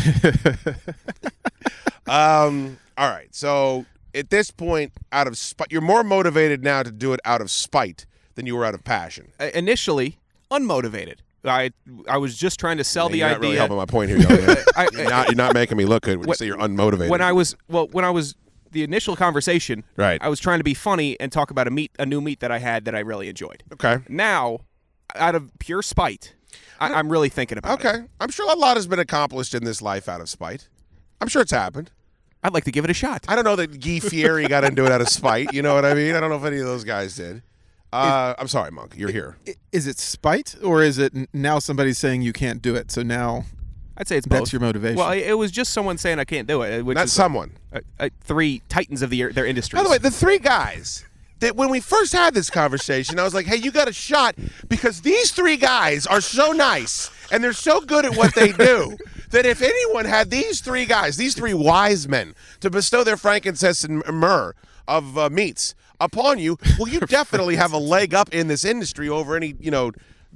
um. 2.07 2.79
All 2.97 3.09
right. 3.09 3.35
So 3.35 3.87
at 4.15 4.31
this 4.31 4.51
point, 4.51 4.93
out 5.13 5.27
of 5.27 5.39
spite, 5.39 5.73
you're 5.73 5.81
more 5.81 6.05
motivated 6.05 6.63
now 6.63 6.83
to 6.83 6.91
do 6.91 7.13
it 7.13 7.21
out 7.25 7.41
of 7.41 7.51
spite 7.51 8.07
than 8.35 8.47
you 8.47 8.57
were 8.57 8.65
out 8.65 8.75
of 8.75 8.85
passion. 8.85 9.33
Uh, 9.41 9.51
initially, 9.55 10.19
unmotivated. 10.51 11.19
I 11.45 11.71
I 12.09 12.17
was 12.19 12.37
just 12.37 12.59
trying 12.59 12.79
to 12.79 12.85
sell 12.85 13.09
the 13.09 13.19
you're 13.19 13.27
idea. 13.29 13.37
not 13.39 13.43
really 13.43 13.57
helping 13.57 13.77
my 13.77 13.87
point 13.87 14.11
here. 14.11 14.19
Man. 14.19 14.57
I- 14.77 14.89
you're, 14.93 15.05
not, 15.09 15.27
you're 15.29 15.35
not 15.37 15.55
making 15.55 15.77
me 15.77 15.85
look 15.85 16.03
good 16.05 16.19
when 16.19 16.29
you 16.29 16.35
say 16.35 16.47
you're 16.47 16.57
unmotivated. 16.59 17.09
when 17.09 17.21
I 17.23 17.33
was 17.33 17.55
well, 17.69 17.89
when 17.93 18.05
I 18.05 18.11
was 18.11 18.35
the 18.71 18.83
initial 18.85 19.17
conversation, 19.17 19.83
Right. 19.97 20.21
I 20.23 20.29
was 20.29 20.41
trying 20.41 20.59
to 20.59 20.65
be 20.65 20.75
funny 20.75 21.19
and 21.21 21.33
talk 21.33 21.51
about 21.51 21.67
a 21.67 21.71
meat, 21.71 21.91
a 21.99 22.05
new 22.05 22.21
meat 22.21 22.41
that 22.41 22.51
I 22.53 22.59
had 22.59 22.85
that 22.85 22.95
I 22.95 22.99
really 23.01 23.29
enjoyed. 23.29 23.63
okay. 23.73 23.99
Now, 24.09 24.61
out 25.15 25.35
of 25.35 25.51
pure 25.59 25.81
spite, 25.81 26.35
I, 26.79 26.91
uh, 26.91 26.97
I'm 26.97 27.11
really 27.11 27.31
thinking 27.31 27.57
about 27.57 27.81
it. 27.83 27.87
Okay. 27.87 28.05
I'm 28.21 28.29
sure 28.31 28.51
a 28.53 28.57
lot 28.57 28.77
has 28.77 28.87
been 28.87 28.99
accomplished 28.99 29.55
in 29.55 29.65
this 29.65 29.81
life 29.81 30.07
out 30.09 30.21
of 30.21 30.29
spite. 30.29 30.69
I'm 31.21 31.29
sure 31.29 31.41
it's 31.43 31.51
happened. 31.53 31.91
I'd 32.45 32.53
like 32.53 32.65
to 32.65 32.71
give 32.71 32.85
it 32.85 32.91
a 32.91 32.95
shot. 32.95 33.25
I 33.27 33.35
don't 33.35 33.45
know 33.45 33.57
that 33.57 33.81
Guy 33.81 33.99
Fieri 34.01 34.47
got 34.47 34.65
into 34.65 34.85
it 34.85 34.93
out 34.93 35.01
of 35.01 35.09
spite. 35.09 35.53
You 35.55 35.63
know 35.63 35.75
what 35.75 35.85
I 35.87 35.95
mean? 35.95 36.15
I 36.15 36.21
don't 36.21 36.29
know 36.31 36.37
if 36.37 36.45
any 36.45 36.59
of 36.59 36.67
those 36.67 36.85
guys 36.85 37.17
did. 37.17 37.43
Uh, 37.93 38.35
I'm 38.39 38.49
sorry, 38.49 38.71
Monk. 38.71 38.95
You're 38.97 39.11
here. 39.11 39.37
I- 39.47 39.55
it 39.73 39.99
spite 39.99 40.57
or 40.63 40.83
is 40.83 40.99
it 40.99 41.13
now 41.33 41.59
somebody's 41.59 41.99
saying 41.99 42.23
you 42.23 42.33
can't 42.33 42.61
do 42.61 42.75
it? 42.75 42.91
So 42.91 43.03
now 43.03 43.45
I'd 43.97 44.07
say 44.09 44.17
it's 44.17 44.27
that's 44.27 44.41
both. 44.41 44.53
your 44.53 44.61
motivation. 44.61 44.97
Well, 44.97 45.13
it 45.13 45.33
was 45.33 45.51
just 45.51 45.73
someone 45.73 45.99
saying 45.99 46.19
I 46.19 46.25
can't 46.25 46.47
do 46.47 46.63
it, 46.63 46.85
which 46.85 46.97
Not 46.97 47.07
is 47.07 47.13
someone. 47.13 47.53
uh, 47.73 47.81
uh, 47.99 48.09
three 48.21 48.63
titans 48.69 49.03
of 49.03 49.11
the 49.11 49.33
their 49.33 49.47
industry. 49.47 49.77
By 49.79 49.83
the 49.83 49.91
way, 49.91 49.99
the 49.99 50.11
three 50.11 50.39
guys 50.39 51.05
that 51.41 51.57
when 51.57 51.71
we 51.71 51.81
first 51.81 52.13
had 52.13 52.35
this 52.35 52.51
conversation, 52.51 53.19
I 53.19 53.25
was 53.25 53.35
like, 53.35 53.47
hey, 53.47 53.57
you 53.57 53.71
got 53.71 53.89
a 53.89 53.93
shot 53.93 54.35
because 54.69 55.03
these 55.03 55.31
three 55.31 55.57
guys 55.57 56.07
are 56.07 56.21
so 56.21 56.53
nice 56.53 57.11
and 57.31 57.43
they're 57.43 57.53
so 57.53 57.81
good 57.81 58.05
at 58.05 58.17
what 58.17 58.35
they 58.35 58.53
do 58.53 58.97
that 59.31 59.47
if 59.47 59.63
anyone 59.63 60.05
had 60.05 60.31
these 60.31 60.61
three 60.61 60.85
guys, 60.85 61.17
these 61.17 61.35
three 61.35 61.55
wise 61.55 62.09
men, 62.09 62.35
to 62.61 62.71
bestow 62.71 63.05
their 63.05 63.17
frankincense 63.17 63.85
and 63.85 64.03
myrrh 64.13 64.55
of 64.89 65.17
uh, 65.19 65.29
meats 65.31 65.75
upon 66.01 66.39
you, 66.39 66.57
well, 66.79 66.89
you 66.89 67.01
definitely 67.07 67.57
have 67.57 67.73
a 67.73 67.79
leg 67.79 68.15
up 68.15 68.33
in 68.35 68.49
this 68.49 68.65
industry 68.65 69.09
over 69.09 69.37
any, 69.37 69.55
you 69.61 69.71
know, 69.71 69.93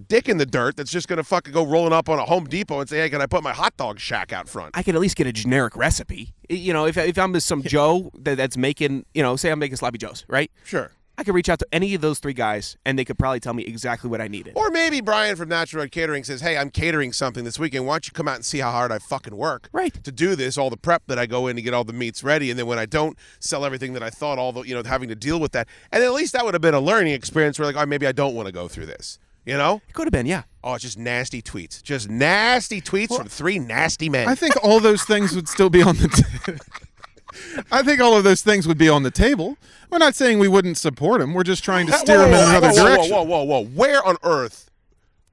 dick 0.08 0.28
in 0.28 0.38
the 0.38 0.46
dirt 0.46 0.76
that's 0.76 0.90
just 0.90 1.08
going 1.08 1.18
to 1.18 1.24
fucking 1.24 1.52
go 1.52 1.64
rolling 1.64 1.92
up 1.92 2.08
on 2.08 2.18
a 2.18 2.24
Home 2.24 2.44
Depot 2.44 2.80
and 2.80 2.88
say, 2.88 2.98
hey, 2.98 3.10
can 3.10 3.20
I 3.20 3.26
put 3.26 3.42
my 3.42 3.52
hot 3.52 3.76
dog 3.76 3.98
shack 3.98 4.32
out 4.32 4.48
front? 4.48 4.76
I 4.76 4.82
could 4.82 4.94
at 4.94 5.00
least 5.00 5.16
get 5.16 5.26
a 5.26 5.32
generic 5.32 5.76
recipe. 5.76 6.34
You 6.48 6.72
know, 6.72 6.86
if, 6.86 6.96
if 6.96 7.18
I'm 7.18 7.38
some 7.40 7.62
Joe 7.62 8.10
that, 8.20 8.36
that's 8.36 8.56
making, 8.56 9.06
you 9.14 9.22
know, 9.22 9.36
say 9.36 9.50
I'm 9.50 9.58
making 9.58 9.76
sloppy 9.76 9.98
joes, 9.98 10.24
right? 10.28 10.50
Sure. 10.64 10.90
I 11.18 11.24
could 11.24 11.34
reach 11.34 11.48
out 11.48 11.58
to 11.58 11.66
any 11.72 11.94
of 11.94 12.00
those 12.00 12.18
three 12.18 12.32
guys, 12.32 12.76
and 12.86 12.98
they 12.98 13.04
could 13.04 13.18
probably 13.18 13.38
tell 13.38 13.52
me 13.54 13.62
exactly 13.64 14.08
what 14.08 14.20
I 14.20 14.28
needed. 14.28 14.54
Or 14.56 14.70
maybe 14.70 15.00
Brian 15.00 15.36
from 15.36 15.48
Natural 15.50 15.82
Red 15.82 15.92
Catering 15.92 16.24
says, 16.24 16.40
"Hey, 16.40 16.56
I'm 16.56 16.70
catering 16.70 17.12
something 17.12 17.44
this 17.44 17.58
weekend. 17.58 17.86
Why 17.86 17.94
don't 17.94 18.06
you 18.06 18.12
come 18.12 18.28
out 18.28 18.36
and 18.36 18.44
see 18.44 18.58
how 18.58 18.70
hard 18.70 18.90
I 18.90 18.98
fucking 18.98 19.36
work 19.36 19.68
Right. 19.72 20.02
to 20.04 20.10
do 20.10 20.34
this? 20.34 20.56
All 20.56 20.70
the 20.70 20.76
prep 20.76 21.02
that 21.08 21.18
I 21.18 21.26
go 21.26 21.46
in 21.48 21.56
to 21.56 21.62
get 21.62 21.74
all 21.74 21.84
the 21.84 21.92
meats 21.92 22.24
ready, 22.24 22.50
and 22.50 22.58
then 22.58 22.66
when 22.66 22.78
I 22.78 22.86
don't 22.86 23.16
sell 23.40 23.64
everything 23.64 23.92
that 23.92 24.02
I 24.02 24.10
thought, 24.10 24.38
all 24.38 24.52
the 24.52 24.62
you 24.62 24.74
know 24.74 24.82
having 24.84 25.08
to 25.10 25.14
deal 25.14 25.38
with 25.38 25.52
that, 25.52 25.68
and 25.92 26.02
at 26.02 26.12
least 26.12 26.32
that 26.32 26.44
would 26.44 26.54
have 26.54 26.62
been 26.62 26.74
a 26.74 26.80
learning 26.80 27.12
experience. 27.12 27.58
Where 27.58 27.66
like, 27.66 27.76
oh, 27.76 27.86
maybe 27.86 28.06
I 28.06 28.12
don't 28.12 28.34
want 28.34 28.46
to 28.46 28.52
go 28.52 28.66
through 28.66 28.86
this. 28.86 29.18
You 29.44 29.56
know? 29.58 29.82
It 29.88 29.94
could 29.94 30.06
have 30.06 30.12
been, 30.12 30.26
yeah. 30.26 30.44
Oh, 30.62 30.74
it's 30.74 30.84
just 30.84 30.96
nasty 30.96 31.42
tweets, 31.42 31.82
just 31.82 32.08
nasty 32.08 32.80
tweets 32.80 33.16
from 33.16 33.26
three 33.26 33.58
nasty 33.58 34.08
men. 34.08 34.28
I 34.28 34.36
think 34.36 34.54
all 34.62 34.78
those 34.78 35.02
things 35.02 35.34
would 35.34 35.48
still 35.48 35.68
be 35.68 35.82
on 35.82 35.96
the. 35.96 36.06
T- 36.08 36.52
I 37.70 37.82
think 37.82 38.00
all 38.00 38.16
of 38.16 38.24
those 38.24 38.42
things 38.42 38.66
would 38.68 38.78
be 38.78 38.88
on 38.88 39.02
the 39.02 39.10
table. 39.10 39.56
We're 39.90 39.98
not 39.98 40.14
saying 40.14 40.38
we 40.38 40.48
wouldn't 40.48 40.78
support 40.78 41.20
him. 41.20 41.34
We're 41.34 41.42
just 41.42 41.64
trying 41.64 41.86
to 41.86 41.92
steer 41.92 42.18
whoa, 42.18 42.24
them 42.24 42.34
in 42.34 42.48
another 42.48 42.68
whoa, 42.68 42.74
whoa, 42.74 42.88
direction. 42.88 43.12
Whoa, 43.12 43.22
whoa, 43.22 43.42
whoa, 43.42 43.60
whoa! 43.60 43.64
Where 43.66 44.04
on 44.04 44.16
earth 44.22 44.70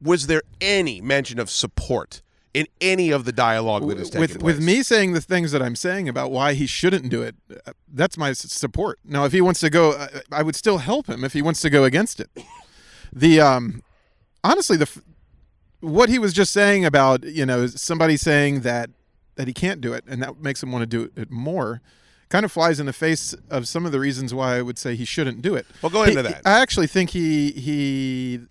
was 0.02 0.28
there 0.28 0.42
any 0.62 1.02
mention 1.02 1.40
of 1.40 1.50
support 1.50 2.22
in 2.54 2.68
any 2.82 3.12
of 3.12 3.26
the 3.26 3.32
dialogue 3.32 3.88
that 3.88 4.00
is 4.00 4.10
taking 4.10 4.22
with 4.22 4.32
place? 4.40 4.44
with 4.44 4.64
me 4.64 4.82
saying 4.82 5.14
the 5.14 5.22
things 5.22 5.52
that 5.52 5.62
I'm 5.62 5.76
saying 5.76 6.10
about 6.10 6.32
why 6.32 6.54
he 6.54 6.66
shouldn't 6.66 7.10
do 7.10 7.22
it, 7.22 7.36
uh, 7.66 7.74
that's 7.92 8.18
my 8.18 8.34
support. 8.34 9.00
Now, 9.04 9.26
if 9.26 9.32
he 9.32 9.42
wants 9.42 9.60
to 9.62 9.70
go, 9.70 9.92
uh, 9.92 10.08
I 10.32 10.44
would 10.44 10.56
still 10.56 10.80
help 10.80 11.08
him 11.08 11.24
if 11.24 11.34
he 11.34 11.42
wants 11.42 11.62
to 11.62 11.70
go 11.70 11.84
against 11.84 12.20
it. 12.20 12.30
The 13.14 13.42
um, 13.42 13.84
honestly, 14.44 14.78
the 14.78 14.90
what 15.80 16.10
he 16.10 16.20
was 16.20 16.34
just 16.34 16.52
saying 16.52 16.86
about 16.86 17.24
you 17.24 17.46
know 17.46 17.68
somebody 17.68 18.18
saying 18.18 18.62
that 18.62 18.90
that 19.40 19.48
he 19.48 19.54
can't 19.54 19.80
do 19.80 19.94
it 19.94 20.04
and 20.06 20.22
that 20.22 20.42
makes 20.42 20.62
him 20.62 20.70
want 20.70 20.82
to 20.82 20.86
do 20.86 21.10
it 21.16 21.32
more. 21.32 21.80
Kind 22.28 22.44
of 22.44 22.52
flies 22.52 22.78
in 22.80 22.86
the 22.86 22.94
face 22.94 23.34
of 23.50 23.70
some 23.70 23.86
of 23.86 23.94
the 23.94 24.00
reasons 24.02 24.34
why 24.34 24.58
I 24.58 24.62
would 24.62 24.78
say 24.78 24.96
he 24.96 25.06
shouldn't 25.06 25.42
do 25.42 25.56
it. 25.56 25.66
Well, 25.82 25.90
go 25.90 26.04
He- 26.04 26.12
into 26.12 26.24
that. 26.24 26.42
I 26.46 26.60
actually 26.60 26.88
think 26.88 27.12
he 27.12 27.52
he 27.52 28.42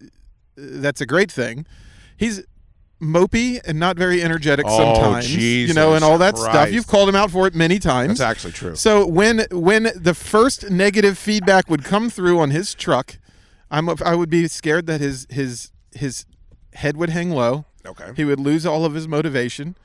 that's 0.57 1.03
a 1.03 1.07
great 1.07 1.31
thing. 1.31 1.67
He's 2.17 2.43
mopey 3.01 3.61
and 3.67 3.79
not 3.79 3.97
very 3.99 4.23
energetic 4.23 4.65
Oh, 4.67 4.77
sometimes. 4.77 5.37
you 5.37 5.73
know, 5.75 5.93
and 5.95 6.03
all 6.03 6.17
that 6.19 6.37
stuff. 6.39 6.73
You've 6.73 6.87
called 6.87 7.09
him 7.09 7.15
out 7.15 7.31
for 7.31 7.47
it 7.47 7.55
many 7.55 7.79
times. 7.79 8.19
That's 8.19 8.31
actually 8.31 8.53
true. 8.55 8.75
So 8.75 9.07
when 9.07 9.45
when 9.53 9.91
the 9.95 10.15
first 10.15 10.71
negative 10.71 11.17
feedback 11.19 11.69
would 11.71 11.85
come 11.85 12.09
through 12.11 12.41
on 12.41 12.51
his 12.51 12.75
truck, 12.75 13.19
I'm 13.71 13.89
I 14.03 14.15
would 14.15 14.31
be 14.31 14.49
scared 14.49 14.87
that 14.87 15.01
his 15.01 15.27
his 15.31 15.71
his 15.95 16.25
head 16.73 16.97
would 16.97 17.11
hang 17.11 17.31
low. 17.31 17.67
Okay. 17.87 18.11
He 18.17 18.25
would 18.25 18.41
lose 18.41 18.67
all 18.67 18.85
of 18.85 18.95
his 18.95 19.07
motivation, 19.07 19.77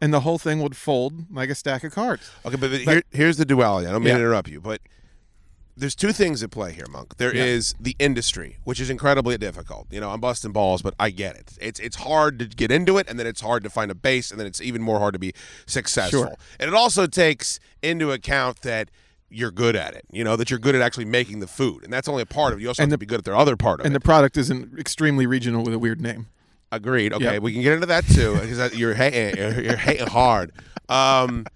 and 0.00 0.12
the 0.12 0.20
whole 0.20 0.38
thing 0.38 0.60
would 0.60 0.76
fold 0.76 1.30
like 1.32 1.50
a 1.50 1.54
stack 1.54 1.84
of 1.84 1.92
cards. 1.92 2.30
Okay, 2.44 2.56
but, 2.56 2.70
but 2.70 2.80
here, 2.80 3.02
here's 3.10 3.36
the 3.36 3.44
duality. 3.44 3.86
I 3.86 3.92
don't 3.92 4.02
mean 4.02 4.08
Yeah. 4.08 4.14
to 4.18 4.20
interrupt 4.20 4.48
you, 4.48 4.60
but 4.60 4.80
there's 5.76 5.94
two 5.96 6.12
things 6.12 6.42
at 6.42 6.50
play 6.52 6.72
here, 6.72 6.86
Monk. 6.88 7.16
There 7.16 7.32
is 7.34 7.74
Yeah. 7.78 7.82
the 7.84 7.96
industry, 7.98 8.58
which 8.64 8.78
is 8.80 8.90
incredibly 8.90 9.36
difficult. 9.38 9.88
You 9.90 10.00
know, 10.00 10.10
I'm 10.10 10.20
busting 10.20 10.52
balls, 10.52 10.82
but 10.82 10.94
I 11.00 11.10
get 11.10 11.34
it. 11.36 11.52
It's 11.60 11.80
it's 11.80 11.96
hard 11.96 12.38
to 12.38 12.46
get 12.46 12.70
into 12.70 12.96
it, 12.98 13.08
and 13.08 13.18
then 13.18 13.26
it's 13.26 13.40
hard 13.40 13.64
to 13.64 13.70
find 13.70 13.90
a 13.90 13.94
base, 13.94 14.30
and 14.30 14.38
then 14.38 14.46
it's 14.46 14.60
even 14.60 14.82
more 14.82 14.98
hard 15.00 15.14
to 15.14 15.18
be 15.18 15.32
successful. 15.66 16.20
Sure. 16.20 16.34
And 16.60 16.68
it 16.68 16.74
also 16.74 17.06
takes 17.06 17.58
into 17.82 18.12
account 18.12 18.60
that 18.62 18.90
you're 19.30 19.50
good 19.50 19.74
at 19.74 19.94
it. 19.94 20.04
You 20.12 20.22
know 20.22 20.36
that 20.36 20.48
you're 20.48 20.60
good 20.60 20.76
at 20.76 20.80
actually 20.80 21.06
making 21.06 21.40
the 21.40 21.48
food, 21.48 21.82
and 21.82 21.92
that's 21.92 22.06
only 22.06 22.22
a 22.22 22.26
part 22.26 22.52
of 22.52 22.60
it. 22.60 22.62
You 22.62 22.68
also 22.68 22.82
And 22.84 22.92
have 22.92 23.00
to 23.00 23.04
be 23.04 23.06
good 23.06 23.18
at 23.18 23.24
the 23.24 23.36
other 23.36 23.56
part 23.56 23.80
of 23.80 23.86
And 23.86 23.92
it. 23.96 23.98
the 23.98 24.04
product 24.04 24.36
isn't 24.36 24.78
extremely 24.78 25.26
regional 25.26 25.64
with 25.64 25.74
a 25.74 25.78
weird 25.78 26.00
name. 26.00 26.26
Agreed. 26.74 27.12
Okay, 27.12 27.24
Yep. 27.34 27.42
we 27.42 27.52
can 27.52 27.62
get 27.62 27.72
into 27.72 27.86
that 27.86 28.06
too 28.06 28.34
because 28.34 28.76
you're 28.76 28.94
hating, 28.94 29.36
you're, 29.36 29.60
you're 29.62 29.76
hating 29.76 30.08
hard. 30.08 30.52
Um, 30.88 31.46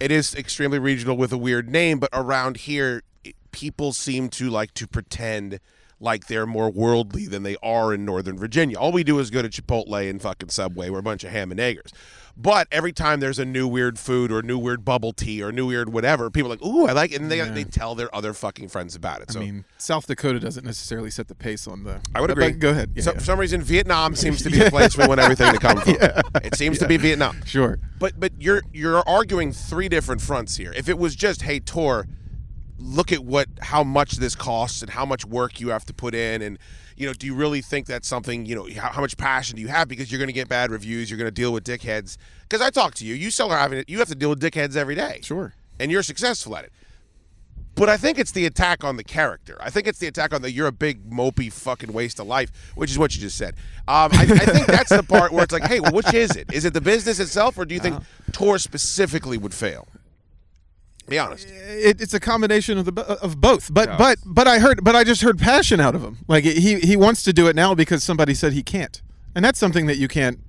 it 0.00 0.10
is 0.10 0.34
extremely 0.34 0.78
regional 0.78 1.16
with 1.16 1.32
a 1.32 1.38
weird 1.38 1.70
name, 1.70 1.98
but 1.98 2.10
around 2.12 2.56
here, 2.58 3.02
people 3.52 3.92
seem 3.92 4.28
to 4.28 4.50
like 4.50 4.74
to 4.74 4.86
pretend 4.86 5.60
like 6.00 6.26
they're 6.26 6.46
more 6.46 6.70
worldly 6.70 7.26
than 7.26 7.42
they 7.42 7.56
are 7.62 7.94
in 7.94 8.04
Northern 8.04 8.36
Virginia. 8.38 8.76
All 8.78 8.92
we 8.92 9.02
do 9.04 9.18
is 9.18 9.30
go 9.30 9.40
to 9.42 9.48
Chipotle 9.48 10.08
and 10.10 10.20
fucking 10.20 10.50
Subway. 10.50 10.90
We're 10.90 10.98
a 10.98 11.02
bunch 11.02 11.24
of 11.24 11.30
ham 11.30 11.50
and 11.50 11.58
eggers. 11.58 11.90
But 12.38 12.68
every 12.70 12.92
time 12.92 13.20
there's 13.20 13.38
a 13.38 13.46
new 13.46 13.66
weird 13.66 13.98
food 13.98 14.30
or 14.30 14.42
new 14.42 14.58
weird 14.58 14.84
bubble 14.84 15.14
tea 15.14 15.42
or 15.42 15.50
new 15.52 15.68
weird 15.68 15.90
whatever, 15.90 16.28
people 16.30 16.52
are 16.52 16.56
like, 16.56 16.62
ooh, 16.62 16.86
I 16.86 16.92
like 16.92 17.12
it. 17.12 17.22
And 17.22 17.30
they, 17.30 17.38
Yeah. 17.38 17.48
they 17.48 17.64
tell 17.64 17.94
their 17.94 18.14
other 18.14 18.34
fucking 18.34 18.68
friends 18.68 18.94
about 18.94 19.22
it. 19.22 19.30
So 19.30 19.40
I 19.40 19.44
mean, 19.44 19.64
South 19.78 20.06
Dakota 20.06 20.38
doesn't 20.38 20.66
necessarily 20.66 21.10
set 21.10 21.28
the 21.28 21.34
pace 21.34 21.66
on 21.66 21.84
the. 21.84 21.98
I 22.14 22.20
would 22.20 22.30
agree. 22.30 22.50
Go 22.50 22.68
ahead. 22.72 22.90
Yeah, 22.94 23.02
so, 23.04 23.12
yeah. 23.12 23.18
For 23.20 23.24
some 23.24 23.40
reason, 23.40 23.62
Vietnam 23.62 24.14
seems 24.14 24.42
to 24.42 24.50
be 24.50 24.58
the 24.64 24.68
place 24.70 24.98
we 24.98 25.06
want 25.06 25.18
everything 25.18 25.50
to 25.50 25.58
come 25.58 25.78
from. 25.80 25.94
It 26.44 26.56
seems 26.56 26.78
to 26.80 26.86
be 26.86 26.98
Vietnam. 26.98 27.40
Sure. 27.46 27.78
But 27.98 28.20
but 28.20 28.32
you're 28.38 28.60
you're 28.70 29.02
arguing 29.08 29.52
three 29.54 29.88
different 29.88 30.20
fronts 30.20 30.56
here. 30.58 30.74
If 30.76 30.90
it 30.90 30.98
was 30.98 31.16
just 31.16 31.40
hey 31.40 31.58
Tor, 31.60 32.06
look 32.78 33.12
at 33.12 33.24
what 33.24 33.48
how 33.60 33.82
much 33.82 34.12
this 34.12 34.34
costs 34.34 34.82
and 34.82 34.90
how 34.90 35.06
much 35.06 35.24
work 35.24 35.60
you 35.60 35.68
have 35.68 35.84
to 35.84 35.94
put 35.94 36.14
in 36.14 36.42
and 36.42 36.58
you 36.96 37.06
know 37.06 37.12
do 37.12 37.26
you 37.26 37.34
really 37.34 37.62
think 37.62 37.86
that's 37.86 38.06
something 38.06 38.44
you 38.44 38.54
know 38.54 38.68
how, 38.78 38.90
how 38.90 39.00
much 39.00 39.16
passion 39.16 39.56
do 39.56 39.62
you 39.62 39.68
have 39.68 39.88
because 39.88 40.10
you're 40.10 40.18
going 40.18 40.28
to 40.28 40.32
get 40.32 40.48
bad 40.48 40.70
reviews 40.70 41.10
you're 41.10 41.18
going 41.18 41.26
to 41.26 41.34
deal 41.34 41.52
with 41.52 41.64
dickheads 41.64 42.16
because 42.42 42.60
I 42.60 42.70
talk 42.70 42.94
to 42.96 43.04
you 43.06 43.14
you 43.14 43.30
still 43.30 43.50
are 43.50 43.58
having 43.58 43.78
it 43.78 43.88
you 43.88 43.98
have 43.98 44.08
to 44.08 44.14
deal 44.14 44.30
with 44.30 44.40
dickheads 44.40 44.76
every 44.76 44.94
day 44.94 45.20
sure 45.22 45.54
and 45.80 45.90
you're 45.90 46.02
successful 46.02 46.56
at 46.56 46.64
it 46.64 46.72
but 47.76 47.90
I 47.90 47.98
think 47.98 48.18
it's 48.18 48.30
the 48.30 48.46
attack 48.46 48.84
on 48.84 48.96
the 48.96 49.04
character. 49.04 49.58
I 49.60 49.68
think 49.68 49.86
it's 49.86 49.98
the 49.98 50.06
attack 50.06 50.32
on 50.32 50.40
the 50.40 50.50
you're 50.50 50.66
a 50.66 50.72
big 50.72 51.10
mopey 51.10 51.52
fucking 51.52 51.92
waste 51.92 52.18
of 52.18 52.26
life, 52.26 52.50
which 52.74 52.90
is 52.90 52.98
what 52.98 53.14
you 53.14 53.20
just 53.20 53.36
said. 53.36 53.54
Um, 53.86 54.10
I, 54.14 54.22
I 54.22 54.46
think 54.46 54.66
that's 54.66 54.88
the 54.88 55.02
part 55.02 55.30
where 55.30 55.44
it's 55.44 55.52
like, 55.52 55.64
hey, 55.64 55.80
well, 55.80 55.92
which 55.92 56.12
is 56.14 56.34
it? 56.36 56.50
Is 56.54 56.64
it 56.64 56.72
the 56.72 56.80
business 56.80 57.20
itself, 57.20 57.58
or 57.58 57.66
do 57.66 57.74
you 57.74 57.80
think 57.80 58.02
Tor 58.32 58.58
specifically 58.58 59.36
would 59.36 59.52
fail? 59.52 59.88
Be 61.08 61.18
honest. 61.18 61.48
Uh, 61.48 61.52
it, 61.54 62.00
it's 62.00 62.14
a 62.14 62.20
combination 62.20 62.78
of 62.78 62.84
the 62.84 63.02
of 63.22 63.40
both. 63.40 63.72
But 63.72 63.96
but 63.96 64.18
but 64.24 64.48
I 64.48 64.58
heard 64.58 64.82
but 64.82 64.96
I 64.96 65.04
just 65.04 65.22
heard 65.22 65.38
passion 65.38 65.80
out 65.80 65.94
of 65.94 66.02
him. 66.02 66.18
Like 66.26 66.44
he 66.44 66.80
he 66.80 66.96
wants 66.96 67.22
to 67.24 67.32
do 67.32 67.46
it 67.46 67.54
now 67.56 67.74
because 67.74 68.02
somebody 68.02 68.34
said 68.34 68.52
he 68.52 68.62
can't, 68.62 69.00
and 69.34 69.44
that's 69.44 69.58
something 69.58 69.86
that 69.86 69.98
you 69.98 70.08
can't 70.08 70.40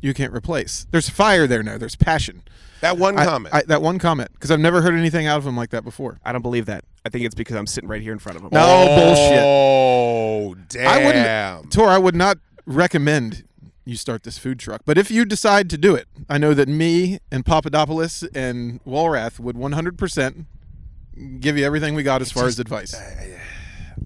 you 0.00 0.12
can't 0.12 0.32
replace. 0.34 0.86
There's 0.90 1.08
fire 1.08 1.46
there 1.46 1.62
now. 1.62 1.78
There's 1.78 1.96
passion. 1.96 2.42
That 2.82 2.98
one 2.98 3.16
I- 3.16 3.24
comment. 3.24 3.54
I, 3.54 3.62
that 3.68 3.80
one 3.80 3.98
comment, 3.98 4.32
because 4.32 4.50
I've 4.50 4.60
never 4.60 4.82
heard 4.82 4.94
anything 4.94 5.26
out 5.26 5.38
of 5.38 5.46
him 5.46 5.56
like 5.56 5.70
that 5.70 5.84
before. 5.84 6.18
I 6.24 6.32
don't 6.32 6.42
believe 6.42 6.66
that. 6.66 6.84
I 7.06 7.08
think 7.08 7.24
it's 7.24 7.34
because 7.34 7.56
I'm 7.56 7.66
sitting 7.66 7.88
right 7.88 8.02
here 8.02 8.12
in 8.12 8.18
front 8.18 8.36
of 8.36 8.42
him. 8.42 8.50
No 8.52 8.86
bullshit. 8.86 9.42
Oh 9.42 10.54
damn! 10.68 10.88
I 10.88 11.04
wouldn't, 11.04 11.72
Tor. 11.72 11.88
I 11.88 11.98
would 11.98 12.14
not 12.16 12.38
recommend 12.66 13.44
you 13.84 13.96
start 13.96 14.22
this 14.22 14.38
food 14.38 14.58
truck. 14.58 14.82
But 14.84 14.98
if 14.98 15.10
you 15.10 15.24
decide 15.24 15.68
to 15.70 15.78
do 15.78 15.94
it, 15.94 16.06
I 16.28 16.38
know 16.38 16.54
that 16.54 16.68
me 16.68 17.18
and 17.30 17.44
Papadopoulos 17.44 18.22
and 18.34 18.82
Walrath 18.84 19.40
would 19.40 19.56
100% 19.56 20.46
give 21.40 21.58
you 21.58 21.64
everything 21.64 21.94
we 21.94 22.02
got 22.02 22.22
as 22.22 22.32
far 22.32 22.46
as 22.46 22.58
advice. 22.58 22.94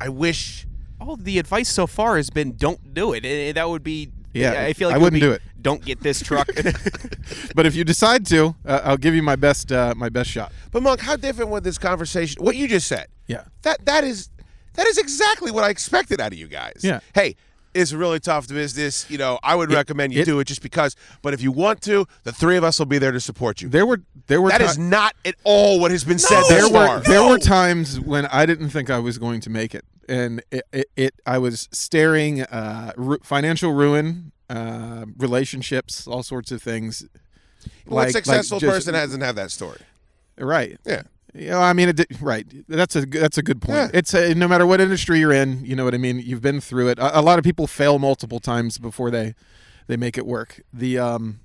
I 0.00 0.08
wish 0.08 0.66
all 1.00 1.16
the 1.16 1.38
advice 1.38 1.68
so 1.68 1.86
far 1.86 2.16
has 2.16 2.30
been 2.30 2.56
don't 2.56 2.94
do 2.94 3.12
it. 3.12 3.54
That 3.54 3.68
would 3.68 3.82
be. 3.82 4.10
Yeah, 4.32 4.64
I 4.64 4.74
feel 4.74 4.88
like 4.88 4.96
I 4.96 4.98
would 4.98 5.14
wouldn't 5.14 5.22
be, 5.22 5.26
do 5.26 5.32
it. 5.32 5.40
Don't 5.62 5.82
get 5.82 6.02
this 6.02 6.20
truck. 6.20 6.46
but 7.54 7.64
if 7.64 7.74
you 7.74 7.84
decide 7.84 8.26
to, 8.26 8.54
uh, 8.66 8.82
I'll 8.84 8.98
give 8.98 9.14
you 9.14 9.22
my 9.22 9.36
best 9.36 9.72
uh, 9.72 9.94
my 9.96 10.10
best 10.10 10.28
shot. 10.28 10.52
But 10.70 10.82
Monk, 10.82 11.00
how 11.00 11.16
different 11.16 11.50
would 11.50 11.64
this 11.64 11.78
conversation? 11.78 12.44
What 12.44 12.54
you 12.54 12.68
just 12.68 12.86
said. 12.86 13.06
Yeah. 13.28 13.44
That 13.62 13.84
that 13.86 14.04
is 14.04 14.28
that 14.74 14.86
is 14.86 14.98
exactly 14.98 15.50
what 15.50 15.64
I 15.64 15.70
expected 15.70 16.20
out 16.20 16.32
of 16.32 16.38
you 16.38 16.48
guys. 16.48 16.80
Yeah. 16.82 17.00
Hey, 17.14 17.36
it's 17.76 17.92
a 17.92 17.98
really 17.98 18.18
tough 18.20 18.48
business. 18.48 19.08
You 19.10 19.18
know, 19.18 19.38
I 19.42 19.54
would 19.54 19.70
recommend 19.72 20.12
you 20.14 20.22
it- 20.22 20.24
do 20.24 20.40
it 20.40 20.44
just 20.46 20.62
because. 20.62 20.96
But 21.22 21.34
if 21.34 21.40
you 21.42 21.52
want 21.52 21.82
to, 21.82 22.06
the 22.24 22.32
three 22.32 22.56
of 22.56 22.64
us 22.64 22.78
will 22.78 22.86
be 22.86 22.98
there 22.98 23.12
to 23.12 23.20
support 23.20 23.60
you. 23.62 23.68
There 23.68 23.86
were 23.86 24.00
there 24.26 24.40
were 24.42 24.48
That 24.50 24.60
is 24.62 24.78
not 24.78 25.14
at 25.24 25.34
all 25.44 25.78
what 25.80 25.90
has 25.90 26.04
been 26.04 26.18
said 26.18 26.42
there 26.48 26.68
were 26.68 27.00
there 27.00 27.22
were 27.28 27.38
times 27.38 28.00
when 28.00 28.26
I 28.26 28.46
didn't 28.46 28.70
think 28.70 28.90
I 28.90 28.98
was 28.98 29.18
going 29.18 29.40
to 29.42 29.50
make 29.50 29.74
it, 29.74 29.84
and 30.08 30.42
it, 30.50 30.62
it, 30.72 30.86
it 30.96 31.14
I 31.26 31.38
was 31.38 31.68
staring 31.72 32.42
uh, 32.42 32.92
ru- 32.96 33.18
financial 33.22 33.72
ruin, 33.72 34.32
uh, 34.50 35.06
relationships, 35.18 36.06
all 36.06 36.22
sorts 36.22 36.50
of 36.52 36.62
things. 36.62 37.04
what 37.84 38.04
Like- 38.06 38.10
successful 38.12 38.56
like 38.56 38.62
just- 38.62 38.74
person 38.74 38.94
hasn't 38.94 39.22
had 39.22 39.36
that 39.36 39.50
story? 39.50 39.80
Right. 40.38 40.78
Yeah. 40.84 41.02
You 41.36 41.50
know, 41.50 41.60
I 41.60 41.72
mean, 41.74 41.90
it, 41.90 42.06
right. 42.20 42.46
That's 42.66 42.96
a 42.96 43.04
that's 43.04 43.36
a 43.36 43.42
good 43.42 43.60
point. 43.60 43.76
Yeah. 43.76 43.88
It's 43.92 44.14
a, 44.14 44.34
no 44.34 44.48
matter 44.48 44.66
what 44.66 44.80
industry 44.80 45.18
you're 45.18 45.32
in, 45.32 45.64
you 45.64 45.76
know 45.76 45.84
what 45.84 45.94
I 45.94 45.98
mean. 45.98 46.18
You've 46.18 46.40
been 46.40 46.60
through 46.60 46.88
it. 46.88 46.98
A, 46.98 47.20
a 47.20 47.22
lot 47.22 47.38
of 47.38 47.44
people 47.44 47.66
fail 47.66 47.98
multiple 47.98 48.40
times 48.40 48.78
before 48.78 49.10
they 49.10 49.34
they 49.86 49.96
make 49.96 50.16
it 50.16 50.26
work. 50.26 50.62
The 50.72 50.98
um, 50.98 51.40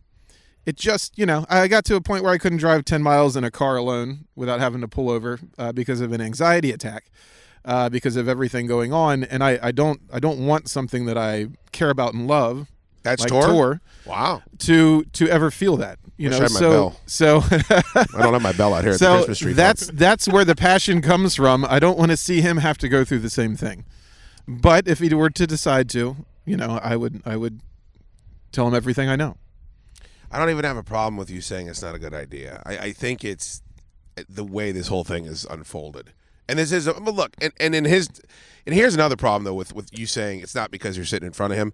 it 0.66 0.78
just 0.78 1.18
you 1.18 1.26
know, 1.26 1.46
I 1.50 1.68
got 1.68 1.84
to 1.86 1.96
a 1.96 2.02
point 2.02 2.24
where 2.24 2.32
I 2.32 2.38
couldn't 2.38 2.60
drive 2.60 2.86
ten 2.86 3.04
miles 3.04 3.36
in 3.36 3.44
a 3.44 3.52
car 3.52 3.76
alone 3.76 4.28
without 4.36 4.60
having 4.60 4.82
to 4.82 4.88
pull 4.88 5.10
over 5.10 5.39
uh, 5.58 5.74
because 5.74 6.00
of 6.00 6.14
an 6.14 6.22
anxiety 6.22 6.72
attack, 6.72 7.12
uh, 7.66 7.89
because 7.89 8.16
of 8.16 8.30
everything 8.30 8.68
going 8.68 8.94
on, 8.94 9.26
and 9.26 9.44
I 9.44 9.60
I 9.62 9.72
don't 9.72 10.02
I 10.12 10.20
don't 10.20 10.46
want 10.46 10.70
something 10.70 11.06
that 11.06 11.18
I 11.18 11.48
care 11.74 11.89
about 11.89 12.14
and 12.14 12.28
love. 12.28 12.70
That's 13.04 13.22
like 13.22 13.30
Tor? 13.30 13.47
Tor 13.47 13.82
Wow. 14.06 14.43
to 14.60 15.04
to 15.04 15.30
ever 15.30 15.52
feel 15.52 15.78
that 15.78 15.99
you 16.18 16.30
Wish 16.30 16.39
know 16.39 16.45
I 16.45 16.47
so 16.47 16.95
so 17.06 17.38
I 17.52 18.06
don't 18.14 18.34
have 18.34 18.41
my 18.41 18.52
bell 18.52 18.74
out 18.74 18.84
here 18.84 18.93
at 18.93 18.99
the 18.99 19.06
so 19.06 19.16
Christmas 19.18 19.39
tree 19.39 19.54
that's 19.54 19.88
that's 19.88 20.28
where 20.28 20.43
the 20.43 20.56
passion 20.56 21.02
comes 21.02 21.36
from 21.36 21.66
i 21.66 21.78
don't 21.80 21.97
want 21.97 22.10
to 22.12 22.18
see 22.18 22.41
him 22.41 22.58
have 22.58 22.78
to 22.80 22.89
go 22.89 23.06
through 23.06 23.20
the 23.20 23.30
same 23.30 23.56
thing 23.56 23.86
but 24.47 24.88
if 24.88 24.99
he 24.99 25.14
were 25.14 25.30
to 25.30 25.45
decide 25.45 25.88
to 25.89 26.18
you 26.45 26.58
know 26.58 26.80
i 26.84 26.95
would 26.95 27.22
i 27.26 27.36
would 27.36 27.62
tell 28.52 28.68
him 28.68 28.74
everything 28.74 29.08
i 29.08 29.16
know 29.16 29.38
I 30.32 30.39
don't 30.39 30.49
even 30.49 30.64
have 30.64 30.78
a 30.78 30.84
problem 30.84 31.18
with 31.18 31.30
you 31.30 31.41
saying 31.41 31.68
it's 31.68 31.82
not 31.82 31.93
a 31.93 31.99
good 31.99 32.14
idea. 32.14 32.64
I, 32.66 32.78
I 32.78 32.91
think 32.93 33.26
it's 33.26 33.62
eh, 34.18 34.24
the 34.30 34.45
way 34.45 34.72
this 34.72 34.88
whole 34.88 35.04
thing 35.04 35.26
is 35.26 35.45
unfolded. 35.45 36.14
And 36.47 36.58
this 36.58 36.72
is, 36.72 36.86
but 36.86 37.14
look, 37.14 37.36
and, 37.41 37.52
and 37.60 37.76
in 37.76 37.86
his, 37.86 38.10
and 38.66 38.74
here's 38.74 38.95
another 38.95 39.18
problem 39.18 39.43
though 39.43 39.54
with 39.54 39.76
with 39.76 39.97
you 39.97 40.06
saying 40.06 40.39
it's 40.39 40.56
not 40.56 40.72
because 40.72 40.95
you're 40.95 41.06
sitting 41.06 41.28
in 41.28 41.34
front 41.34 41.52
of 41.54 41.60
him. 41.60 41.74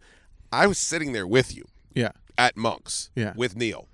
I 0.51 0.67
was 0.67 0.77
sitting 0.77 1.11
there 1.13 1.27
with 1.27 1.55
you 1.55 1.65
yeah 1.93 2.11
at 2.37 2.55
Monks, 2.55 3.09
Yeah. 3.15 3.33
with 3.35 3.55
Neil. 3.55 3.87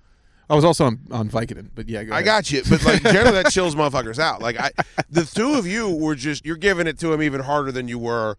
i 0.50 0.54
was 0.54 0.64
also 0.64 0.84
on, 0.84 1.00
on 1.10 1.30
vicodin 1.30 1.70
but 1.74 1.88
yeah 1.88 2.04
go 2.04 2.14
I 2.14 2.22
got 2.22 2.50
you, 2.52 2.62
but 2.68 2.84
like 2.84 3.02
generally 3.16 3.42
that 3.42 3.50
chills 3.52 3.74
motherfuckers 3.74 4.18
out. 4.18 4.42
Like 4.42 4.58
I, 4.60 4.70
the 5.08 5.24
two 5.24 5.54
of 5.54 5.66
you 5.66 5.88
were 5.88 6.14
just 6.14 6.44
you're 6.44 6.56
giving 6.56 6.86
it 6.86 6.98
to 7.00 7.12
him 7.12 7.22
even 7.22 7.40
harder 7.40 7.72
than 7.72 7.88
you 7.88 7.98
were 7.98 8.36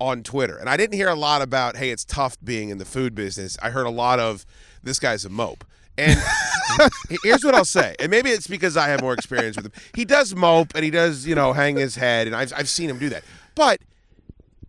on 0.00 0.22
Twitter. 0.22 0.56
And 0.56 0.68
I 0.70 0.76
didn't 0.76 0.94
hear 0.94 1.08
a 1.08 1.16
lot 1.16 1.42
about 1.42 1.76
hey, 1.76 1.90
it's 1.90 2.04
tough 2.04 2.36
being 2.42 2.68
in 2.68 2.78
the 2.78 2.84
food 2.84 3.14
business. 3.16 3.58
I 3.60 3.70
heard 3.70 3.86
a 3.86 3.90
lot 3.90 4.20
of 4.20 4.46
this 4.82 5.00
guy's 5.00 5.24
a 5.24 5.28
mope. 5.28 5.64
And 5.96 6.16
here's 7.24 7.44
what 7.44 7.56
I'll 7.56 7.64
say, 7.64 7.96
and 7.98 8.08
maybe 8.08 8.30
it's 8.30 8.46
because 8.46 8.76
I 8.76 8.86
have 8.90 9.00
more 9.00 9.12
experience 9.14 9.56
with 9.56 9.66
him. 9.66 9.72
He 9.96 10.04
does 10.04 10.32
mope 10.36 10.70
and 10.76 10.84
he 10.84 10.92
does 10.92 11.26
you 11.26 11.34
know 11.34 11.52
hang 11.52 11.74
his 11.76 11.96
head, 11.96 12.28
and 12.28 12.36
I've 12.36 12.52
I've 12.56 12.68
seen 12.68 12.88
him 12.88 12.98
do 13.00 13.08
that, 13.08 13.24
but. 13.56 13.80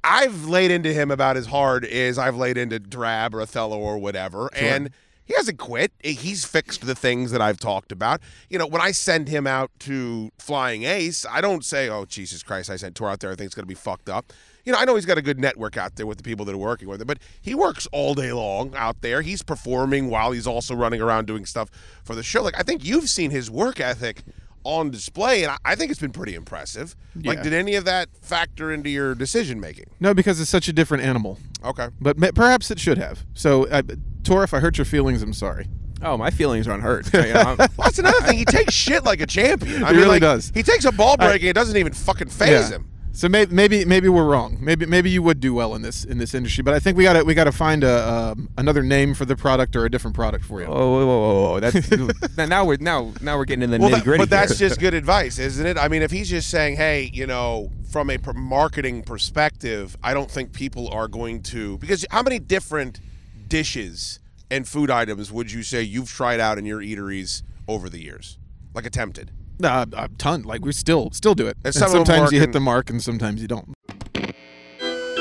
I've 0.03 0.45
laid 0.45 0.71
into 0.71 0.93
him 0.93 1.11
about 1.11 1.37
as 1.37 1.47
hard 1.47 1.85
as 1.85 2.17
I've 2.17 2.35
laid 2.35 2.57
into 2.57 2.79
Drab 2.79 3.35
or 3.35 3.41
Othello 3.41 3.77
or 3.77 3.97
whatever, 3.97 4.49
and 4.55 4.91
he 5.25 5.35
hasn't 5.35 5.59
quit. 5.59 5.91
He's 6.03 6.43
fixed 6.43 6.85
the 6.85 6.95
things 6.95 7.31
that 7.31 7.41
I've 7.41 7.59
talked 7.59 7.91
about. 7.91 8.21
You 8.49 8.57
know, 8.57 8.65
when 8.65 8.81
I 8.81 8.91
send 8.91 9.27
him 9.27 9.45
out 9.45 9.71
to 9.81 10.31
Flying 10.39 10.83
Ace, 10.83 11.25
I 11.29 11.41
don't 11.41 11.63
say, 11.63 11.89
"Oh 11.89 12.05
Jesus 12.05 12.41
Christ, 12.41 12.69
I 12.69 12.77
sent 12.77 12.95
Tor 12.95 13.09
out 13.09 13.19
there. 13.19 13.31
I 13.31 13.35
think 13.35 13.45
it's 13.45 13.55
going 13.55 13.63
to 13.63 13.67
be 13.67 13.75
fucked 13.75 14.09
up." 14.09 14.33
You 14.65 14.73
know, 14.73 14.79
I 14.79 14.85
know 14.85 14.95
he's 14.95 15.05
got 15.05 15.17
a 15.17 15.21
good 15.21 15.39
network 15.39 15.77
out 15.77 15.95
there 15.95 16.05
with 16.05 16.17
the 16.17 16.23
people 16.23 16.45
that 16.45 16.55
are 16.55 16.57
working 16.57 16.87
with 16.87 17.01
him, 17.01 17.07
but 17.07 17.19
he 17.41 17.55
works 17.55 17.87
all 17.91 18.13
day 18.13 18.31
long 18.31 18.75
out 18.75 19.01
there. 19.01 19.21
He's 19.21 19.41
performing 19.41 20.09
while 20.09 20.31
he's 20.31 20.47
also 20.47 20.75
running 20.75 21.01
around 21.01 21.27
doing 21.27 21.45
stuff 21.45 21.69
for 22.03 22.15
the 22.15 22.23
show. 22.23 22.41
Like 22.41 22.57
I 22.57 22.63
think 22.63 22.83
you've 22.83 23.09
seen 23.09 23.31
his 23.31 23.51
work 23.51 23.79
ethic 23.79 24.23
on 24.63 24.89
display, 24.91 25.43
and 25.43 25.51
I- 25.51 25.57
I 25.71 25.75
think 25.75 25.91
it's 25.91 25.99
been 26.01 26.11
pretty 26.11 26.35
impressive. 26.35 26.95
Like, 27.15 27.41
did 27.43 27.53
any 27.53 27.75
of 27.75 27.85
that 27.85 28.09
factor 28.21 28.71
into 28.71 28.89
your 28.89 29.15
decision 29.15 29.59
making? 29.59 29.85
no 29.99 30.13
because 30.13 30.39
it's 30.41 30.49
such 30.49 30.67
a 30.67 30.73
different 30.73 31.03
animal 31.03 31.37
Okay. 31.63 31.87
but 31.99 32.17
ma- 32.17 32.31
perhaps 32.33 32.69
it 32.71 32.79
should 32.79 32.97
have 32.97 33.25
so 33.33 33.65
uh, 33.67 33.81
Tor, 34.23 34.43
if 34.43 34.53
I 34.53 34.59
hurt 34.59 34.77
your 34.77 34.85
feelings, 34.85 35.21
I'm 35.21 35.33
sorry. 35.33 35.67
Oh, 36.01 36.15
my 36.17 36.29
feelings 36.29 36.67
are 36.67 36.71
unhurt. 36.73 37.11
You 37.13 37.19
know, 37.33 37.55
Well, 37.57 37.67
that's 37.79 37.99
another 37.99 38.21
thing. 38.21 38.37
He 38.37 38.45
takes 38.45 38.73
shit 38.73 39.03
like 39.03 39.19
a 39.21 39.25
champion. 39.25 39.83
I 39.83 39.87
He 39.87 39.93
mean, 39.93 39.95
really 40.03 40.07
like, 40.15 40.21
does. 40.21 40.51
He 40.53 40.63
takes 40.63 40.85
a 40.85 40.91
ball 40.91 41.15
I- 41.19 41.27
break 41.27 41.41
and 41.41 41.49
it 41.49 41.53
doesn't 41.53 41.75
even 41.75 41.91
fucking 41.93 42.29
phase 42.29 42.69
him. 42.69 42.89
So 43.19 43.27
maybe 43.27 43.53
maybe 43.53 43.83
maybe 43.83 44.07
we're 44.07 44.23
wrong. 44.23 44.57
Maybe 44.61 44.85
maybe 44.85 45.09
you 45.09 45.21
would 45.21 45.41
do 45.41 45.53
well 45.53 45.75
in 45.75 45.81
this 45.81 46.05
in 46.05 46.19
this 46.19 46.33
industry, 46.33 46.63
but 46.63 46.73
I 46.73 46.79
think 46.79 46.95
we 46.95 47.03
got 47.03 47.13
to 47.13 47.23
we 47.25 47.33
got 47.33 47.43
to 47.43 47.51
find 47.51 47.83
a 47.83 48.09
um, 48.09 48.49
another 48.57 48.81
name 48.81 49.13
for 49.13 49.25
the 49.25 49.35
product 49.35 49.75
or 49.75 49.83
a 49.83 49.91
different 49.91 50.15
product 50.15 50.45
for 50.45 50.61
you. 50.61 50.67
Oh, 50.67 50.71
whoa, 50.71 51.05
whoa, 51.05 51.19
whoa, 51.19 51.51
whoa. 51.51 51.59
That's 51.59 52.37
now 52.49 52.63
we're 52.63 52.77
now 52.79 53.11
now 53.19 53.37
we're 53.37 53.43
getting 53.43 53.63
in 53.63 53.71
the 53.71 53.77
Well, 53.77 53.89
nitty 53.89 53.93
that- 53.95 54.03
gritty. 54.05 54.21
but 54.21 54.29
that's 54.29 54.57
just 54.57 54.79
good 54.79 54.93
advice, 54.93 55.37
isn't 55.37 55.65
it? 55.65 55.77
I 55.77 55.89
mean, 55.89 56.01
if 56.01 56.11
he's 56.11 56.29
just 56.29 56.49
saying, 56.49 56.77
"Hey, 56.77 57.09
you 57.13 57.27
know, 57.27 57.71
from 57.91 58.09
a 58.09 58.17
marketing 58.33 59.03
perspective, 59.03 59.97
I 60.01 60.13
don't 60.13 60.31
think 60.31 60.53
people 60.53 60.87
are 60.87 61.09
going 61.09 61.43
to 61.43 61.77
because 61.79 62.05
how 62.11 62.23
many 62.23 62.39
different 62.39 63.01
dishes 63.49 64.21
and 64.49 64.65
food 64.65 64.89
items 64.89 65.29
would 65.29 65.51
you 65.51 65.61
say 65.63 65.81
you've 65.81 66.09
tried 66.09 66.39
out 66.39 66.57
in 66.57 66.65
your 66.65 66.79
eateries 66.79 67.43
over 67.67 67.89
the 67.89 67.99
years, 68.01 68.37
like 68.73 68.85
attempted? 68.85 69.31
Uh, 69.61 69.85
a 69.93 70.09
ton. 70.17 70.43
Like 70.43 70.63
we 70.63 70.71
still 70.71 71.11
still 71.11 71.35
do 71.35 71.47
it. 71.47 71.57
And 71.57 71.67
And 71.67 71.75
some 71.75 71.87
of 71.87 71.91
them 71.93 72.05
sometimes 72.05 72.31
you 72.31 72.39
hit 72.39 72.53
the 72.53 72.59
mark, 72.59 72.89
and 72.89 73.01
sometimes 73.01 73.41
you 73.41 73.47
don't. 73.47 73.73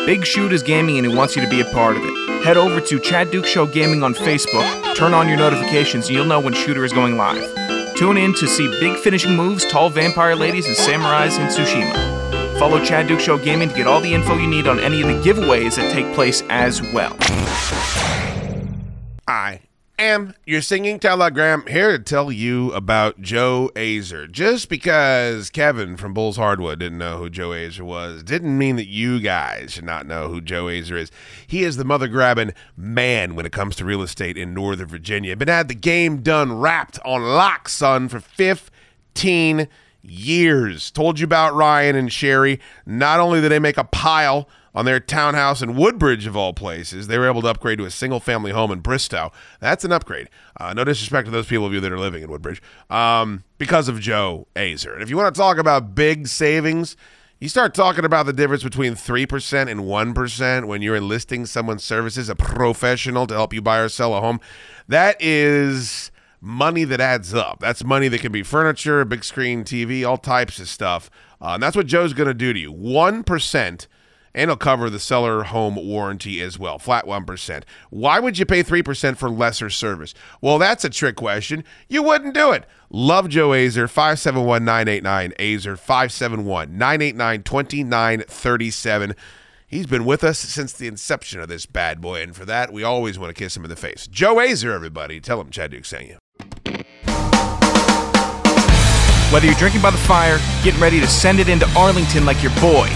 Big 0.06 0.24
Shoot 0.24 0.52
is 0.54 0.62
gaming 0.62 0.96
and 0.96 1.06
he 1.06 1.14
wants 1.14 1.36
you 1.36 1.42
to 1.42 1.48
be 1.48 1.60
a 1.60 1.66
part 1.66 1.94
of 1.96 2.02
it. 2.02 2.42
Head 2.42 2.56
over 2.56 2.80
to 2.80 2.98
Chad 3.00 3.30
Dukes 3.30 3.48
Show 3.50 3.66
Gaming 3.66 4.02
on 4.02 4.14
Facebook, 4.14 4.94
turn 4.94 5.12
on 5.12 5.28
your 5.28 5.36
notifications, 5.36 6.06
and 6.06 6.16
you'll 6.16 6.24
know 6.24 6.40
when 6.40 6.54
Shooter 6.54 6.84
is 6.84 6.94
going 6.94 7.18
live. 7.18 7.44
Tune 7.94 8.16
in 8.16 8.32
to 8.34 8.46
see 8.46 8.68
big 8.80 8.96
finishing 9.00 9.36
moves, 9.36 9.66
tall 9.66 9.90
vampire 9.90 10.34
ladies, 10.34 10.66
and 10.66 10.74
samurais 10.74 11.38
in 11.38 11.48
Tsushima. 11.48 12.58
Follow 12.58 12.82
Chad 12.82 13.06
Dukes 13.06 13.22
Show 13.24 13.36
Gaming 13.36 13.68
to 13.68 13.74
get 13.74 13.86
all 13.86 14.00
the 14.00 14.14
info 14.14 14.36
you 14.38 14.46
need 14.46 14.66
on 14.66 14.80
any 14.80 15.02
of 15.02 15.08
the 15.08 15.14
giveaways 15.14 15.76
that 15.76 15.92
take 15.92 16.14
place 16.14 16.42
as 16.48 16.80
well. 16.94 17.14
I 19.26 19.60
am 19.98 20.34
your 20.46 20.62
singing 20.62 21.00
telegram 21.00 21.64
here 21.66 21.96
to 21.96 22.02
tell 22.02 22.30
you 22.30 22.72
about 22.72 23.20
Joe 23.20 23.70
Azer. 23.74 24.30
Just 24.30 24.68
because 24.68 25.50
Kevin 25.50 25.96
from 25.96 26.14
Bulls 26.14 26.36
Hardwood 26.36 26.78
didn't 26.78 26.98
know 26.98 27.18
who 27.18 27.28
Joe 27.28 27.50
Azer 27.50 27.80
was, 27.80 28.22
didn't 28.22 28.56
mean 28.56 28.76
that 28.76 28.86
you 28.86 29.20
guys 29.20 29.72
should 29.72 29.84
not 29.84 30.06
know 30.06 30.28
who 30.28 30.40
Joe 30.40 30.66
Azer 30.66 30.98
is. 30.98 31.10
He 31.46 31.64
is 31.64 31.76
the 31.76 31.84
mother 31.84 32.06
grabbing 32.06 32.52
man 32.76 33.34
when 33.34 33.44
it 33.44 33.52
comes 33.52 33.74
to 33.76 33.84
real 33.84 34.02
estate 34.02 34.38
in 34.38 34.54
Northern 34.54 34.88
Virginia. 34.88 35.36
Been 35.36 35.48
had 35.48 35.68
the 35.68 35.74
game 35.74 36.22
done 36.22 36.58
wrapped 36.58 36.98
on 37.04 37.22
lock, 37.22 37.68
son, 37.68 38.08
for 38.08 38.20
15 38.20 39.68
years. 40.02 40.90
Told 40.92 41.18
you 41.18 41.24
about 41.24 41.54
Ryan 41.54 41.96
and 41.96 42.12
Sherry. 42.12 42.60
Not 42.86 43.18
only 43.20 43.40
did 43.40 43.50
they 43.50 43.58
make 43.58 43.78
a 43.78 43.84
pile 43.84 44.48
on 44.78 44.84
their 44.84 45.00
townhouse 45.00 45.60
in 45.60 45.74
Woodbridge, 45.74 46.24
of 46.24 46.36
all 46.36 46.52
places, 46.52 47.08
they 47.08 47.18
were 47.18 47.26
able 47.26 47.42
to 47.42 47.48
upgrade 47.48 47.78
to 47.78 47.84
a 47.84 47.90
single 47.90 48.20
family 48.20 48.52
home 48.52 48.70
in 48.70 48.78
Bristow. 48.78 49.32
That's 49.58 49.82
an 49.82 49.90
upgrade. 49.90 50.28
Uh, 50.56 50.72
no 50.72 50.84
disrespect 50.84 51.26
to 51.26 51.32
those 51.32 51.48
people 51.48 51.66
of 51.66 51.72
you 51.72 51.80
that 51.80 51.90
are 51.90 51.98
living 51.98 52.22
in 52.22 52.30
Woodbridge 52.30 52.62
um, 52.88 53.42
because 53.58 53.88
of 53.88 53.98
Joe 53.98 54.46
Azer. 54.54 54.92
And 54.92 55.02
if 55.02 55.10
you 55.10 55.16
want 55.16 55.34
to 55.34 55.38
talk 55.38 55.58
about 55.58 55.96
big 55.96 56.28
savings, 56.28 56.96
you 57.40 57.48
start 57.48 57.74
talking 57.74 58.04
about 58.04 58.26
the 58.26 58.32
difference 58.32 58.62
between 58.62 58.92
3% 58.92 59.68
and 59.68 59.80
1% 59.80 60.64
when 60.66 60.80
you're 60.80 60.94
enlisting 60.94 61.44
someone's 61.44 61.82
services, 61.82 62.28
a 62.28 62.36
professional 62.36 63.26
to 63.26 63.34
help 63.34 63.52
you 63.52 63.60
buy 63.60 63.78
or 63.78 63.88
sell 63.88 64.14
a 64.14 64.20
home. 64.20 64.38
That 64.86 65.16
is 65.18 66.12
money 66.40 66.84
that 66.84 67.00
adds 67.00 67.34
up. 67.34 67.58
That's 67.58 67.82
money 67.82 68.06
that 68.06 68.20
can 68.20 68.30
be 68.30 68.44
furniture, 68.44 69.04
big 69.04 69.24
screen 69.24 69.64
TV, 69.64 70.08
all 70.08 70.18
types 70.18 70.60
of 70.60 70.68
stuff. 70.68 71.10
Uh, 71.40 71.54
and 71.54 71.62
that's 71.64 71.74
what 71.74 71.86
Joe's 71.86 72.12
going 72.12 72.28
to 72.28 72.34
do 72.34 72.52
to 72.52 72.60
you. 72.60 72.72
1%. 72.72 73.86
And 74.38 74.44
it'll 74.44 74.56
cover 74.56 74.88
the 74.88 75.00
seller 75.00 75.42
home 75.42 75.74
warranty 75.74 76.40
as 76.40 76.60
well, 76.60 76.78
flat 76.78 77.06
1%. 77.06 77.64
Why 77.90 78.20
would 78.20 78.38
you 78.38 78.46
pay 78.46 78.62
3% 78.62 79.16
for 79.16 79.28
lesser 79.28 79.68
service? 79.68 80.14
Well, 80.40 80.60
that's 80.60 80.84
a 80.84 80.90
trick 80.90 81.16
question. 81.16 81.64
You 81.88 82.04
wouldn't 82.04 82.34
do 82.34 82.52
it. 82.52 82.64
Love 82.88 83.28
Joe 83.28 83.48
Azer, 83.48 83.90
571 83.90 84.64
989 84.64 85.32
Azer, 85.40 85.76
571 85.76 86.78
989 86.78 87.42
2937. 87.42 89.16
He's 89.66 89.86
been 89.86 90.04
with 90.04 90.22
us 90.22 90.38
since 90.38 90.72
the 90.72 90.86
inception 90.86 91.40
of 91.40 91.48
this 91.48 91.66
bad 91.66 92.00
boy, 92.00 92.22
and 92.22 92.36
for 92.36 92.44
that, 92.44 92.72
we 92.72 92.84
always 92.84 93.18
want 93.18 93.34
to 93.34 93.42
kiss 93.42 93.56
him 93.56 93.64
in 93.64 93.70
the 93.70 93.74
face. 93.74 94.06
Joe 94.06 94.36
Azer, 94.36 94.72
everybody. 94.72 95.18
Tell 95.18 95.40
him 95.40 95.50
Chad 95.50 95.72
Dukes 95.72 95.88
sent 95.88 96.06
you. 96.06 96.18
Whether 99.32 99.46
you're 99.46 99.56
drinking 99.56 99.82
by 99.82 99.90
the 99.90 99.98
fire, 99.98 100.38
getting 100.62 100.80
ready 100.80 101.00
to 101.00 101.08
send 101.08 101.40
it 101.40 101.48
into 101.48 101.68
Arlington 101.76 102.24
like 102.24 102.40
your 102.40 102.54
boy, 102.60 102.88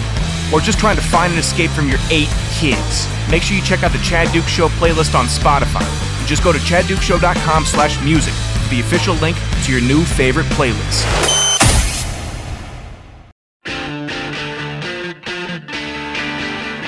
or 0.52 0.60
just 0.60 0.78
trying 0.78 0.96
to 0.96 1.02
find 1.02 1.32
an 1.32 1.38
escape 1.38 1.70
from 1.70 1.88
your 1.88 1.98
eight 2.10 2.28
kids, 2.52 3.08
make 3.30 3.42
sure 3.42 3.56
you 3.56 3.62
check 3.62 3.82
out 3.82 3.92
the 3.92 3.98
Chad 3.98 4.32
Dukes 4.32 4.48
Show 4.48 4.68
playlist 4.68 5.14
on 5.14 5.26
Spotify. 5.26 5.86
Just 6.26 6.44
go 6.44 6.52
to 6.52 6.58
chaddukeshow.com 6.58 7.64
slash 7.64 8.02
music 8.04 8.32
for 8.34 8.74
the 8.74 8.80
official 8.80 9.14
link 9.16 9.36
to 9.64 9.72
your 9.72 9.80
new 9.80 10.04
favorite 10.04 10.46
playlist. 10.46 11.04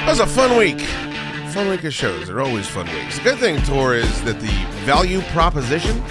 That 0.05 0.07
was 0.09 0.21
a 0.21 0.27
fun 0.27 0.57
week. 0.57 0.81
Fun 1.53 1.69
week 1.69 1.85
of 1.85 1.95
shows. 1.95 2.27
They're 2.27 2.41
always 2.41 2.69
fun 2.69 2.87
weeks. 2.87 3.19
The 3.19 3.25
good 3.25 3.39
thing, 3.39 3.63
Tor, 3.63 3.95
is 3.95 4.23
that 4.25 4.41
the 4.41 4.53
value 4.85 5.21
proposition, 5.33 6.03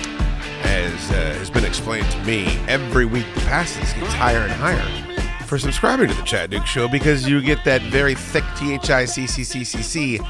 as 0.63 1.11
uh, 1.11 1.35
has 1.37 1.49
been 1.49 1.65
explained 1.65 2.09
to 2.11 2.23
me, 2.23 2.45
every 2.67 3.05
week 3.05 3.25
that 3.35 3.45
passes 3.45 3.93
gets 3.93 4.13
higher 4.13 4.39
and 4.39 4.51
higher 4.51 5.12
for 5.45 5.57
subscribing 5.59 6.07
to 6.09 6.13
the 6.13 6.23
Chad 6.23 6.49
Dukes 6.49 6.69
Show 6.69 6.87
because 6.87 7.27
you 7.27 7.41
get 7.41 7.63
that 7.65 7.81
very 7.83 8.15
thick 8.15 8.43
THICCCCC 8.55 10.25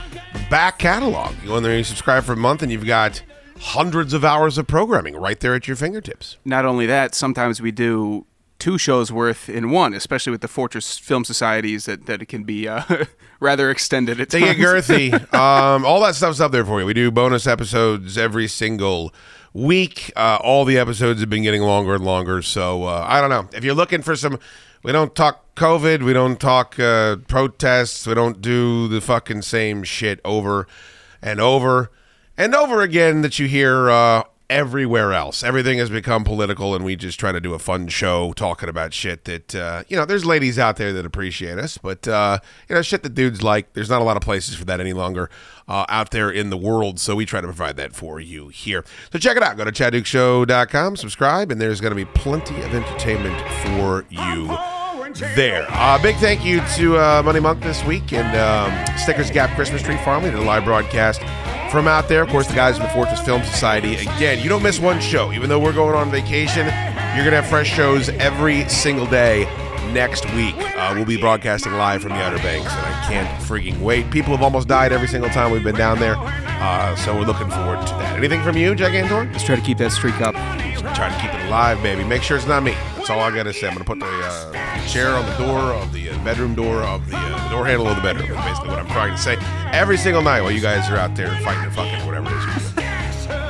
back 0.49 0.79
catalog. 0.79 1.33
You 1.41 1.49
go 1.49 1.57
in 1.57 1.63
there, 1.63 1.71
and 1.71 1.79
you 1.79 1.83
subscribe 1.83 2.23
for 2.23 2.33
a 2.33 2.37
month, 2.37 2.61
and 2.61 2.71
you've 2.71 2.85
got 2.85 3.23
hundreds 3.59 4.13
of 4.13 4.25
hours 4.25 4.57
of 4.57 4.67
programming 4.67 5.15
right 5.15 5.39
there 5.39 5.53
at 5.55 5.67
your 5.67 5.75
fingertips. 5.77 6.37
Not 6.45 6.65
only 6.65 6.85
that, 6.85 7.15
sometimes 7.15 7.61
we 7.61 7.71
do 7.71 8.25
two 8.59 8.77
shows 8.77 9.11
worth 9.11 9.49
in 9.49 9.69
one, 9.71 9.93
especially 9.93 10.31
with 10.31 10.41
the 10.41 10.47
Fortress 10.47 10.97
Film 10.97 11.23
Societies, 11.25 11.85
that, 11.85 12.05
that 12.05 12.21
it 12.21 12.27
can 12.27 12.43
be 12.43 12.67
uh, 12.67 12.83
rather 13.39 13.69
extended 13.69 14.19
at 14.19 14.29
They 14.29 14.39
get 14.39 14.57
girthy. 14.57 15.13
um, 15.33 15.85
all 15.85 16.01
that 16.01 16.15
stuff's 16.15 16.39
up 16.39 16.51
there 16.51 16.65
for 16.65 16.79
you. 16.79 16.85
We 16.85 16.93
do 16.93 17.11
bonus 17.11 17.45
episodes 17.47 18.17
every 18.17 18.47
single 18.47 19.13
week. 19.53 20.11
Uh, 20.15 20.37
all 20.41 20.65
the 20.65 20.77
episodes 20.77 21.19
have 21.19 21.29
been 21.29 21.43
getting 21.43 21.61
longer 21.61 21.95
and 21.95 22.03
longer. 22.05 22.41
So 22.41 22.85
uh, 22.85 23.05
I 23.07 23.21
don't 23.21 23.29
know. 23.29 23.49
If 23.55 23.63
you're 23.63 23.75
looking 23.75 24.01
for 24.01 24.15
some, 24.15 24.39
we 24.83 24.91
don't 24.91 25.15
talk 25.15 25.55
COVID. 25.55 26.03
We 26.03 26.13
don't 26.13 26.39
talk 26.39 26.79
uh, 26.79 27.17
protests. 27.27 28.05
We 28.05 28.13
don't 28.13 28.41
do 28.41 28.87
the 28.87 29.01
fucking 29.01 29.43
same 29.43 29.83
shit 29.83 30.19
over 30.25 30.67
and 31.21 31.39
over 31.39 31.91
and 32.37 32.53
over 32.53 32.81
again 32.81 33.21
that 33.21 33.39
you 33.39 33.47
hear 33.47 33.89
uh, 33.89 34.23
everywhere 34.49 35.13
else. 35.13 35.43
Everything 35.43 35.77
has 35.77 35.89
become 35.89 36.23
political, 36.23 36.75
and 36.75 36.83
we 36.83 36.95
just 36.95 37.19
try 37.19 37.31
to 37.31 37.39
do 37.39 37.53
a 37.53 37.59
fun 37.59 37.87
show 37.87 38.33
talking 38.33 38.67
about 38.67 38.93
shit 38.93 39.25
that 39.25 39.55
uh, 39.55 39.83
you 39.87 39.95
know. 39.95 40.05
There's 40.05 40.25
ladies 40.25 40.57
out 40.57 40.77
there 40.77 40.91
that 40.93 41.05
appreciate 41.05 41.59
us, 41.59 41.77
but 41.77 42.07
uh, 42.07 42.39
you 42.67 42.75
know, 42.75 42.81
shit 42.81 43.03
that 43.03 43.13
dudes 43.13 43.43
like. 43.43 43.73
There's 43.73 43.89
not 43.89 44.01
a 44.01 44.05
lot 44.05 44.17
of 44.17 44.23
places 44.23 44.55
for 44.55 44.65
that 44.65 44.79
any 44.79 44.93
longer 44.93 45.29
uh, 45.67 45.85
out 45.87 46.11
there 46.11 46.31
in 46.31 46.49
the 46.49 46.57
world, 46.57 46.99
so 46.99 47.15
we 47.15 47.25
try 47.25 47.41
to 47.41 47.47
provide 47.47 47.77
that 47.77 47.93
for 47.93 48.19
you 48.19 48.47
here. 48.49 48.83
So 49.11 49.19
check 49.19 49.37
it 49.37 49.43
out. 49.43 49.55
Go 49.55 49.65
to 49.65 49.71
chaddukeshow.com, 49.71 50.97
subscribe, 50.97 51.51
and 51.51 51.61
there's 51.61 51.79
going 51.79 51.91
to 51.91 51.95
be 51.95 52.05
plenty 52.05 52.59
of 52.61 52.73
entertainment 52.73 53.39
for 53.63 54.05
you 54.09 54.57
there. 55.19 55.65
Uh, 55.69 56.01
big 56.01 56.15
thank 56.17 56.43
you 56.43 56.61
to 56.75 56.97
uh, 56.97 57.21
Money 57.23 57.39
Monk 57.39 57.61
this 57.61 57.83
week 57.85 58.13
and 58.13 58.35
um, 58.35 58.97
Snickers 58.97 59.31
Gap 59.31 59.55
Christmas 59.55 59.81
Tree 59.81 59.97
Farm. 59.97 60.23
We 60.23 60.29
did 60.29 60.39
a 60.39 60.43
live 60.43 60.65
broadcast 60.65 61.21
from 61.71 61.87
out 61.87 62.07
there. 62.07 62.23
Of 62.23 62.29
course, 62.29 62.47
the 62.47 62.55
guys 62.55 62.77
from 62.77 62.87
the 62.87 62.93
Fortress 62.93 63.21
Film 63.21 63.43
Society. 63.43 63.95
Again, 63.95 64.39
you 64.39 64.49
don't 64.49 64.63
miss 64.63 64.79
one 64.79 64.99
show. 64.99 65.31
Even 65.33 65.49
though 65.49 65.59
we're 65.59 65.73
going 65.73 65.95
on 65.95 66.11
vacation, 66.11 66.65
you're 66.67 67.25
going 67.25 67.31
to 67.31 67.41
have 67.41 67.47
fresh 67.47 67.69
shows 67.71 68.09
every 68.09 68.67
single 68.69 69.05
day 69.05 69.45
next 69.91 70.25
week. 70.33 70.55
Uh, 70.57 70.93
we'll 70.95 71.05
be 71.05 71.17
broadcasting 71.17 71.73
live 71.73 72.01
from 72.01 72.11
the 72.11 72.17
Outer 72.17 72.37
Banks, 72.37 72.71
and 72.71 72.85
I 72.85 73.05
can't 73.07 73.43
freaking 73.43 73.79
wait. 73.79 74.09
People 74.11 74.31
have 74.31 74.43
almost 74.43 74.67
died 74.67 74.91
every 74.91 75.07
single 75.07 75.29
time 75.29 75.51
we've 75.51 75.63
been 75.63 75.75
down 75.75 75.99
there, 75.99 76.15
uh, 76.17 76.95
so 76.95 77.15
we're 77.15 77.25
looking 77.25 77.49
forward 77.49 77.85
to 77.87 77.93
that. 77.93 78.17
Anything 78.17 78.41
from 78.43 78.57
you, 78.57 78.73
Gigantor? 78.73 79.31
Let's 79.31 79.43
try 79.43 79.55
to 79.55 79.61
keep 79.61 79.77
that 79.79 79.91
streak 79.91 80.19
up. 80.21 80.35
Try 80.95 81.09
to 81.09 81.21
keep 81.21 81.33
it 81.33 81.47
alive, 81.47 81.81
baby. 81.81 82.03
Make 82.03 82.23
sure 82.23 82.37
it's 82.37 82.45
not 82.45 82.61
me. 82.61 82.73
That's 82.95 83.09
all 83.09 83.19
I 83.19 83.33
gotta 83.33 83.53
say. 83.53 83.67
I'm 83.67 83.73
gonna 83.73 83.85
put 83.85 83.99
the 83.99 84.05
uh, 84.05 84.87
chair 84.87 85.09
on 85.09 85.25
the 85.25 85.37
door 85.37 85.59
of 85.73 85.91
the 85.93 86.09
uh, 86.09 86.23
bedroom 86.23 86.55
door 86.55 86.83
of 86.83 87.09
the, 87.09 87.17
uh, 87.17 87.43
the 87.49 87.55
door 87.55 87.65
handle 87.65 87.87
of 87.87 87.95
the 87.95 88.01
bedroom. 88.01 88.29
Is 88.29 88.37
basically 88.45 88.69
what 88.69 88.79
I'm 88.79 88.87
trying 88.87 89.15
to 89.15 89.21
say 89.21 89.37
every 89.71 89.97
single 89.97 90.21
night 90.21 90.41
while 90.41 90.51
you 90.51 90.61
guys 90.61 90.89
are 90.89 90.97
out 90.97 91.15
there 91.15 91.29
fighting 91.39 91.63
and 91.63 91.73
fucking 91.73 92.05
whatever 92.05 92.29
it 92.29 92.57
is. 92.57 92.82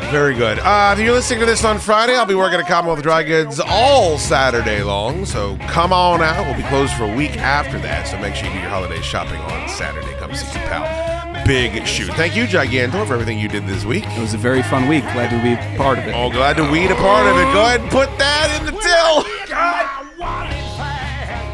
You're 0.03 0.11
doing. 0.11 0.11
Very 0.11 0.33
good. 0.35 0.59
Uh, 0.59 0.93
if 0.97 1.03
you're 1.03 1.13
listening 1.13 1.39
to 1.39 1.45
this 1.45 1.63
on 1.63 1.79
Friday, 1.79 2.15
I'll 2.15 2.25
be 2.25 2.35
working 2.35 2.59
at 2.59 2.67
Commonwealth 2.67 3.01
Dry 3.01 3.23
Goods 3.23 3.59
all 3.59 4.17
Saturday 4.17 4.83
long. 4.83 5.25
So 5.25 5.57
come 5.67 5.91
on 5.93 6.21
out. 6.21 6.45
We'll 6.45 6.55
be 6.55 6.63
closed 6.63 6.93
for 6.93 7.05
a 7.05 7.15
week 7.15 7.37
after 7.37 7.79
that. 7.79 8.07
So 8.07 8.17
make 8.19 8.35
sure 8.35 8.47
you 8.47 8.53
do 8.53 8.59
your 8.59 8.69
holiday 8.69 9.01
shopping 9.01 9.39
on 9.39 9.69
Saturday. 9.69 10.13
Come 10.19 10.33
see 10.35 10.59
your 10.59 10.67
pal. 10.67 11.45
Big 11.45 11.85
shoot. 11.85 12.09
Thank 12.13 12.35
you, 12.35 12.45
Gigantor, 12.45 13.05
for 13.05 13.13
everything 13.13 13.37
you 13.37 13.49
did 13.49 13.67
this 13.67 13.83
week. 13.83 14.05
It 14.05 14.21
was 14.21 14.33
a 14.33 14.37
very 14.37 14.63
fun 14.63 14.87
week. 14.87 15.03
Glad 15.03 15.29
to 15.29 15.41
be 15.43 15.77
part 15.77 15.97
of 15.97 16.05
it. 16.07 16.13
Oh, 16.15 16.29
glad 16.31 16.55
to 16.57 16.71
weed 16.71 16.89
a 16.89 16.95
part 16.95 17.27
of 17.27 17.35
it. 17.35 17.53
Go 17.53 17.61
ahead 17.61 17.81
and 17.81 17.89
put 17.89 18.17
that 18.17 18.59
in 18.59 18.65
the 18.65 18.71
till. 18.71 20.52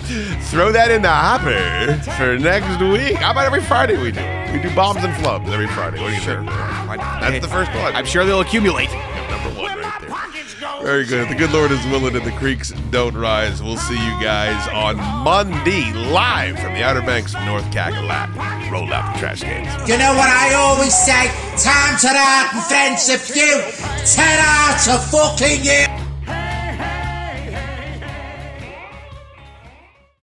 Throw 0.10 0.72
that 0.72 0.90
in 0.90 1.04
the 1.04 1.10
hopper 1.10 1.94
for 2.18 2.36
next 2.40 2.82
week. 2.82 3.14
How 3.16 3.30
about 3.30 3.46
every 3.46 3.62
Friday 3.62 3.96
we 3.96 4.12
do? 4.12 4.22
We 4.52 4.60
do 4.60 4.74
bombs 4.74 5.04
and 5.04 5.14
flubs 5.14 5.48
every 5.52 5.68
Friday. 5.68 6.02
What 6.02 6.10
do 6.10 6.16
you 6.16 6.22
think? 6.22 6.48
That's 6.48 7.46
the 7.46 7.52
first 7.52 7.70
one. 7.76 7.96
I'm 7.96 8.06
sure 8.06 8.26
they'll 8.26 8.42
accumulate. 8.42 8.90
Number 9.30 9.62
one 9.62 9.78
right 9.78 10.02
there. 10.02 10.82
Very 10.82 11.06
good. 11.06 11.30
The 11.30 11.36
good 11.36 11.52
Lord 11.52 11.70
is 11.72 11.86
willing 11.86 12.16
and 12.16 12.26
the 12.26 12.32
creeks 12.32 12.72
don't 12.90 13.16
rise. 13.16 13.62
We'll 13.62 13.78
see 13.78 13.94
you 13.94 14.20
guys 14.20 14.68
on 14.70 14.98
Monday 14.98 15.94
live 15.94 16.58
from 16.58 16.74
the 16.74 16.82
Outer 16.82 17.02
Banks 17.02 17.36
of 17.36 17.44
North 17.44 17.66
Cackalack. 17.66 18.34
Roll 18.72 18.92
out 18.92 19.14
the 19.14 19.20
trash 19.20 19.42
cans. 19.42 19.88
You 19.88 20.00
know 20.00 20.14
what 20.16 20.30
I 20.30 20.56
always 20.56 20.96
say? 20.98 21.28
Time 21.62 22.00
to 22.00 22.08
hard 22.10 22.56
and 22.56 22.64
friendship 22.66 23.22
few. 23.22 23.62
Ten 24.10 24.40
out 24.42 24.80
to 24.86 24.98
fucking 24.98 25.64
you. 25.64 25.99